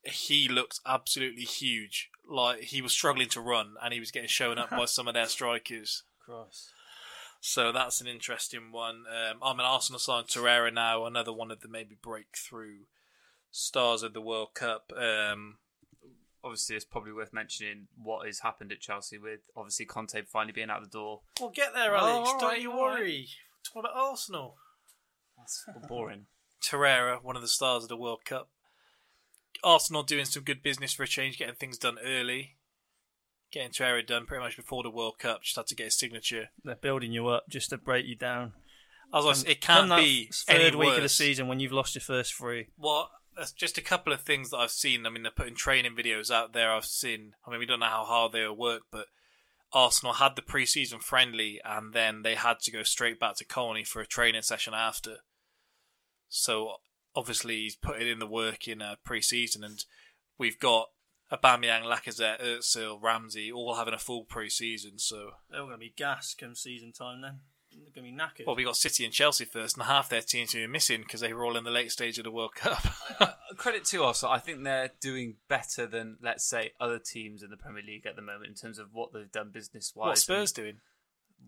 He 0.04 0.48
looked 0.48 0.80
absolutely 0.86 1.44
huge. 1.44 2.10
Like 2.30 2.62
he 2.62 2.82
was 2.82 2.92
struggling 2.94 3.30
to 3.30 3.42
run, 3.42 3.76
and 3.84 3.94
he 3.94 4.00
was 4.00 4.12
getting 4.12 4.30
shown 4.30 4.58
up 4.58 4.70
by 4.70 4.86
some 4.86 5.08
of 5.08 5.14
their 5.14 5.26
strikers. 5.28 6.04
Christ. 6.26 6.70
So 7.42 7.72
that's 7.72 8.02
an 8.02 8.08
interesting 8.08 8.72
one. 8.72 9.06
Um, 9.08 9.38
I'm 9.42 9.60
an 9.60 9.66
Arsenal 9.66 10.00
side. 10.00 10.26
Torreira 10.28 10.74
now, 10.74 11.06
another 11.06 11.32
one 11.34 11.52
of 11.52 11.62
the 11.62 11.68
maybe 11.70 11.96
breakthrough 12.02 12.80
stars 13.52 14.04
of 14.04 14.14
the 14.14 14.22
World 14.22 14.54
Cup. 14.54 14.92
Um, 14.96 15.58
Obviously, 16.42 16.78
it's 16.78 16.86
probably 16.86 17.12
worth 17.12 17.34
mentioning 17.34 17.88
what 18.02 18.26
has 18.26 18.40
happened 18.40 18.72
at 18.72 18.80
Chelsea 18.80 19.18
with 19.18 19.42
obviously 19.58 19.86
Conte 19.86 20.22
finally 20.22 20.54
being 20.54 20.70
out 20.70 20.82
the 20.82 20.88
door. 20.88 21.20
We'll 21.38 21.50
get 21.50 21.74
there, 21.74 21.94
Oh, 21.98 22.00
Alex. 22.00 22.30
all 22.30 22.40
Don't 22.40 22.50
right, 22.50 22.62
you 22.62 22.72
all 22.72 22.88
right. 22.88 23.00
worry. 23.00 23.28
Talk 23.66 23.84
about 23.84 23.98
Arsenal. 23.98 24.56
That's 25.38 25.66
boring. 25.90 26.28
Torreira, 26.64 27.22
one 27.22 27.36
of 27.36 27.42
the 27.42 27.48
stars 27.50 27.84
of 27.84 27.90
the 27.90 27.98
World 27.98 28.24
Cup. 28.24 28.48
Arsenal 29.64 30.04
doing 30.04 30.26
some 30.26 30.44
good 30.44 30.64
business 30.64 30.94
for 30.94 31.04
a 31.04 31.08
change, 31.08 31.38
getting 31.38 31.56
things 31.56 31.78
done 31.78 31.98
early. 32.04 32.56
Getting 33.52 33.72
Torreira 33.72 34.06
done 34.06 34.26
pretty 34.28 34.44
much 34.44 34.56
before 34.56 34.84
the 34.84 34.92
World 34.92 35.18
Cup. 35.18 35.42
Just 35.42 35.56
had 35.56 35.66
to 35.68 35.76
get 35.76 35.86
his 35.86 35.98
signature. 35.98 36.50
They're 36.64 36.76
building 36.76 37.12
you 37.12 37.28
up 37.28 37.50
just 37.50 37.72
to 37.72 37.78
break 37.78 38.06
you 38.06 38.16
down. 38.16 38.54
As 39.12 39.26
I 39.26 39.34
said, 39.34 39.50
it 39.50 39.62
can't 39.62 39.90
be 39.90 40.30
third 40.32 40.62
any 40.62 40.76
week 40.76 40.98
of 40.98 41.02
the 41.02 41.10
season 41.10 41.48
when 41.48 41.60
you've 41.60 41.72
lost 41.72 41.96
your 41.96 42.02
first 42.02 42.36
three. 42.36 42.68
Well, 42.78 43.10
that's 43.36 43.52
just 43.52 43.80
a 43.80 43.82
couple 43.82 44.14
of 44.14 44.22
things 44.22 44.52
that 44.52 44.58
I've 44.58 44.70
seen. 44.70 45.06
I 45.06 45.10
mean, 45.10 45.24
they're 45.24 45.32
putting 45.32 45.56
training 45.56 45.96
videos 45.96 46.30
out 46.30 46.54
there. 46.54 46.72
I've 46.72 46.86
seen. 46.86 47.34
I 47.46 47.50
mean, 47.50 47.60
we 47.60 47.66
don't 47.66 47.80
know 47.80 47.88
how 47.88 48.06
hard 48.06 48.34
they 48.34 48.46
will 48.46 48.56
work, 48.56 48.84
but 48.92 49.08
Arsenal 49.74 50.14
had 50.14 50.36
the 50.36 50.44
pre-season 50.44 51.00
friendly, 51.00 51.60
and 51.66 51.92
then 51.94 52.22
they 52.22 52.36
had 52.36 52.60
to 52.62 52.72
go 52.72 52.84
straight 52.84 53.20
back 53.20 53.36
to 53.38 53.46
Colney 53.46 53.84
for 53.84 54.00
a 54.00 54.06
training 54.06 54.44
session 54.44 54.76
after. 54.76 55.18
So 56.28 56.74
obviously, 57.20 57.56
he's 57.58 57.76
putting 57.76 58.08
in 58.08 58.20
the 58.20 58.26
work 58.28 58.68
in 58.68 58.82
uh, 58.82 58.96
pre-season, 59.04 59.64
and 59.64 59.84
we've 60.38 60.60
got 60.60 60.88
Aubameyang, 61.32 61.84
Lacazette, 61.84 62.42
Özil, 62.42 62.98
Ramsey 63.02 63.52
all 63.52 63.76
having 63.76 63.94
a 63.94 64.00
full 64.00 64.24
pre-season. 64.24 64.98
So 64.98 65.32
They're 65.50 65.60
all 65.60 65.68
going 65.68 65.78
to 65.78 65.86
be 65.86 65.94
gas 65.96 66.34
come 66.34 66.56
season 66.56 66.92
time 66.92 67.22
then. 67.22 67.40
They're 67.72 67.92
going 68.02 68.12
to 68.12 68.18
be 68.18 68.18
knackered. 68.18 68.48
well, 68.48 68.56
we 68.56 68.64
got 68.64 68.78
City 68.78 69.06
and 69.06 69.14
Chelsea 69.14 69.46
first, 69.46 69.78
and 69.78 69.86
half 69.86 70.10
their 70.10 70.22
teams 70.22 70.56
are 70.56 70.68
missing 70.68 71.02
because 71.02 71.22
they 71.22 71.34
were 71.34 71.46
all 71.46 71.56
in 71.56 71.66
the 71.66 71.70
late 71.72 71.92
stage 71.92 72.18
of 72.18 72.24
the 72.24 72.32
World 72.32 72.56
Cup. 72.56 72.84
Credit 73.58 73.86
to 73.86 74.04
Arsenal. 74.04 74.34
I 74.34 74.40
think 74.40 74.64
they're 74.64 74.92
doing 75.00 75.36
better 75.48 75.86
than, 75.86 76.18
let's 76.22 76.44
say, 76.46 76.72
other 76.80 76.98
teams 77.00 77.44
in 77.44 77.52
the 77.52 77.58
Premier 77.58 77.84
League 77.86 78.08
at 78.08 78.16
the 78.16 78.22
moment 78.24 78.48
in 78.48 78.56
terms 78.56 78.80
of 78.80 78.88
what 78.94 79.14
they've 79.14 79.32
done 79.32 79.52
business 79.52 79.94
wise. 79.96 80.08
what 80.08 80.18
Spurs 80.18 80.52
doing? 80.52 80.78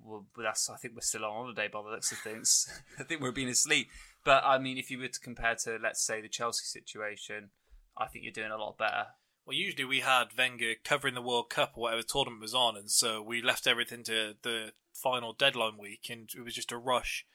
Well, 0.03 0.25
but 0.35 0.43
that's 0.43 0.69
I 0.69 0.77
think 0.77 0.95
we're 0.95 1.01
still 1.01 1.25
on 1.25 1.33
holiday 1.33 1.67
by 1.67 1.81
the 1.81 1.89
looks 1.89 2.11
of 2.11 2.19
things. 2.19 2.67
I 2.99 3.03
think 3.03 3.21
we're 3.21 3.31
being 3.31 3.49
asleep. 3.49 3.89
But 4.23 4.43
I 4.45 4.57
mean, 4.57 4.77
if 4.77 4.91
you 4.91 4.99
were 4.99 5.07
to 5.07 5.19
compare 5.19 5.55
to 5.63 5.77
let's 5.81 6.05
say 6.05 6.21
the 6.21 6.29
Chelsea 6.29 6.65
situation, 6.65 7.49
I 7.97 8.07
think 8.07 8.23
you're 8.23 8.33
doing 8.33 8.51
a 8.51 8.57
lot 8.57 8.77
better. 8.77 9.07
Well, 9.45 9.57
usually 9.57 9.85
we 9.85 10.01
had 10.01 10.37
Wenger 10.37 10.73
covering 10.83 11.15
the 11.15 11.21
World 11.21 11.49
Cup 11.49 11.73
or 11.75 11.81
whatever 11.81 12.03
tournament 12.03 12.41
was 12.41 12.53
on, 12.53 12.77
and 12.77 12.91
so 12.91 13.21
we 13.21 13.41
left 13.41 13.65
everything 13.65 14.03
to 14.03 14.35
the 14.43 14.73
final 14.93 15.33
deadline 15.33 15.77
week, 15.79 16.07
and 16.09 16.29
it 16.35 16.43
was 16.43 16.53
just 16.53 16.71
a 16.71 16.77
rush 16.77 17.25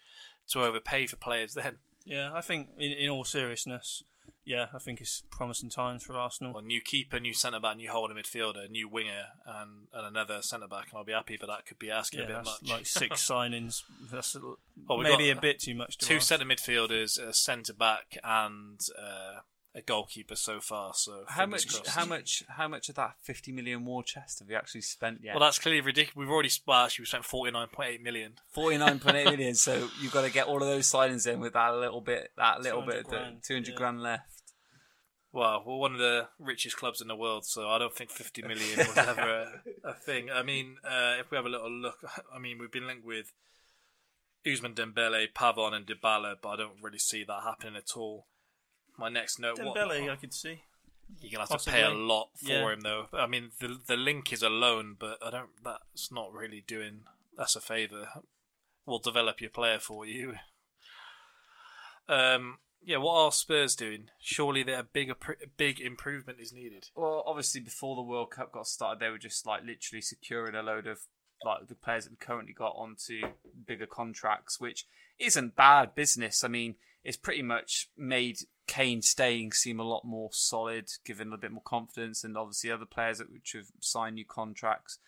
to 0.48 0.62
overpay 0.62 1.06
for 1.06 1.16
players 1.16 1.54
then. 1.54 1.78
yeah, 2.04 2.30
I 2.32 2.40
think 2.40 2.68
in, 2.78 2.92
in 2.92 3.10
all 3.10 3.24
seriousness, 3.24 4.04
yeah, 4.46 4.66
I 4.72 4.78
think 4.78 5.00
it's 5.00 5.24
promising 5.28 5.70
times 5.70 6.04
for 6.04 6.14
Arsenal. 6.14 6.54
Well, 6.54 6.62
new 6.62 6.80
keeper, 6.80 7.18
new 7.18 7.34
centre 7.34 7.58
back, 7.58 7.76
new 7.76 7.90
holding 7.90 8.16
midfielder, 8.16 8.70
new 8.70 8.88
winger, 8.88 9.24
and, 9.44 9.88
and 9.92 10.06
another 10.06 10.40
centre 10.40 10.68
back, 10.68 10.86
and 10.90 10.98
I'll 10.98 11.04
be 11.04 11.12
happy, 11.12 11.36
but 11.38 11.48
that 11.48 11.66
could 11.66 11.80
be 11.80 11.90
asking 11.90 12.20
yeah, 12.20 12.24
a 12.24 12.28
bit 12.28 12.36
that's 12.44 12.62
much. 12.62 12.70
like 12.70 12.86
six 12.86 13.28
signings. 13.28 13.82
That's 14.10 14.36
a, 14.36 14.40
Well, 14.88 14.98
maybe 14.98 15.30
a 15.30 15.36
bit 15.36 15.58
too 15.58 15.74
much. 15.74 15.98
To 15.98 16.06
Two 16.06 16.16
ask. 16.16 16.28
centre 16.28 16.46
midfielders, 16.46 17.20
a 17.20 17.34
centre 17.34 17.72
back, 17.72 18.16
and 18.22 18.80
uh, 18.96 19.40
a 19.76 19.82
goalkeeper 19.82 20.36
so 20.36 20.58
far. 20.60 20.94
So 20.94 21.24
How 21.28 21.44
much? 21.44 21.68
crossed. 21.68 21.88
How 21.88 22.06
much? 22.06 22.42
How 22.48 22.66
much 22.66 22.88
of 22.88 22.94
that 22.94 23.16
50 23.22 23.52
million 23.52 23.84
war 23.84 24.02
chest 24.02 24.38
have 24.38 24.48
you 24.48 24.56
actually 24.56 24.80
spent 24.80 25.20
yet? 25.22 25.34
Well, 25.34 25.44
that's 25.44 25.58
clearly 25.58 25.82
ridiculous. 25.82 26.16
We've 26.16 26.30
already 26.30 26.50
well, 26.66 26.84
actually 26.86 27.02
we 27.02 27.06
spent 27.06 27.24
forty 27.24 27.50
nine 27.50 27.68
point 27.70 27.90
eight 27.90 28.02
million. 28.02 28.34
49.8 28.56 29.24
million. 29.24 29.54
So 29.54 29.88
you've 30.00 30.12
got 30.12 30.22
to 30.22 30.30
get 30.30 30.46
all 30.46 30.62
of 30.62 30.68
those 30.68 30.90
signings 30.90 31.26
in 31.26 31.40
with 31.40 31.52
that 31.52 31.74
little 31.74 32.00
bit, 32.00 32.30
that 32.38 32.62
little 32.62 32.82
200 32.82 32.96
bit, 32.96 33.06
grand, 33.10 33.36
of 33.36 33.42
200 33.42 33.68
yeah. 33.68 33.74
grand 33.76 34.02
left. 34.02 34.35
Well, 35.32 35.62
we're 35.66 35.76
one 35.76 35.92
of 35.92 35.98
the 35.98 36.28
richest 36.38 36.76
clubs 36.76 37.00
in 37.02 37.08
the 37.08 37.16
world, 37.16 37.44
so 37.44 37.68
I 37.68 37.78
don't 37.78 37.94
think 37.94 38.10
50 38.10 38.42
million 38.42 38.78
was 38.78 38.96
ever 38.96 39.20
a, 39.84 39.88
a 39.90 39.92
thing. 39.94 40.30
I 40.30 40.42
mean, 40.42 40.76
uh, 40.84 41.16
if 41.20 41.30
we 41.30 41.36
have 41.36 41.44
a 41.44 41.50
little 41.50 41.70
look, 41.70 41.98
I 42.34 42.38
mean, 42.38 42.58
we've 42.58 42.70
been 42.72 42.86
linked 42.86 43.04
with 43.04 43.32
Ousmane 44.46 44.74
Dembele, 44.74 45.26
Pavon, 45.34 45.74
and 45.74 45.86
Dybala, 45.86 46.36
but 46.40 46.48
I 46.50 46.56
don't 46.56 46.80
really 46.82 46.98
see 46.98 47.22
that 47.24 47.42
happening 47.42 47.76
at 47.76 47.96
all. 47.96 48.26
My 48.96 49.08
next 49.10 49.38
note, 49.38 49.58
what- 49.58 49.76
Dembele, 49.76 50.10
I 50.10 50.16
could 50.16 50.32
see. 50.32 50.62
You're 51.20 51.30
gonna 51.38 51.46
have 51.48 51.62
to 51.62 51.70
pay 51.70 51.82
a 51.82 51.90
lot 51.90 52.30
for 52.36 52.48
Yeah. 52.48 52.72
him, 52.72 52.80
though. 52.80 53.06
I 53.12 53.26
mean, 53.28 53.52
the 53.60 53.78
the 53.86 53.96
link 53.96 54.32
is 54.32 54.42
a 54.42 54.48
loan, 54.48 54.96
but 54.98 55.18
I 55.24 55.30
don't. 55.30 55.50
That's 55.62 56.10
not 56.10 56.32
really 56.32 56.64
doing 56.66 57.04
us 57.38 57.54
a 57.54 57.60
favour. 57.60 58.08
We'll 58.84 58.98
develop 58.98 59.40
your 59.40 59.50
player 59.50 59.78
for 59.78 60.04
you. 60.04 60.34
Um, 62.08 62.58
yeah. 62.82 62.98
What 62.98 63.14
are 63.20 63.32
Spurs 63.32 63.76
doing? 63.76 64.10
Surely 64.18 64.62
their 64.62 64.82
big 64.82 65.12
big 65.56 65.80
improvement 65.80 66.38
is 66.40 66.52
needed. 66.52 66.88
Well, 66.94 67.22
obviously, 67.26 67.60
before 67.60 67.96
the 67.96 68.02
World 68.02 68.30
Cup 68.30 68.52
got 68.52 68.66
started, 68.66 69.00
they 69.00 69.10
were 69.10 69.18
just 69.18 69.46
like 69.46 69.64
literally 69.64 70.02
securing 70.02 70.54
a 70.54 70.62
load 70.62 70.86
of 70.86 71.00
like 71.44 71.68
the 71.68 71.74
players 71.74 72.06
that 72.06 72.18
currently 72.18 72.52
got 72.52 72.74
onto 72.76 73.20
bigger 73.66 73.86
contracts, 73.86 74.60
which 74.60 74.86
isn't 75.18 75.56
bad 75.56 75.94
business. 75.94 76.42
I 76.42 76.48
mean, 76.48 76.76
it's 77.04 77.16
pretty 77.16 77.42
much 77.42 77.90
made 77.96 78.38
Kane 78.66 79.02
staying 79.02 79.52
seem 79.52 79.78
a 79.78 79.84
lot 79.84 80.04
more 80.04 80.30
solid, 80.32 80.90
given 81.04 81.32
a 81.32 81.38
bit 81.38 81.52
more 81.52 81.62
confidence, 81.62 82.24
and 82.24 82.36
obviously 82.36 82.70
other 82.70 82.86
players 82.86 83.18
that 83.18 83.32
which 83.32 83.52
have 83.54 83.66
signed 83.80 84.16
new 84.16 84.24
contracts. 84.24 84.98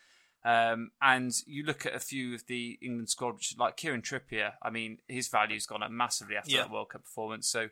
Um, 0.48 0.92
and 1.02 1.32
you 1.46 1.62
look 1.64 1.84
at 1.84 1.94
a 1.94 2.00
few 2.00 2.34
of 2.34 2.46
the 2.46 2.78
England 2.80 3.10
squad, 3.10 3.34
which, 3.34 3.54
like 3.58 3.76
Kieran 3.76 4.00
Trippier. 4.02 4.52
I 4.62 4.70
mean, 4.70 4.98
his 5.06 5.28
value's 5.28 5.66
gone 5.66 5.82
up 5.82 5.90
massively 5.90 6.36
after 6.36 6.50
Yeah. 6.52 6.62
that 6.62 6.70
World 6.70 6.88
Cup 6.90 7.04
performance. 7.04 7.46
So, 7.48 7.68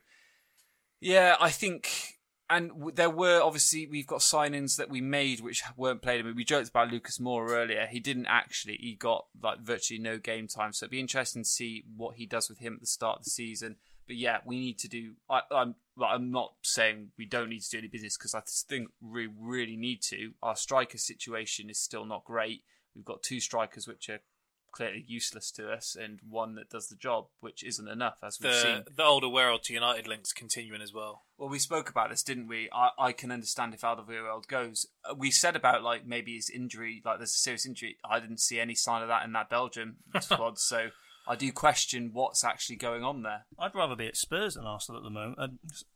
yeah, 1.00 1.36
I 1.40 1.50
think, 1.50 2.18
and 2.50 2.68
w- 2.70 2.92
there 2.94 3.08
were 3.10 3.40
obviously 3.40 3.86
we've 3.86 4.06
got 4.06 4.20
signings 4.20 4.76
that 4.76 4.90
we 4.90 5.00
made 5.00 5.40
which 5.40 5.62
weren't 5.76 6.02
played. 6.02 6.20
I 6.20 6.24
mean, 6.24 6.36
we 6.36 6.44
joked 6.44 6.68
about 6.68 6.90
Lucas 6.90 7.18
Moura 7.18 7.50
earlier. 7.52 7.86
He 7.86 7.98
didn't 8.00 8.26
actually. 8.26 8.76
He 8.80 8.94
got 8.94 9.26
like 9.42 9.60
virtually 9.60 9.98
no 9.98 10.18
game 10.18 10.46
time. 10.46 10.72
So 10.72 10.84
it'd 10.84 10.90
be 10.90 11.00
interesting 11.00 11.44
to 11.44 11.48
see 11.48 11.84
what 11.96 12.16
he 12.16 12.26
does 12.26 12.48
with 12.48 12.58
him 12.58 12.74
at 12.74 12.80
the 12.80 12.86
start 12.86 13.18
of 13.20 13.24
the 13.24 13.30
season. 13.30 13.76
But 14.06 14.16
yeah, 14.16 14.38
we 14.44 14.58
need 14.58 14.78
to 14.80 14.88
do. 14.88 15.14
I, 15.28 15.40
I'm 15.50 15.74
like, 15.96 16.10
I'm 16.14 16.30
not 16.30 16.52
saying 16.62 17.08
we 17.18 17.26
don't 17.26 17.48
need 17.48 17.62
to 17.62 17.70
do 17.70 17.78
any 17.78 17.88
business 17.88 18.16
because 18.16 18.34
I 18.34 18.42
think 18.68 18.88
we 19.00 19.28
really 19.38 19.76
need 19.76 20.02
to. 20.02 20.32
Our 20.42 20.56
striker 20.56 20.98
situation 20.98 21.70
is 21.70 21.78
still 21.78 22.04
not 22.04 22.24
great. 22.24 22.62
We've 22.94 23.04
got 23.04 23.22
two 23.22 23.40
strikers 23.40 23.86
which 23.88 24.08
are 24.08 24.20
clearly 24.72 25.04
useless 25.06 25.50
to 25.52 25.72
us, 25.72 25.96
and 25.98 26.18
one 26.28 26.54
that 26.56 26.68
does 26.68 26.88
the 26.88 26.96
job, 26.96 27.26
which 27.40 27.64
isn't 27.64 27.88
enough 27.88 28.18
as 28.22 28.38
we've 28.40 28.54
seen. 28.54 28.82
The 28.84 28.92
the 28.96 29.02
Alderweireld 29.02 29.62
to 29.62 29.72
United 29.72 30.06
links 30.06 30.32
continuing 30.32 30.82
as 30.82 30.92
well. 30.92 31.22
Well, 31.38 31.48
we 31.48 31.58
spoke 31.58 31.88
about 31.88 32.10
this, 32.10 32.22
didn't 32.22 32.48
we? 32.48 32.68
I, 32.72 32.90
I 32.98 33.12
can 33.12 33.32
understand 33.32 33.72
if 33.74 33.80
Alderweireld 33.80 34.46
goes. 34.48 34.86
Uh, 35.08 35.14
We 35.14 35.30
said 35.30 35.56
about 35.56 35.82
like 35.82 36.06
maybe 36.06 36.34
his 36.36 36.50
injury, 36.50 37.02
like 37.04 37.18
there's 37.18 37.30
a 37.34 37.38
serious 37.38 37.66
injury. 37.66 37.96
I 38.08 38.20
didn't 38.20 38.40
see 38.40 38.60
any 38.60 38.74
sign 38.74 39.02
of 39.02 39.08
that 39.08 39.24
in 39.24 39.32
that 39.32 39.48
Belgium 39.50 39.96
squad, 40.20 40.58
so 40.58 40.88
I 41.28 41.34
do 41.36 41.50
question 41.52 42.10
what's 42.12 42.44
actually 42.44 42.76
going 42.76 43.02
on 43.02 43.22
there. 43.22 43.46
I'd 43.58 43.74
rather 43.74 43.96
be 43.96 44.06
at 44.06 44.16
Spurs 44.16 44.54
than 44.54 44.64
Arsenal 44.64 45.00
at 45.00 45.04
the 45.04 45.10
moment. 45.10 45.38
Uh, 45.38 45.48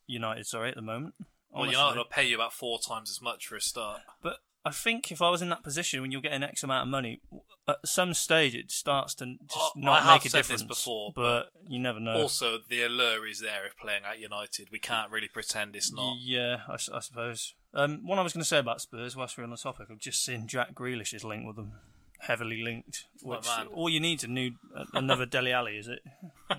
United, 0.07 0.47
sorry, 0.47 0.71
at 0.71 0.75
the 0.77 0.83
moment. 0.83 1.15
Well, 1.53 1.63
honestly. 1.63 1.79
United 1.79 1.97
will 1.99 2.05
pay 2.05 2.25
you 2.29 2.35
about 2.37 2.53
four 2.53 2.79
times 2.81 3.11
as 3.11 3.21
much 3.23 3.47
for 3.47 3.57
a 3.57 3.61
start. 3.61 4.01
But 4.23 4.37
I 4.65 4.71
think 4.71 5.11
if 5.11 5.23
I 5.23 5.31
was 5.31 5.41
in 5.43 5.49
that 5.51 5.63
position 5.65 6.03
when 6.03 6.11
you're 6.13 6.21
getting 6.21 6.43
X 6.43 6.63
amount 6.63 6.83
of 6.83 6.89
money, 6.91 7.21
at 7.69 7.79
some 7.87 8.13
stage 8.15 8.55
it 8.55 8.71
starts 8.71 9.15
to 9.17 9.25
just 9.43 9.57
Oh, 9.57 9.71
not 9.77 10.03
I 10.03 10.05
have 10.05 10.15
make 10.17 10.27
a 10.27 10.29
said 10.31 10.39
this 10.41 10.47
difference. 10.49 10.63
before, 10.65 11.13
but 11.15 11.51
you 11.69 11.79
never 11.79 12.01
know. 12.01 12.15
Also, 12.15 12.59
the 12.69 12.83
allure 12.83 13.27
is 13.27 13.41
there 13.41 13.67
if 13.67 13.77
playing 13.79 14.03
at 14.05 14.19
United. 14.19 14.69
We 14.71 14.79
can't 14.79 15.11
really 15.11 15.29
pretend 15.29 15.77
it's 15.77 15.93
not. 15.93 16.17
Yeah, 16.21 16.59
I 16.69 16.77
suppose. 16.77 17.55
Um, 17.73 18.01
what 18.05 18.19
I 18.19 18.23
was 18.23 18.33
going 18.33 18.43
to 18.43 18.49
say 18.49 18.59
about 18.59 18.81
Spurs, 18.81 19.15
whilst 19.17 19.39
we're 19.39 19.45
on 19.45 19.51
the 19.51 19.57
topic, 19.57 19.87
I've 19.91 19.99
just 19.99 20.25
seen 20.25 20.47
Jack 20.49 20.75
Grealish 20.75 21.15
is 21.15 21.23
linked 21.25 21.47
with 21.47 21.57
them, 21.57 21.73
heavily 22.21 22.63
linked. 22.63 23.07
My 23.23 23.37
Which 23.37 23.49
all 23.73 23.89
you 23.89 24.01
need 24.01 24.19
is 24.21 24.25
a 24.25 24.29
new 24.29 24.53
another 24.95 25.27
Dele 25.35 25.53
Alli, 25.53 25.77
is 25.77 25.89
it? 25.89 26.01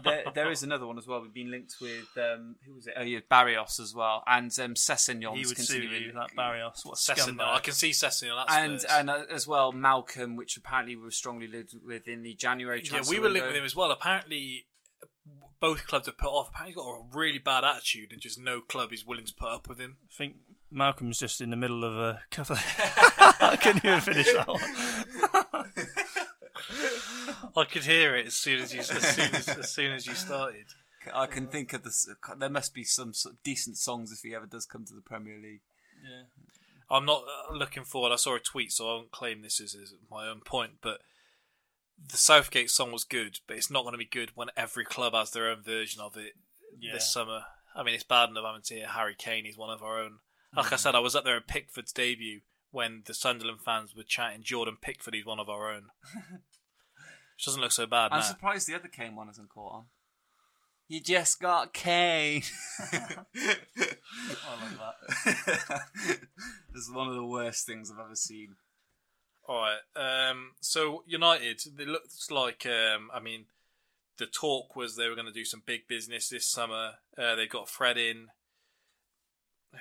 there, 0.03 0.23
there 0.33 0.51
is 0.51 0.63
another 0.63 0.87
one 0.87 0.97
as 0.97 1.07
well. 1.07 1.21
We've 1.21 1.33
been 1.33 1.51
linked 1.51 1.75
with 1.81 2.07
um, 2.17 2.55
who 2.65 2.75
was 2.75 2.87
it? 2.87 2.93
Oh 2.97 3.03
yeah, 3.03 3.19
Barrios 3.29 3.79
as 3.79 3.93
well, 3.93 4.23
and 4.27 4.51
um, 4.59 4.73
he 4.75 5.45
would 5.45 5.55
continuing. 5.55 6.03
you, 6.03 6.13
that 6.13 6.35
Barrios. 6.35 6.81
What 6.83 6.97
scumbag. 6.97 7.41
I 7.41 7.59
can 7.59 7.73
see 7.73 7.91
Sessegnon. 7.91 8.45
That's 8.47 8.55
and 8.55 8.85
and 8.89 9.09
uh, 9.09 9.23
as 9.31 9.47
well 9.47 9.71
Malcom, 9.73 10.35
which 10.35 10.57
apparently 10.57 10.95
we 10.95 11.03
were 11.03 11.11
strongly 11.11 11.47
linked 11.47 11.73
with 11.85 12.07
in 12.07 12.23
the 12.23 12.33
January 12.33 12.81
yeah, 12.83 13.01
we 13.09 13.19
were 13.19 13.29
linked 13.29 13.47
with 13.47 13.55
him 13.55 13.65
as 13.65 13.75
well. 13.75 13.91
Apparently, 13.91 14.65
both 15.59 15.87
clubs 15.87 16.07
have 16.07 16.17
put 16.17 16.29
off. 16.29 16.49
Apparently, 16.49 16.73
he's 16.73 16.83
got 16.83 16.89
a 16.89 17.03
really 17.13 17.39
bad 17.39 17.63
attitude, 17.63 18.11
and 18.11 18.21
just 18.21 18.39
no 18.39 18.61
club 18.61 18.91
is 18.91 19.05
willing 19.05 19.25
to 19.25 19.33
put 19.33 19.49
up 19.49 19.69
with 19.69 19.79
him. 19.79 19.97
I 20.03 20.13
think 20.17 20.35
Malcolm's 20.71 21.19
just 21.19 21.41
in 21.41 21.49
the 21.49 21.55
middle 21.55 21.83
of 21.83 21.95
a 21.95 22.21
couple. 22.31 22.57
I 23.41 23.57
couldn't 23.61 23.85
even 23.85 24.01
finish 24.01 24.31
that 24.33 24.47
one. 24.47 24.61
I 27.57 27.65
could 27.65 27.83
hear 27.83 28.15
it 28.15 28.27
as 28.27 28.35
soon 28.35 28.61
as 28.61 28.73
you 28.73 28.79
as 28.81 28.87
soon 28.87 29.35
as, 29.35 29.47
as 29.49 29.71
soon 29.71 29.91
as 29.93 30.05
you 30.07 30.13
started. 30.13 30.65
I 31.13 31.25
can 31.25 31.47
think 31.47 31.73
of 31.73 31.83
this. 31.83 32.07
There 32.37 32.49
must 32.49 32.73
be 32.73 32.83
some 32.83 33.13
sort 33.13 33.35
of 33.35 33.43
decent 33.43 33.77
songs 33.77 34.11
if 34.11 34.19
he 34.21 34.35
ever 34.35 34.45
does 34.45 34.65
come 34.65 34.85
to 34.85 34.93
the 34.93 35.01
Premier 35.01 35.35
League. 35.41 35.61
Yeah, 36.03 36.23
I'm 36.89 37.05
not 37.05 37.23
uh, 37.23 37.53
looking 37.55 37.83
forward. 37.83 38.11
I 38.13 38.17
saw 38.17 38.35
a 38.35 38.39
tweet, 38.39 38.71
so 38.71 38.87
I 38.89 38.93
won't 38.95 39.11
claim 39.11 39.41
this 39.41 39.59
is, 39.59 39.75
as 39.75 39.93
my 40.11 40.27
own 40.27 40.41
point, 40.41 40.73
but 40.81 40.99
the 42.07 42.17
Southgate 42.17 42.69
song 42.69 42.91
was 42.91 43.03
good, 43.03 43.39
but 43.47 43.57
it's 43.57 43.71
not 43.71 43.83
going 43.83 43.93
to 43.93 43.97
be 43.97 44.05
good 44.05 44.31
when 44.35 44.49
every 44.57 44.85
club 44.85 45.13
has 45.13 45.31
their 45.31 45.49
own 45.49 45.61
version 45.63 46.01
of 46.01 46.17
it 46.17 46.33
Yeah. 46.79 46.93
this 46.93 47.11
summer. 47.11 47.41
I 47.75 47.83
mean, 47.83 47.95
it's 47.95 48.03
bad 48.03 48.29
enough 48.29 48.45
having 48.45 48.61
to 48.63 48.75
hear 48.75 48.87
Harry 48.87 49.15
Kane. 49.17 49.45
He's 49.45 49.57
one 49.57 49.69
of 49.69 49.81
our 49.81 49.99
own. 50.01 50.19
Like 50.55 50.73
I 50.73 50.75
said, 50.75 50.95
I 50.95 50.99
was 50.99 51.15
up 51.15 51.23
there 51.23 51.37
at 51.37 51.47
Pickford's 51.47 51.93
debut 51.93 52.41
when 52.71 53.03
the 53.05 53.13
Sunderland 53.13 53.61
fans 53.63 53.95
were 53.95 54.03
chanting 54.03 54.43
Jordan 54.43 54.77
Pickford. 54.81 55.13
He's 55.13 55.25
one 55.25 55.39
of 55.39 55.49
our 55.49 55.71
own. 55.71 55.85
Which 57.41 57.47
doesn't 57.47 57.61
look 57.61 57.71
so 57.71 57.87
bad 57.87 58.11
I'm 58.11 58.19
now. 58.19 58.23
surprised 58.23 58.67
the 58.67 58.75
other 58.75 58.87
Kane 58.87 59.15
one 59.15 59.25
hasn't 59.25 59.49
caught 59.49 59.73
on. 59.73 59.83
You 60.87 61.01
just 61.01 61.41
got 61.41 61.73
Kane. 61.73 62.43
I 62.93 63.15
love 64.61 64.79
that. 64.79 65.81
this 66.71 66.83
is 66.83 66.91
one 66.93 67.07
of 67.07 67.15
the 67.15 67.25
worst 67.25 67.65
things 67.65 67.89
I've 67.89 68.05
ever 68.05 68.13
seen. 68.13 68.57
All 69.47 69.55
right. 69.55 69.79
Um, 70.29 70.51
so 70.59 71.03
United, 71.07 71.63
it 71.79 71.87
looks 71.87 72.29
like. 72.29 72.67
Um, 72.67 73.09
I 73.11 73.19
mean, 73.19 73.45
the 74.19 74.27
talk 74.27 74.75
was 74.75 74.95
they 74.95 75.09
were 75.09 75.15
going 75.15 75.25
to 75.25 75.33
do 75.33 75.43
some 75.43 75.63
big 75.65 75.87
business 75.87 76.29
this 76.29 76.45
summer. 76.45 76.91
Uh, 77.17 77.33
they 77.33 77.47
got 77.47 77.69
Fred 77.69 77.97
in, 77.97 78.27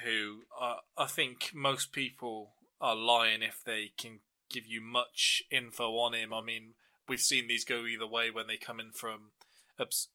who 0.03 0.45
uh, 0.59 0.77
I 0.97 1.05
think 1.05 1.51
most 1.53 1.93
people 1.93 2.53
are 2.81 2.97
lying 2.97 3.43
if 3.43 3.63
they 3.63 3.93
can 3.99 4.21
give 4.49 4.67
you 4.67 4.81
much 4.81 5.43
info 5.51 5.99
on 5.99 6.15
him. 6.15 6.33
I 6.33 6.41
mean, 6.41 6.73
we've 7.11 7.21
seen 7.21 7.49
these 7.49 7.65
go 7.65 7.85
either 7.85 8.07
way 8.07 8.31
when 8.31 8.47
they 8.47 8.57
come 8.57 8.79
in 8.81 8.93
from 8.93 9.33
obs- 9.79 10.09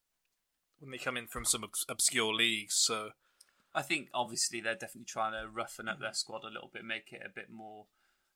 when 0.80 0.91
they 0.91 0.98
come 0.98 1.18
in 1.18 1.28
from 1.28 1.43
some 1.46 1.64
obs- 1.64 1.86
obscure 1.89 2.34
leagues. 2.34 2.74
So 2.76 3.10
I 3.76 3.82
think 3.82 4.08
obviously 4.14 4.62
they're 4.62 4.74
definitely 4.74 5.06
trying 5.06 5.34
to 5.34 5.50
roughen 5.50 5.89
up 5.89 6.00
their 6.00 6.14
squad 6.14 6.43
a 6.43 6.48
little 6.48 6.70
bit, 6.74 6.86
make 6.86 7.12
it 7.12 7.22
a 7.26 7.30
bit 7.30 7.50
more, 7.52 7.88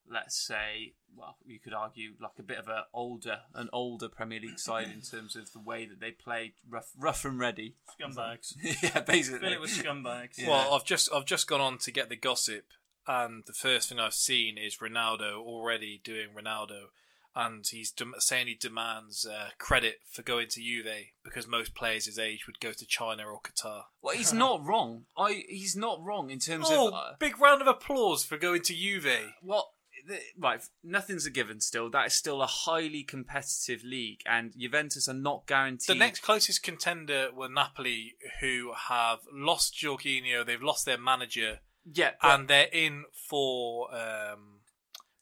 let's 0.10 0.38
say, 0.38 0.94
well, 1.16 1.38
you 1.46 1.60
could 1.60 1.74
argue 1.74 2.12
like 2.20 2.38
a 2.38 2.44
bit 2.44 2.58
of 2.58 2.68
a 2.68 2.86
older, 2.94 3.40
an 3.56 3.70
older 3.72 4.10
Premier 4.10 4.40
League 4.42 4.60
side 4.60 4.88
in 4.94 5.02
terms 5.02 5.36
of 5.38 5.54
the 5.54 5.60
way 5.60 5.86
that 5.86 6.00
they 6.02 6.12
play, 6.12 6.54
rough, 6.70 6.92
rough 6.98 7.24
and 7.24 7.40
ready. 7.40 7.76
Scumbags. 8.00 8.54
yeah, 8.84 9.00
basically. 9.02 9.40
Fill 9.40 9.54
it 9.54 9.62
with 9.62 9.72
scumbags. 9.72 10.46
Well, 10.46 10.74
I've 10.74 10.86
just 10.86 11.10
I've 11.14 11.26
just 11.26 11.48
gone 11.48 11.62
on 11.62 11.78
to 11.80 11.92
get 11.92 12.10
the 12.10 12.16
gossip, 12.18 12.66
and 13.08 13.44
the 13.48 13.54
first 13.54 13.88
thing 13.90 14.00
I've 14.00 14.14
seen 14.14 14.58
is 14.58 14.78
Ronaldo 14.78 15.38
already 15.38 16.02
doing 16.04 16.28
Ronaldo, 16.38 16.88
and 17.36 17.66
he's 17.68 17.92
dem- 17.92 18.16
saying 18.20 18.48
he 18.48 18.56
demands 18.56 19.26
uh, 19.26 19.50
credit 19.58 19.98
for 20.12 20.22
going 20.24 20.48
to 20.50 20.62
Juve 20.62 20.94
because 21.24 21.48
most 21.48 21.76
players 21.76 22.06
his 22.06 22.18
age 22.20 22.46
would 22.48 22.60
go 22.60 22.72
to 22.72 22.86
China 22.86 23.24
or 23.26 23.40
Qatar. 23.42 23.84
Well, 24.02 24.16
he's 24.16 24.34
not 24.46 24.66
wrong. 24.66 25.06
I 25.18 25.44
he's 25.48 25.76
not 25.76 26.02
wrong 26.04 26.30
in 26.32 26.40
terms 26.40 26.66
Oh, 26.70 26.88
of 26.90 26.94
uh, 26.94 27.12
big 27.20 27.40
round 27.40 27.62
of 27.62 27.68
applause 27.68 28.24
for 28.24 28.38
going 28.38 28.62
to 28.64 28.74
Juve. 28.76 29.06
Well, 29.44 29.72
the- 30.08 30.20
Right, 30.38 30.62
nothing's 30.84 31.26
a 31.26 31.30
given. 31.30 31.60
Still, 31.62 31.90
that 31.92 32.08
is 32.08 32.14
still 32.14 32.42
a 32.42 32.48
highly 32.48 33.04
competitive 33.04 33.84
league, 33.84 34.22
and 34.26 34.54
Juventus 34.58 35.08
are 35.08 35.14
not 35.14 35.46
guaranteed. 35.46 35.94
The 35.96 36.00
next 36.00 36.22
closest 36.22 36.64
contender 36.64 37.30
were 37.36 37.50
Napoli, 37.50 38.16
who 38.40 38.72
have 38.88 39.20
lost 39.32 39.76
Jorginho. 39.76 40.46
They've 40.46 40.62
lost 40.62 40.86
their 40.86 40.98
manager, 40.98 41.60
yeah, 41.86 42.12
but- 42.22 42.32
and 42.40 42.48
they're 42.48 42.70
in 42.72 43.04
for 43.30 43.94
um, 43.94 44.62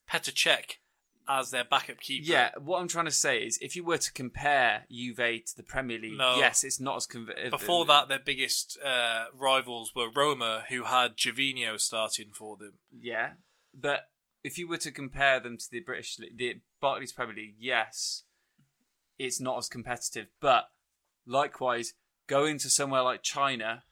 Petr 0.09 0.31
Cech 0.31 0.75
as 1.29 1.51
their 1.51 1.63
backup 1.63 1.99
keeper. 1.99 2.25
Yeah, 2.31 2.51
what 2.57 2.79
I'm 2.79 2.87
trying 2.87 3.05
to 3.05 3.11
say 3.11 3.39
is, 3.39 3.57
if 3.61 3.75
you 3.75 3.83
were 3.83 3.97
to 3.97 4.11
compare 4.13 4.85
Juve 4.91 5.15
to 5.17 5.55
the 5.57 5.63
Premier 5.63 5.99
League, 5.99 6.17
No. 6.17 6.37
yes, 6.37 6.63
it's 6.63 6.79
not 6.79 6.95
as 6.97 7.07
conv- 7.07 7.49
Before 7.51 7.85
that, 7.85 8.07
their 8.07 8.19
biggest 8.19 8.77
uh, 8.83 9.25
rivals 9.33 9.93
were 9.95 10.09
Roma, 10.09 10.63
who 10.69 10.83
had 10.83 11.17
Gervinho 11.17 11.79
starting 11.79 12.31
for 12.33 12.57
them. 12.57 12.73
yeah. 12.97 13.31
But 13.73 14.09
if 14.43 14.57
you 14.57 14.67
were 14.67 14.77
to 14.77 14.91
compare 14.91 15.39
them 15.39 15.57
to 15.57 15.65
the 15.69 15.81
British, 15.81 16.17
League- 16.19 16.37
the 16.37 16.61
Barclays 16.81 17.11
Premier 17.13 17.35
League, 17.35 17.55
yes, 17.59 18.23
it's 19.19 19.39
not 19.41 19.57
as 19.57 19.67
competitive. 19.67 20.27
But 20.39 20.69
likewise, 21.25 21.93
going 22.27 22.57
to 22.59 22.69
somewhere 22.69 23.01
like 23.01 23.21
China 23.23 23.83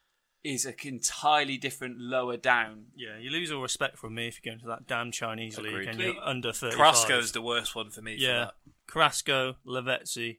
is 0.45 0.65
an 0.65 0.75
entirely 0.83 1.57
different 1.57 1.99
lower 1.99 2.37
down. 2.37 2.85
Yeah, 2.95 3.17
you 3.19 3.31
lose 3.31 3.51
all 3.51 3.61
respect 3.61 3.97
from 3.97 4.13
me 4.13 4.27
if 4.27 4.37
you 4.37 4.51
go 4.51 4.53
into 4.53 4.67
that 4.67 4.85
damn 4.85 5.11
Chinese 5.11 5.57
league 5.57 5.73
Agreed. 5.73 5.87
and 5.89 5.99
you're 5.99 6.23
under 6.23 6.53
35. 6.53 6.77
Carrasco's 6.77 7.31
the 7.31 7.41
worst 7.41 7.75
one 7.75 7.89
for 7.89 8.01
me. 8.01 8.15
Yeah, 8.19 8.51
Carrasco, 8.87 9.55
Lavezzi, 9.65 10.37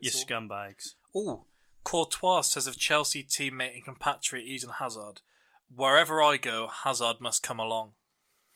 you 0.00 0.10
scumbags. 0.10 0.94
For 1.12 1.24
that. 1.24 1.30
Ooh, 1.30 1.44
Courtois 1.82 2.42
says 2.42 2.66
of 2.68 2.78
Chelsea 2.78 3.24
teammate 3.24 3.74
and 3.74 3.84
compatriot 3.84 4.46
Eden 4.46 4.70
Hazard, 4.78 5.22
wherever 5.74 6.22
I 6.22 6.36
go, 6.36 6.68
Hazard 6.68 7.20
must 7.20 7.42
come 7.42 7.58
along. 7.58 7.92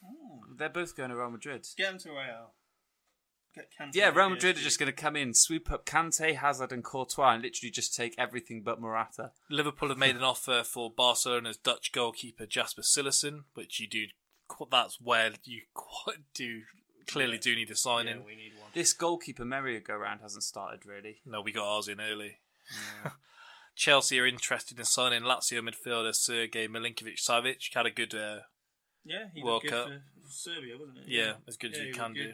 Hmm, 0.05 0.57
they're 0.57 0.69
both 0.69 0.97
going 0.97 1.11
to 1.11 1.17
Real 1.17 1.31
Madrid. 1.31 1.67
Get 1.77 1.93
him 1.93 1.99
to 1.99 2.11
Real. 2.11 2.53
Get 3.55 3.69
Kante 3.79 3.95
Yeah, 3.95 4.09
Real 4.11 4.31
Madrid 4.31 4.57
are 4.57 4.61
just 4.61 4.79
going 4.79 4.87
to 4.91 4.93
come 4.99 5.15
in, 5.17 5.35
sweep 5.35 5.71
up 5.71 5.85
Kante, 5.85 6.37
Hazard, 6.37 6.73
and 6.73 6.83
Courtois, 6.83 7.33
and 7.35 7.43
literally 7.43 7.71
just 7.71 7.95
take 7.95 8.15
everything 8.17 8.63
but 8.63 8.81
Morata. 8.81 9.33
Liverpool 9.51 9.89
have 9.91 9.99
made 9.99 10.17
an 10.17 10.23
offer 10.23 10.63
for 10.65 10.91
Barcelona's 10.91 11.59
Dutch 11.59 11.93
goalkeeper 11.93 12.47
Jasper 12.47 12.83
Cillessen, 12.83 13.45
which 13.55 13.79
you 13.81 13.87
do. 13.89 14.05
That's 14.71 15.01
where 15.01 15.31
you 15.45 15.63
quite 15.75 16.19
do 16.35 16.63
clearly 17.07 17.37
do 17.39 17.55
need 17.57 17.71
a 17.71 17.75
sign 17.77 18.07
Yeah, 18.07 18.13
in. 18.13 18.25
we 18.25 18.37
need 18.37 18.53
one. 18.59 18.71
This 18.75 18.93
goalkeeper 18.93 19.45
merry-go-round 19.45 20.21
hasn't 20.23 20.45
started 20.45 20.87
really. 20.87 21.21
No, 21.27 21.41
we 21.43 21.53
got 21.53 21.67
ours 21.67 21.89
in 21.89 22.01
early. 22.01 22.39
Chelsea 23.75 24.21
are 24.21 24.27
interested 24.27 24.79
in 24.79 24.85
signing 24.85 25.23
Lazio 25.23 25.61
midfielder 25.67 26.15
Sergei 26.15 26.69
Milinkovic-Savic. 26.69 27.75
Had 27.75 27.87
a 27.87 27.91
good, 27.91 28.15
uh, 28.15 28.41
Yeah, 29.05 29.25
he 29.35 29.43
World 29.43 29.63
good 29.63 29.71
Cup. 29.71 29.87
for 29.89 30.03
Serbia, 30.29 30.75
wasn't 30.79 30.99
it? 30.99 31.05
yeah, 31.09 31.33
as 31.49 31.57
good 31.57 31.73
as 31.73 31.81
you 31.81 31.93
can 31.93 32.11
was 32.13 32.19
do. 32.19 32.33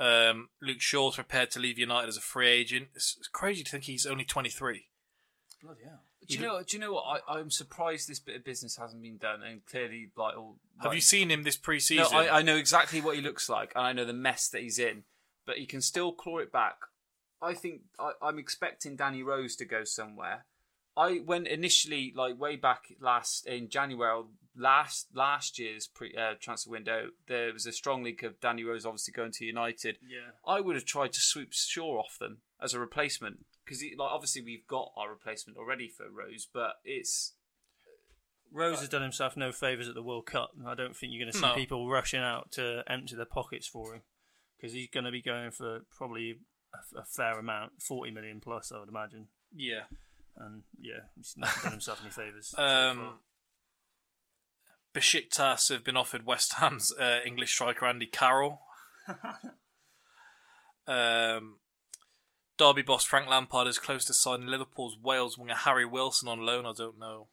Good. 0.00 0.30
Um, 0.30 0.48
Luke 0.62 0.80
Shaw's 0.80 1.16
prepared 1.16 1.50
to 1.52 1.58
leave 1.58 1.78
United 1.78 2.08
as 2.08 2.16
a 2.16 2.22
free 2.22 2.48
agent. 2.48 2.88
It's, 2.94 3.16
it's 3.18 3.28
crazy 3.28 3.62
to 3.62 3.70
think 3.70 3.84
he's 3.84 4.06
only 4.06 4.24
23. 4.24 4.86
Bloody 5.62 5.80
hell. 5.84 6.00
Do 6.26 6.34
you 6.34 6.40
know? 6.42 6.62
Do 6.62 6.76
you 6.76 6.80
know 6.80 6.92
what? 6.92 7.22
I, 7.28 7.38
I'm 7.38 7.50
surprised 7.50 8.08
this 8.08 8.20
bit 8.20 8.36
of 8.36 8.44
business 8.44 8.76
hasn't 8.76 9.02
been 9.02 9.16
done, 9.16 9.42
and 9.42 9.64
clearly, 9.66 10.10
like, 10.16 10.36
all. 10.36 10.58
Have 10.82 10.94
you 10.94 11.00
seen 11.00 11.30
him 11.30 11.42
this 11.42 11.56
No, 11.56 11.62
pre-season? 11.62 12.06
I, 12.12 12.28
I 12.28 12.42
know 12.42 12.56
exactly 12.56 13.00
what 13.00 13.16
he 13.16 13.22
looks 13.22 13.48
like, 13.48 13.72
and 13.74 13.84
I 13.84 13.92
know 13.92 14.04
the 14.04 14.12
mess 14.12 14.48
that 14.48 14.62
he's 14.62 14.78
in, 14.78 15.04
but 15.46 15.56
he 15.56 15.66
can 15.66 15.80
still 15.80 16.12
claw 16.12 16.38
it 16.38 16.52
back. 16.52 16.76
I 17.42 17.54
think 17.54 17.82
I, 17.98 18.12
I'm 18.22 18.38
expecting 18.38 18.96
Danny 18.96 19.22
Rose 19.22 19.56
to 19.56 19.64
go 19.64 19.82
somewhere. 19.84 20.44
I 20.96 21.20
went 21.24 21.46
initially, 21.48 22.12
like 22.14 22.38
way 22.38 22.56
back 22.56 22.84
last 23.00 23.46
in 23.46 23.68
January, 23.68 24.24
last 24.56 25.08
last 25.14 25.58
year's 25.58 25.86
pre, 25.86 26.14
uh, 26.14 26.34
transfer 26.40 26.70
window. 26.70 27.08
There 27.28 27.52
was 27.52 27.66
a 27.66 27.72
strong 27.72 28.02
link 28.02 28.22
of 28.22 28.40
Danny 28.40 28.64
Rose 28.64 28.84
obviously 28.84 29.12
going 29.12 29.32
to 29.32 29.44
United. 29.44 29.98
Yeah. 30.06 30.32
I 30.46 30.60
would 30.60 30.74
have 30.76 30.84
tried 30.84 31.12
to 31.14 31.20
sweep 31.20 31.52
Shaw 31.52 32.00
off 32.00 32.18
them 32.18 32.38
as 32.62 32.74
a 32.74 32.80
replacement 32.80 33.46
because, 33.64 33.82
like, 33.82 34.10
obviously 34.10 34.42
we've 34.42 34.66
got 34.66 34.90
our 34.96 35.08
replacement 35.08 35.56
already 35.58 35.88
for 35.88 36.06
Rose, 36.10 36.46
but 36.52 36.74
it's 36.84 37.34
Rose 38.52 38.80
has 38.80 38.88
done 38.88 39.02
himself 39.02 39.36
no 39.36 39.52
favours 39.52 39.88
at 39.88 39.94
the 39.94 40.02
World 40.02 40.26
Cup. 40.26 40.50
And 40.58 40.68
I 40.68 40.74
don't 40.74 40.96
think 40.96 41.12
you're 41.12 41.22
going 41.24 41.32
to 41.32 41.38
see 41.38 41.46
No. 41.46 41.54
people 41.54 41.88
rushing 41.88 42.20
out 42.20 42.50
to 42.52 42.82
empty 42.88 43.14
their 43.14 43.24
pockets 43.24 43.68
for 43.68 43.94
him 43.94 44.02
because 44.56 44.72
he's 44.72 44.88
going 44.90 45.04
to 45.04 45.12
be 45.12 45.22
going 45.22 45.52
for 45.52 45.80
probably 45.96 46.34
a, 46.74 46.98
a 46.98 47.04
fair 47.04 47.38
amount, 47.38 47.80
40 47.80 48.10
million 48.10 48.40
plus, 48.40 48.72
I 48.74 48.80
would 48.80 48.88
imagine. 48.88 49.28
yeah. 49.54 49.82
And 50.40 50.62
yeah, 50.80 51.00
he's 51.16 51.34
not 51.36 51.50
done 51.62 51.72
himself 51.72 52.00
any 52.02 52.10
favours. 52.10 52.54
Um. 52.58 53.18
Besiktas 54.92 55.68
have 55.68 55.84
been 55.84 55.96
offered 55.96 56.26
West 56.26 56.54
Ham's 56.54 56.92
uh, 56.98 57.20
English 57.24 57.52
striker 57.52 57.86
Andy 57.86 58.06
Carroll. 58.06 58.60
um, 60.88 61.58
Derby 62.56 62.82
boss 62.82 63.04
Frank 63.04 63.28
Lampard 63.28 63.68
is 63.68 63.78
close 63.78 64.04
to 64.06 64.14
signing 64.14 64.48
Liverpool's 64.48 64.98
Wales 65.00 65.38
winger 65.38 65.54
Harry 65.54 65.86
Wilson 65.86 66.28
on 66.28 66.40
loan. 66.40 66.66
I 66.66 66.72
don't 66.76 66.98
know. 66.98 67.28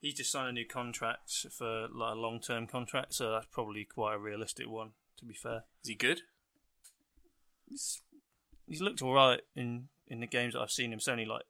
He's 0.00 0.14
just 0.14 0.30
signed 0.30 0.50
a 0.50 0.52
new 0.52 0.66
contract 0.66 1.46
for 1.50 1.88
like 1.92 2.14
a 2.14 2.18
long 2.18 2.40
term 2.40 2.66
contract, 2.66 3.14
so 3.14 3.32
that's 3.32 3.46
probably 3.50 3.84
quite 3.84 4.14
a 4.14 4.18
realistic 4.18 4.68
one, 4.68 4.90
to 5.18 5.24
be 5.24 5.34
fair. 5.34 5.64
Is 5.82 5.88
he 5.88 5.94
good? 5.94 6.20
He's, 7.68 8.02
he's 8.68 8.80
looked 8.80 9.02
all 9.02 9.14
right 9.14 9.40
in, 9.56 9.88
in 10.06 10.20
the 10.20 10.26
games 10.26 10.54
that 10.54 10.60
I've 10.60 10.70
seen 10.70 10.92
him. 10.92 10.98
It's 10.98 11.08
only 11.08 11.24
like 11.24 11.42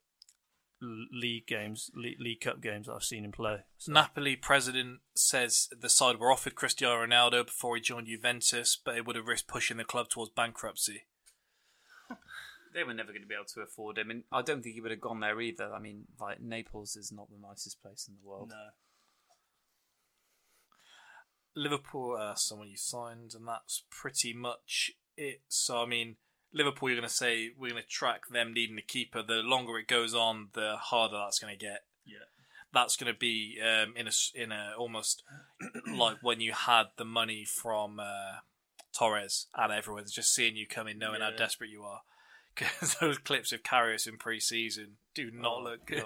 league 0.81 1.47
games, 1.47 1.89
league, 1.95 2.19
league 2.19 2.41
cup 2.41 2.61
games 2.61 2.87
that 2.87 2.93
I've 2.93 3.03
seen 3.03 3.25
him 3.25 3.31
play. 3.31 3.63
So, 3.77 3.91
Napoli 3.91 4.35
president 4.35 4.99
says 5.15 5.69
the 5.79 5.89
side 5.89 6.19
were 6.19 6.31
offered 6.31 6.55
Cristiano 6.55 6.95
Ronaldo 6.95 7.45
before 7.45 7.75
he 7.75 7.81
joined 7.81 8.07
Juventus, 8.07 8.77
but 8.83 8.97
it 8.97 9.05
would 9.05 9.15
have 9.15 9.27
risked 9.27 9.47
pushing 9.47 9.77
the 9.77 9.83
club 9.83 10.09
towards 10.09 10.31
bankruptcy. 10.31 11.05
they 12.73 12.83
were 12.83 12.93
never 12.93 13.11
going 13.11 13.21
to 13.21 13.27
be 13.27 13.35
able 13.35 13.45
to 13.45 13.61
afford 13.61 13.97
him, 13.97 14.09
and 14.09 14.23
I 14.31 14.41
don't 14.41 14.61
think 14.61 14.75
he 14.75 14.81
would 14.81 14.91
have 14.91 15.01
gone 15.01 15.19
there 15.19 15.39
either. 15.39 15.73
I 15.73 15.79
mean, 15.79 16.05
like 16.19 16.41
Naples 16.41 16.95
is 16.95 17.11
not 17.11 17.29
the 17.29 17.47
nicest 17.47 17.81
place 17.81 18.07
in 18.07 18.15
the 18.15 18.27
world. 18.27 18.49
no. 18.49 18.69
Liverpool, 21.57 22.17
uh, 22.19 22.35
someone 22.35 22.67
you 22.67 22.75
signed, 22.75 23.31
and 23.33 23.47
that's 23.47 23.83
pretty 23.89 24.33
much 24.33 24.91
it. 25.15 25.41
So, 25.47 25.81
I 25.81 25.85
mean, 25.85 26.17
Liverpool, 26.55 26.89
you're 26.89 26.97
going 26.97 27.07
to 27.07 27.13
say 27.13 27.51
we're 27.59 27.71
going 27.71 27.83
to 27.83 27.87
track 27.87 28.29
them 28.29 28.53
needing 28.53 28.77
a 28.77 28.81
keeper. 28.81 29.21
The 29.21 29.35
longer 29.43 29.77
it 29.77 29.87
goes 29.87 30.15
on, 30.15 30.47
the 30.53 30.77
harder 30.79 31.17
that's 31.17 31.37
going 31.37 31.53
to 31.53 31.59
get. 31.59 31.83
Yeah. 32.05 32.19
That's 32.73 32.95
going 32.95 33.13
to 33.13 33.17
be 33.17 33.59
um, 33.61 33.93
in 33.95 34.07
a 34.07 34.11
in 34.33 34.51
a 34.51 34.71
almost 34.77 35.23
like 35.93 36.17
when 36.21 36.39
you 36.39 36.53
had 36.53 36.85
the 36.97 37.05
money 37.05 37.45
from 37.45 37.99
uh, 37.99 38.39
Torres, 38.97 39.47
and 39.55 39.71
everyone's 39.71 40.13
just 40.13 40.33
seeing 40.33 40.55
you 40.55 40.65
come 40.65 40.87
in, 40.87 40.97
knowing 40.97 41.21
how 41.21 41.31
desperate 41.31 41.69
you 41.69 41.83
are. 41.83 42.01
Because 42.57 42.95
those 43.01 43.17
clips 43.17 43.51
of 43.51 43.63
Karius 43.63 44.07
in 44.07 44.15
pre-season 44.17 44.91
do 45.13 45.29
not 45.29 45.57
Oh, 45.57 45.63
look 45.63 45.85
good. 45.85 46.05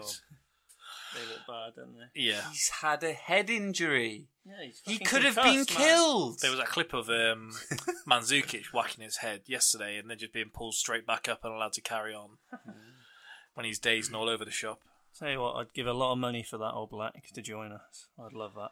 God. 1.14 1.22
They 1.22 1.28
look 1.28 1.48
bad, 1.48 1.76
don't 1.76 1.96
they? 1.98 2.22
Yeah. 2.22 2.42
He's 2.52 2.70
had 2.82 3.04
a 3.04 3.14
head 3.14 3.50
injury. 3.50 4.28
Yeah, 4.46 4.54
he's 4.66 4.82
He 4.86 4.94
fucking 4.94 5.08
could 5.08 5.24
have 5.24 5.36
been 5.36 5.66
concussed, 5.66 5.78
man. 5.80 5.88
killed. 5.88 6.40
There 6.42 6.52
was 6.52 6.60
a 6.60 6.66
clip 6.66 6.94
of 6.94 7.10
um, 7.10 7.52
Mandzukic 8.08 8.66
whacking 8.74 9.04
his 9.04 9.18
head 9.18 9.42
yesterday 9.46 9.98
and 9.98 10.10
then 10.10 10.18
just 10.18 10.34
being 10.34 10.50
pulled 10.54 10.76
straight 10.76 11.06
back 11.06 11.28
up 11.30 11.42
and 11.44 11.54
allowed 11.54 11.74
to 11.74 11.82
carry 11.82 12.14
on 12.14 12.38
when 13.54 13.66
he's 13.66 13.80
dazed 13.80 14.10
and 14.10 14.16
all 14.16 14.30
over 14.30 14.46
the 14.46 14.52
shop. 14.52 14.80
Tell 15.18 15.30
you 15.30 15.40
what, 15.42 15.56
I'd 15.56 15.74
give 15.74 15.88
a 15.88 15.94
lot 15.94 16.14
of 16.14 16.18
money 16.20 16.44
for 16.44 16.58
that 16.58 16.74
Oblak 16.74 17.32
to 17.34 17.42
join 17.42 17.72
us. 17.72 18.08
I'd 18.20 18.34
love 18.34 18.54
that. 18.56 18.72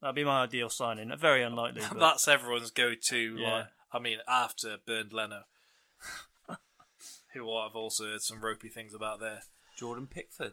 That'd 0.00 0.14
be 0.14 0.24
my 0.24 0.42
ideal 0.42 0.68
signing. 0.68 1.10
Very 1.18 1.42
unlikely. 1.42 1.82
But 1.90 1.98
That's 2.00 2.28
everyone's 2.28 2.70
go-to. 2.70 3.36
Yeah. 3.38 3.52
Like, 3.52 3.66
I 3.92 3.98
mean, 3.98 4.18
after 4.28 4.76
Bernd 4.86 5.12
Leno, 5.12 5.42
who 7.32 7.52
I've 7.52 7.74
also 7.74 8.04
heard 8.04 8.22
some 8.22 8.40
ropey 8.44 8.68
things 8.68 8.94
about 8.94 9.20
there. 9.20 9.40
Jordan 9.76 10.06
Pickford. 10.06 10.52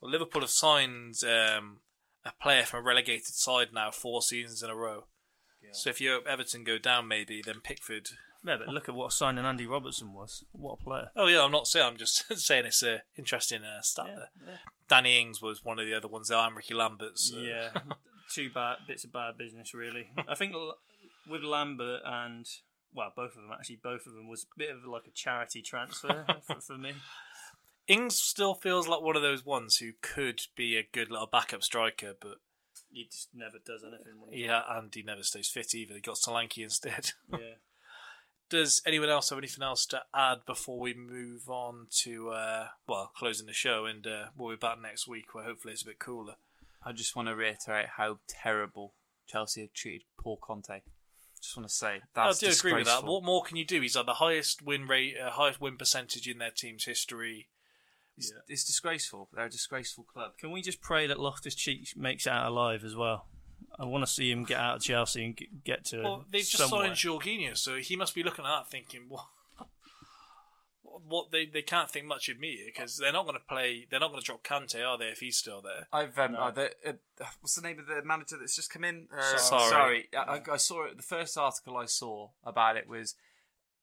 Well, 0.00 0.10
Liverpool 0.10 0.42
have 0.42 0.50
signed 0.50 1.16
um, 1.24 1.78
a 2.24 2.32
player 2.40 2.64
from 2.64 2.80
a 2.80 2.82
relegated 2.82 3.34
side 3.34 3.68
now 3.72 3.90
four 3.90 4.22
seasons 4.22 4.62
in 4.62 4.70
a 4.70 4.76
row. 4.76 5.04
So 5.72 5.90
if 5.90 6.00
you 6.00 6.20
Everton 6.26 6.64
go 6.64 6.78
down, 6.78 7.06
maybe 7.08 7.42
then 7.44 7.60
Pickford. 7.62 8.08
yeah, 8.44 8.56
but 8.58 8.68
look 8.68 8.88
at 8.88 8.94
what 8.94 9.12
signing 9.12 9.44
Andy 9.44 9.66
Robertson 9.66 10.12
was. 10.12 10.44
What 10.52 10.78
a 10.80 10.84
player. 10.84 11.10
Oh 11.14 11.28
yeah, 11.28 11.44
I'm 11.44 11.52
not 11.52 11.68
saying. 11.68 11.86
I'm 11.86 11.96
just 11.96 12.24
saying 12.38 12.66
it's 12.66 12.82
a 12.82 13.02
interesting 13.16 13.62
uh, 13.62 13.80
stat 13.82 14.06
there. 14.44 14.58
Danny 14.88 15.20
Ings 15.20 15.40
was 15.40 15.64
one 15.64 15.78
of 15.78 15.86
the 15.86 15.94
other 15.94 16.08
ones. 16.08 16.28
There, 16.28 16.38
I'm 16.38 16.56
Ricky 16.56 16.74
Lambert. 16.74 17.18
So. 17.18 17.38
Yeah, 17.38 17.68
two 18.30 18.50
bad 18.50 18.78
bits 18.88 19.04
of 19.04 19.12
bad 19.12 19.38
business, 19.38 19.72
really. 19.72 20.08
I 20.28 20.34
think 20.34 20.54
with 21.28 21.42
Lambert 21.42 22.00
and 22.04 22.46
well, 22.92 23.12
both 23.14 23.36
of 23.36 23.42
them 23.42 23.52
actually, 23.52 23.78
both 23.82 24.06
of 24.06 24.14
them 24.14 24.28
was 24.28 24.44
a 24.44 24.58
bit 24.58 24.70
of 24.70 24.84
like 24.84 25.06
a 25.06 25.12
charity 25.12 25.62
transfer 25.62 26.26
for, 26.46 26.60
for 26.60 26.78
me. 26.78 26.92
Ings 27.90 28.16
still 28.16 28.54
feels 28.54 28.86
like 28.86 29.02
one 29.02 29.16
of 29.16 29.22
those 29.22 29.44
ones 29.44 29.78
who 29.78 29.90
could 30.00 30.42
be 30.56 30.76
a 30.76 30.88
good 30.92 31.10
little 31.10 31.26
backup 31.26 31.64
striker, 31.64 32.14
but 32.20 32.36
He 32.92 33.04
just 33.04 33.30
never 33.34 33.58
does 33.66 33.82
anything. 33.82 34.14
Yeah, 34.30 34.62
and 34.68 34.94
he 34.94 35.02
never 35.02 35.24
stays 35.24 35.48
fit 35.48 35.74
either. 35.74 35.94
He 35.94 36.00
got 36.00 36.14
Solanke 36.14 36.62
instead. 36.62 37.10
yeah. 37.32 37.56
Does 38.48 38.80
anyone 38.86 39.08
else 39.08 39.30
have 39.30 39.38
anything 39.38 39.64
else 39.64 39.86
to 39.86 40.02
add 40.14 40.38
before 40.46 40.78
we 40.78 40.94
move 40.94 41.48
on 41.48 41.88
to 42.02 42.30
uh, 42.30 42.68
well 42.86 43.10
closing 43.16 43.46
the 43.46 43.52
show? 43.52 43.86
And 43.86 44.06
uh, 44.06 44.26
we'll 44.36 44.54
be 44.54 44.56
back 44.56 44.80
next 44.80 45.08
week 45.08 45.34
where 45.34 45.44
hopefully 45.44 45.72
it's 45.72 45.82
a 45.82 45.86
bit 45.86 45.98
cooler. 45.98 46.34
I 46.84 46.92
just 46.92 47.16
want 47.16 47.26
to 47.26 47.34
reiterate 47.34 47.86
how 47.96 48.20
terrible 48.28 48.94
Chelsea 49.26 49.62
have 49.62 49.72
treated 49.72 50.02
Paul 50.16 50.38
Conte. 50.40 50.82
Just 51.42 51.56
want 51.56 51.68
to 51.68 51.74
say 51.74 52.02
that's 52.14 52.42
I 52.42 52.46
do 52.46 52.52
agree 52.52 52.74
with 52.74 52.86
that. 52.86 53.04
What 53.04 53.24
more 53.24 53.42
can 53.42 53.56
you 53.56 53.64
do? 53.64 53.80
He's 53.80 53.96
had 53.96 54.06
the 54.06 54.14
highest 54.14 54.62
win 54.62 54.86
rate, 54.86 55.14
uh, 55.20 55.30
highest 55.30 55.60
win 55.60 55.76
percentage 55.76 56.28
in 56.28 56.38
their 56.38 56.50
team's 56.50 56.84
history. 56.84 57.48
It's, 58.20 58.32
it's 58.48 58.64
disgraceful. 58.64 59.28
They're 59.32 59.46
a 59.46 59.50
disgraceful 59.50 60.04
club. 60.04 60.38
Can 60.38 60.50
we 60.50 60.62
just 60.62 60.80
pray 60.80 61.06
that 61.06 61.18
Loftus 61.18 61.54
Cheek 61.54 61.96
makes 61.96 62.26
it 62.26 62.30
out 62.30 62.46
alive 62.46 62.84
as 62.84 62.94
well? 62.94 63.26
I 63.78 63.84
want 63.84 64.04
to 64.04 64.10
see 64.10 64.30
him 64.30 64.44
get 64.44 64.58
out 64.58 64.76
of 64.76 64.82
Chelsea 64.82 65.24
and 65.24 65.36
get, 65.36 65.64
get 65.64 65.84
to. 65.86 66.02
Well, 66.02 66.24
they've 66.30 66.42
just 66.42 66.58
somewhere. 66.58 66.94
signed 66.94 66.96
Jorginho, 66.96 67.56
so 67.56 67.76
he 67.76 67.96
must 67.96 68.14
be 68.14 68.22
looking 68.22 68.44
at 68.44 68.48
that 68.48 68.70
thinking, 68.70 69.02
what? 69.08 69.26
What 70.82 71.30
they 71.30 71.46
they 71.46 71.62
can't 71.62 71.90
think 71.90 72.06
much 72.06 72.28
of 72.28 72.38
me 72.38 72.58
because 72.66 72.96
they're 72.96 73.12
not 73.12 73.24
going 73.24 73.38
to 73.38 73.44
play. 73.48 73.86
They're 73.90 74.00
not 74.00 74.10
going 74.10 74.20
to 74.20 74.26
drop 74.26 74.44
Kante, 74.44 74.86
are 74.86 74.98
they? 74.98 75.06
If 75.06 75.20
he's 75.20 75.36
still 75.36 75.62
there, 75.62 75.88
I've 75.92 76.18
um, 76.18 76.36
uh, 76.36 76.50
the, 76.50 76.72
uh, 76.86 76.92
what's 77.40 77.54
the 77.54 77.62
name 77.62 77.78
of 77.78 77.86
the 77.86 78.02
manager 78.04 78.36
that's 78.38 78.54
just 78.54 78.70
come 78.70 78.84
in? 78.84 79.08
Uh, 79.12 79.36
Sarri. 79.36 79.70
Sorry, 79.70 80.08
I, 80.16 80.40
I 80.52 80.56
saw 80.56 80.86
it. 80.86 80.96
The 80.96 81.02
first 81.02 81.38
article 81.38 81.76
I 81.76 81.86
saw 81.86 82.30
about 82.44 82.76
it 82.76 82.88
was, 82.88 83.14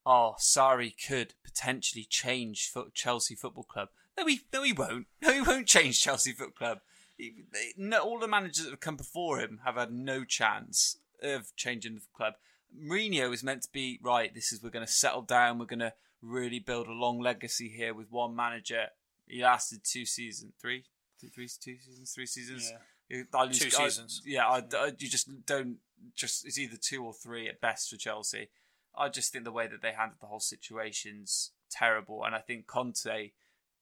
"Oh, 0.08 0.36
Sarri 0.40 0.94
could 1.08 1.34
potentially 1.44 2.06
change 2.10 2.70
fo- 2.70 2.90
Chelsea 2.94 3.36
Football 3.36 3.66
Club." 3.66 3.90
No, 4.18 4.26
he 4.26 4.42
no, 4.54 4.64
he 4.64 4.74
won't. 4.74 5.08
No, 5.22 5.34
he 5.34 5.42
won't 5.42 5.68
change 5.68 6.02
Chelsea 6.02 6.32
Football 6.32 6.54
Club. 6.68 6.80
He, 7.18 7.34
they, 7.52 7.74
no, 7.78 8.00
all 8.00 8.20
the 8.20 8.28
managers 8.28 8.64
that 8.66 8.72
have 8.72 8.80
come 8.80 8.96
before 8.96 9.40
him 9.40 9.60
have 9.66 9.76
had 9.76 9.92
no 9.92 10.24
chance 10.24 10.98
of 11.22 11.56
changing 11.56 11.96
the 11.96 12.02
club. 12.16 12.34
Mourinho 12.76 13.34
is 13.34 13.44
meant 13.44 13.64
to 13.64 13.70
be 13.72 14.00
right. 14.04 14.34
This 14.34 14.52
is 14.52 14.62
we're 14.62 14.70
going 14.70 14.86
to 14.86 14.92
settle 14.92 15.22
down. 15.24 15.58
We're 15.58 15.66
going 15.66 15.80
to 15.80 15.94
really 16.22 16.60
build 16.60 16.88
a 16.88 16.92
long 16.94 17.20
legacy 17.20 17.70
here 17.70 17.94
with 17.94 18.12
one 18.12 18.36
manager. 18.36 18.88
He 19.28 19.42
lasted 19.42 19.82
two 19.84 20.06
seasons, 20.06 20.54
three, 20.62 20.86
Two, 21.20 21.30
three, 21.30 21.48
two 21.48 21.78
seasons, 21.80 22.12
three 22.14 22.28
seasons. 22.28 22.72
Yeah. 23.10 23.24
I 23.34 23.44
lose- 23.46 23.60
Two 23.60 23.68
I- 23.78 23.86
seasons. 23.88 24.22
yeah, 24.26 24.48
I, 24.48 24.58
I- 24.76 24.92
you 25.00 25.10
just 25.10 25.28
don't. 25.46 25.78
Just 26.16 26.46
it's 26.46 26.60
either 26.60 26.78
two 26.78 27.04
or 27.04 27.14
three 27.14 27.48
at 27.48 27.60
best 27.60 27.90
for 27.90 27.98
Chelsea. 27.98 28.50
I 28.98 29.10
just 29.10 29.32
think 29.32 29.44
the 29.44 29.52
way 29.52 29.68
that 29.68 29.82
they 29.82 29.91
handled 29.91 30.19
the 30.22 30.28
whole 30.28 30.40
situation's 30.40 31.52
terrible, 31.69 32.24
and 32.24 32.34
I 32.36 32.40
think 32.40 32.68
Conte 32.68 33.32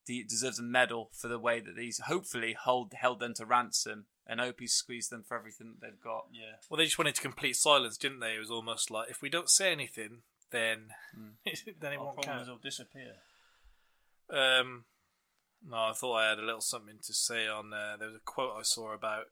deserves 0.06 0.58
a 0.58 0.62
medal 0.62 1.10
for 1.12 1.26
the 1.28 1.38
way 1.38 1.58
that 1.60 1.76
he's 1.78 1.98
hopefully 2.00 2.52
hold, 2.58 2.92
held 2.94 3.18
them 3.20 3.34
to 3.34 3.46
ransom, 3.46 4.06
and 4.26 4.40
hope 4.40 4.60
he's 4.60 4.72
squeezed 4.72 5.10
them 5.10 5.24
for 5.26 5.36
everything 5.36 5.74
that 5.74 5.80
they've 5.86 6.00
got. 6.00 6.26
Yeah. 6.32 6.56
Well, 6.68 6.78
they 6.78 6.84
just 6.84 6.98
wanted 6.98 7.14
to 7.16 7.22
complete 7.22 7.56
silence, 7.56 7.96
didn't 7.96 8.20
they? 8.20 8.34
It 8.34 8.38
was 8.40 8.50
almost 8.50 8.90
like 8.90 9.10
if 9.10 9.22
we 9.22 9.28
don't 9.28 9.50
say 9.50 9.72
anything, 9.72 10.22
then 10.50 10.88
then 11.44 11.92
it 11.92 11.98
Our 11.98 12.04
won't 12.04 12.22
problems 12.22 12.46
count. 12.46 12.48
will 12.48 12.58
disappear. 12.58 13.14
Um, 14.30 14.84
no, 15.68 15.76
I 15.76 15.92
thought 15.92 16.16
I 16.16 16.28
had 16.28 16.38
a 16.38 16.44
little 16.44 16.60
something 16.60 16.98
to 17.02 17.12
say 17.14 17.46
on 17.46 17.72
uh, 17.72 17.96
there 17.98 18.08
was 18.08 18.16
a 18.16 18.20
quote 18.24 18.54
I 18.58 18.62
saw 18.62 18.92
about 18.94 19.26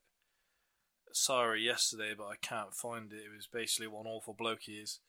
Sarri 1.15 1.65
yesterday, 1.65 2.15
but 2.17 2.27
I 2.27 2.37
can't 2.41 2.75
find 2.75 3.13
it. 3.13 3.17
It 3.27 3.35
was 3.35 3.47
basically 3.47 3.87
one 3.89 4.07
awful 4.07 4.35
bloke 4.35 4.63
he 4.63 4.73
is, 4.75 5.01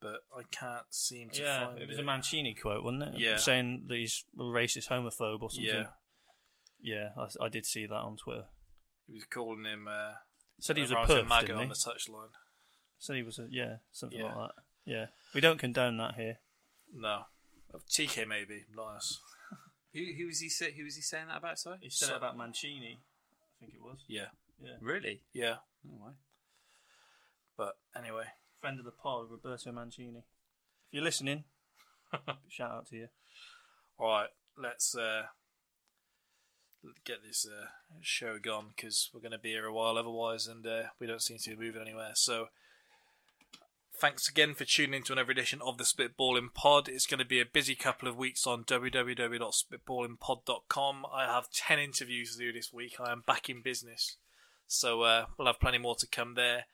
but 0.00 0.20
I 0.36 0.42
can't 0.50 0.84
seem 0.90 1.30
to 1.30 1.42
Yeah, 1.42 1.66
find 1.66 1.78
it 1.78 1.82
it. 1.82 1.88
was 1.88 1.98
a 1.98 2.02
Mancini 2.02 2.54
quote, 2.54 2.84
wasn't 2.84 3.02
it? 3.14 3.18
Yeah. 3.20 3.36
Saying 3.36 3.84
that 3.88 3.96
he's 3.96 4.24
a 4.38 4.42
racist 4.42 4.88
homophobe 4.88 5.42
or 5.42 5.50
something. 5.50 5.64
Yeah, 5.74 5.86
Yeah, 6.80 7.08
I, 7.16 7.44
I 7.46 7.48
did 7.48 7.66
see 7.66 7.86
that 7.86 7.94
on 7.94 8.16
Twitter. 8.16 8.44
he 9.06 9.14
was 9.14 9.24
calling 9.24 9.64
him. 9.64 9.88
Uh, 9.88 10.12
Said 10.60 10.76
he 10.76 10.82
was 10.82 10.90
a 10.90 10.96
perf, 10.96 11.26
maggot 11.28 11.48
didn't 11.48 11.62
on 11.62 11.68
the 11.68 11.74
touchline. 11.74 12.30
Said 12.98 13.16
he 13.16 13.22
was 13.22 13.38
a 13.38 13.46
yeah, 13.50 13.76
something 13.92 14.18
Yeah. 14.18 14.34
like 14.34 14.50
that. 14.54 14.62
Yeah, 14.90 15.06
we 15.34 15.40
don't 15.40 15.58
condone 15.58 15.96
that 15.98 16.14
here. 16.14 16.38
No, 16.94 17.24
TK 17.90 18.26
maybe, 18.28 18.64
not 18.74 18.96
us. 18.96 19.18
Who, 19.92 20.00
who 20.18 20.26
was 20.26 20.40
he? 20.40 20.48
Say, 20.48 20.72
who 20.72 20.84
was 20.84 20.94
he 20.96 21.02
saying 21.02 21.26
that 21.28 21.38
about? 21.38 21.58
Sorry. 21.58 21.78
He 21.80 21.90
said 21.90 22.10
it 22.10 22.16
about 22.16 22.36
Mancini. 22.36 22.98
I 23.00 23.54
think 23.60 23.72
it 23.74 23.82
was. 23.82 24.04
Yeah, 24.08 24.26
Yeah, 24.62 24.74
Really? 24.80 25.22
yeah. 25.32 25.56
Oh, 25.88 25.98
wow. 26.00 26.12
But 27.56 27.76
anyway, 27.96 28.26
friend 28.60 28.78
of 28.78 28.84
the 28.84 28.90
pod, 28.90 29.30
Roberto 29.30 29.72
Mancini. 29.72 30.18
If 30.18 30.24
you're 30.92 31.04
listening, 31.04 31.44
shout 32.48 32.70
out 32.70 32.86
to 32.88 32.96
you. 32.96 33.08
all 33.98 34.08
right, 34.08 34.28
let's 34.56 34.96
uh, 34.96 35.22
get 37.04 37.22
this 37.26 37.46
uh, 37.46 37.66
show 38.00 38.38
gone 38.38 38.68
because 38.74 39.10
we're 39.12 39.20
going 39.20 39.32
to 39.32 39.38
be 39.38 39.50
here 39.50 39.66
a 39.66 39.72
while 39.72 39.98
otherwise, 39.98 40.46
and 40.46 40.66
uh, 40.66 40.84
we 40.98 41.06
don't 41.06 41.22
seem 41.22 41.36
to 41.38 41.50
be 41.50 41.66
moving 41.66 41.82
anywhere. 41.82 42.12
So, 42.14 42.46
thanks 43.98 44.28
again 44.28 44.54
for 44.54 44.64
tuning 44.64 44.94
into 44.94 45.12
another 45.12 45.32
edition 45.32 45.60
of 45.64 45.78
the 45.78 45.84
Spitballing 45.84 46.52
Pod. 46.54 46.88
It's 46.88 47.06
going 47.06 47.20
to 47.20 47.24
be 47.24 47.40
a 47.40 47.46
busy 47.46 47.74
couple 47.74 48.08
of 48.08 48.16
weeks 48.16 48.46
on 48.46 48.64
www.spitballingpod.com. 48.64 51.06
I 51.12 51.24
have 51.24 51.50
10 51.50 51.78
interviews 51.78 52.32
to 52.32 52.38
do 52.38 52.52
this 52.52 52.72
week. 52.72 52.96
I 53.00 53.12
am 53.12 53.22
back 53.26 53.48
in 53.48 53.62
business. 53.62 54.16
So, 54.66 55.02
uh, 55.02 55.26
we'll 55.36 55.46
have 55.46 55.60
plenty 55.60 55.78
more 55.78 55.94
to 55.96 56.06
come 56.06 56.34
there. 56.34 56.66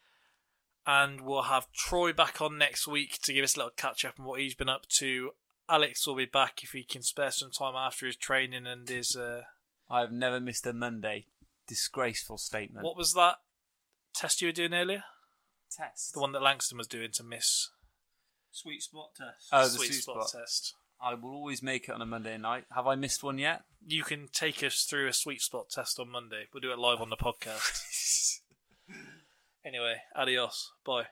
And 0.86 1.20
we'll 1.20 1.42
have 1.42 1.70
Troy 1.72 2.12
back 2.12 2.40
on 2.40 2.58
next 2.58 2.88
week 2.88 3.18
to 3.22 3.32
give 3.32 3.44
us 3.44 3.54
a 3.54 3.58
little 3.60 3.72
catch 3.76 4.04
up 4.04 4.14
on 4.18 4.26
what 4.26 4.40
he's 4.40 4.54
been 4.54 4.68
up 4.68 4.86
to. 4.98 5.30
Alex 5.68 6.06
will 6.06 6.16
be 6.16 6.24
back 6.26 6.60
if 6.62 6.70
he 6.70 6.82
can 6.82 7.02
spare 7.02 7.30
some 7.30 7.50
time 7.50 7.74
after 7.76 8.06
his 8.06 8.16
training 8.16 8.66
and 8.66 8.88
his. 8.88 9.14
Uh, 9.16 9.42
I've 9.88 10.10
never 10.12 10.40
missed 10.40 10.66
a 10.66 10.72
Monday. 10.72 11.26
Disgraceful 11.68 12.38
statement. 12.38 12.84
what 12.84 12.96
was 12.96 13.12
that 13.12 13.36
test 14.14 14.42
you 14.42 14.48
were 14.48 14.52
doing 14.52 14.74
earlier? 14.74 15.04
test? 15.70 16.12
The 16.14 16.20
one 16.20 16.32
that 16.32 16.42
Langston 16.42 16.76
was 16.78 16.86
doing 16.86 17.10
to 17.14 17.22
miss 17.22 17.70
Sweet 18.50 18.82
spot 18.82 19.10
test. 19.16 19.48
Oh, 19.50 19.62
the 19.64 19.70
sweet, 19.70 19.86
sweet 19.86 20.02
spot, 20.02 20.28
spot. 20.28 20.40
test. 20.42 20.74
I 21.00 21.14
will 21.14 21.30
always 21.30 21.62
make 21.62 21.88
it 21.88 21.92
on 21.94 22.02
a 22.02 22.06
Monday 22.06 22.36
night. 22.36 22.64
Have 22.74 22.86
I 22.86 22.94
missed 22.96 23.22
one 23.24 23.38
yet? 23.38 23.62
You 23.86 24.04
can 24.04 24.28
take 24.30 24.62
us 24.62 24.86
through 24.88 25.08
a 25.08 25.12
sweet 25.14 25.40
spot 25.40 25.70
test 25.70 25.98
on 25.98 26.10
Monday. 26.10 26.44
We'll 26.52 26.60
do 26.60 26.70
it 26.70 26.78
live 26.78 27.00
on 27.00 27.08
the 27.08 27.16
podcast. 27.16 28.40
anyway, 29.64 29.96
adios. 30.14 30.72
Bye. 30.84 31.06